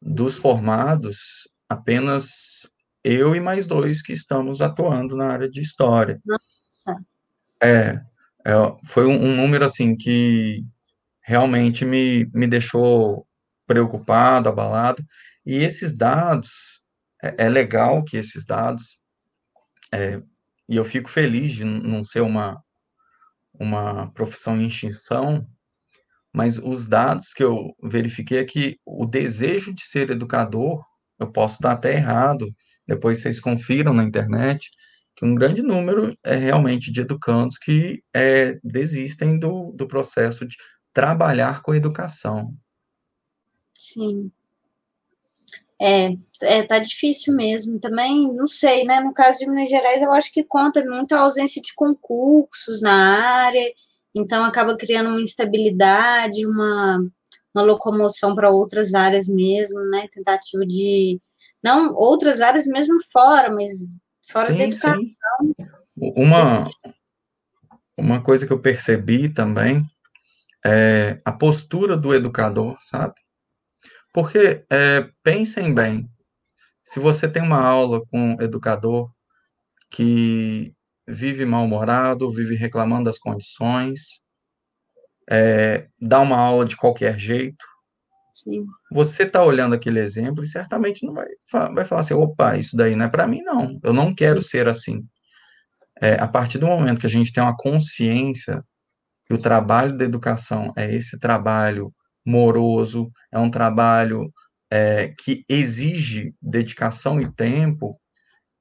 dos 0.01 0.37
formados, 0.37 1.49
apenas 1.69 2.69
eu 3.03 3.35
e 3.35 3.39
mais 3.39 3.67
dois 3.67 4.01
que 4.01 4.13
estamos 4.13 4.61
atuando 4.61 5.15
na 5.15 5.29
área 5.29 5.49
de 5.49 5.61
história. 5.61 6.21
Nossa. 6.25 7.05
É, 7.63 8.01
é 8.45 8.53
foi 8.83 9.05
um, 9.05 9.13
um, 9.13 9.35
número, 9.35 9.65
assim, 9.65 9.95
que 9.95 10.63
realmente 11.21 11.85
me, 11.85 12.25
me 12.33 12.47
deixou 12.47 13.25
preocupado, 13.65 14.49
abalado. 14.49 15.03
E 15.45 15.55
esses 15.55 15.95
dados, 15.95 16.81
é, 17.23 17.45
é 17.45 17.49
legal 17.49 18.03
que 18.03 18.17
esses 18.17 18.45
dados, 18.45 18.97
é, 19.93 20.21
e 20.67 20.75
eu 20.75 20.85
fico 20.85 21.09
feliz 21.09 21.53
de 21.53 21.63
não 21.63 22.03
ser 22.03 22.21
uma, 22.21 22.61
uma 23.53 24.11
profissão 24.11 24.59
em 24.59 24.67
extinção, 24.67 25.47
mas 26.33 26.57
os 26.57 26.87
dados 26.87 27.33
que 27.33 27.43
eu 27.43 27.73
verifiquei 27.81 28.39
é 28.39 28.43
que 28.43 28.77
o 28.85 29.05
desejo 29.05 29.73
de 29.73 29.83
ser 29.83 30.09
educador, 30.09 30.83
eu 31.19 31.31
posso 31.31 31.55
estar 31.55 31.71
até 31.71 31.93
errado, 31.93 32.53
depois 32.85 33.19
vocês 33.21 33.39
confiram 33.39 33.93
na 33.93 34.03
internet, 34.03 34.69
que 35.15 35.25
um 35.25 35.33
grande 35.33 35.61
número 35.61 36.15
é 36.25 36.35
realmente 36.35 36.91
de 36.91 37.01
educandos 37.01 37.57
que 37.57 38.03
é, 38.13 38.59
desistem 38.63 39.39
do, 39.39 39.71
do 39.71 39.87
processo 39.87 40.45
de 40.45 40.57
trabalhar 40.93 41.61
com 41.61 41.71
a 41.71 41.77
educação. 41.77 42.53
Sim. 43.93 44.31
É, 45.79 46.09
é, 46.41 46.63
tá 46.63 46.79
difícil 46.79 47.35
mesmo. 47.35 47.79
Também, 47.79 48.33
não 48.33 48.47
sei, 48.47 48.85
né? 48.85 49.01
No 49.01 49.13
caso 49.13 49.39
de 49.39 49.49
Minas 49.49 49.69
Gerais, 49.69 50.01
eu 50.01 50.11
acho 50.11 50.31
que 50.31 50.43
conta 50.43 50.83
muito 50.85 51.13
a 51.13 51.19
ausência 51.19 51.61
de 51.61 51.73
concursos 51.73 52.81
na 52.81 53.43
área 53.43 53.73
então 54.15 54.45
acaba 54.45 54.77
criando 54.77 55.09
uma 55.09 55.21
instabilidade, 55.21 56.47
uma, 56.47 57.05
uma 57.53 57.63
locomoção 57.63 58.33
para 58.33 58.49
outras 58.49 58.93
áreas 58.93 59.27
mesmo, 59.27 59.81
né? 59.89 60.07
Tentativa 60.09 60.65
de. 60.65 61.19
Não, 61.61 61.93
outras 61.93 62.39
áreas 62.39 62.65
mesmo 62.65 62.95
fora, 63.11 63.53
mas 63.53 63.99
fora 64.31 64.45
sim, 64.45 64.57
da 64.57 64.63
educação. 64.63 65.01
Sim. 65.01 66.13
Uma, 66.15 66.69
uma 67.97 68.23
coisa 68.23 68.47
que 68.47 68.53
eu 68.53 68.59
percebi 68.59 69.27
também 69.27 69.83
é 70.65 71.19
a 71.25 71.31
postura 71.31 71.97
do 71.97 72.13
educador, 72.13 72.77
sabe? 72.81 73.15
Porque 74.15 74.63
é, 74.71 75.09
pensem 75.21 75.73
bem, 75.73 76.09
se 76.81 77.01
você 77.01 77.27
tem 77.27 77.43
uma 77.43 77.59
aula 77.59 78.01
com 78.05 78.17
um 78.17 78.41
educador 78.41 79.11
que 79.91 80.73
vive 81.05 81.43
mal-humorado, 81.43 82.31
vive 82.31 82.55
reclamando 82.55 83.03
das 83.03 83.19
condições, 83.19 84.21
é, 85.29 85.89
dá 86.01 86.21
uma 86.21 86.37
aula 86.37 86.63
de 86.63 86.77
qualquer 86.77 87.19
jeito. 87.19 87.65
Sim. 88.31 88.65
Você 88.89 89.23
está 89.23 89.43
olhando 89.43 89.75
aquele 89.75 89.99
exemplo 89.99 90.45
e 90.45 90.47
certamente 90.47 91.05
não 91.05 91.13
vai, 91.13 91.27
vai 91.73 91.83
falar 91.83 91.99
assim: 91.99 92.13
opa, 92.13 92.55
isso 92.55 92.77
daí 92.77 92.95
não 92.95 93.07
é 93.07 93.09
para 93.09 93.27
mim, 93.27 93.41
não. 93.41 93.77
Eu 93.83 93.91
não 93.91 94.15
quero 94.15 94.41
ser 94.41 94.69
assim. 94.69 95.05
É, 96.01 96.13
a 96.13 96.27
partir 96.27 96.57
do 96.57 96.67
momento 96.67 97.01
que 97.01 97.07
a 97.07 97.09
gente 97.09 97.33
tem 97.33 97.43
uma 97.43 97.57
consciência 97.57 98.63
que 99.25 99.33
o 99.33 99.37
trabalho 99.37 99.97
da 99.97 100.05
educação 100.05 100.71
é 100.77 100.89
esse 100.95 101.19
trabalho 101.19 101.93
moroso, 102.25 103.11
é 103.31 103.39
um 103.39 103.49
trabalho 103.49 104.31
é, 104.71 105.13
que 105.19 105.43
exige 105.49 106.33
dedicação 106.41 107.19
e 107.21 107.31
tempo, 107.31 107.99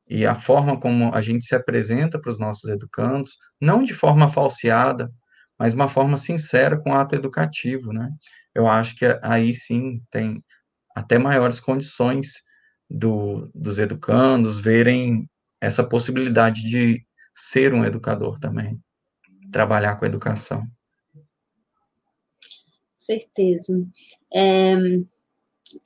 e 0.09 0.27
a 0.27 0.35
forma 0.35 0.79
como 0.79 1.15
a 1.15 1.21
gente 1.21 1.47
se 1.47 1.55
apresenta 1.55 2.21
para 2.21 2.31
os 2.31 2.39
nossos 2.39 2.69
educandos, 2.71 3.39
não 3.61 3.83
de 3.83 3.95
forma 3.95 4.29
falseada, 4.29 5.11
mas 5.59 5.73
uma 5.73 5.89
forma 5.89 6.19
sincera 6.19 6.79
com 6.79 6.91
o 6.91 6.95
ato 6.95 7.15
educativo, 7.15 7.93
né? 7.93 8.11
Eu 8.55 8.69
acho 8.69 8.97
que 8.97 9.07
aí 9.23 9.55
sim 9.55 10.03
tem 10.11 10.43
até 10.95 11.19
maiores 11.19 11.61
condições 11.61 12.43
do, 12.89 13.51
dos 13.55 13.79
educandos 13.79 14.59
verem 14.59 15.29
essa 15.61 15.83
possibilidade 15.83 16.63
de 16.63 17.05
ser 17.35 17.73
um 17.75 17.85
educador 17.85 18.39
também, 18.39 18.79
trabalhar 19.53 19.97
com 19.97 20.05
a 20.05 20.09
educação. 20.09 20.67
Certeza. 23.05 23.87
É, 24.33 24.75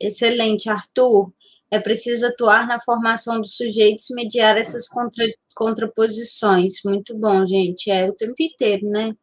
excelente, 0.00 0.68
Arthur 0.68 1.32
é 1.70 1.78
preciso 1.78 2.26
atuar 2.26 2.66
na 2.66 2.80
formação 2.80 3.40
dos 3.40 3.56
sujeitos 3.56 4.08
e 4.08 4.14
mediar 4.14 4.56
essas 4.56 4.88
contra, 4.88 5.24
contraposições. 5.54 6.74
Muito 6.84 7.16
bom, 7.16 7.44
gente. 7.46 7.90
É 7.90 8.08
o 8.08 8.14
tempo 8.14 8.34
inteiro, 8.40 8.88
né? 8.88 9.14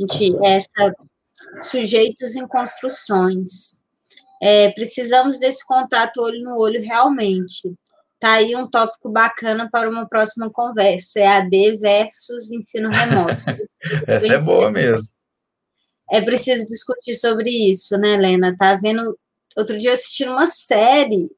Gente, 0.00 0.36
essa 0.44 0.94
sujeitos 1.60 2.36
em 2.36 2.46
construções. 2.48 3.80
É, 4.42 4.70
precisamos 4.72 5.38
desse 5.38 5.64
contato 5.66 6.20
olho 6.20 6.42
no 6.42 6.58
olho 6.58 6.82
realmente. 6.82 7.72
Tá 8.18 8.32
aí 8.32 8.56
um 8.56 8.68
tópico 8.68 9.10
bacana 9.10 9.68
para 9.70 9.88
uma 9.88 10.08
próxima 10.08 10.50
conversa. 10.52 11.20
É 11.20 11.26
AD 11.26 11.76
versus 11.76 12.50
ensino 12.50 12.90
remoto. 12.90 13.44
Essa 14.06 14.34
é 14.34 14.38
boa 14.38 14.70
mesmo. 14.70 15.12
É 16.10 16.20
preciso 16.20 16.66
discutir 16.66 17.14
sobre 17.14 17.50
isso, 17.50 17.96
né, 17.98 18.14
Helena? 18.14 18.54
Tá 18.56 18.76
vendo? 18.76 19.18
Outro 19.56 19.78
dia 19.78 19.90
eu 19.90 19.94
assisti 19.94 20.24
uma 20.24 20.46
série 20.46 21.28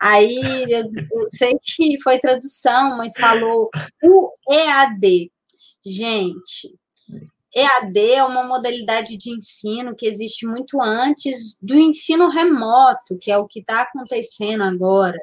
Aí 0.00 0.64
eu, 0.66 0.90
eu 1.12 1.28
sei 1.30 1.58
que 1.62 2.00
foi 2.02 2.18
tradução, 2.18 2.96
mas 2.96 3.12
falou 3.14 3.68
o 4.02 4.32
EAD. 4.50 5.30
Gente, 5.84 6.74
EAD 7.54 8.12
é 8.12 8.24
uma 8.24 8.44
modalidade 8.44 9.18
de 9.18 9.30
ensino 9.30 9.94
que 9.94 10.06
existe 10.06 10.46
muito 10.46 10.80
antes 10.80 11.58
do 11.60 11.76
ensino 11.76 12.30
remoto, 12.30 13.18
que 13.20 13.30
é 13.30 13.36
o 13.36 13.46
que 13.46 13.60
está 13.60 13.82
acontecendo 13.82 14.62
agora, 14.62 15.18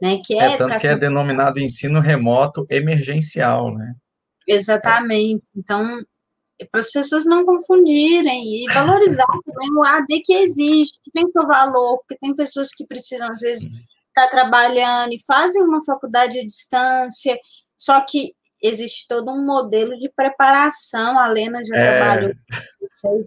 né? 0.00 0.20
Que 0.22 0.38
é, 0.38 0.52
é 0.52 0.56
tanto 0.58 0.78
que 0.78 0.86
é 0.86 0.96
denominado 0.96 1.58
ensino 1.58 1.98
remoto 1.98 2.66
emergencial, 2.68 3.74
né? 3.74 3.94
Exatamente. 4.46 5.42
Então, 5.56 6.02
para 6.66 6.80
as 6.80 6.90
pessoas 6.90 7.24
não 7.24 7.44
confundirem 7.44 8.44
e 8.44 8.66
valorizar 8.72 9.26
também 9.44 9.70
o 9.76 9.82
AD 9.82 10.20
que 10.24 10.32
existe, 10.32 11.00
que 11.02 11.10
tem 11.10 11.28
seu 11.30 11.46
valor, 11.46 11.98
porque 11.98 12.18
tem 12.18 12.34
pessoas 12.34 12.68
que 12.70 12.86
precisam, 12.86 13.28
às 13.28 13.40
vezes, 13.40 13.64
estar 13.64 14.24
tá 14.24 14.28
trabalhando 14.28 15.12
e 15.12 15.24
fazem 15.24 15.62
uma 15.62 15.84
faculdade 15.84 16.38
à 16.38 16.44
distância, 16.44 17.38
só 17.76 18.00
que 18.00 18.34
existe 18.62 19.06
todo 19.08 19.30
um 19.30 19.44
modelo 19.44 19.96
de 19.96 20.08
preparação, 20.08 21.18
a 21.18 21.28
Lena 21.28 21.62
já 21.62 21.76
é... 21.76 21.98
trabalhou 21.98 22.34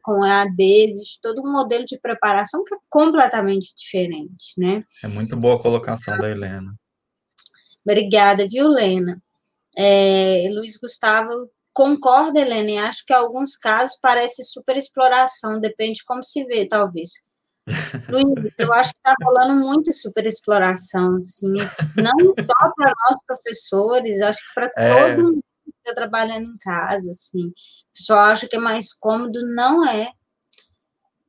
com 0.04 0.24
AD, 0.24 0.62
existe 0.90 1.20
todo 1.22 1.42
um 1.42 1.52
modelo 1.52 1.86
de 1.86 1.98
preparação 2.00 2.64
que 2.66 2.76
é 2.76 2.78
completamente 2.90 3.74
diferente, 3.76 4.54
né? 4.58 4.84
É 5.04 5.08
muito 5.08 5.38
boa 5.38 5.56
a 5.56 5.62
colocação 5.62 6.18
da 6.18 6.30
Helena. 6.30 6.74
Obrigada, 7.86 8.46
viu, 8.48 8.68
Lena? 8.68 9.22
É, 9.76 10.50
Luiz 10.52 10.78
Gustavo 10.78 11.50
Concordo, 11.74 12.38
Helena, 12.38 12.72
e 12.72 12.78
acho 12.78 13.06
que 13.06 13.14
em 13.14 13.16
alguns 13.16 13.56
casos 13.56 13.98
parece 14.02 14.44
superexploração, 14.44 15.60
depende 15.60 16.00
de 16.00 16.04
como 16.04 16.22
se 16.22 16.44
vê, 16.46 16.68
talvez. 16.68 17.12
Luiz, 18.10 18.54
eu 18.58 18.74
acho 18.74 18.92
que 18.92 18.98
está 18.98 19.16
rolando 19.24 19.56
muito 19.56 19.94
superexploração, 19.94 21.18
assim, 21.18 21.54
não 21.96 22.34
só 22.44 22.72
para 22.76 22.94
nós 23.08 23.18
professores, 23.26 24.22
acho 24.22 24.40
que 24.40 24.54
para 24.54 24.72
é. 24.76 25.16
todo 25.16 25.24
mundo 25.24 25.44
que 25.64 25.72
está 25.78 25.94
trabalhando 25.94 26.46
em 26.46 26.58
casa, 26.58 27.12
assim. 27.12 27.48
O 27.48 27.54
pessoal 27.94 28.20
acha 28.20 28.48
que 28.48 28.56
é 28.56 28.60
mais 28.60 28.94
cômodo, 28.94 29.40
não 29.54 29.88
é. 29.88 30.12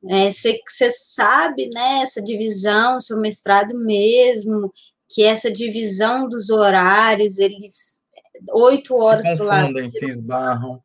Você 0.01 0.61
é, 0.81 0.91
sabe, 0.91 1.69
né, 1.73 2.01
essa 2.01 2.21
divisão, 2.21 2.99
seu 2.99 3.17
mestrado 3.17 3.73
mesmo, 3.73 4.69
que 5.09 5.23
essa 5.23 5.49
divisão 5.49 6.27
dos 6.27 6.49
horários, 6.49 7.37
eles 7.37 8.02
oito 8.51 8.95
horas 8.95 9.25
se 9.25 9.37
confundem, 9.37 9.91
se 9.91 10.05
esbarram. 10.05 10.81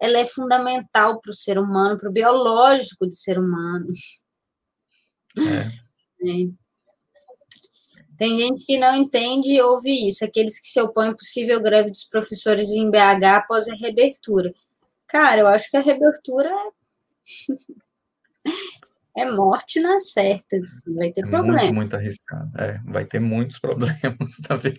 Ela 0.00 0.20
é 0.20 0.26
fundamental 0.26 1.20
para 1.20 1.30
o 1.30 1.34
ser 1.34 1.58
humano, 1.58 1.96
para 1.96 2.08
o 2.08 2.12
biológico 2.12 3.06
do 3.06 3.14
ser 3.14 3.38
humano. 3.38 3.88
É. 5.36 5.88
É. 6.28 6.68
Tem 8.18 8.36
gente 8.36 8.64
que 8.64 8.76
não 8.76 8.96
entende 8.96 9.52
e 9.52 9.62
ouve 9.62 10.08
isso, 10.08 10.24
aqueles 10.24 10.58
que 10.58 10.66
se 10.66 10.80
opõem 10.80 11.10
à 11.10 11.14
possível 11.14 11.62
greve 11.62 11.90
dos 11.90 12.02
professores 12.04 12.68
em 12.70 12.90
BH 12.90 13.24
após 13.36 13.68
a 13.68 13.74
reabertura. 13.76 14.52
Cara, 15.06 15.42
eu 15.42 15.46
acho 15.46 15.70
que 15.70 15.76
a 15.76 15.80
reabertura 15.80 16.50
é, 19.16 19.22
é 19.22 19.30
morte 19.30 19.80
na 19.80 20.00
certa, 20.00 20.56
assim, 20.56 20.94
vai 20.94 21.12
ter 21.12 21.24
é 21.24 21.28
problema. 21.28 21.58
Muito, 21.58 21.74
muito 21.74 21.96
arriscado. 21.96 22.50
É, 22.60 22.80
vai 22.84 23.04
ter 23.04 23.20
muitos 23.20 23.58
problemas, 23.60 24.36
tá 24.46 24.56
vendo? 24.56 24.78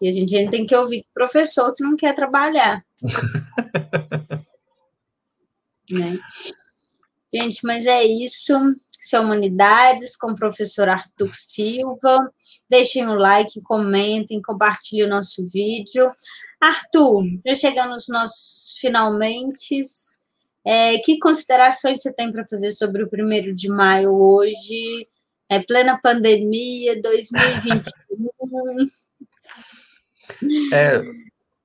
E 0.00 0.08
a 0.08 0.12
gente 0.12 0.50
tem 0.50 0.64
que 0.64 0.74
ouvir 0.74 1.04
professor 1.12 1.74
que 1.74 1.82
não 1.82 1.96
quer 1.96 2.14
trabalhar. 2.14 2.84
né? 5.90 6.18
Gente, 7.32 7.60
mas 7.64 7.86
é 7.86 8.02
isso. 8.02 8.54
São 9.00 9.24
Humanidades 9.24 10.14
com 10.16 10.32
o 10.32 10.34
professor 10.34 10.88
Arthur 10.88 11.30
Silva. 11.32 12.32
Deixem 12.68 13.06
o 13.08 13.14
like, 13.14 13.60
comentem, 13.62 14.42
compartilhem 14.42 15.06
o 15.06 15.10
nosso 15.10 15.44
vídeo. 15.46 16.12
Arthur, 16.60 17.24
já 17.46 17.54
chegando 17.54 17.90
nos 17.90 18.08
nossos 18.08 18.76
finalmente. 18.78 19.80
É, 20.64 20.98
que 20.98 21.18
considerações 21.18 22.02
você 22.02 22.12
tem 22.12 22.30
para 22.30 22.46
fazer 22.46 22.72
sobre 22.72 23.02
o 23.02 23.08
primeiro 23.08 23.54
de 23.54 23.68
maio 23.68 24.12
hoje? 24.14 25.08
É 25.48 25.58
plena 25.60 25.98
pandemia, 26.00 27.00
2021. 27.02 28.84
É, 30.72 31.00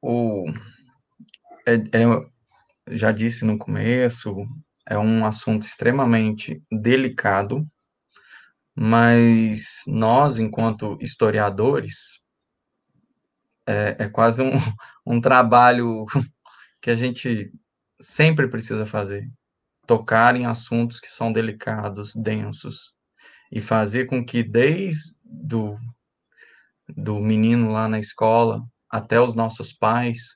o, 0.02 0.46
é, 1.68 1.76
é, 1.76 2.96
já 2.96 3.12
disse 3.12 3.44
no 3.46 3.58
começo, 3.58 4.46
é 4.88 4.98
um 4.98 5.26
assunto 5.26 5.66
extremamente 5.66 6.62
delicado, 6.72 7.68
mas 8.76 9.82
nós, 9.88 10.38
enquanto 10.38 10.98
historiadores, 11.02 12.20
é, 13.68 13.96
é 14.00 14.10
quase 14.10 14.42
um, 14.42 14.52
um 15.06 15.20
trabalho 15.20 16.06
que 16.82 16.90
a 16.90 16.96
gente 16.96 17.52
sempre 18.00 18.48
precisa 18.48 18.86
fazer. 18.86 19.28
Tocar 19.88 20.36
em 20.36 20.46
assuntos 20.46 21.00
que 21.00 21.08
são 21.08 21.32
delicados, 21.32 22.14
densos, 22.16 22.94
e 23.52 23.62
fazer 23.62 24.06
com 24.06 24.26
que 24.26 24.44
desde 24.44 25.16
do 25.24 25.78
do 26.90 27.20
menino 27.20 27.72
lá 27.72 27.88
na 27.88 28.00
escola 28.00 28.64
até 28.90 29.20
os 29.20 29.36
nossos 29.36 29.74
pais 29.74 30.36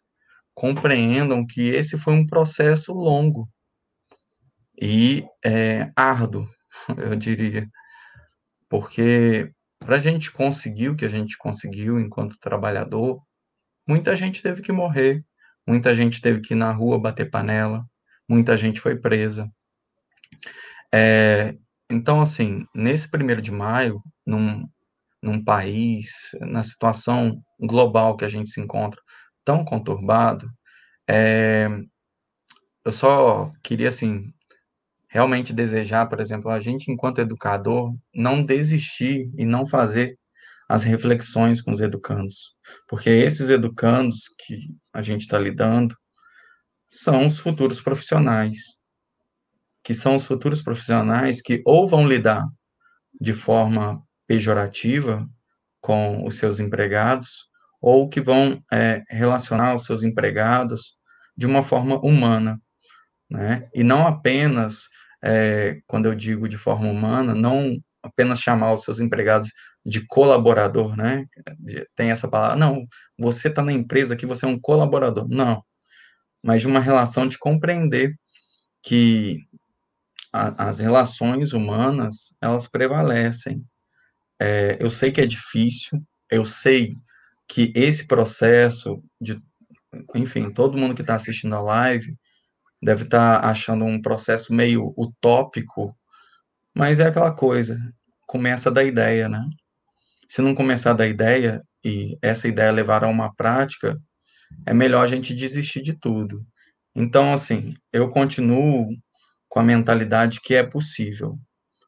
compreendam 0.53 1.45
que 1.45 1.69
esse 1.69 1.97
foi 1.97 2.13
um 2.13 2.25
processo 2.25 2.93
longo 2.93 3.47
e 4.81 5.25
é, 5.45 5.91
árduo, 5.95 6.47
eu 6.97 7.15
diria, 7.15 7.69
porque 8.69 9.51
para 9.79 9.95
a 9.97 9.99
gente 9.99 10.31
conseguir 10.31 10.89
o 10.89 10.95
que 10.95 11.05
a 11.05 11.09
gente 11.09 11.37
conseguiu 11.37 11.99
enquanto 11.99 12.39
trabalhador, 12.39 13.21
muita 13.87 14.15
gente 14.15 14.41
teve 14.41 14.61
que 14.61 14.71
morrer, 14.71 15.23
muita 15.67 15.95
gente 15.95 16.21
teve 16.21 16.41
que 16.41 16.53
ir 16.53 16.57
na 16.57 16.71
rua 16.71 16.99
bater 16.99 17.29
panela, 17.29 17.85
muita 18.27 18.55
gente 18.55 18.79
foi 18.79 18.95
presa. 18.95 19.49
É, 20.93 21.55
então, 21.89 22.21
assim, 22.21 22.65
nesse 22.73 23.09
primeiro 23.09 23.41
de 23.41 23.51
maio, 23.51 24.01
num, 24.25 24.67
num 25.21 25.43
país, 25.43 26.29
na 26.41 26.63
situação 26.63 27.41
global 27.59 28.15
que 28.15 28.25
a 28.25 28.29
gente 28.29 28.49
se 28.49 28.61
encontra 28.61 29.01
tão 29.43 29.65
conturbado, 29.65 30.49
é, 31.09 31.67
eu 32.85 32.91
só 32.91 33.51
queria, 33.63 33.89
assim, 33.89 34.31
realmente 35.09 35.51
desejar, 35.51 36.07
por 36.07 36.19
exemplo, 36.19 36.49
a 36.49 36.59
gente, 36.59 36.91
enquanto 36.91 37.19
educador, 37.19 37.93
não 38.13 38.43
desistir 38.43 39.31
e 39.37 39.45
não 39.45 39.65
fazer 39.65 40.17
as 40.69 40.83
reflexões 40.83 41.61
com 41.61 41.71
os 41.71 41.81
educandos, 41.81 42.55
porque 42.87 43.09
esses 43.09 43.49
educandos 43.49 44.25
que 44.45 44.67
a 44.93 45.01
gente 45.01 45.21
está 45.21 45.39
lidando 45.39 45.95
são 46.87 47.25
os 47.25 47.39
futuros 47.39 47.81
profissionais, 47.81 48.57
que 49.83 49.95
são 49.95 50.15
os 50.15 50.27
futuros 50.27 50.61
profissionais 50.61 51.41
que 51.41 51.61
ou 51.65 51.87
vão 51.87 52.07
lidar 52.07 52.45
de 53.19 53.33
forma 53.33 53.99
pejorativa 54.29 55.27
com 55.81 56.23
os 56.23 56.37
seus 56.37 56.59
empregados, 56.59 57.49
ou 57.81 58.07
que 58.07 58.21
vão 58.21 58.63
é, 58.71 59.01
relacionar 59.09 59.73
os 59.73 59.85
seus 59.85 60.03
empregados 60.03 60.93
de 61.35 61.47
uma 61.47 61.63
forma 61.63 61.99
humana, 61.99 62.61
né? 63.27 63.67
E 63.73 63.83
não 63.83 64.07
apenas, 64.07 64.83
é, 65.23 65.79
quando 65.87 66.05
eu 66.05 66.13
digo 66.13 66.47
de 66.47 66.59
forma 66.59 66.87
humana, 66.87 67.33
não 67.33 67.75
apenas 68.03 68.39
chamar 68.39 68.73
os 68.73 68.83
seus 68.83 68.99
empregados 68.99 69.49
de 69.83 70.05
colaborador, 70.05 70.95
né? 70.95 71.25
Tem 71.95 72.11
essa 72.11 72.27
palavra, 72.27 72.55
não, 72.55 72.85
você 73.17 73.47
está 73.47 73.63
na 73.63 73.73
empresa 73.73 74.15
que 74.15 74.27
você 74.27 74.45
é 74.45 74.49
um 74.49 74.59
colaborador, 74.59 75.27
não, 75.27 75.63
mas 76.43 76.61
de 76.61 76.67
uma 76.67 76.79
relação 76.79 77.27
de 77.27 77.39
compreender 77.39 78.13
que 78.83 79.39
a, 80.31 80.67
as 80.69 80.79
relações 80.79 81.53
humanas, 81.53 82.35
elas 82.41 82.67
prevalecem, 82.67 83.65
é, 84.39 84.77
eu 84.79 84.89
sei 84.89 85.11
que 85.11 85.21
é 85.21 85.25
difícil, 85.25 86.01
eu 86.29 86.45
sei 86.45 86.95
que 87.47 87.73
esse 87.75 88.07
processo 88.07 89.03
de, 89.19 89.41
enfim, 90.15 90.51
todo 90.51 90.77
mundo 90.77 90.95
que 90.95 91.01
está 91.01 91.15
assistindo 91.15 91.55
a 91.55 91.61
live 91.61 92.15
deve 92.81 93.03
estar 93.03 93.41
tá 93.41 93.49
achando 93.49 93.83
um 93.83 94.01
processo 94.01 94.53
meio 94.53 94.93
utópico, 94.97 95.95
mas 96.73 96.99
é 96.99 97.07
aquela 97.07 97.33
coisa, 97.33 97.77
começa 98.27 98.71
da 98.71 98.83
ideia, 98.83 99.27
né? 99.27 99.43
Se 100.29 100.41
não 100.41 100.55
começar 100.55 100.93
da 100.93 101.07
ideia 101.07 101.61
e 101.83 102.17
essa 102.21 102.47
ideia 102.47 102.71
levar 102.71 103.03
a 103.03 103.07
uma 103.07 103.33
prática, 103.35 103.99
é 104.65 104.73
melhor 104.73 105.03
a 105.03 105.07
gente 105.07 105.35
desistir 105.35 105.81
de 105.81 105.93
tudo. 105.93 106.45
Então, 106.95 107.33
assim, 107.33 107.73
eu 107.91 108.09
continuo 108.09 108.89
com 109.47 109.59
a 109.59 109.63
mentalidade 109.63 110.39
que 110.41 110.55
é 110.55 110.63
possível. 110.63 111.37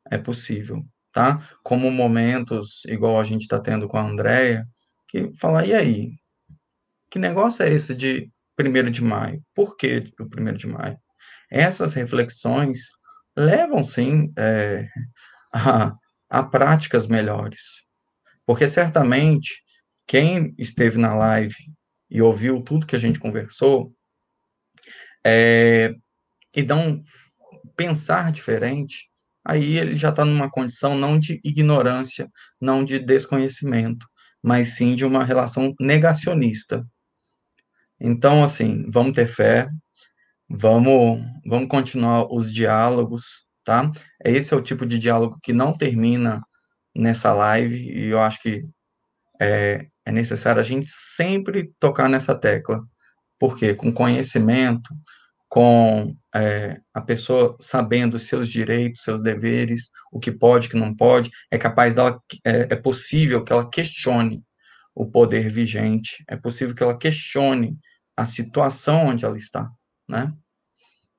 É 0.10 0.18
possível 0.18 0.84
tá? 1.12 1.48
Como 1.64 1.92
momentos, 1.92 2.86
igual 2.86 3.20
a 3.20 3.24
gente 3.24 3.42
está 3.42 3.60
tendo 3.60 3.88
com 3.88 3.98
a 3.98 4.08
Andrea, 4.08 4.66
que 5.08 5.32
fala, 5.36 5.66
e 5.66 5.74
aí? 5.74 6.12
Que 7.10 7.20
negócio 7.20 7.64
é 7.64 7.70
esse 7.70 7.94
de 7.94 8.32
1 8.60 8.90
de 8.90 9.04
maio? 9.04 9.44
Por 9.54 9.76
que 9.76 10.04
o 10.20 10.24
1 10.24 10.54
de 10.54 10.68
maio? 10.68 10.98
Essas 11.50 11.94
reflexões 11.94 12.90
levam, 13.36 13.84
sim, 13.84 14.32
é, 14.38 14.88
a, 15.54 15.94
a 16.30 16.44
práticas 16.44 17.08
melhores. 17.08 17.86
Porque 18.46 18.68
certamente, 18.68 19.62
quem 20.08 20.56
esteve 20.58 20.98
na 20.98 21.14
live 21.14 21.56
e 22.10 22.22
ouviu 22.22 22.62
tudo 22.62 22.86
que 22.86 22.96
a 22.96 23.00
gente 23.00 23.20
conversou, 23.20 23.94
é, 25.26 25.94
e 26.56 26.64
não 26.64 27.04
pensar 27.76 28.32
diferente, 28.32 29.11
aí 29.44 29.78
ele 29.78 29.96
já 29.96 30.10
está 30.10 30.26
numa 30.26 30.50
condição 30.50 30.96
não 30.96 31.20
de 31.20 31.40
ignorância, 31.44 32.30
não 32.60 32.84
de 32.84 33.00
desconhecimento, 33.00 34.06
mas 34.42 34.76
sim 34.76 34.96
de 34.96 35.06
uma 35.06 35.24
relação 35.24 35.74
negacionista. 35.80 36.86
Então, 38.00 38.44
assim, 38.44 38.90
vamos 38.90 39.14
ter 39.14 39.28
fé, 39.28 39.68
vamos, 40.50 41.22
vamos 41.46 41.68
continuar 41.70 42.26
os 42.34 42.52
diálogos, 42.52 43.46
tá? 43.64 43.92
Esse 44.24 44.54
é 44.54 44.58
o 44.58 44.62
tipo 44.62 44.86
de 44.86 44.98
diálogo 44.98 45.38
que 45.42 45.54
não 45.54 45.74
termina 45.74 46.42
nessa 46.96 47.32
live, 47.34 47.78
e 47.78 48.08
eu 48.08 48.20
acho 48.20 48.42
que 48.42 48.66
é, 49.40 49.88
é 50.06 50.12
necessário 50.12 50.60
a 50.60 50.64
gente 50.64 50.90
sempre 50.90 51.72
tocar 51.80 52.10
nessa 52.10 52.36
tecla, 52.36 52.84
porque 53.40 53.74
com 53.74 53.92
conhecimento, 53.92 54.94
com 55.52 56.16
é, 56.34 56.80
a 56.94 57.02
pessoa 57.02 57.58
sabendo 57.60 58.18
seus 58.18 58.48
direitos, 58.48 59.02
seus 59.02 59.22
deveres, 59.22 59.90
o 60.10 60.18
que 60.18 60.32
pode, 60.32 60.68
o 60.68 60.72
que 60.72 60.78
não 60.78 60.96
pode, 60.96 61.30
é 61.52 61.58
capaz 61.58 61.94
dela, 61.94 62.18
é, 62.46 62.70
é 62.70 62.76
possível 62.78 63.44
que 63.44 63.52
ela 63.52 63.70
questione 63.70 64.42
o 64.96 65.06
poder 65.12 65.50
vigente, 65.50 66.24
é 66.30 66.38
possível 66.38 66.74
que 66.74 66.82
ela 66.82 66.98
questione 66.98 67.78
a 68.16 68.26
situação 68.26 69.08
onde 69.08 69.26
ela 69.26 69.38
está, 69.38 69.70
né? 70.08 70.34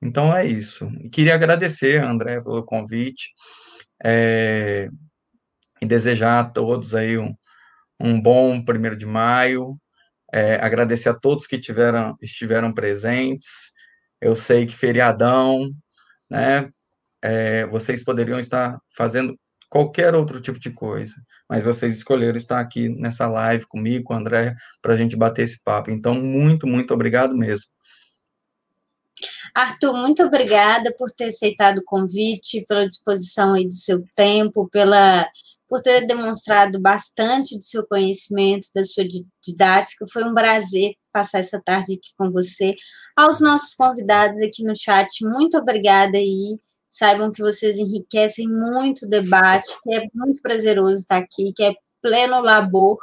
Então 0.01 0.35
é 0.35 0.47
isso. 0.47 0.91
E 0.99 1.11
queria 1.11 1.35
agradecer, 1.35 2.03
André, 2.03 2.37
pelo 2.41 2.63
convite 2.63 3.33
é, 4.03 4.89
e 5.79 5.85
desejar 5.85 6.39
a 6.39 6.49
todos 6.49 6.95
aí 6.95 7.19
um, 7.19 7.35
um 7.99 8.19
bom 8.19 8.65
primeiro 8.65 8.97
de 8.97 9.05
maio. 9.05 9.79
É, 10.33 10.55
agradecer 10.55 11.09
a 11.09 11.13
todos 11.13 11.45
que 11.45 11.59
tiveram, 11.59 12.17
estiveram 12.19 12.73
presentes. 12.73 13.72
Eu 14.23 14.35
sei 14.35 14.65
que 14.65 14.73
feriadão, 14.75 15.69
né? 16.29 16.69
É, 17.21 17.65
vocês 17.67 18.03
poderiam 18.03 18.39
estar 18.39 18.79
fazendo 18.95 19.37
qualquer 19.69 20.15
outro 20.15 20.39
tipo 20.39 20.59
de 20.59 20.71
coisa, 20.71 21.15
mas 21.49 21.63
vocês 21.63 21.97
escolheram 21.97 22.37
estar 22.37 22.59
aqui 22.59 22.89
nessa 22.89 23.27
live 23.27 23.65
comigo, 23.65 24.05
com 24.05 24.13
o 24.13 24.17
André, 24.17 24.55
para 24.81 24.93
a 24.93 24.97
gente 24.97 25.15
bater 25.15 25.43
esse 25.43 25.61
papo. 25.63 25.91
Então, 25.91 26.13
muito, 26.13 26.65
muito 26.67 26.93
obrigado 26.93 27.35
mesmo. 27.35 27.69
Arthur, 29.53 29.93
muito 29.93 30.23
obrigada 30.23 30.93
por 30.97 31.11
ter 31.11 31.25
aceitado 31.25 31.79
o 31.79 31.85
convite, 31.85 32.65
pela 32.67 32.87
disposição 32.87 33.53
aí 33.53 33.67
do 33.67 33.73
seu 33.73 34.03
tempo, 34.15 34.69
pela 34.69 35.27
por 35.73 35.81
ter 35.81 36.05
demonstrado 36.05 36.79
bastante 36.79 37.57
do 37.57 37.63
seu 37.63 37.83
conhecimento, 37.87 38.67
da 38.75 38.83
sua 38.83 39.03
didática. 39.43 40.05
Foi 40.13 40.23
um 40.23 40.31
prazer 40.31 40.93
passar 41.11 41.39
essa 41.39 41.59
tarde 41.59 41.93
aqui 41.93 42.11
com 42.15 42.29
você. 42.29 42.75
Aos 43.17 43.41
nossos 43.41 43.73
convidados 43.73 44.39
aqui 44.39 44.63
no 44.63 44.75
chat, 44.75 45.25
muito 45.25 45.57
obrigada 45.57 46.15
aí. 46.15 46.59
Saibam 46.91 47.31
que 47.31 47.41
vocês 47.41 47.79
enriquecem 47.79 48.47
muito 48.47 49.07
o 49.07 49.09
debate, 49.09 49.75
que 49.81 49.95
é 49.95 50.05
muito 50.13 50.43
prazeroso 50.43 50.99
estar 50.99 51.17
aqui, 51.17 51.51
que 51.55 51.63
é 51.63 51.73
pleno 52.03 52.39
labor. 52.39 52.99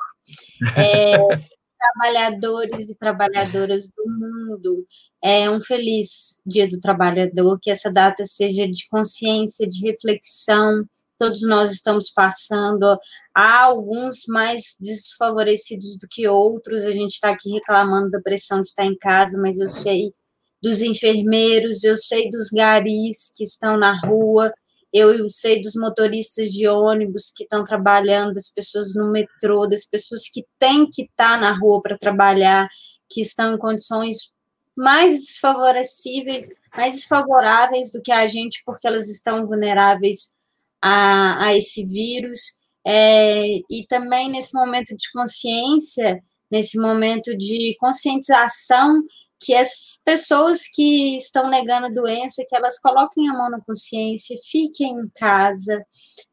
É, 0.76 1.16
trabalhadores 1.76 2.88
e 2.88 2.96
trabalhadoras 2.96 3.88
do 3.88 4.04
mundo. 4.06 4.86
É 5.20 5.50
um 5.50 5.60
feliz 5.60 6.40
Dia 6.46 6.68
do 6.68 6.78
Trabalhador, 6.78 7.58
que 7.60 7.68
essa 7.68 7.92
data 7.92 8.24
seja 8.26 8.68
de 8.68 8.86
consciência, 8.88 9.66
de 9.66 9.84
reflexão. 9.84 10.84
Todos 11.20 11.42
nós 11.42 11.70
estamos 11.70 12.10
passando, 12.10 12.98
há 13.34 13.64
alguns 13.64 14.24
mais 14.26 14.74
desfavorecidos 14.80 15.98
do 15.98 16.08
que 16.08 16.26
outros. 16.26 16.86
A 16.86 16.92
gente 16.92 17.10
está 17.10 17.28
aqui 17.28 17.50
reclamando 17.50 18.08
da 18.08 18.18
pressão 18.22 18.62
de 18.62 18.68
estar 18.68 18.86
em 18.86 18.96
casa, 18.96 19.38
mas 19.38 19.60
eu 19.60 19.68
sei 19.68 20.14
dos 20.62 20.80
enfermeiros, 20.80 21.84
eu 21.84 21.94
sei 21.94 22.30
dos 22.30 22.48
garis 22.48 23.34
que 23.36 23.44
estão 23.44 23.76
na 23.76 24.00
rua, 24.00 24.50
eu 24.90 25.28
sei 25.28 25.60
dos 25.60 25.74
motoristas 25.74 26.52
de 26.52 26.66
ônibus 26.66 27.30
que 27.36 27.42
estão 27.42 27.62
trabalhando, 27.64 28.32
das 28.32 28.48
pessoas 28.48 28.94
no 28.94 29.12
metrô, 29.12 29.66
das 29.66 29.84
pessoas 29.84 30.26
que 30.26 30.46
têm 30.58 30.88
que 30.88 31.02
estar 31.02 31.34
tá 31.34 31.36
na 31.36 31.52
rua 31.52 31.82
para 31.82 31.98
trabalhar, 31.98 32.66
que 33.10 33.20
estão 33.20 33.52
em 33.52 33.58
condições 33.58 34.32
mais 34.74 35.18
desfavoráveis, 35.20 36.48
mais 36.74 36.94
desfavoráveis 36.94 37.92
do 37.92 38.00
que 38.00 38.10
a 38.10 38.26
gente, 38.26 38.62
porque 38.64 38.86
elas 38.86 39.06
estão 39.06 39.46
vulneráveis 39.46 40.34
a, 40.82 41.46
a 41.46 41.56
esse 41.56 41.86
vírus. 41.86 42.58
É, 42.86 43.58
e 43.70 43.86
também 43.88 44.30
nesse 44.30 44.54
momento 44.54 44.96
de 44.96 45.10
consciência, 45.12 46.22
nesse 46.50 46.78
momento 46.78 47.36
de 47.36 47.76
conscientização 47.78 49.02
que 49.40 49.54
as 49.54 50.00
pessoas 50.04 50.66
que 50.66 51.16
estão 51.16 51.48
negando 51.48 51.86
a 51.86 51.90
doença, 51.90 52.44
que 52.46 52.54
elas 52.54 52.78
coloquem 52.78 53.28
a 53.28 53.32
mão 53.32 53.50
na 53.50 53.60
consciência, 53.60 54.36
fiquem 54.50 54.92
em 54.92 55.08
casa. 55.18 55.80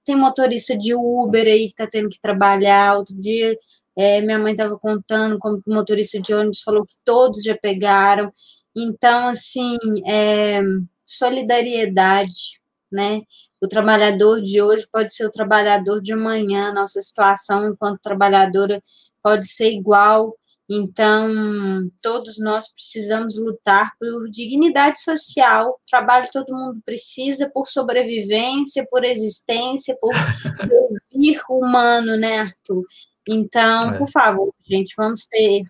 Tem 0.03 0.15
motorista 0.15 0.77
de 0.77 0.93
Uber 0.93 1.47
aí 1.47 1.67
que 1.67 1.71
está 1.71 1.87
tendo 1.87 2.09
que 2.09 2.19
trabalhar. 2.19 2.97
Outro 2.97 3.15
dia, 3.15 3.55
é, 3.95 4.19
minha 4.21 4.37
mãe 4.37 4.53
estava 4.53 4.77
contando 4.77 5.39
como 5.39 5.61
o 5.65 5.73
motorista 5.73 6.19
de 6.19 6.33
ônibus 6.33 6.61
falou 6.61 6.85
que 6.85 6.95
todos 7.05 7.43
já 7.43 7.57
pegaram. 7.57 8.31
Então, 8.75 9.29
assim, 9.29 9.77
é, 10.05 10.61
solidariedade, 11.05 12.59
né? 12.91 13.21
O 13.61 13.67
trabalhador 13.67 14.41
de 14.41 14.61
hoje 14.61 14.87
pode 14.91 15.13
ser 15.13 15.25
o 15.25 15.31
trabalhador 15.31 16.01
de 16.01 16.13
amanhã. 16.13 16.73
Nossa 16.73 17.01
situação 17.01 17.67
enquanto 17.67 18.01
trabalhadora 18.01 18.81
pode 19.21 19.47
ser 19.47 19.71
igual 19.71 20.35
então, 20.69 21.89
todos 22.01 22.37
nós 22.37 22.67
precisamos 22.73 23.37
lutar 23.37 23.91
por 23.97 24.29
dignidade 24.29 25.01
social. 25.01 25.79
Trabalho 25.89 26.27
todo 26.31 26.53
mundo 26.53 26.81
precisa 26.85 27.49
por 27.53 27.65
sobrevivência, 27.65 28.85
por 28.91 29.05
existência, 29.05 29.97
por 30.01 30.11
vir 31.09 31.39
humano, 31.49 32.17
né, 32.17 32.39
Arthur? 32.39 32.83
Então, 33.27 33.93
é. 33.93 33.97
por 33.97 34.09
favor, 34.09 34.53
gente, 34.59 34.93
vamos 34.97 35.25
ter 35.25 35.63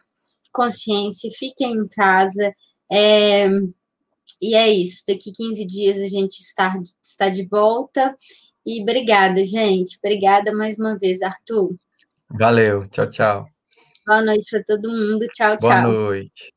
consciência, 0.51 1.29
fiquem 1.37 1.73
em 1.73 1.87
casa. 1.87 2.51
É, 2.91 3.47
e 4.41 4.55
é 4.55 4.69
isso. 4.69 5.03
Daqui 5.07 5.31
15 5.31 5.65
dias 5.65 5.97
a 5.97 6.07
gente 6.07 6.39
está, 6.39 6.75
está 7.01 7.29
de 7.29 7.45
volta. 7.45 8.15
E 8.65 8.81
obrigada, 8.81 9.43
gente. 9.45 9.97
Obrigada 10.03 10.51
mais 10.53 10.77
uma 10.77 10.97
vez, 10.97 11.21
Arthur. 11.21 11.75
Valeu. 12.29 12.87
Tchau, 12.87 13.09
tchau. 13.09 13.45
Boa 14.05 14.21
noite 14.21 14.49
para 14.49 14.63
todo 14.63 14.89
mundo. 14.89 15.25
Tchau, 15.33 15.57
tchau. 15.57 15.69
Boa 15.69 15.81
noite. 15.81 16.56